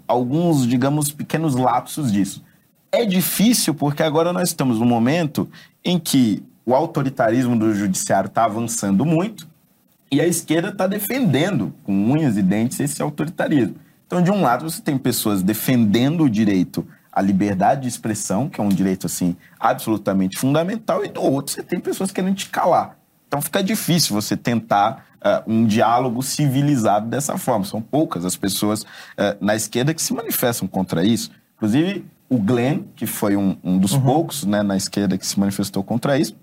alguns, 0.07 0.67
digamos, 0.67 1.11
pequenos 1.11 1.55
lapsos 1.55 2.11
disso. 2.11 2.43
é 2.91 3.05
difícil 3.05 3.73
porque 3.73 4.03
agora 4.03 4.33
nós 4.33 4.49
estamos 4.49 4.79
num 4.79 4.85
momento 4.85 5.49
em 5.83 5.97
que 5.97 6.43
o 6.65 6.75
autoritarismo 6.75 7.57
do 7.57 7.73
judiciário 7.73 8.27
está 8.27 8.43
avançando 8.43 9.05
muito 9.05 9.47
e 10.11 10.21
a 10.21 10.27
esquerda 10.27 10.69
está 10.69 10.87
defendendo 10.87 11.73
com 11.83 11.93
unhas 12.11 12.37
e 12.37 12.41
dentes 12.41 12.79
esse 12.79 13.01
autoritarismo. 13.01 13.75
Então, 14.05 14.21
de 14.21 14.31
um 14.31 14.41
lado, 14.41 14.69
você 14.69 14.81
tem 14.81 14.97
pessoas 14.97 15.43
defendendo 15.43 16.23
o 16.23 16.29
direito 16.29 16.87
à 17.11 17.21
liberdade 17.21 17.81
de 17.81 17.87
expressão, 17.87 18.47
que 18.47 18.61
é 18.61 18.63
um 18.63 18.69
direito 18.69 19.05
assim 19.05 19.35
absolutamente 19.59 20.37
fundamental, 20.37 21.03
e 21.03 21.09
do 21.09 21.21
outro 21.21 21.53
você 21.53 21.63
tem 21.63 21.79
pessoas 21.79 22.11
querendo 22.11 22.35
te 22.35 22.49
calar. 22.49 22.97
Então 23.27 23.41
fica 23.41 23.61
difícil 23.61 24.15
você 24.15 24.37
tentar 24.37 25.05
uh, 25.17 25.51
um 25.51 25.65
diálogo 25.65 26.21
civilizado 26.21 27.07
dessa 27.07 27.37
forma. 27.37 27.65
São 27.65 27.81
poucas 27.81 28.23
as 28.23 28.37
pessoas 28.37 28.83
uh, 28.83 29.35
na 29.41 29.55
esquerda 29.55 29.93
que 29.93 30.01
se 30.01 30.13
manifestam 30.13 30.67
contra 30.67 31.03
isso. 31.03 31.31
Inclusive, 31.57 32.05
o 32.29 32.37
Glenn, 32.37 32.83
que 32.95 33.05
foi 33.05 33.35
um, 33.35 33.57
um 33.63 33.77
dos 33.77 33.93
uhum. 33.93 34.01
poucos 34.01 34.45
né, 34.45 34.61
na 34.61 34.77
esquerda 34.77 35.17
que 35.17 35.25
se 35.25 35.39
manifestou 35.39 35.83
contra 35.83 36.17
isso, 36.17 36.35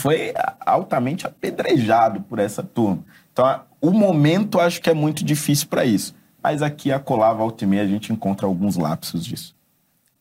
foi 0.00 0.32
altamente 0.64 1.26
apedrejado 1.26 2.20
por 2.22 2.38
essa 2.38 2.62
turma. 2.62 3.04
Então, 3.32 3.60
o 3.80 3.90
momento 3.90 4.60
acho 4.60 4.80
que 4.80 4.90
é 4.90 4.94
muito 4.94 5.24
difícil 5.24 5.68
para 5.68 5.84
isso. 5.84 6.14
Mas 6.42 6.62
aqui, 6.62 6.90
a 6.90 6.98
colar, 6.98 7.32
volta 7.34 7.64
e 7.64 7.66
meia, 7.66 7.82
a 7.82 7.86
gente 7.86 8.12
encontra 8.12 8.46
alguns 8.46 8.76
lapsos 8.76 9.24
disso. 9.24 9.54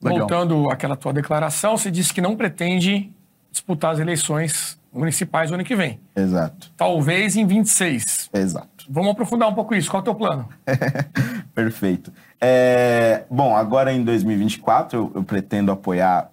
Legal. 0.01 0.19
Voltando 0.19 0.69
àquela 0.69 0.95
tua 0.95 1.13
declaração, 1.13 1.77
você 1.77 1.89
disse 1.89 2.13
que 2.13 2.21
não 2.21 2.35
pretende 2.35 3.11
disputar 3.51 3.93
as 3.93 3.99
eleições 3.99 4.79
municipais 4.91 5.49
no 5.49 5.55
ano 5.55 5.63
que 5.63 5.75
vem. 5.75 5.99
Exato. 6.15 6.71
Talvez 6.75 7.35
em 7.35 7.45
26. 7.45 8.29
Exato. 8.33 8.85
Vamos 8.89 9.11
aprofundar 9.11 9.49
um 9.49 9.53
pouco 9.53 9.75
isso. 9.75 9.89
Qual 9.89 9.99
é 9.99 10.01
o 10.01 10.03
teu 10.03 10.15
plano? 10.15 10.47
Perfeito. 11.53 12.11
É, 12.41 13.23
bom, 13.29 13.55
agora 13.55 13.93
em 13.93 14.03
2024 14.03 14.97
eu, 14.97 15.11
eu, 15.15 15.23
pretendo 15.23 15.71
apoiar 15.71 16.31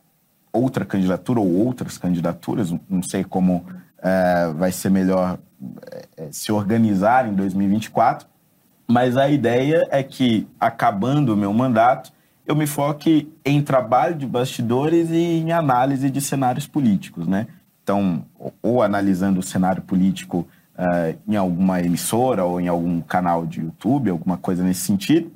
outra 0.56 0.84
candidatura 0.84 1.40
ou 1.40 1.50
outras 1.66 1.98
candidaturas. 1.98 2.74
Não 2.88 3.02
sei 3.02 3.24
como 3.24 3.64
é, 4.02 4.52
vai 4.56 4.72
ser 4.72 4.90
melhor 4.90 5.38
é, 6.16 6.28
se 6.30 6.52
organizar 6.52 7.28
em 7.28 7.34
2024, 7.34 8.28
mas 8.88 9.16
a 9.16 9.28
ideia 9.28 9.86
é 9.90 10.02
que, 10.02 10.46
acabando 10.60 11.34
o 11.34 11.36
meu 11.36 11.52
mandato, 11.52 12.12
eu 12.46 12.54
me 12.54 12.66
foque 12.66 13.32
em 13.44 13.60
trabalho 13.60 14.14
de 14.14 14.26
bastidores 14.26 15.10
e 15.10 15.40
em 15.40 15.52
análise 15.52 16.08
de 16.08 16.20
cenários 16.20 16.66
políticos, 16.66 17.26
né? 17.26 17.48
Então, 17.82 18.24
ou 18.62 18.82
analisando 18.82 19.40
o 19.40 19.42
cenário 19.42 19.82
político 19.82 20.46
uh, 20.76 21.18
em 21.26 21.36
alguma 21.36 21.80
emissora 21.80 22.44
ou 22.44 22.60
em 22.60 22.68
algum 22.68 23.00
canal 23.00 23.46
de 23.46 23.60
YouTube, 23.60 24.10
alguma 24.10 24.36
coisa 24.36 24.62
nesse 24.62 24.80
sentido, 24.80 25.30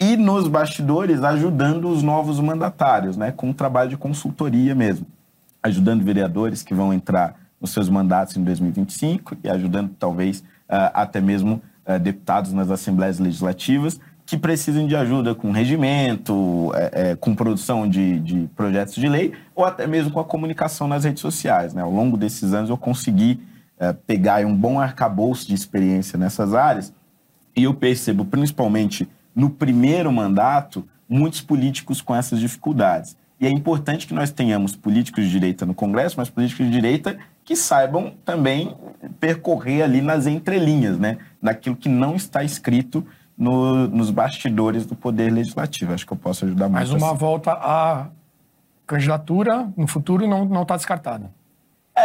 e 0.00 0.16
nos 0.16 0.48
bastidores 0.48 1.22
ajudando 1.22 1.88
os 1.88 2.02
novos 2.02 2.40
mandatários, 2.40 3.18
né, 3.18 3.30
com 3.30 3.50
um 3.50 3.52
trabalho 3.52 3.90
de 3.90 3.96
consultoria 3.98 4.74
mesmo, 4.74 5.06
ajudando 5.62 6.02
vereadores 6.02 6.62
que 6.62 6.72
vão 6.72 6.92
entrar 6.92 7.36
nos 7.60 7.70
seus 7.70 7.90
mandatos 7.90 8.34
em 8.36 8.42
2025 8.42 9.36
e 9.44 9.50
ajudando 9.50 9.90
talvez 9.98 10.40
uh, 10.40 10.88
até 10.94 11.20
mesmo 11.20 11.60
uh, 11.86 11.98
deputados 11.98 12.54
nas 12.54 12.70
assembleias 12.70 13.18
legislativas 13.18 14.00
que 14.24 14.38
precisem 14.38 14.86
de 14.86 14.94
ajuda 14.94 15.34
com 15.34 15.50
regimento, 15.50 16.70
é, 16.76 17.10
é, 17.10 17.16
com 17.16 17.34
produção 17.34 17.88
de, 17.88 18.20
de, 18.20 18.48
projetos 18.54 18.94
de 18.94 19.08
lei 19.08 19.32
ou 19.56 19.64
até 19.64 19.88
mesmo 19.88 20.12
com 20.12 20.20
a 20.20 20.24
comunicação 20.24 20.86
nas 20.86 21.02
redes 21.02 21.20
sociais. 21.20 21.74
Né? 21.74 21.82
Ao 21.82 21.90
longo 21.90 22.16
desses 22.16 22.54
anos 22.54 22.70
eu 22.70 22.76
consegui 22.76 23.40
é, 23.76 23.92
pegar 23.92 24.46
um 24.46 24.54
bom 24.54 24.78
arcabouço 24.78 25.48
de 25.48 25.54
experiência 25.54 26.16
nessas 26.16 26.54
áreas 26.54 26.94
e 27.56 27.64
eu 27.64 27.74
percebo, 27.74 28.24
principalmente 28.24 29.08
no 29.34 29.50
primeiro 29.50 30.12
mandato, 30.12 30.86
muitos 31.08 31.40
políticos 31.40 32.00
com 32.00 32.14
essas 32.14 32.38
dificuldades. 32.40 33.16
E 33.40 33.46
é 33.46 33.50
importante 33.50 34.06
que 34.06 34.12
nós 34.12 34.30
tenhamos 34.30 34.76
políticos 34.76 35.24
de 35.24 35.30
direita 35.30 35.64
no 35.64 35.74
Congresso, 35.74 36.16
mas 36.18 36.28
políticos 36.28 36.66
de 36.66 36.72
direita 36.72 37.18
que 37.42 37.56
saibam 37.56 38.12
também 38.24 38.76
percorrer 39.18 39.82
ali 39.82 40.02
nas 40.02 40.26
entrelinhas, 40.26 40.98
né? 40.98 41.18
naquilo 41.40 41.74
que 41.74 41.88
não 41.88 42.14
está 42.14 42.44
escrito 42.44 43.04
no, 43.36 43.88
nos 43.88 44.10
bastidores 44.10 44.84
do 44.84 44.94
Poder 44.94 45.32
Legislativo. 45.32 45.94
Acho 45.94 46.06
que 46.06 46.12
eu 46.12 46.18
posso 46.18 46.44
ajudar 46.44 46.68
muito. 46.68 46.80
Mas 46.80 46.90
uma 46.90 47.08
assim. 47.08 47.16
volta 47.16 47.52
à 47.52 48.08
candidatura 48.86 49.72
no 49.74 49.86
futuro 49.86 50.26
não 50.26 50.62
está 50.62 50.76
descartada. 50.76 51.30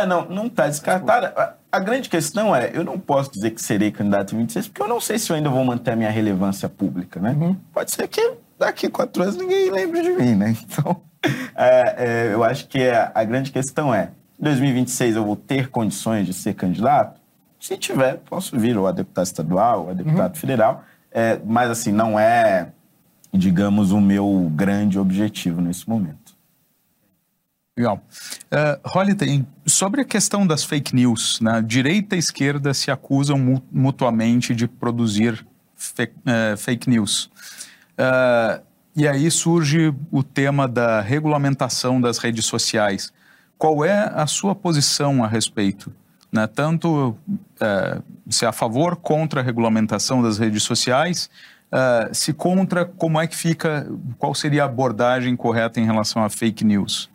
É, 0.02 0.06
não, 0.06 0.26
não 0.26 0.48
está 0.48 0.68
descartada. 0.68 1.34
A, 1.36 1.78
a, 1.78 1.80
grande 1.80 2.10
questão 2.10 2.56
é, 2.56 2.72
eu 2.74 2.84
não 2.84 3.00
posso 3.00 3.32
dizer 3.32 3.52
que 3.52 3.62
serei 3.62 3.92
candidato 3.92 4.36
em 4.36 4.40
26, 4.40 4.68
porque 4.68 4.82
eu 4.82 4.88
não 4.88 5.00
sei 5.00 5.18
se 5.18 5.32
eu 5.32 5.36
ainda 5.36 5.50
vou 5.50 5.64
manter 5.64 5.92
a 5.92 5.96
minha 5.96 6.10
relevância 6.10 6.68
pública, 6.68 7.20
né? 7.20 7.32
Uhum. 7.32 7.56
Pode 7.74 7.92
ser 7.92 8.08
que 8.08 8.34
daqui 8.58 8.90
quatro 8.90 9.24
anos 9.24 9.36
ninguém 9.36 9.72
lembre 9.72 10.02
de 10.02 10.10
mim, 10.10 10.36
né? 10.36 10.56
Então, 10.66 11.02
é, 11.56 11.96
é, 11.98 12.34
eu 12.34 12.44
acho 12.44 12.68
que 12.68 12.88
a, 12.88 13.12
a 13.16 13.24
grande 13.24 13.52
questão 13.52 13.94
é, 13.94 14.12
em 14.40 14.44
2026 14.44 15.16
eu 15.16 15.26
vou 15.26 15.36
ter 15.36 15.70
condições 15.70 16.28
de 16.28 16.34
ser 16.34 16.54
candidato? 16.54 17.20
Se 17.60 17.78
tiver, 17.78 18.18
posso 18.30 18.60
vir 18.60 18.78
ou 18.78 18.86
a 18.86 18.92
deputado 18.92 19.26
estadual, 19.26 19.86
ou 19.86 19.90
a 19.90 19.94
deputado 19.94 20.36
uhum. 20.36 20.40
federal, 20.40 20.84
é, 21.12 21.40
mas, 21.46 21.72
assim, 21.72 21.92
não 21.92 22.20
é, 22.20 22.68
digamos, 23.34 23.92
o 23.92 24.02
meu 24.02 24.52
grande 24.54 25.00
objetivo 25.00 25.62
nesse 25.62 25.90
momento. 25.90 26.25
Legal. 27.78 28.02
Uh, 28.46 28.98
Holiday, 28.98 29.46
sobre 29.66 30.02
a 30.02 30.06
questão 30.06 30.48
das 30.48 30.64
fake 30.64 30.96
news, 30.96 31.42
né? 31.42 31.62
direita 31.62 32.16
e 32.16 32.20
esquerda 32.20 32.74
se 32.74 32.90
acusam 32.90 33.62
mutuamente 33.72 34.56
de 34.56 34.68
produzir 34.68 35.46
uh, 36.00 36.58
fake 36.58 36.90
news. 36.90 37.26
Uh, 38.00 38.64
e 38.96 39.06
aí 39.08 39.30
surge 39.30 39.94
o 40.10 40.24
tema 40.24 40.70
da 40.70 41.02
regulamentação 41.02 42.00
das 42.00 42.18
redes 42.18 42.46
sociais. 42.46 43.12
Qual 43.58 43.84
é 43.84 44.10
a 44.14 44.26
sua 44.26 44.56
posição 44.56 45.24
a 45.24 45.28
respeito? 45.28 45.92
né? 46.36 46.48
tanto 46.48 47.18
é, 47.60 48.02
se 48.30 48.46
é 48.46 48.48
a 48.48 48.52
favor, 48.52 48.98
contra 48.98 49.40
a 49.40 49.44
regulamentação 49.44 50.22
das 50.22 50.38
redes 50.38 50.64
sociais, 50.64 51.30
é, 51.72 52.10
se 52.14 52.34
contra, 52.34 52.86
como 52.86 53.20
é 53.20 53.26
que 53.26 53.36
fica, 53.36 53.88
qual 54.20 54.36
seria 54.36 54.64
a 54.64 54.66
abordagem 54.66 55.36
correta 55.36 55.80
em 55.80 55.86
relação 55.86 56.24
a 56.24 56.30
fake 56.30 56.66
news? 56.66 57.10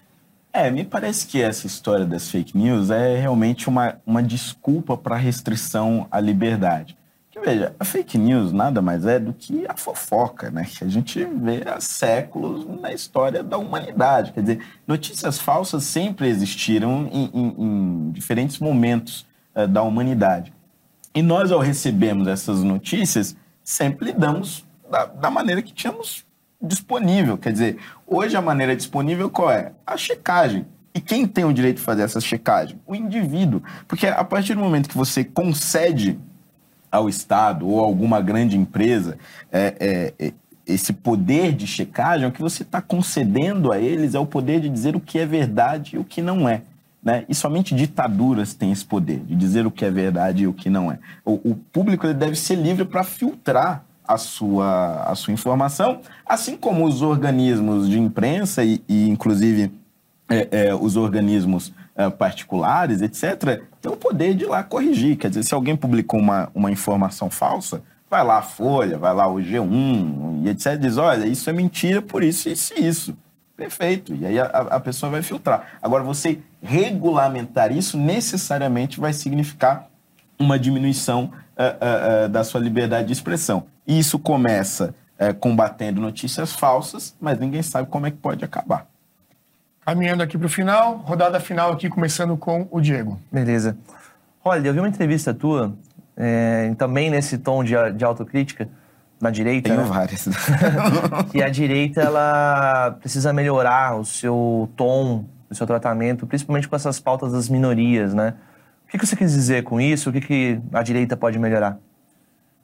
É, 0.52 0.70
me 0.70 0.84
parece 0.84 1.26
que 1.26 1.40
essa 1.40 1.66
história 1.66 2.04
das 2.04 2.28
fake 2.28 2.56
news 2.58 2.90
é 2.90 3.20
realmente 3.20 3.68
uma, 3.68 4.00
uma 4.04 4.22
desculpa 4.22 4.96
para 4.96 5.16
restrição 5.16 6.08
à 6.10 6.18
liberdade. 6.18 6.98
Que 7.30 7.38
veja, 7.38 7.74
a 7.78 7.84
fake 7.84 8.18
news 8.18 8.52
nada 8.52 8.82
mais 8.82 9.06
é 9.06 9.20
do 9.20 9.32
que 9.32 9.64
a 9.68 9.76
fofoca, 9.76 10.50
né? 10.50 10.64
Que 10.64 10.82
a 10.82 10.88
gente 10.88 11.24
vê 11.24 11.62
há 11.64 11.80
séculos 11.80 12.66
na 12.80 12.92
história 12.92 13.44
da 13.44 13.56
humanidade. 13.56 14.32
Quer 14.32 14.40
dizer, 14.40 14.66
notícias 14.86 15.38
falsas 15.38 15.84
sempre 15.84 16.26
existiram 16.26 17.08
em, 17.12 17.30
em, 17.32 17.54
em 17.58 18.10
diferentes 18.10 18.58
momentos 18.58 19.24
uh, 19.54 19.68
da 19.68 19.82
humanidade. 19.82 20.52
E 21.14 21.22
nós, 21.22 21.52
ao 21.52 21.60
recebermos 21.60 22.26
essas 22.26 22.64
notícias, 22.64 23.36
sempre 23.62 24.06
lidamos 24.06 24.66
da, 24.90 25.06
da 25.06 25.30
maneira 25.30 25.62
que 25.62 25.72
tínhamos 25.72 26.26
disponível. 26.60 27.38
Quer 27.38 27.52
dizer, 27.52 27.78
hoje 28.06 28.36
a 28.36 28.42
maneira 28.42 28.76
disponível 28.76 29.30
qual 29.30 29.50
é? 29.50 29.72
A 29.86 29.96
checagem. 29.96 30.66
E 30.94 31.00
quem 31.00 31.26
tem 31.26 31.44
o 31.44 31.52
direito 31.52 31.76
de 31.76 31.82
fazer 31.82 32.02
essa 32.02 32.20
checagem? 32.20 32.78
O 32.86 32.94
indivíduo. 32.94 33.62
Porque 33.86 34.06
a 34.06 34.24
partir 34.24 34.54
do 34.54 34.60
momento 34.60 34.88
que 34.88 34.96
você 34.96 35.24
concede 35.24 36.18
ao 36.90 37.08
Estado 37.08 37.68
ou 37.68 37.80
alguma 37.80 38.20
grande 38.20 38.56
empresa 38.56 39.16
é, 39.52 39.74
é, 40.18 40.26
é, 40.26 40.32
esse 40.66 40.92
poder 40.92 41.52
de 41.52 41.66
checagem, 41.66 42.26
o 42.26 42.32
que 42.32 42.42
você 42.42 42.62
está 42.62 42.82
concedendo 42.82 43.72
a 43.72 43.78
eles 43.78 44.14
é 44.14 44.18
o 44.18 44.26
poder 44.26 44.60
de 44.60 44.68
dizer 44.68 44.96
o 44.96 45.00
que 45.00 45.18
é 45.18 45.26
verdade 45.26 45.94
e 45.94 45.98
o 45.98 46.04
que 46.04 46.20
não 46.20 46.48
é. 46.48 46.62
Né? 47.02 47.24
E 47.28 47.34
somente 47.34 47.74
ditaduras 47.74 48.52
têm 48.52 48.72
esse 48.72 48.84
poder 48.84 49.20
de 49.20 49.34
dizer 49.34 49.66
o 49.66 49.70
que 49.70 49.84
é 49.84 49.90
verdade 49.90 50.42
e 50.42 50.46
o 50.46 50.52
que 50.52 50.68
não 50.68 50.90
é. 50.92 50.98
O, 51.24 51.50
o 51.50 51.54
público 51.54 52.12
deve 52.12 52.36
ser 52.36 52.56
livre 52.56 52.84
para 52.84 53.04
filtrar 53.04 53.84
a 54.14 54.18
sua, 54.18 55.02
a 55.04 55.14
sua 55.14 55.32
informação, 55.32 56.00
assim 56.26 56.56
como 56.56 56.84
os 56.84 57.02
organismos 57.02 57.88
de 57.88 57.98
imprensa 57.98 58.64
e, 58.64 58.82
e 58.88 59.08
inclusive, 59.08 59.72
é, 60.28 60.48
é, 60.50 60.74
os 60.74 60.96
organismos 60.96 61.72
eh, 62.00 62.08
particulares, 62.08 63.02
etc., 63.02 63.62
tem 63.80 63.92
o 63.92 63.96
poder 63.96 64.34
de 64.34 64.44
ir 64.44 64.46
lá 64.46 64.62
corrigir. 64.62 65.16
Quer 65.16 65.28
dizer, 65.28 65.42
se 65.42 65.52
alguém 65.52 65.76
publicou 65.76 66.18
uma, 66.18 66.48
uma 66.54 66.70
informação 66.70 67.28
falsa, 67.28 67.82
vai 68.08 68.24
lá 68.24 68.38
a 68.38 68.42
Folha, 68.42 68.96
vai 68.96 69.12
lá 69.12 69.28
o 69.30 69.36
G1 69.36 70.44
e 70.44 70.48
etc., 70.48 70.78
diz, 70.78 70.96
olha, 70.96 71.26
isso 71.26 71.50
é 71.50 71.52
mentira 71.52 72.00
por 72.00 72.22
isso, 72.22 72.48
isso 72.48 72.72
e 72.74 72.86
isso. 72.86 73.16
Perfeito. 73.54 74.14
E 74.14 74.24
aí 74.24 74.40
a, 74.40 74.44
a 74.46 74.80
pessoa 74.80 75.10
vai 75.10 75.20
filtrar. 75.20 75.78
Agora, 75.82 76.02
você 76.02 76.38
regulamentar 76.62 77.70
isso 77.70 77.98
necessariamente 77.98 78.98
vai 78.98 79.12
significar 79.12 79.86
uma 80.38 80.58
diminuição 80.58 81.24
uh, 81.24 81.26
uh, 81.26 82.24
uh, 82.24 82.28
da 82.30 82.42
sua 82.42 82.60
liberdade 82.60 83.08
de 83.08 83.12
expressão. 83.12 83.66
E 83.90 83.98
isso 83.98 84.20
começa 84.20 84.94
combatendo 85.40 86.00
notícias 86.00 86.52
falsas, 86.52 87.16
mas 87.20 87.40
ninguém 87.40 87.60
sabe 87.60 87.88
como 87.88 88.06
é 88.06 88.10
que 88.12 88.16
pode 88.16 88.44
acabar. 88.44 88.86
Caminhando 89.84 90.22
aqui 90.22 90.38
para 90.38 90.46
o 90.46 90.48
final, 90.48 90.98
rodada 90.98 91.40
final 91.40 91.72
aqui, 91.72 91.90
começando 91.90 92.36
com 92.36 92.68
o 92.70 92.80
Diego. 92.80 93.20
Beleza. 93.32 93.76
Olha, 94.44 94.68
eu 94.68 94.72
vi 94.72 94.78
uma 94.78 94.88
entrevista 94.88 95.34
tua, 95.34 95.74
é, 96.16 96.72
também 96.78 97.10
nesse 97.10 97.36
tom 97.36 97.64
de, 97.64 97.74
de 97.96 98.04
autocrítica, 98.04 98.68
na 99.20 99.30
direita. 99.30 99.70
Tenho 99.70 99.82
né? 99.82 99.88
várias. 99.88 100.28
que 101.32 101.42
a 101.42 101.48
direita 101.48 102.00
ela 102.00 102.96
precisa 103.00 103.32
melhorar 103.32 103.96
o 103.96 104.04
seu 104.04 104.70
tom, 104.76 105.24
o 105.50 105.54
seu 105.54 105.66
tratamento, 105.66 106.28
principalmente 106.28 106.68
com 106.68 106.76
essas 106.76 107.00
pautas 107.00 107.32
das 107.32 107.48
minorias, 107.48 108.14
né? 108.14 108.34
O 108.86 108.90
que 108.90 108.98
que 108.98 109.04
você 109.04 109.16
quis 109.16 109.32
dizer 109.32 109.64
com 109.64 109.80
isso? 109.80 110.10
O 110.10 110.12
que, 110.12 110.20
que 110.20 110.60
a 110.72 110.82
direita 110.82 111.16
pode 111.16 111.40
melhorar? 111.40 111.76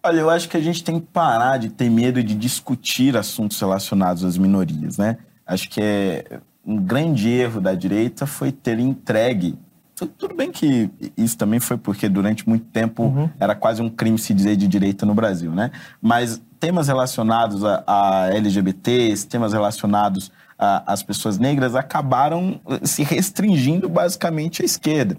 Olha, 0.06 0.20
eu 0.20 0.30
acho 0.30 0.48
que 0.48 0.56
a 0.56 0.60
gente 0.60 0.84
tem 0.84 1.00
que 1.00 1.06
parar 1.06 1.58
de 1.58 1.68
ter 1.68 1.90
medo 1.90 2.22
de 2.22 2.34
discutir 2.34 3.16
assuntos 3.16 3.58
relacionados 3.60 4.24
às 4.24 4.38
minorias, 4.38 4.98
né? 4.98 5.16
Acho 5.46 5.68
que 5.68 5.80
é 5.80 6.40
um 6.64 6.76
grande 6.76 7.28
erro 7.28 7.60
da 7.60 7.74
direita 7.74 8.26
foi 8.26 8.50
ter 8.52 8.78
entregue. 8.78 9.58
Tu- 9.94 10.06
Tudo 10.06 10.34
bem 10.34 10.50
que 10.52 10.90
isso 11.16 11.36
também 11.36 11.58
foi 11.58 11.76
porque 11.76 12.08
durante 12.08 12.48
muito 12.48 12.66
tempo 12.66 13.30
era 13.40 13.54
quase 13.54 13.80
um 13.82 13.88
crime 13.88 14.18
se 14.18 14.32
dizer 14.34 14.56
de 14.56 14.68
direita 14.68 15.04
no 15.06 15.14
Brasil, 15.14 15.50
né? 15.52 15.70
Mas 16.02 16.40
temas 16.60 16.88
relacionados 16.88 17.64
a, 17.64 17.82
a 17.86 18.28
LGBTs, 18.34 19.26
temas 19.26 19.52
relacionados 19.52 20.30
às 20.58 21.02
pessoas 21.02 21.38
negras 21.38 21.74
acabaram 21.74 22.60
se 22.82 23.02
restringindo 23.02 23.88
basicamente 23.88 24.62
à 24.62 24.64
esquerda. 24.64 25.16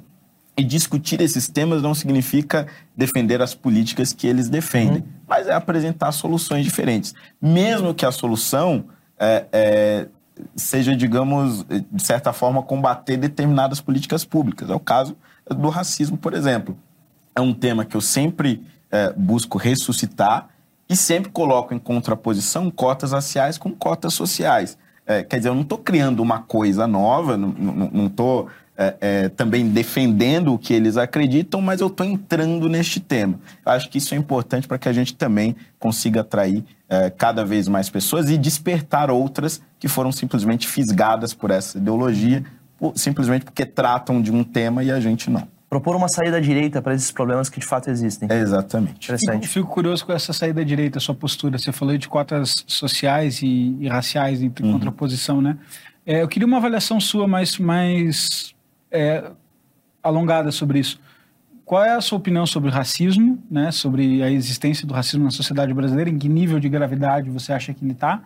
E 0.58 0.64
discutir 0.64 1.22
esses 1.22 1.48
temas 1.48 1.84
não 1.84 1.94
significa 1.94 2.66
defender 2.96 3.42
as 3.44 3.54
políticas 3.54 4.12
que 4.12 4.26
eles 4.26 4.50
defendem, 4.50 5.04
mas 5.28 5.48
é 5.48 5.54
apresentar 5.54 6.12
soluções 6.12 6.66
diferentes. 6.66 7.14
Mesmo 7.40 7.94
que 7.94 8.04
a 8.04 8.12
solução 8.12 8.86
é, 9.20 9.46
é, 9.52 10.08
seja, 10.56 10.96
digamos, 10.96 11.64
de 11.92 12.04
certa 12.04 12.34
forma, 12.34 12.64
combater 12.64 13.18
determinadas 13.18 13.80
políticas 13.80 14.26
públicas. 14.26 14.70
É 14.70 14.74
o 14.74 14.80
caso 14.80 15.16
do 15.48 15.70
racismo, 15.70 16.18
por 16.18 16.34
exemplo. 16.34 16.78
É 17.36 17.42
um 17.42 17.54
tema 17.54 17.86
que 17.86 17.96
eu 17.96 18.02
sempre 18.02 18.64
é, 18.92 19.14
busco 19.14 19.58
ressuscitar 19.58 20.50
e 20.90 20.96
sempre 20.96 21.32
coloco 21.32 21.74
em 21.74 21.80
contraposição 21.80 22.72
cotas 22.72 23.12
raciais 23.12 23.58
com 23.58 23.72
cotas 23.72 24.14
sociais. 24.14 24.78
É, 25.06 25.24
quer 25.24 25.38
dizer, 25.38 25.50
eu 25.50 25.56
não 25.56 25.62
estou 25.62 25.78
criando 25.78 26.22
uma 26.22 26.40
coisa 26.40 26.88
nova, 26.88 27.38
não 27.38 28.08
estou 28.08 28.48
também 29.36 29.68
defendendo 29.70 30.54
o 30.54 30.58
que 30.60 30.74
eles 30.74 30.98
acreditam, 30.98 31.60
mas 31.62 31.82
eu 31.82 31.88
estou 31.88 32.06
entrando 32.06 32.70
neste 32.70 33.00
tema. 33.00 33.40
Eu 33.66 33.72
acho 33.72 33.90
que 33.90 33.98
isso 33.98 34.14
é 34.14 34.18
importante 34.18 34.68
para 34.68 34.78
que 34.78 34.88
a 34.88 34.94
gente 34.94 35.16
também 35.16 35.56
consiga 35.80 36.22
atrair 36.22 36.64
é, 36.90 37.10
cada 37.10 37.44
vez 37.44 37.68
mais 37.68 37.90
pessoas 37.90 38.30
e 38.30 38.38
despertar 38.38 39.10
outras 39.10 39.62
que 39.80 39.88
foram 39.88 40.12
simplesmente 40.12 40.68
fisgadas 40.68 41.34
por 41.34 41.52
essa 41.52 41.78
ideologia, 41.78 42.44
por- 42.78 42.94
simplesmente 42.96 43.46
porque 43.46 43.66
tratam 43.66 44.22
de 44.22 44.32
um 44.32 44.44
tema 44.44 44.84
e 44.84 44.92
a 44.92 45.00
gente 45.00 45.30
não. 45.30 45.48
Propor 45.70 45.98
uma 45.98 46.08
saída 46.08 46.38
à 46.38 46.40
direita 46.40 46.82
para 46.82 46.94
esses 46.96 47.12
problemas 47.12 47.50
que 47.50 47.60
de 47.60 47.66
fato 47.66 47.90
existem. 47.90 48.30
É 48.32 48.40
exatamente. 48.40 49.10
Eu 49.10 49.16
Interessante. 49.16 49.48
fico 49.50 49.68
curioso 49.68 50.06
com 50.06 50.14
essa 50.14 50.32
saída 50.32 50.64
direita, 50.64 50.98
sua 50.98 51.14
postura. 51.14 51.58
Você 51.58 51.74
falou 51.74 51.98
de 51.98 52.08
cotas 52.08 52.64
sociais 52.66 53.42
e, 53.42 53.76
e 53.82 53.88
raciais 53.90 54.42
em 54.42 54.50
contraposição, 54.50 55.42
né? 55.42 55.58
É, 56.06 56.22
eu 56.22 56.28
queria 56.30 56.48
uma 56.48 56.56
avaliação 56.56 57.02
sua 57.02 57.28
mais, 57.28 57.58
mais 57.58 58.56
é, 58.98 59.32
alongada 60.02 60.52
sobre 60.52 60.80
isso. 60.80 61.00
Qual 61.66 61.84
é 61.84 61.94
a 61.94 62.02
sua 62.02 62.18
opinião 62.18 62.46
sobre 62.46 62.70
o 62.70 62.72
racismo, 62.72 63.44
né? 63.52 63.72
Sobre 63.72 64.24
a 64.24 64.32
existência 64.32 64.88
do 64.88 64.94
racismo 64.94 65.26
na 65.26 65.32
sociedade 65.32 65.74
brasileira? 65.74 66.10
Em 66.10 66.18
que 66.18 66.30
nível 66.30 66.60
de 66.60 66.70
gravidade 66.70 67.30
você 67.30 67.52
acha 67.52 67.74
que 67.74 67.84
ele 67.84 67.92
está? 67.92 68.24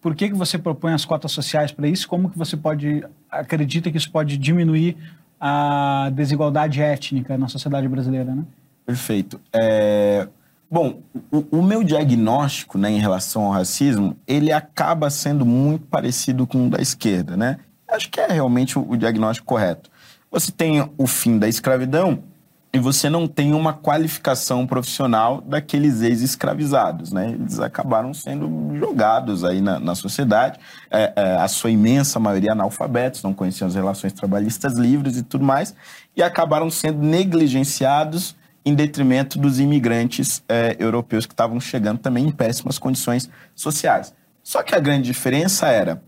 por 0.00 0.14
que, 0.14 0.28
que 0.28 0.34
você 0.34 0.56
propõe 0.56 0.92
as 0.92 1.04
cotas 1.04 1.30
sociais 1.30 1.72
para 1.72 1.86
isso? 1.86 2.08
Como 2.08 2.30
que 2.30 2.38
você 2.38 2.56
pode 2.56 3.04
acredita 3.30 3.90
que 3.90 3.98
isso 3.98 4.10
pode 4.10 4.38
diminuir 4.38 4.96
a 5.38 6.10
desigualdade 6.14 6.80
étnica 6.80 7.36
na 7.36 7.48
sociedade 7.48 7.86
brasileira, 7.86 8.34
né? 8.34 8.44
Perfeito. 8.86 9.40
É, 9.52 10.26
Bom, 10.70 11.00
o, 11.32 11.58
o 11.58 11.62
meu 11.62 11.82
diagnóstico 11.82 12.76
né, 12.76 12.90
em 12.90 12.98
relação 12.98 13.44
ao 13.44 13.52
racismo, 13.52 14.14
ele 14.26 14.52
acaba 14.52 15.08
sendo 15.08 15.46
muito 15.46 15.86
parecido 15.86 16.46
com 16.46 16.66
o 16.66 16.70
da 16.70 16.80
esquerda, 16.80 17.36
né? 17.38 17.58
Acho 17.88 18.10
que 18.10 18.20
é 18.20 18.26
realmente 18.26 18.78
o, 18.78 18.96
diagnóstico 18.96 19.46
correto. 19.46 19.90
Você 20.30 20.52
tem 20.52 20.88
o 20.98 21.06
fim 21.06 21.38
da 21.38 21.48
escravidão 21.48 22.22
e 22.70 22.78
você 22.78 23.08
não 23.08 23.26
tem 23.26 23.54
uma 23.54 23.72
qualificação 23.72 24.66
profissional 24.66 25.40
daqueles 25.40 26.02
ex-escravizados, 26.02 27.10
né? 27.12 27.30
Eles 27.30 27.58
acabaram 27.58 28.12
sendo 28.12 28.76
jogados 28.76 29.42
aí 29.42 29.62
na, 29.62 29.80
na 29.80 29.94
sociedade, 29.94 30.60
é, 30.90 31.12
é, 31.16 31.36
a 31.36 31.48
sua 31.48 31.70
imensa 31.70 32.20
maioria 32.20 32.52
analfabetos, 32.52 33.22
não 33.22 33.32
conheciam 33.32 33.66
as 33.66 33.74
relações 33.74 34.12
trabalhistas 34.12 34.74
livres 34.74 35.16
e 35.16 35.22
tudo 35.22 35.44
mais, 35.44 35.74
e 36.14 36.22
acabaram 36.22 36.70
sendo 36.70 37.02
negligenciados 37.02 38.36
em 38.68 38.74
detrimento 38.74 39.38
dos 39.38 39.58
imigrantes 39.58 40.42
eh, 40.46 40.76
europeus 40.78 41.24
que 41.24 41.32
estavam 41.32 41.58
chegando 41.58 41.98
também 41.98 42.26
em 42.26 42.30
péssimas 42.30 42.78
condições 42.78 43.30
sociais. 43.54 44.12
Só 44.42 44.62
que 44.62 44.74
a 44.74 44.78
grande 44.78 45.04
diferença 45.04 45.68
era, 45.68 46.02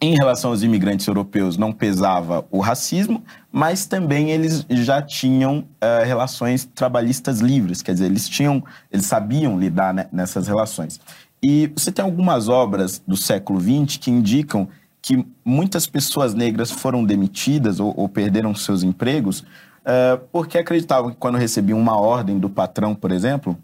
em 0.00 0.14
relação 0.14 0.50
aos 0.50 0.62
imigrantes 0.62 1.06
europeus, 1.06 1.56
não 1.56 1.72
pesava 1.72 2.44
o 2.50 2.60
racismo, 2.60 3.22
mas 3.50 3.86
também 3.86 4.30
eles 4.30 4.66
já 4.68 5.00
tinham 5.00 5.64
eh, 5.80 6.04
relações 6.04 6.68
trabalhistas 6.74 7.40
livres, 7.40 7.80
quer 7.80 7.92
dizer, 7.92 8.06
eles 8.06 8.28
tinham, 8.28 8.62
eles 8.92 9.06
sabiam 9.06 9.58
lidar 9.58 9.94
né, 9.94 10.06
nessas 10.12 10.46
relações. 10.46 11.00
E 11.42 11.70
você 11.74 11.90
tem 11.90 12.04
algumas 12.04 12.48
obras 12.48 13.02
do 13.06 13.16
século 13.16 13.60
XX 13.60 13.96
que 13.96 14.10
indicam 14.10 14.68
que 15.00 15.24
muitas 15.44 15.86
pessoas 15.86 16.34
negras 16.34 16.70
foram 16.70 17.04
demitidas 17.04 17.80
ou, 17.80 17.94
ou 17.96 18.08
perderam 18.08 18.54
seus 18.54 18.82
empregos 18.82 19.44
Uh, 19.84 20.16
porque 20.32 20.56
acreditavam 20.56 21.10
que 21.10 21.16
quando 21.18 21.36
recebiam 21.36 21.78
uma 21.78 22.00
ordem 22.00 22.38
do 22.38 22.48
patrão, 22.48 22.94
por 22.94 23.12
exemplo, 23.12 23.56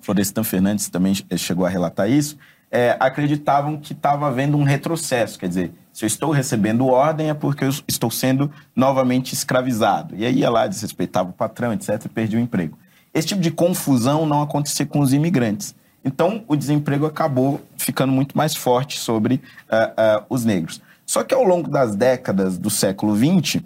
Florestan 0.00 0.42
Fernandes 0.42 0.88
também 0.88 1.14
chegou 1.36 1.64
a 1.64 1.68
relatar 1.68 2.10
isso, 2.10 2.36
é, 2.70 2.96
acreditavam 3.00 3.76
que 3.76 3.92
estava 3.92 4.28
havendo 4.28 4.56
um 4.56 4.62
retrocesso, 4.62 5.38
quer 5.38 5.48
dizer, 5.48 5.72
se 5.92 6.04
eu 6.04 6.06
estou 6.06 6.30
recebendo 6.30 6.86
ordem 6.86 7.30
é 7.30 7.34
porque 7.34 7.64
eu 7.64 7.70
estou 7.88 8.10
sendo 8.10 8.50
novamente 8.74 9.32
escravizado. 9.32 10.14
E 10.16 10.24
aí 10.24 10.38
ia 10.38 10.50
lá, 10.50 10.66
desrespeitava 10.66 11.30
o 11.30 11.32
patrão, 11.32 11.72
etc., 11.72 12.04
e 12.04 12.08
perdia 12.08 12.38
o 12.38 12.42
emprego. 12.42 12.78
Esse 13.12 13.28
tipo 13.28 13.40
de 13.40 13.50
confusão 13.50 14.24
não 14.24 14.40
acontecia 14.40 14.86
com 14.86 15.00
os 15.00 15.12
imigrantes. 15.12 15.74
Então, 16.04 16.44
o 16.46 16.56
desemprego 16.56 17.06
acabou 17.06 17.60
ficando 17.76 18.12
muito 18.12 18.36
mais 18.36 18.54
forte 18.54 18.98
sobre 18.98 19.34
uh, 19.34 20.20
uh, 20.20 20.24
os 20.30 20.44
negros. 20.44 20.80
Só 21.04 21.24
que 21.24 21.34
ao 21.34 21.42
longo 21.42 21.68
das 21.68 21.96
décadas 21.96 22.56
do 22.56 22.70
século 22.70 23.14
XX, 23.16 23.62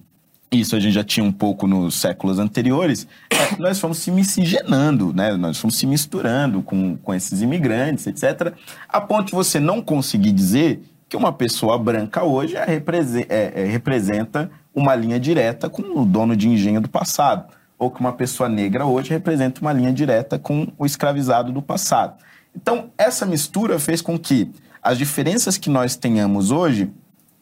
isso 0.61 0.77
a 0.77 0.81
gente 0.81 0.93
já 0.93 1.05
tinha 1.05 1.25
um 1.25 1.33
pouco 1.33 1.67
nos 1.67 1.95
séculos 1.95 2.39
anteriores, 2.39 3.07
é, 3.31 3.61
nós 3.61 3.79
fomos 3.79 3.99
se 3.99 4.11
miscigenando, 4.11 5.13
né? 5.13 5.37
nós 5.37 5.59
fomos 5.59 5.77
se 5.77 5.87
misturando 5.87 6.63
com, 6.63 6.97
com 6.97 7.15
esses 7.15 7.43
imigrantes, 7.43 8.07
etc., 8.07 8.53
a 8.89 9.01
ponto 9.01 9.27
de 9.27 9.33
você 9.33 9.59
não 9.61 9.83
conseguir 9.83 10.33
dizer 10.33 10.83
que 11.09 11.17
uma 11.17 11.33
pessoa 11.33 11.79
branca 11.79 12.25
hoje 12.25 12.57
é, 12.57 12.65
é, 12.73 13.63
é, 13.63 13.65
representa 13.67 14.51
uma 14.75 14.95
linha 14.95 15.21
direta 15.21 15.69
com 15.69 15.83
o 16.01 16.05
dono 16.05 16.35
de 16.37 16.49
engenho 16.49 16.81
do 16.81 16.89
passado, 16.89 17.53
ou 17.79 17.91
que 17.91 18.01
uma 18.01 18.13
pessoa 18.13 18.49
negra 18.49 18.85
hoje 18.87 19.11
representa 19.11 19.61
uma 19.61 19.73
linha 19.73 19.93
direta 19.93 20.39
com 20.39 20.67
o 20.79 20.85
escravizado 20.85 21.53
do 21.53 21.63
passado. 21.63 22.17
Então, 22.55 22.91
essa 22.97 23.27
mistura 23.27 23.79
fez 23.79 24.01
com 24.01 24.19
que 24.19 24.51
as 24.83 24.99
diferenças 24.99 25.57
que 25.57 25.71
nós 25.71 25.97
tenhamos 25.97 26.51
hoje 26.51 26.91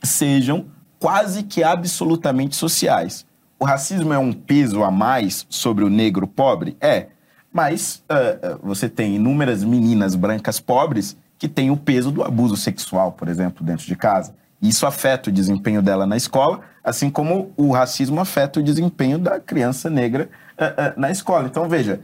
sejam 0.02 0.66
quase 1.02 1.42
que 1.42 1.64
absolutamente 1.64 2.54
sociais. 2.54 3.26
O 3.58 3.64
racismo 3.64 4.12
é 4.12 4.18
um 4.18 4.32
peso 4.32 4.84
a 4.84 4.90
mais 4.90 5.44
sobre 5.50 5.82
o 5.82 5.90
negro 5.90 6.28
pobre? 6.28 6.76
É. 6.80 7.08
Mas 7.52 8.04
uh, 8.08 8.60
você 8.62 8.88
tem 8.88 9.16
inúmeras 9.16 9.64
meninas 9.64 10.14
brancas 10.14 10.60
pobres 10.60 11.16
que 11.36 11.48
têm 11.48 11.72
o 11.72 11.76
peso 11.76 12.12
do 12.12 12.22
abuso 12.22 12.56
sexual, 12.56 13.10
por 13.10 13.26
exemplo, 13.26 13.66
dentro 13.66 13.84
de 13.84 13.96
casa. 13.96 14.32
Isso 14.62 14.86
afeta 14.86 15.28
o 15.28 15.32
desempenho 15.32 15.82
dela 15.82 16.06
na 16.06 16.16
escola, 16.16 16.60
assim 16.84 17.10
como 17.10 17.52
o 17.56 17.72
racismo 17.72 18.20
afeta 18.20 18.60
o 18.60 18.62
desempenho 18.62 19.18
da 19.18 19.40
criança 19.40 19.90
negra 19.90 20.30
uh, 20.56 20.64
uh, 20.64 21.00
na 21.00 21.10
escola. 21.10 21.48
Então, 21.48 21.68
veja, 21.68 22.00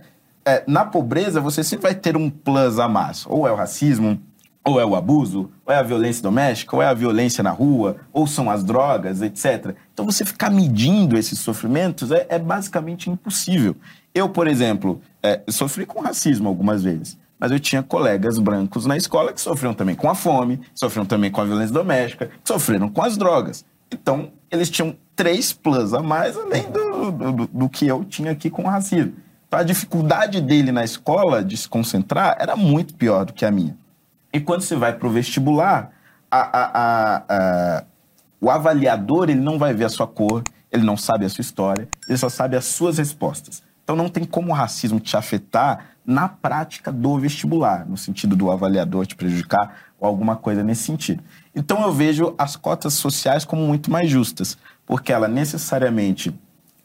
na 0.67 0.85
pobreza 0.85 1.41
você 1.41 1.63
sempre 1.63 1.85
vai 1.85 1.95
ter 1.95 2.17
um 2.17 2.29
plus 2.29 2.81
a 2.81 2.89
mais. 2.89 3.25
Ou 3.29 3.47
é 3.47 3.53
o 3.53 3.55
racismo, 3.55 4.21
ou 4.69 4.79
é 4.79 4.85
o 4.85 4.95
abuso, 4.95 5.51
ou 5.65 5.73
é 5.73 5.79
a 5.79 5.83
violência 5.83 6.23
doméstica, 6.23 6.77
ou 6.77 6.83
é 6.83 6.87
a 6.87 6.93
violência 6.93 7.43
na 7.43 7.51
rua, 7.51 7.97
ou 8.13 8.27
são 8.27 8.51
as 8.51 8.63
drogas, 8.63 9.23
etc. 9.23 9.75
Então, 9.93 10.05
você 10.05 10.25
ficar 10.25 10.51
medindo 10.51 11.17
esses 11.17 11.39
sofrimentos 11.39 12.13
é, 12.13 12.27
é 12.29 12.39
basicamente 12.39 13.09
impossível. 13.09 13.75
Eu, 14.15 14.29
por 14.29 14.47
exemplo, 14.47 15.01
é, 15.23 15.41
sofri 15.49 15.87
com 15.87 16.01
racismo 16.01 16.49
algumas 16.49 16.83
vezes, 16.83 17.19
mas 17.39 17.51
eu 17.51 17.59
tinha 17.59 17.83
colegas 17.83 18.39
brancos 18.39 18.85
na 18.85 18.97
escola 18.97 19.33
que 19.33 19.41
sofriam 19.41 19.73
também 19.73 19.95
com 19.95 20.11
a 20.11 20.15
fome, 20.15 20.61
sofriam 20.75 21.07
também 21.07 21.31
com 21.31 21.41
a 21.41 21.45
violência 21.45 21.73
doméstica, 21.73 22.31
sofreram 22.45 22.89
com 22.89 23.03
as 23.03 23.17
drogas. 23.17 23.65
Então, 23.91 24.33
eles 24.51 24.69
tinham 24.69 24.95
três 25.17 25.53
plus 25.53 25.95
a 25.95 26.03
mais 26.03 26.37
além 26.37 26.71
do, 26.71 27.11
do, 27.11 27.47
do 27.47 27.69
que 27.69 27.87
eu 27.87 28.05
tinha 28.05 28.33
aqui 28.33 28.51
com 28.51 28.65
o 28.65 28.69
racismo. 28.69 29.15
Então, 29.47 29.61
a 29.61 29.63
dificuldade 29.63 30.43
dele 30.43 30.71
na 30.71 30.85
escola 30.85 31.43
de 31.43 31.57
se 31.57 31.67
concentrar 31.67 32.37
era 32.39 32.55
muito 32.55 32.95
pior 32.95 33.25
do 33.25 33.33
que 33.33 33.47
a 33.47 33.51
minha. 33.51 33.75
E 34.33 34.41
quando 34.41 34.63
você 34.63 34.77
vai 34.77 34.93
para 34.93 35.09
o 35.09 35.11
vestibular, 35.11 35.91
a, 36.31 36.39
a, 36.39 37.25
a, 37.29 37.85
o 38.41 38.51
avaliador 38.51 39.31
ele 39.31 39.41
não 39.41 39.59
vai 39.59 39.73
ver 39.73 39.85
a 39.85 39.89
sua 39.89 40.07
cor, 40.07 40.43
ele 40.71 40.85
não 40.85 40.97
sabe 40.97 41.25
a 41.25 41.29
sua 41.29 41.43
história, 41.43 41.89
ele 42.07 42.19
só 42.19 42.29
sabe 42.29 42.57
as 42.57 42.67
suas 42.67 42.99
respostas. 42.99 43.63
Então 43.83 43.97
não 43.97 44.09
tem 44.09 44.25
como 44.25 44.53
o 44.53 44.55
racismo 44.55 45.01
te 45.01 45.17
afetar 45.17 45.87
na 46.05 46.29
prática 46.29 46.93
do 46.93 47.19
vestibular, 47.19 47.87
no 47.87 47.97
sentido 47.97 48.37
do 48.37 48.51
avaliador 48.51 49.07
te 49.07 49.17
prejudicar 49.17 49.77
ou 49.99 50.07
alguma 50.07 50.37
coisa 50.37 50.63
nesse 50.63 50.83
sentido. 50.83 51.23
Então 51.55 51.83
eu 51.83 51.93
vejo 51.93 52.35
as 52.37 52.55
cotas 52.55 52.95
sociais 52.95 53.47
como 53.47 53.67
muito 53.67 53.91
mais 53.91 54.11
justas, 54.11 54.59
porque 54.87 55.13
ela 55.13 55.27
necessariamente 55.27 56.35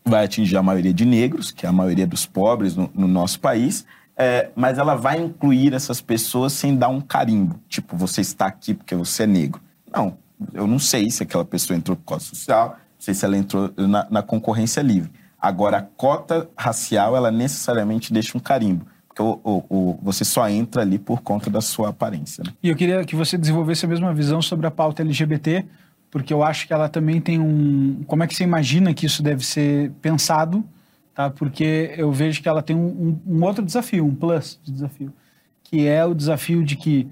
vai 0.05 0.25
atingir 0.25 0.57
a 0.57 0.63
maioria 0.63 0.93
de 0.93 1.05
negros, 1.05 1.51
que 1.51 1.65
é 1.65 1.69
a 1.69 1.73
maioria 1.73 2.07
dos 2.07 2.25
pobres 2.25 2.75
no, 2.75 2.89
no 2.93 3.07
nosso 3.07 3.39
país, 3.39 3.85
é, 4.17 4.49
mas 4.55 4.77
ela 4.77 4.95
vai 4.95 5.19
incluir 5.19 5.73
essas 5.73 5.99
pessoas 5.99 6.53
sem 6.53 6.75
dar 6.75 6.89
um 6.89 7.01
carimbo. 7.01 7.59
Tipo, 7.67 7.95
você 7.97 8.21
está 8.21 8.45
aqui 8.45 8.73
porque 8.73 8.95
você 8.95 9.23
é 9.23 9.27
negro. 9.27 9.61
Não, 9.91 10.17
eu 10.53 10.67
não 10.67 10.79
sei 10.79 11.09
se 11.09 11.23
aquela 11.23 11.45
pessoa 11.45 11.77
entrou 11.77 11.97
por 11.97 12.03
cota 12.03 12.23
social, 12.23 12.69
não 12.69 12.77
sei 12.99 13.13
se 13.13 13.25
ela 13.25 13.37
entrou 13.37 13.71
na, 13.77 14.07
na 14.09 14.21
concorrência 14.21 14.81
livre. 14.81 15.11
Agora, 15.39 15.77
a 15.77 15.81
cota 15.81 16.49
racial, 16.55 17.17
ela 17.17 17.31
necessariamente 17.31 18.13
deixa 18.13 18.37
um 18.37 18.41
carimbo. 18.41 18.85
Porque 19.07 19.21
o, 19.21 19.39
o, 19.69 19.99
você 20.01 20.25
só 20.25 20.47
entra 20.49 20.81
ali 20.81 20.97
por 20.97 21.21
conta 21.21 21.49
da 21.49 21.61
sua 21.61 21.89
aparência. 21.89 22.43
Né? 22.43 22.53
E 22.63 22.69
eu 22.69 22.75
queria 22.75 23.03
que 23.03 23.15
você 23.15 23.37
desenvolvesse 23.37 23.85
a 23.85 23.87
mesma 23.87 24.13
visão 24.13 24.41
sobre 24.41 24.65
a 24.65 24.71
pauta 24.71 25.03
LGBT, 25.03 25.65
porque 26.09 26.33
eu 26.33 26.43
acho 26.43 26.65
que 26.65 26.73
ela 26.73 26.89
também 26.89 27.19
tem 27.19 27.39
um. 27.39 28.03
Como 28.07 28.23
é 28.23 28.27
que 28.27 28.35
você 28.35 28.43
imagina 28.43 28.93
que 28.93 29.05
isso 29.05 29.21
deve 29.21 29.45
ser 29.45 29.91
pensado? 30.01 30.63
Tá? 31.13 31.29
Porque 31.29 31.93
eu 31.97 32.11
vejo 32.11 32.41
que 32.41 32.49
ela 32.49 32.61
tem 32.61 32.75
um, 32.75 33.19
um, 33.27 33.37
um 33.37 33.43
outro 33.43 33.63
desafio, 33.63 34.05
um 34.05 34.15
plus 34.15 34.59
de 34.63 34.71
desafio, 34.71 35.13
que 35.63 35.87
é 35.87 36.03
o 36.05 36.13
desafio 36.13 36.63
de 36.63 36.75
que 36.75 37.07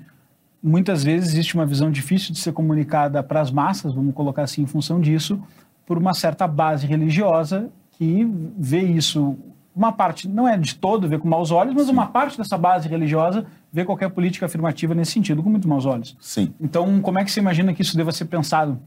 muitas 0.61 1.03
vezes 1.03 1.29
existe 1.29 1.55
uma 1.55 1.65
visão 1.65 1.91
difícil 1.91 2.33
de 2.33 2.39
ser 2.39 2.51
comunicada 2.51 3.21
para 3.23 3.41
as 3.41 3.51
massas, 3.51 3.93
vamos 3.93 4.13
colocar 4.13 4.43
assim, 4.43 4.61
em 4.61 4.67
função 4.67 4.99
disso, 4.99 5.41
por 5.85 5.97
uma 5.97 6.13
certa 6.13 6.47
base 6.47 6.85
religiosa 6.85 7.69
que 7.91 8.27
vê 8.57 8.81
isso 8.81 9.37
uma 9.75 9.91
parte, 9.91 10.27
não 10.27 10.47
é 10.47 10.57
de 10.57 10.75
todo 10.75 11.07
ver 11.07 11.19
com 11.19 11.29
maus 11.29 11.49
olhos, 11.49 11.73
mas 11.73 11.85
Sim. 11.85 11.93
uma 11.93 12.07
parte 12.07 12.37
dessa 12.37 12.57
base 12.57 12.89
religiosa 12.89 13.45
vê 13.71 13.85
qualquer 13.85 14.09
política 14.09 14.45
afirmativa 14.45 14.93
nesse 14.93 15.13
sentido 15.13 15.41
com 15.41 15.49
muito 15.49 15.67
maus 15.67 15.85
olhos. 15.85 16.15
Sim. 16.19 16.53
Então, 16.59 17.01
como 17.01 17.17
é 17.19 17.23
que 17.23 17.31
você 17.31 17.39
imagina 17.39 17.73
que 17.73 17.81
isso 17.81 17.95
deva 17.95 18.11
ser 18.11 18.25
pensado? 18.25 18.77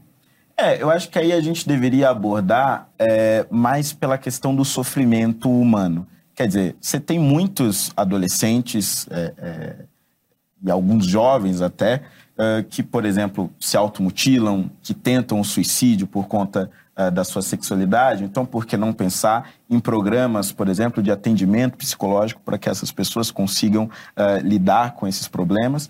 É, 0.57 0.81
eu 0.81 0.89
acho 0.89 1.09
que 1.09 1.19
aí 1.19 1.33
a 1.33 1.41
gente 1.41 1.67
deveria 1.67 2.09
abordar 2.09 2.87
é, 2.97 3.45
mais 3.49 3.91
pela 3.91 4.17
questão 4.17 4.55
do 4.55 4.63
sofrimento 4.63 5.49
humano. 5.49 6.07
Quer 6.33 6.47
dizer, 6.47 6.75
você 6.79 6.99
tem 6.99 7.19
muitos 7.19 7.91
adolescentes 7.95 9.07
é, 9.09 9.33
é, 9.37 9.75
e 10.63 10.71
alguns 10.71 11.05
jovens 11.05 11.61
até 11.61 12.03
é, 12.37 12.63
que, 12.69 12.81
por 12.81 13.05
exemplo, 13.05 13.49
se 13.59 13.75
automutilam, 13.75 14.69
que 14.81 14.93
tentam 14.93 15.39
o 15.39 15.43
suicídio 15.45 16.07
por 16.07 16.27
conta 16.27 16.69
uh, 16.97 17.11
da 17.11 17.23
sua 17.23 17.41
sexualidade. 17.41 18.23
Então, 18.23 18.45
por 18.45 18.65
que 18.65 18.75
não 18.75 18.91
pensar 18.91 19.51
em 19.69 19.79
programas, 19.79 20.51
por 20.51 20.67
exemplo, 20.67 21.01
de 21.01 21.11
atendimento 21.11 21.77
psicológico 21.77 22.41
para 22.43 22.57
que 22.57 22.69
essas 22.69 22.91
pessoas 22.91 23.31
consigam 23.31 23.85
uh, 23.85 24.39
lidar 24.41 24.95
com 24.95 25.07
esses 25.07 25.27
problemas? 25.27 25.89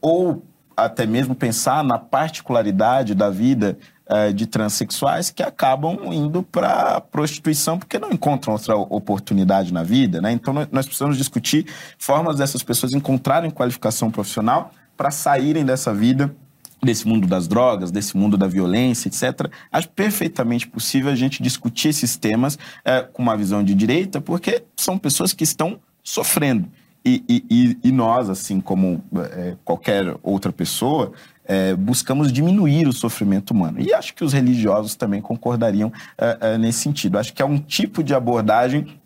Ou 0.00 0.44
até 0.84 1.06
mesmo 1.06 1.34
pensar 1.34 1.82
na 1.84 1.98
particularidade 1.98 3.14
da 3.14 3.30
vida 3.30 3.78
de 4.34 4.46
transexuais 4.46 5.28
que 5.28 5.42
acabam 5.42 5.98
indo 6.14 6.42
para 6.42 6.98
prostituição 6.98 7.78
porque 7.78 7.98
não 7.98 8.10
encontram 8.10 8.54
outra 8.54 8.74
oportunidade 8.74 9.70
na 9.70 9.82
vida. 9.82 10.18
Né? 10.18 10.32
Então, 10.32 10.54
nós 10.72 10.86
precisamos 10.86 11.18
discutir 11.18 11.66
formas 11.98 12.36
dessas 12.36 12.62
pessoas 12.62 12.94
encontrarem 12.94 13.50
qualificação 13.50 14.10
profissional 14.10 14.70
para 14.96 15.10
saírem 15.10 15.62
dessa 15.62 15.92
vida 15.92 16.34
desse 16.82 17.06
mundo 17.06 17.26
das 17.26 17.48
drogas, 17.48 17.90
desse 17.90 18.16
mundo 18.16 18.36
da 18.36 18.46
violência, 18.46 19.08
etc. 19.08 19.50
Acho 19.70 19.88
perfeitamente 19.90 20.66
possível 20.66 21.10
a 21.10 21.14
gente 21.14 21.42
discutir 21.42 21.88
esses 21.88 22.16
temas 22.16 22.58
é, 22.84 23.02
com 23.02 23.22
uma 23.22 23.36
visão 23.36 23.62
de 23.62 23.74
direita, 23.74 24.20
porque 24.20 24.62
são 24.76 24.98
pessoas 24.98 25.32
que 25.32 25.44
estão 25.44 25.80
sofrendo. 26.02 26.68
E, 27.04 27.44
e, 27.50 27.78
e 27.82 27.92
nós, 27.92 28.28
assim 28.28 28.60
como 28.60 29.02
é, 29.32 29.56
qualquer 29.64 30.14
outra 30.22 30.52
pessoa, 30.52 31.12
é, 31.44 31.74
buscamos 31.74 32.30
diminuir 32.30 32.86
o 32.86 32.92
sofrimento 32.92 33.52
humano. 33.52 33.80
E 33.80 33.94
acho 33.94 34.14
que 34.14 34.22
os 34.22 34.34
religiosos 34.34 34.94
também 34.94 35.22
concordariam 35.22 35.90
é, 36.18 36.38
é, 36.40 36.58
nesse 36.58 36.80
sentido. 36.80 37.18
Acho 37.18 37.32
que 37.32 37.40
é 37.40 37.44
um 37.44 37.58
tipo 37.58 38.04
de 38.04 38.14
abordagem 38.14 38.98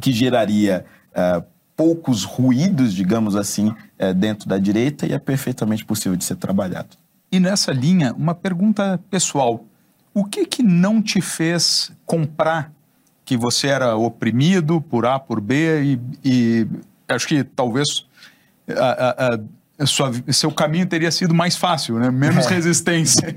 que 0.00 0.10
geraria 0.10 0.86
é, 1.14 1.42
poucos 1.76 2.24
ruídos, 2.24 2.94
digamos 2.94 3.34
assim, 3.34 3.74
dentro 4.14 4.46
da 4.46 4.58
direita 4.58 5.06
e 5.06 5.14
é 5.14 5.18
perfeitamente 5.18 5.82
possível 5.82 6.14
de 6.14 6.24
ser 6.24 6.36
trabalhado. 6.36 6.90
E 7.32 7.40
nessa 7.40 7.72
linha, 7.72 8.12
uma 8.12 8.34
pergunta 8.34 9.00
pessoal. 9.10 9.64
O 10.12 10.26
que 10.26 10.44
que 10.44 10.62
não 10.62 11.00
te 11.00 11.22
fez 11.22 11.90
comprar 12.04 12.70
que 13.24 13.36
você 13.36 13.68
era 13.68 13.96
oprimido 13.96 14.80
por 14.80 15.06
A, 15.06 15.18
por 15.18 15.40
B 15.40 15.82
e, 15.82 16.00
e 16.22 16.66
acho 17.14 17.26
que 17.26 17.44
talvez 17.44 18.06
a, 18.68 19.34
a, 19.34 19.40
a 19.78 19.86
sua, 19.86 20.12
seu 20.32 20.52
caminho 20.52 20.86
teria 20.86 21.10
sido 21.10 21.34
mais 21.34 21.56
fácil, 21.56 21.98
né? 21.98 22.10
menos 22.10 22.46
é. 22.46 22.54
resistência. 22.54 23.34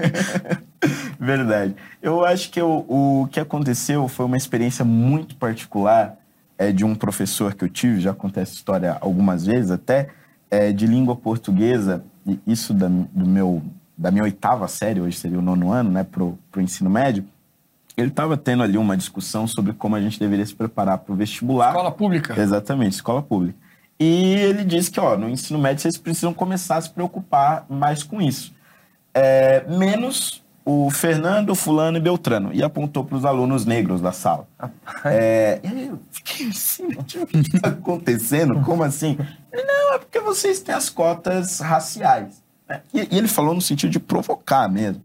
Verdade. 1.20 1.76
Eu 2.02 2.26
acho 2.26 2.52
que 2.52 2.60
eu, 2.60 2.86
o 2.88 3.28
que 3.32 3.40
aconteceu 3.40 4.08
foi 4.08 4.26
uma 4.26 4.38
experiência 4.38 4.84
muito 4.84 5.36
particular 5.36 6.18
é, 6.58 6.72
de 6.72 6.84
um 6.84 6.96
professor 6.96 7.54
que 7.54 7.64
eu 7.64 7.70
tive, 7.70 8.02
já 8.02 8.14
contei 8.14 8.44
essa 8.44 8.54
história 8.54 8.98
algumas 9.00 9.46
vezes 9.46 9.72
até, 9.72 10.10
é, 10.52 10.72
de 10.72 10.86
língua 10.86 11.16
portuguesa, 11.16 12.04
isso 12.46 12.74
da, 12.74 12.88
do 12.88 13.26
meu 13.28 13.64
da 13.96 14.10
minha 14.10 14.24
oitava 14.24 14.68
série, 14.68 15.00
hoje 15.00 15.18
seria 15.18 15.38
o 15.38 15.42
nono 15.42 15.72
ano, 15.72 15.92
né, 15.92 16.04
para 16.04 16.24
o 16.24 16.38
ensino 16.58 16.90
médio, 16.90 17.24
ele 17.96 18.10
estava 18.10 18.36
tendo 18.36 18.64
ali 18.64 18.78
uma 18.78 18.98
discussão 18.98 19.48
sobre 19.48 19.74
como 19.74 19.96
a 19.96 20.02
gente 20.02 20.20
deveria 20.20 20.46
se 20.46 20.56
preparar 20.56 21.00
para 21.00 21.14
o 21.14 21.16
vestibular. 21.16 21.70
Escola 21.70 21.92
pública. 21.92 22.40
Exatamente, 22.40 22.94
escola 22.94 23.22
pública. 23.22 23.58
E 24.00 24.34
ele 24.34 24.64
disse 24.64 24.92
que, 24.92 25.00
ó, 25.00 25.18
no 25.18 25.30
ensino 25.30 25.60
médio 25.60 25.82
vocês 25.82 25.98
precisam 25.98 26.34
começar 26.34 26.78
a 26.78 26.82
se 26.82 26.90
preocupar 26.90 27.66
mais 27.70 28.04
com 28.04 28.22
isso. 28.22 28.54
É, 29.14 29.64
menos 29.68 30.44
o 30.66 30.90
Fernando, 30.90 31.54
Fulano 31.56 31.98
e 31.98 32.02
Beltrano. 32.02 32.52
E 32.54 32.64
apontou 32.64 33.04
para 33.04 33.18
os 33.18 33.26
alunos 33.26 33.66
negros 33.66 34.02
da 34.02 34.12
sala. 34.12 34.48
É, 35.06 35.60
e 35.64 35.68
aí 35.68 35.88
eu 35.88 36.00
fiquei 36.12 36.48
assim, 36.48 36.88
o 36.88 37.04
que 37.04 37.18
está 37.38 37.70
acontecendo? 37.70 38.62
Como 38.62 38.84
assim? 38.84 39.18
Ele, 39.52 39.64
não, 39.64 39.94
é 39.94 40.00
porque 40.00 40.20
vocês 40.20 40.60
têm 40.60 40.74
as 40.74 40.90
cotas 40.90 41.60
raciais. 41.60 42.42
E, 42.94 43.02
e, 43.02 43.18
ele 43.18 43.28
falou 43.28 43.54
no 43.54 43.62
sentido 43.62 43.92
de 43.92 44.00
provocar 44.00 44.68
mesmo, 44.70 45.02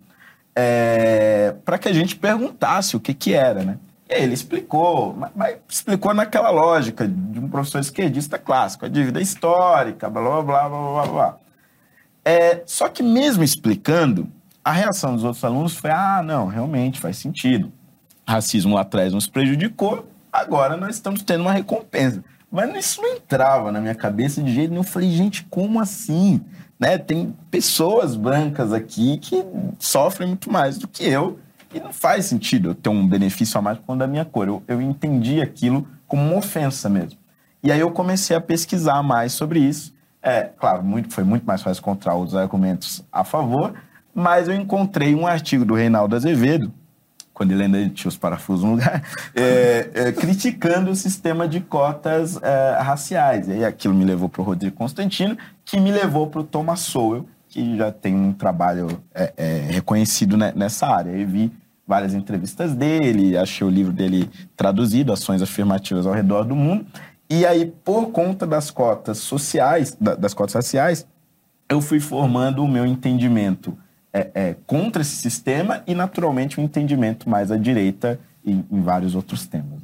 é, 0.54 1.54
para 1.64 1.78
que 1.78 1.88
a 1.88 1.92
gente 1.92 2.16
perguntasse 2.16 2.96
o 2.96 3.00
que, 3.00 3.14
que 3.14 3.34
era, 3.34 3.62
né? 3.62 3.78
E 4.08 4.14
aí 4.14 4.22
ele 4.22 4.34
explicou, 4.34 5.14
mas, 5.14 5.30
mas, 5.34 5.56
explicou 5.68 6.14
naquela 6.14 6.50
lógica 6.50 7.06
de 7.06 7.38
um 7.38 7.48
professor 7.48 7.78
esquerdista 7.78 8.38
clássico, 8.38 8.86
a 8.86 8.88
dívida 8.88 9.20
histórica, 9.20 10.08
blá, 10.08 10.22
blá, 10.22 10.42
blá, 10.42 10.68
blá, 10.68 10.92
blá, 10.92 11.06
blá. 11.06 11.36
É, 12.24 12.62
só 12.66 12.88
que 12.88 13.02
mesmo 13.02 13.44
explicando, 13.44 14.28
a 14.64 14.72
reação 14.72 15.14
dos 15.14 15.24
outros 15.24 15.44
alunos 15.44 15.76
foi, 15.76 15.90
ah, 15.90 16.22
não, 16.22 16.46
realmente 16.46 17.00
faz 17.00 17.16
sentido. 17.18 17.72
Racismo 18.26 18.74
lá 18.74 18.82
atrás 18.82 19.12
nos 19.12 19.26
prejudicou, 19.26 20.08
agora 20.32 20.76
nós 20.76 20.94
estamos 20.94 21.22
tendo 21.22 21.42
uma 21.42 21.52
recompensa. 21.52 22.22
Mas 22.50 22.74
isso 22.76 23.02
não 23.02 23.14
entrava 23.14 23.70
na 23.70 23.80
minha 23.80 23.94
cabeça 23.94 24.42
de 24.42 24.54
jeito 24.54 24.70
nenhum. 24.70 24.82
Eu 24.82 24.88
falei, 24.88 25.10
gente, 25.10 25.44
como 25.44 25.80
assim? 25.80 26.42
Né? 26.78 26.96
Tem 26.98 27.34
pessoas 27.50 28.14
brancas 28.14 28.72
aqui 28.72 29.18
que 29.18 29.44
sofrem 29.78 30.28
muito 30.28 30.52
mais 30.52 30.78
do 30.78 30.86
que 30.86 31.04
eu 31.04 31.38
e 31.74 31.80
não 31.80 31.92
faz 31.92 32.26
sentido 32.26 32.70
eu 32.70 32.74
ter 32.74 32.88
um 32.88 33.06
benefício 33.06 33.58
a 33.58 33.62
mais 33.62 33.78
conta 33.78 34.00
da 34.00 34.06
minha 34.06 34.24
cor. 34.24 34.48
Eu, 34.48 34.62
eu 34.68 34.80
entendi 34.80 35.40
aquilo 35.40 35.86
como 36.06 36.22
uma 36.22 36.36
ofensa 36.36 36.88
mesmo. 36.88 37.18
E 37.62 37.72
aí 37.72 37.80
eu 37.80 37.90
comecei 37.90 38.36
a 38.36 38.40
pesquisar 38.40 39.02
mais 39.02 39.32
sobre 39.32 39.58
isso. 39.60 39.92
É, 40.22 40.42
claro, 40.42 40.82
muito, 40.82 41.12
foi 41.12 41.24
muito 41.24 41.44
mais 41.44 41.62
fácil 41.62 41.80
encontrar 41.80 42.16
os 42.16 42.34
argumentos 42.34 43.04
a 43.10 43.24
favor, 43.24 43.74
mas 44.14 44.48
eu 44.48 44.54
encontrei 44.54 45.14
um 45.14 45.26
artigo 45.26 45.64
do 45.64 45.74
Reinaldo 45.74 46.16
Azevedo, 46.16 46.72
quando 47.32 47.52
ele 47.52 47.62
ainda 47.62 47.88
tinha 47.90 48.08
os 48.08 48.16
parafusos 48.16 48.64
no 48.64 48.72
lugar, 48.72 49.02
é, 49.34 49.90
é, 49.94 50.12
criticando 50.12 50.90
o 50.90 50.96
sistema 50.96 51.46
de 51.46 51.60
cotas 51.60 52.36
é, 52.42 52.78
raciais. 52.80 53.46
E 53.48 53.52
aí 53.52 53.64
aquilo 53.64 53.94
me 53.94 54.04
levou 54.04 54.28
para 54.28 54.42
o 54.42 54.44
Rodrigo 54.44 54.74
Constantino, 54.74 55.36
que 55.68 55.78
me 55.78 55.92
levou 55.92 56.26
para 56.26 56.40
o 56.40 56.44
Thomas 56.44 56.80
Sowell, 56.80 57.28
que 57.46 57.76
já 57.76 57.92
tem 57.92 58.14
um 58.14 58.32
trabalho 58.32 59.02
é, 59.14 59.34
é, 59.36 59.58
reconhecido 59.70 60.34
nessa 60.34 60.86
área. 60.86 61.10
Eu 61.10 61.28
vi 61.28 61.52
várias 61.86 62.14
entrevistas 62.14 62.74
dele, 62.74 63.36
achei 63.36 63.66
o 63.66 63.70
livro 63.70 63.92
dele 63.92 64.30
traduzido, 64.56 65.12
Ações 65.12 65.42
Afirmativas 65.42 66.06
ao 66.06 66.14
Redor 66.14 66.44
do 66.44 66.56
Mundo. 66.56 66.86
E 67.28 67.44
aí, 67.44 67.66
por 67.84 68.10
conta 68.12 68.46
das 68.46 68.70
cotas 68.70 69.18
sociais, 69.18 69.94
das 70.00 70.32
cotas 70.32 70.54
raciais, 70.54 71.06
eu 71.68 71.82
fui 71.82 72.00
formando 72.00 72.64
o 72.64 72.68
meu 72.68 72.86
entendimento 72.86 73.76
é, 74.10 74.30
é, 74.34 74.56
contra 74.66 75.02
esse 75.02 75.16
sistema 75.16 75.82
e, 75.86 75.94
naturalmente, 75.94 76.58
um 76.58 76.64
entendimento 76.64 77.28
mais 77.28 77.52
à 77.52 77.58
direita 77.58 78.18
em, 78.42 78.64
em 78.70 78.80
vários 78.80 79.14
outros 79.14 79.46
temas. 79.46 79.82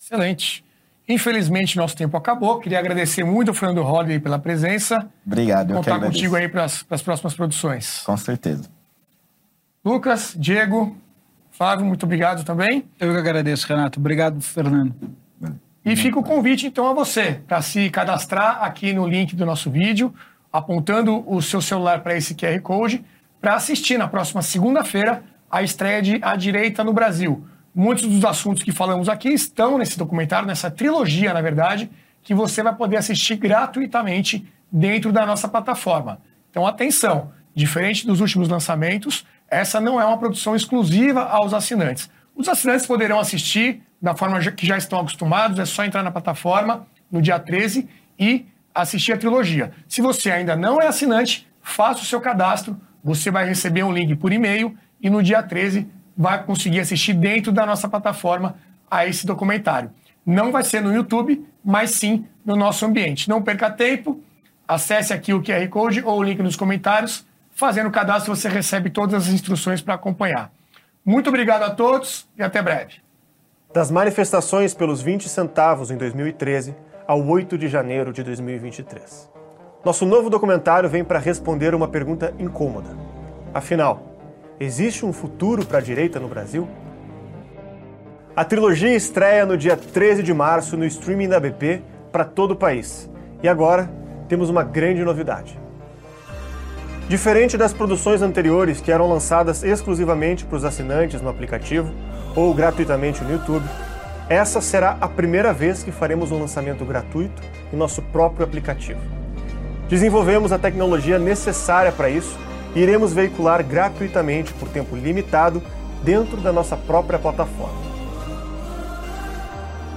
Excelente. 0.00 0.64
Infelizmente, 1.08 1.76
nosso 1.76 1.96
tempo 1.96 2.16
acabou. 2.16 2.58
Queria 2.58 2.78
agradecer 2.78 3.22
muito 3.22 3.48
ao 3.48 3.54
Fernando 3.54 3.82
Holliday 3.82 4.18
pela 4.18 4.38
presença. 4.38 5.08
Obrigado. 5.24 5.70
Eu 5.70 5.76
Contar 5.76 6.00
contigo 6.00 6.34
aí 6.34 6.48
para 6.48 6.64
as 6.64 7.02
próximas 7.02 7.34
produções. 7.34 8.02
Com 8.04 8.16
certeza. 8.16 8.68
Lucas, 9.84 10.34
Diego, 10.36 10.96
Flávio, 11.52 11.86
muito 11.86 12.04
obrigado 12.04 12.44
também. 12.44 12.84
Eu 12.98 13.12
que 13.12 13.18
agradeço, 13.18 13.68
Renato. 13.68 14.00
Obrigado, 14.00 14.40
Fernando. 14.40 14.94
E 15.84 15.94
fica 15.94 16.18
o 16.18 16.22
convite, 16.24 16.66
então, 16.66 16.88
a 16.88 16.92
você 16.92 17.40
para 17.46 17.62
se 17.62 17.88
cadastrar 17.90 18.64
aqui 18.64 18.92
no 18.92 19.06
link 19.06 19.36
do 19.36 19.46
nosso 19.46 19.70
vídeo, 19.70 20.12
apontando 20.52 21.22
o 21.30 21.40
seu 21.40 21.62
celular 21.62 22.00
para 22.00 22.16
esse 22.16 22.34
QR 22.34 22.60
Code, 22.60 23.04
para 23.40 23.54
assistir 23.54 23.96
na 23.96 24.08
próxima 24.08 24.42
segunda-feira 24.42 25.22
a 25.48 25.62
estreia 25.62 26.02
de 26.02 26.18
A 26.22 26.34
Direita 26.34 26.82
no 26.82 26.92
Brasil. 26.92 27.46
Muitos 27.78 28.06
dos 28.06 28.24
assuntos 28.24 28.62
que 28.62 28.72
falamos 28.72 29.06
aqui 29.06 29.28
estão 29.28 29.76
nesse 29.76 29.98
documentário, 29.98 30.48
nessa 30.48 30.70
trilogia, 30.70 31.34
na 31.34 31.42
verdade, 31.42 31.90
que 32.22 32.34
você 32.34 32.62
vai 32.62 32.74
poder 32.74 32.96
assistir 32.96 33.36
gratuitamente 33.36 34.50
dentro 34.72 35.12
da 35.12 35.26
nossa 35.26 35.46
plataforma. 35.46 36.18
Então, 36.48 36.66
atenção, 36.66 37.32
diferente 37.54 38.06
dos 38.06 38.22
últimos 38.22 38.48
lançamentos, 38.48 39.26
essa 39.46 39.78
não 39.78 40.00
é 40.00 40.06
uma 40.06 40.16
produção 40.16 40.56
exclusiva 40.56 41.24
aos 41.24 41.52
assinantes. 41.52 42.08
Os 42.34 42.48
assinantes 42.48 42.86
poderão 42.86 43.20
assistir 43.20 43.82
da 44.00 44.16
forma 44.16 44.40
que 44.52 44.66
já 44.66 44.78
estão 44.78 45.00
acostumados, 45.00 45.58
é 45.58 45.66
só 45.66 45.84
entrar 45.84 46.02
na 46.02 46.10
plataforma 46.10 46.86
no 47.12 47.20
dia 47.20 47.38
13 47.38 47.86
e 48.18 48.46
assistir 48.74 49.12
a 49.12 49.18
trilogia. 49.18 49.70
Se 49.86 50.00
você 50.00 50.30
ainda 50.30 50.56
não 50.56 50.80
é 50.80 50.86
assinante, 50.86 51.46
faça 51.60 52.00
o 52.00 52.06
seu 52.06 52.22
cadastro, 52.22 52.80
você 53.04 53.30
vai 53.30 53.46
receber 53.46 53.82
um 53.82 53.92
link 53.92 54.16
por 54.16 54.32
e-mail 54.32 54.74
e 54.98 55.10
no 55.10 55.22
dia 55.22 55.42
13 55.42 55.86
vai 56.16 56.42
conseguir 56.42 56.80
assistir 56.80 57.12
dentro 57.12 57.52
da 57.52 57.66
nossa 57.66 57.88
plataforma 57.88 58.56
a 58.90 59.06
esse 59.06 59.26
documentário. 59.26 59.90
Não 60.24 60.50
vai 60.50 60.64
ser 60.64 60.80
no 60.80 60.92
YouTube, 60.92 61.46
mas 61.64 61.90
sim 61.90 62.26
no 62.44 62.56
nosso 62.56 62.86
ambiente. 62.86 63.28
Não 63.28 63.42
perca 63.42 63.70
tempo, 63.70 64.20
acesse 64.66 65.12
aqui 65.12 65.34
o 65.34 65.42
QR 65.42 65.68
Code 65.68 66.02
ou 66.04 66.18
o 66.18 66.22
link 66.22 66.42
nos 66.42 66.56
comentários. 66.56 67.26
Fazendo 67.52 67.88
o 67.88 67.92
cadastro, 67.92 68.34
você 68.34 68.48
recebe 68.48 68.90
todas 68.90 69.26
as 69.26 69.32
instruções 69.32 69.80
para 69.80 69.94
acompanhar. 69.94 70.50
Muito 71.04 71.28
obrigado 71.28 71.62
a 71.62 71.70
todos 71.70 72.28
e 72.36 72.42
até 72.42 72.60
breve. 72.60 72.94
Das 73.72 73.90
manifestações 73.90 74.74
pelos 74.74 75.02
20 75.02 75.28
centavos 75.28 75.90
em 75.90 75.96
2013 75.96 76.74
ao 77.06 77.24
8 77.24 77.56
de 77.56 77.68
janeiro 77.68 78.12
de 78.12 78.22
2023. 78.22 79.30
Nosso 79.84 80.04
novo 80.04 80.28
documentário 80.28 80.88
vem 80.88 81.04
para 81.04 81.20
responder 81.20 81.74
uma 81.74 81.86
pergunta 81.86 82.34
incômoda. 82.38 82.96
Afinal, 83.54 84.15
existe 84.58 85.04
um 85.04 85.12
futuro 85.12 85.64
para 85.64 85.78
a 85.78 85.80
direita 85.80 86.18
no 86.18 86.28
Brasil? 86.28 86.68
A 88.34 88.44
trilogia 88.44 88.94
estreia 88.94 89.46
no 89.46 89.56
dia 89.56 89.76
13 89.76 90.22
de 90.22 90.34
março 90.34 90.76
no 90.76 90.84
streaming 90.84 91.28
da 91.28 91.40
BP 91.40 91.82
para 92.12 92.24
todo 92.24 92.52
o 92.52 92.56
país. 92.56 93.08
E 93.42 93.48
agora 93.48 93.90
temos 94.28 94.50
uma 94.50 94.62
grande 94.62 95.02
novidade. 95.04 95.58
Diferente 97.08 97.56
das 97.56 97.72
produções 97.72 98.20
anteriores 98.20 98.80
que 98.80 98.90
eram 98.90 99.08
lançadas 99.08 99.62
exclusivamente 99.62 100.44
para 100.44 100.56
os 100.56 100.64
assinantes 100.64 101.22
no 101.22 101.28
aplicativo 101.28 101.92
ou 102.34 102.52
gratuitamente 102.52 103.22
no 103.22 103.30
YouTube, 103.30 103.64
essa 104.28 104.60
será 104.60 104.96
a 105.00 105.06
primeira 105.06 105.52
vez 105.52 105.84
que 105.84 105.92
faremos 105.92 106.32
um 106.32 106.40
lançamento 106.40 106.84
gratuito 106.84 107.40
em 107.72 107.76
nosso 107.76 108.02
próprio 108.02 108.44
aplicativo. 108.44 109.00
Desenvolvemos 109.88 110.50
a 110.50 110.58
tecnologia 110.58 111.16
necessária 111.16 111.92
para 111.92 112.10
isso 112.10 112.36
iremos 112.76 113.12
veicular 113.12 113.64
gratuitamente 113.64 114.52
por 114.54 114.68
tempo 114.68 114.94
limitado 114.94 115.62
dentro 116.02 116.36
da 116.36 116.52
nossa 116.52 116.76
própria 116.76 117.18
plataforma. 117.18 117.86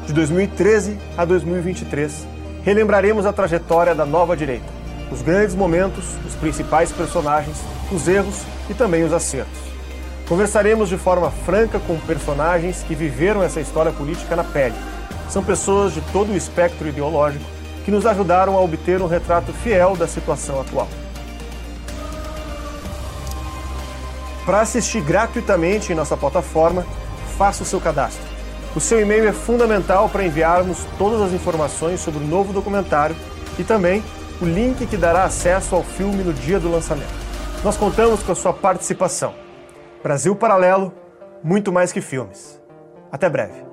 De 0.08 0.14
2013 0.14 0.98
a 1.16 1.24
2023, 1.26 2.28
relembraremos 2.64 3.28
a 3.28 3.34
trajetória 3.34 3.94
da 3.94 4.06
nova 4.06 4.36
direita 4.36 4.80
os 5.12 5.22
grandes 5.22 5.56
momentos, 5.56 6.06
os 6.26 6.36
principais 6.36 6.92
personagens, 6.92 7.58
os 7.92 8.08
erros 8.08 8.44
e 8.70 8.74
também 8.74 9.04
os 9.04 9.14
acertos. 9.14 9.60
Conversaremos 10.28 10.90
de 10.90 10.98
forma 10.98 11.32
franca 11.32 11.80
com 11.80 12.00
personagens 12.02 12.84
que 12.88 12.94
viveram 12.94 13.42
essa 13.42 13.60
história 13.60 13.92
política 13.92 14.36
na 14.36 14.44
pele. 14.44 14.76
São 15.30 15.44
pessoas 15.44 15.94
de 15.94 16.02
todo 16.14 16.32
o 16.32 16.38
espectro 16.38 16.88
ideológico 16.88 17.44
que 17.84 17.92
nos 17.92 18.06
ajudaram 18.06 18.56
a 18.56 18.62
obter 18.62 19.02
um 19.02 19.08
retrato 19.08 19.52
fiel 19.52 19.96
da 19.96 20.08
situação 20.08 20.62
atual. 20.62 20.88
Para 24.50 24.62
assistir 24.62 25.02
gratuitamente 25.02 25.92
em 25.92 25.96
nossa 25.96 26.18
plataforma, 26.18 26.84
faça 27.38 27.62
o 27.62 27.66
seu 27.68 27.80
cadastro. 27.80 28.26
O 28.76 28.80
seu 28.80 29.00
e-mail 29.00 29.28
é 29.28 29.32
fundamental 29.32 30.10
para 30.10 30.26
enviarmos 30.26 30.88
todas 30.98 31.22
as 31.22 31.34
informações 31.34 32.00
sobre 32.00 32.24
o 32.24 32.28
novo 32.28 32.52
documentário 32.52 33.16
e 33.60 33.64
também 33.64 34.04
o 34.42 34.46
link 34.46 34.88
que 34.88 34.98
dará 34.98 35.24
acesso 35.24 35.76
ao 35.76 35.84
filme 35.84 36.24
no 36.24 36.34
dia 36.34 36.60
do 36.60 36.68
lançamento. 36.68 37.14
Nós 37.64 37.78
contamos 37.78 38.24
com 38.24 38.32
a 38.32 38.36
sua 38.36 38.52
participação. 38.52 39.36
Brasil 40.02 40.36
Paralelo, 40.36 40.92
muito 41.44 41.72
mais 41.72 41.92
que 41.92 42.02
filmes. 42.02 42.60
Até 43.12 43.30
breve. 43.30 43.69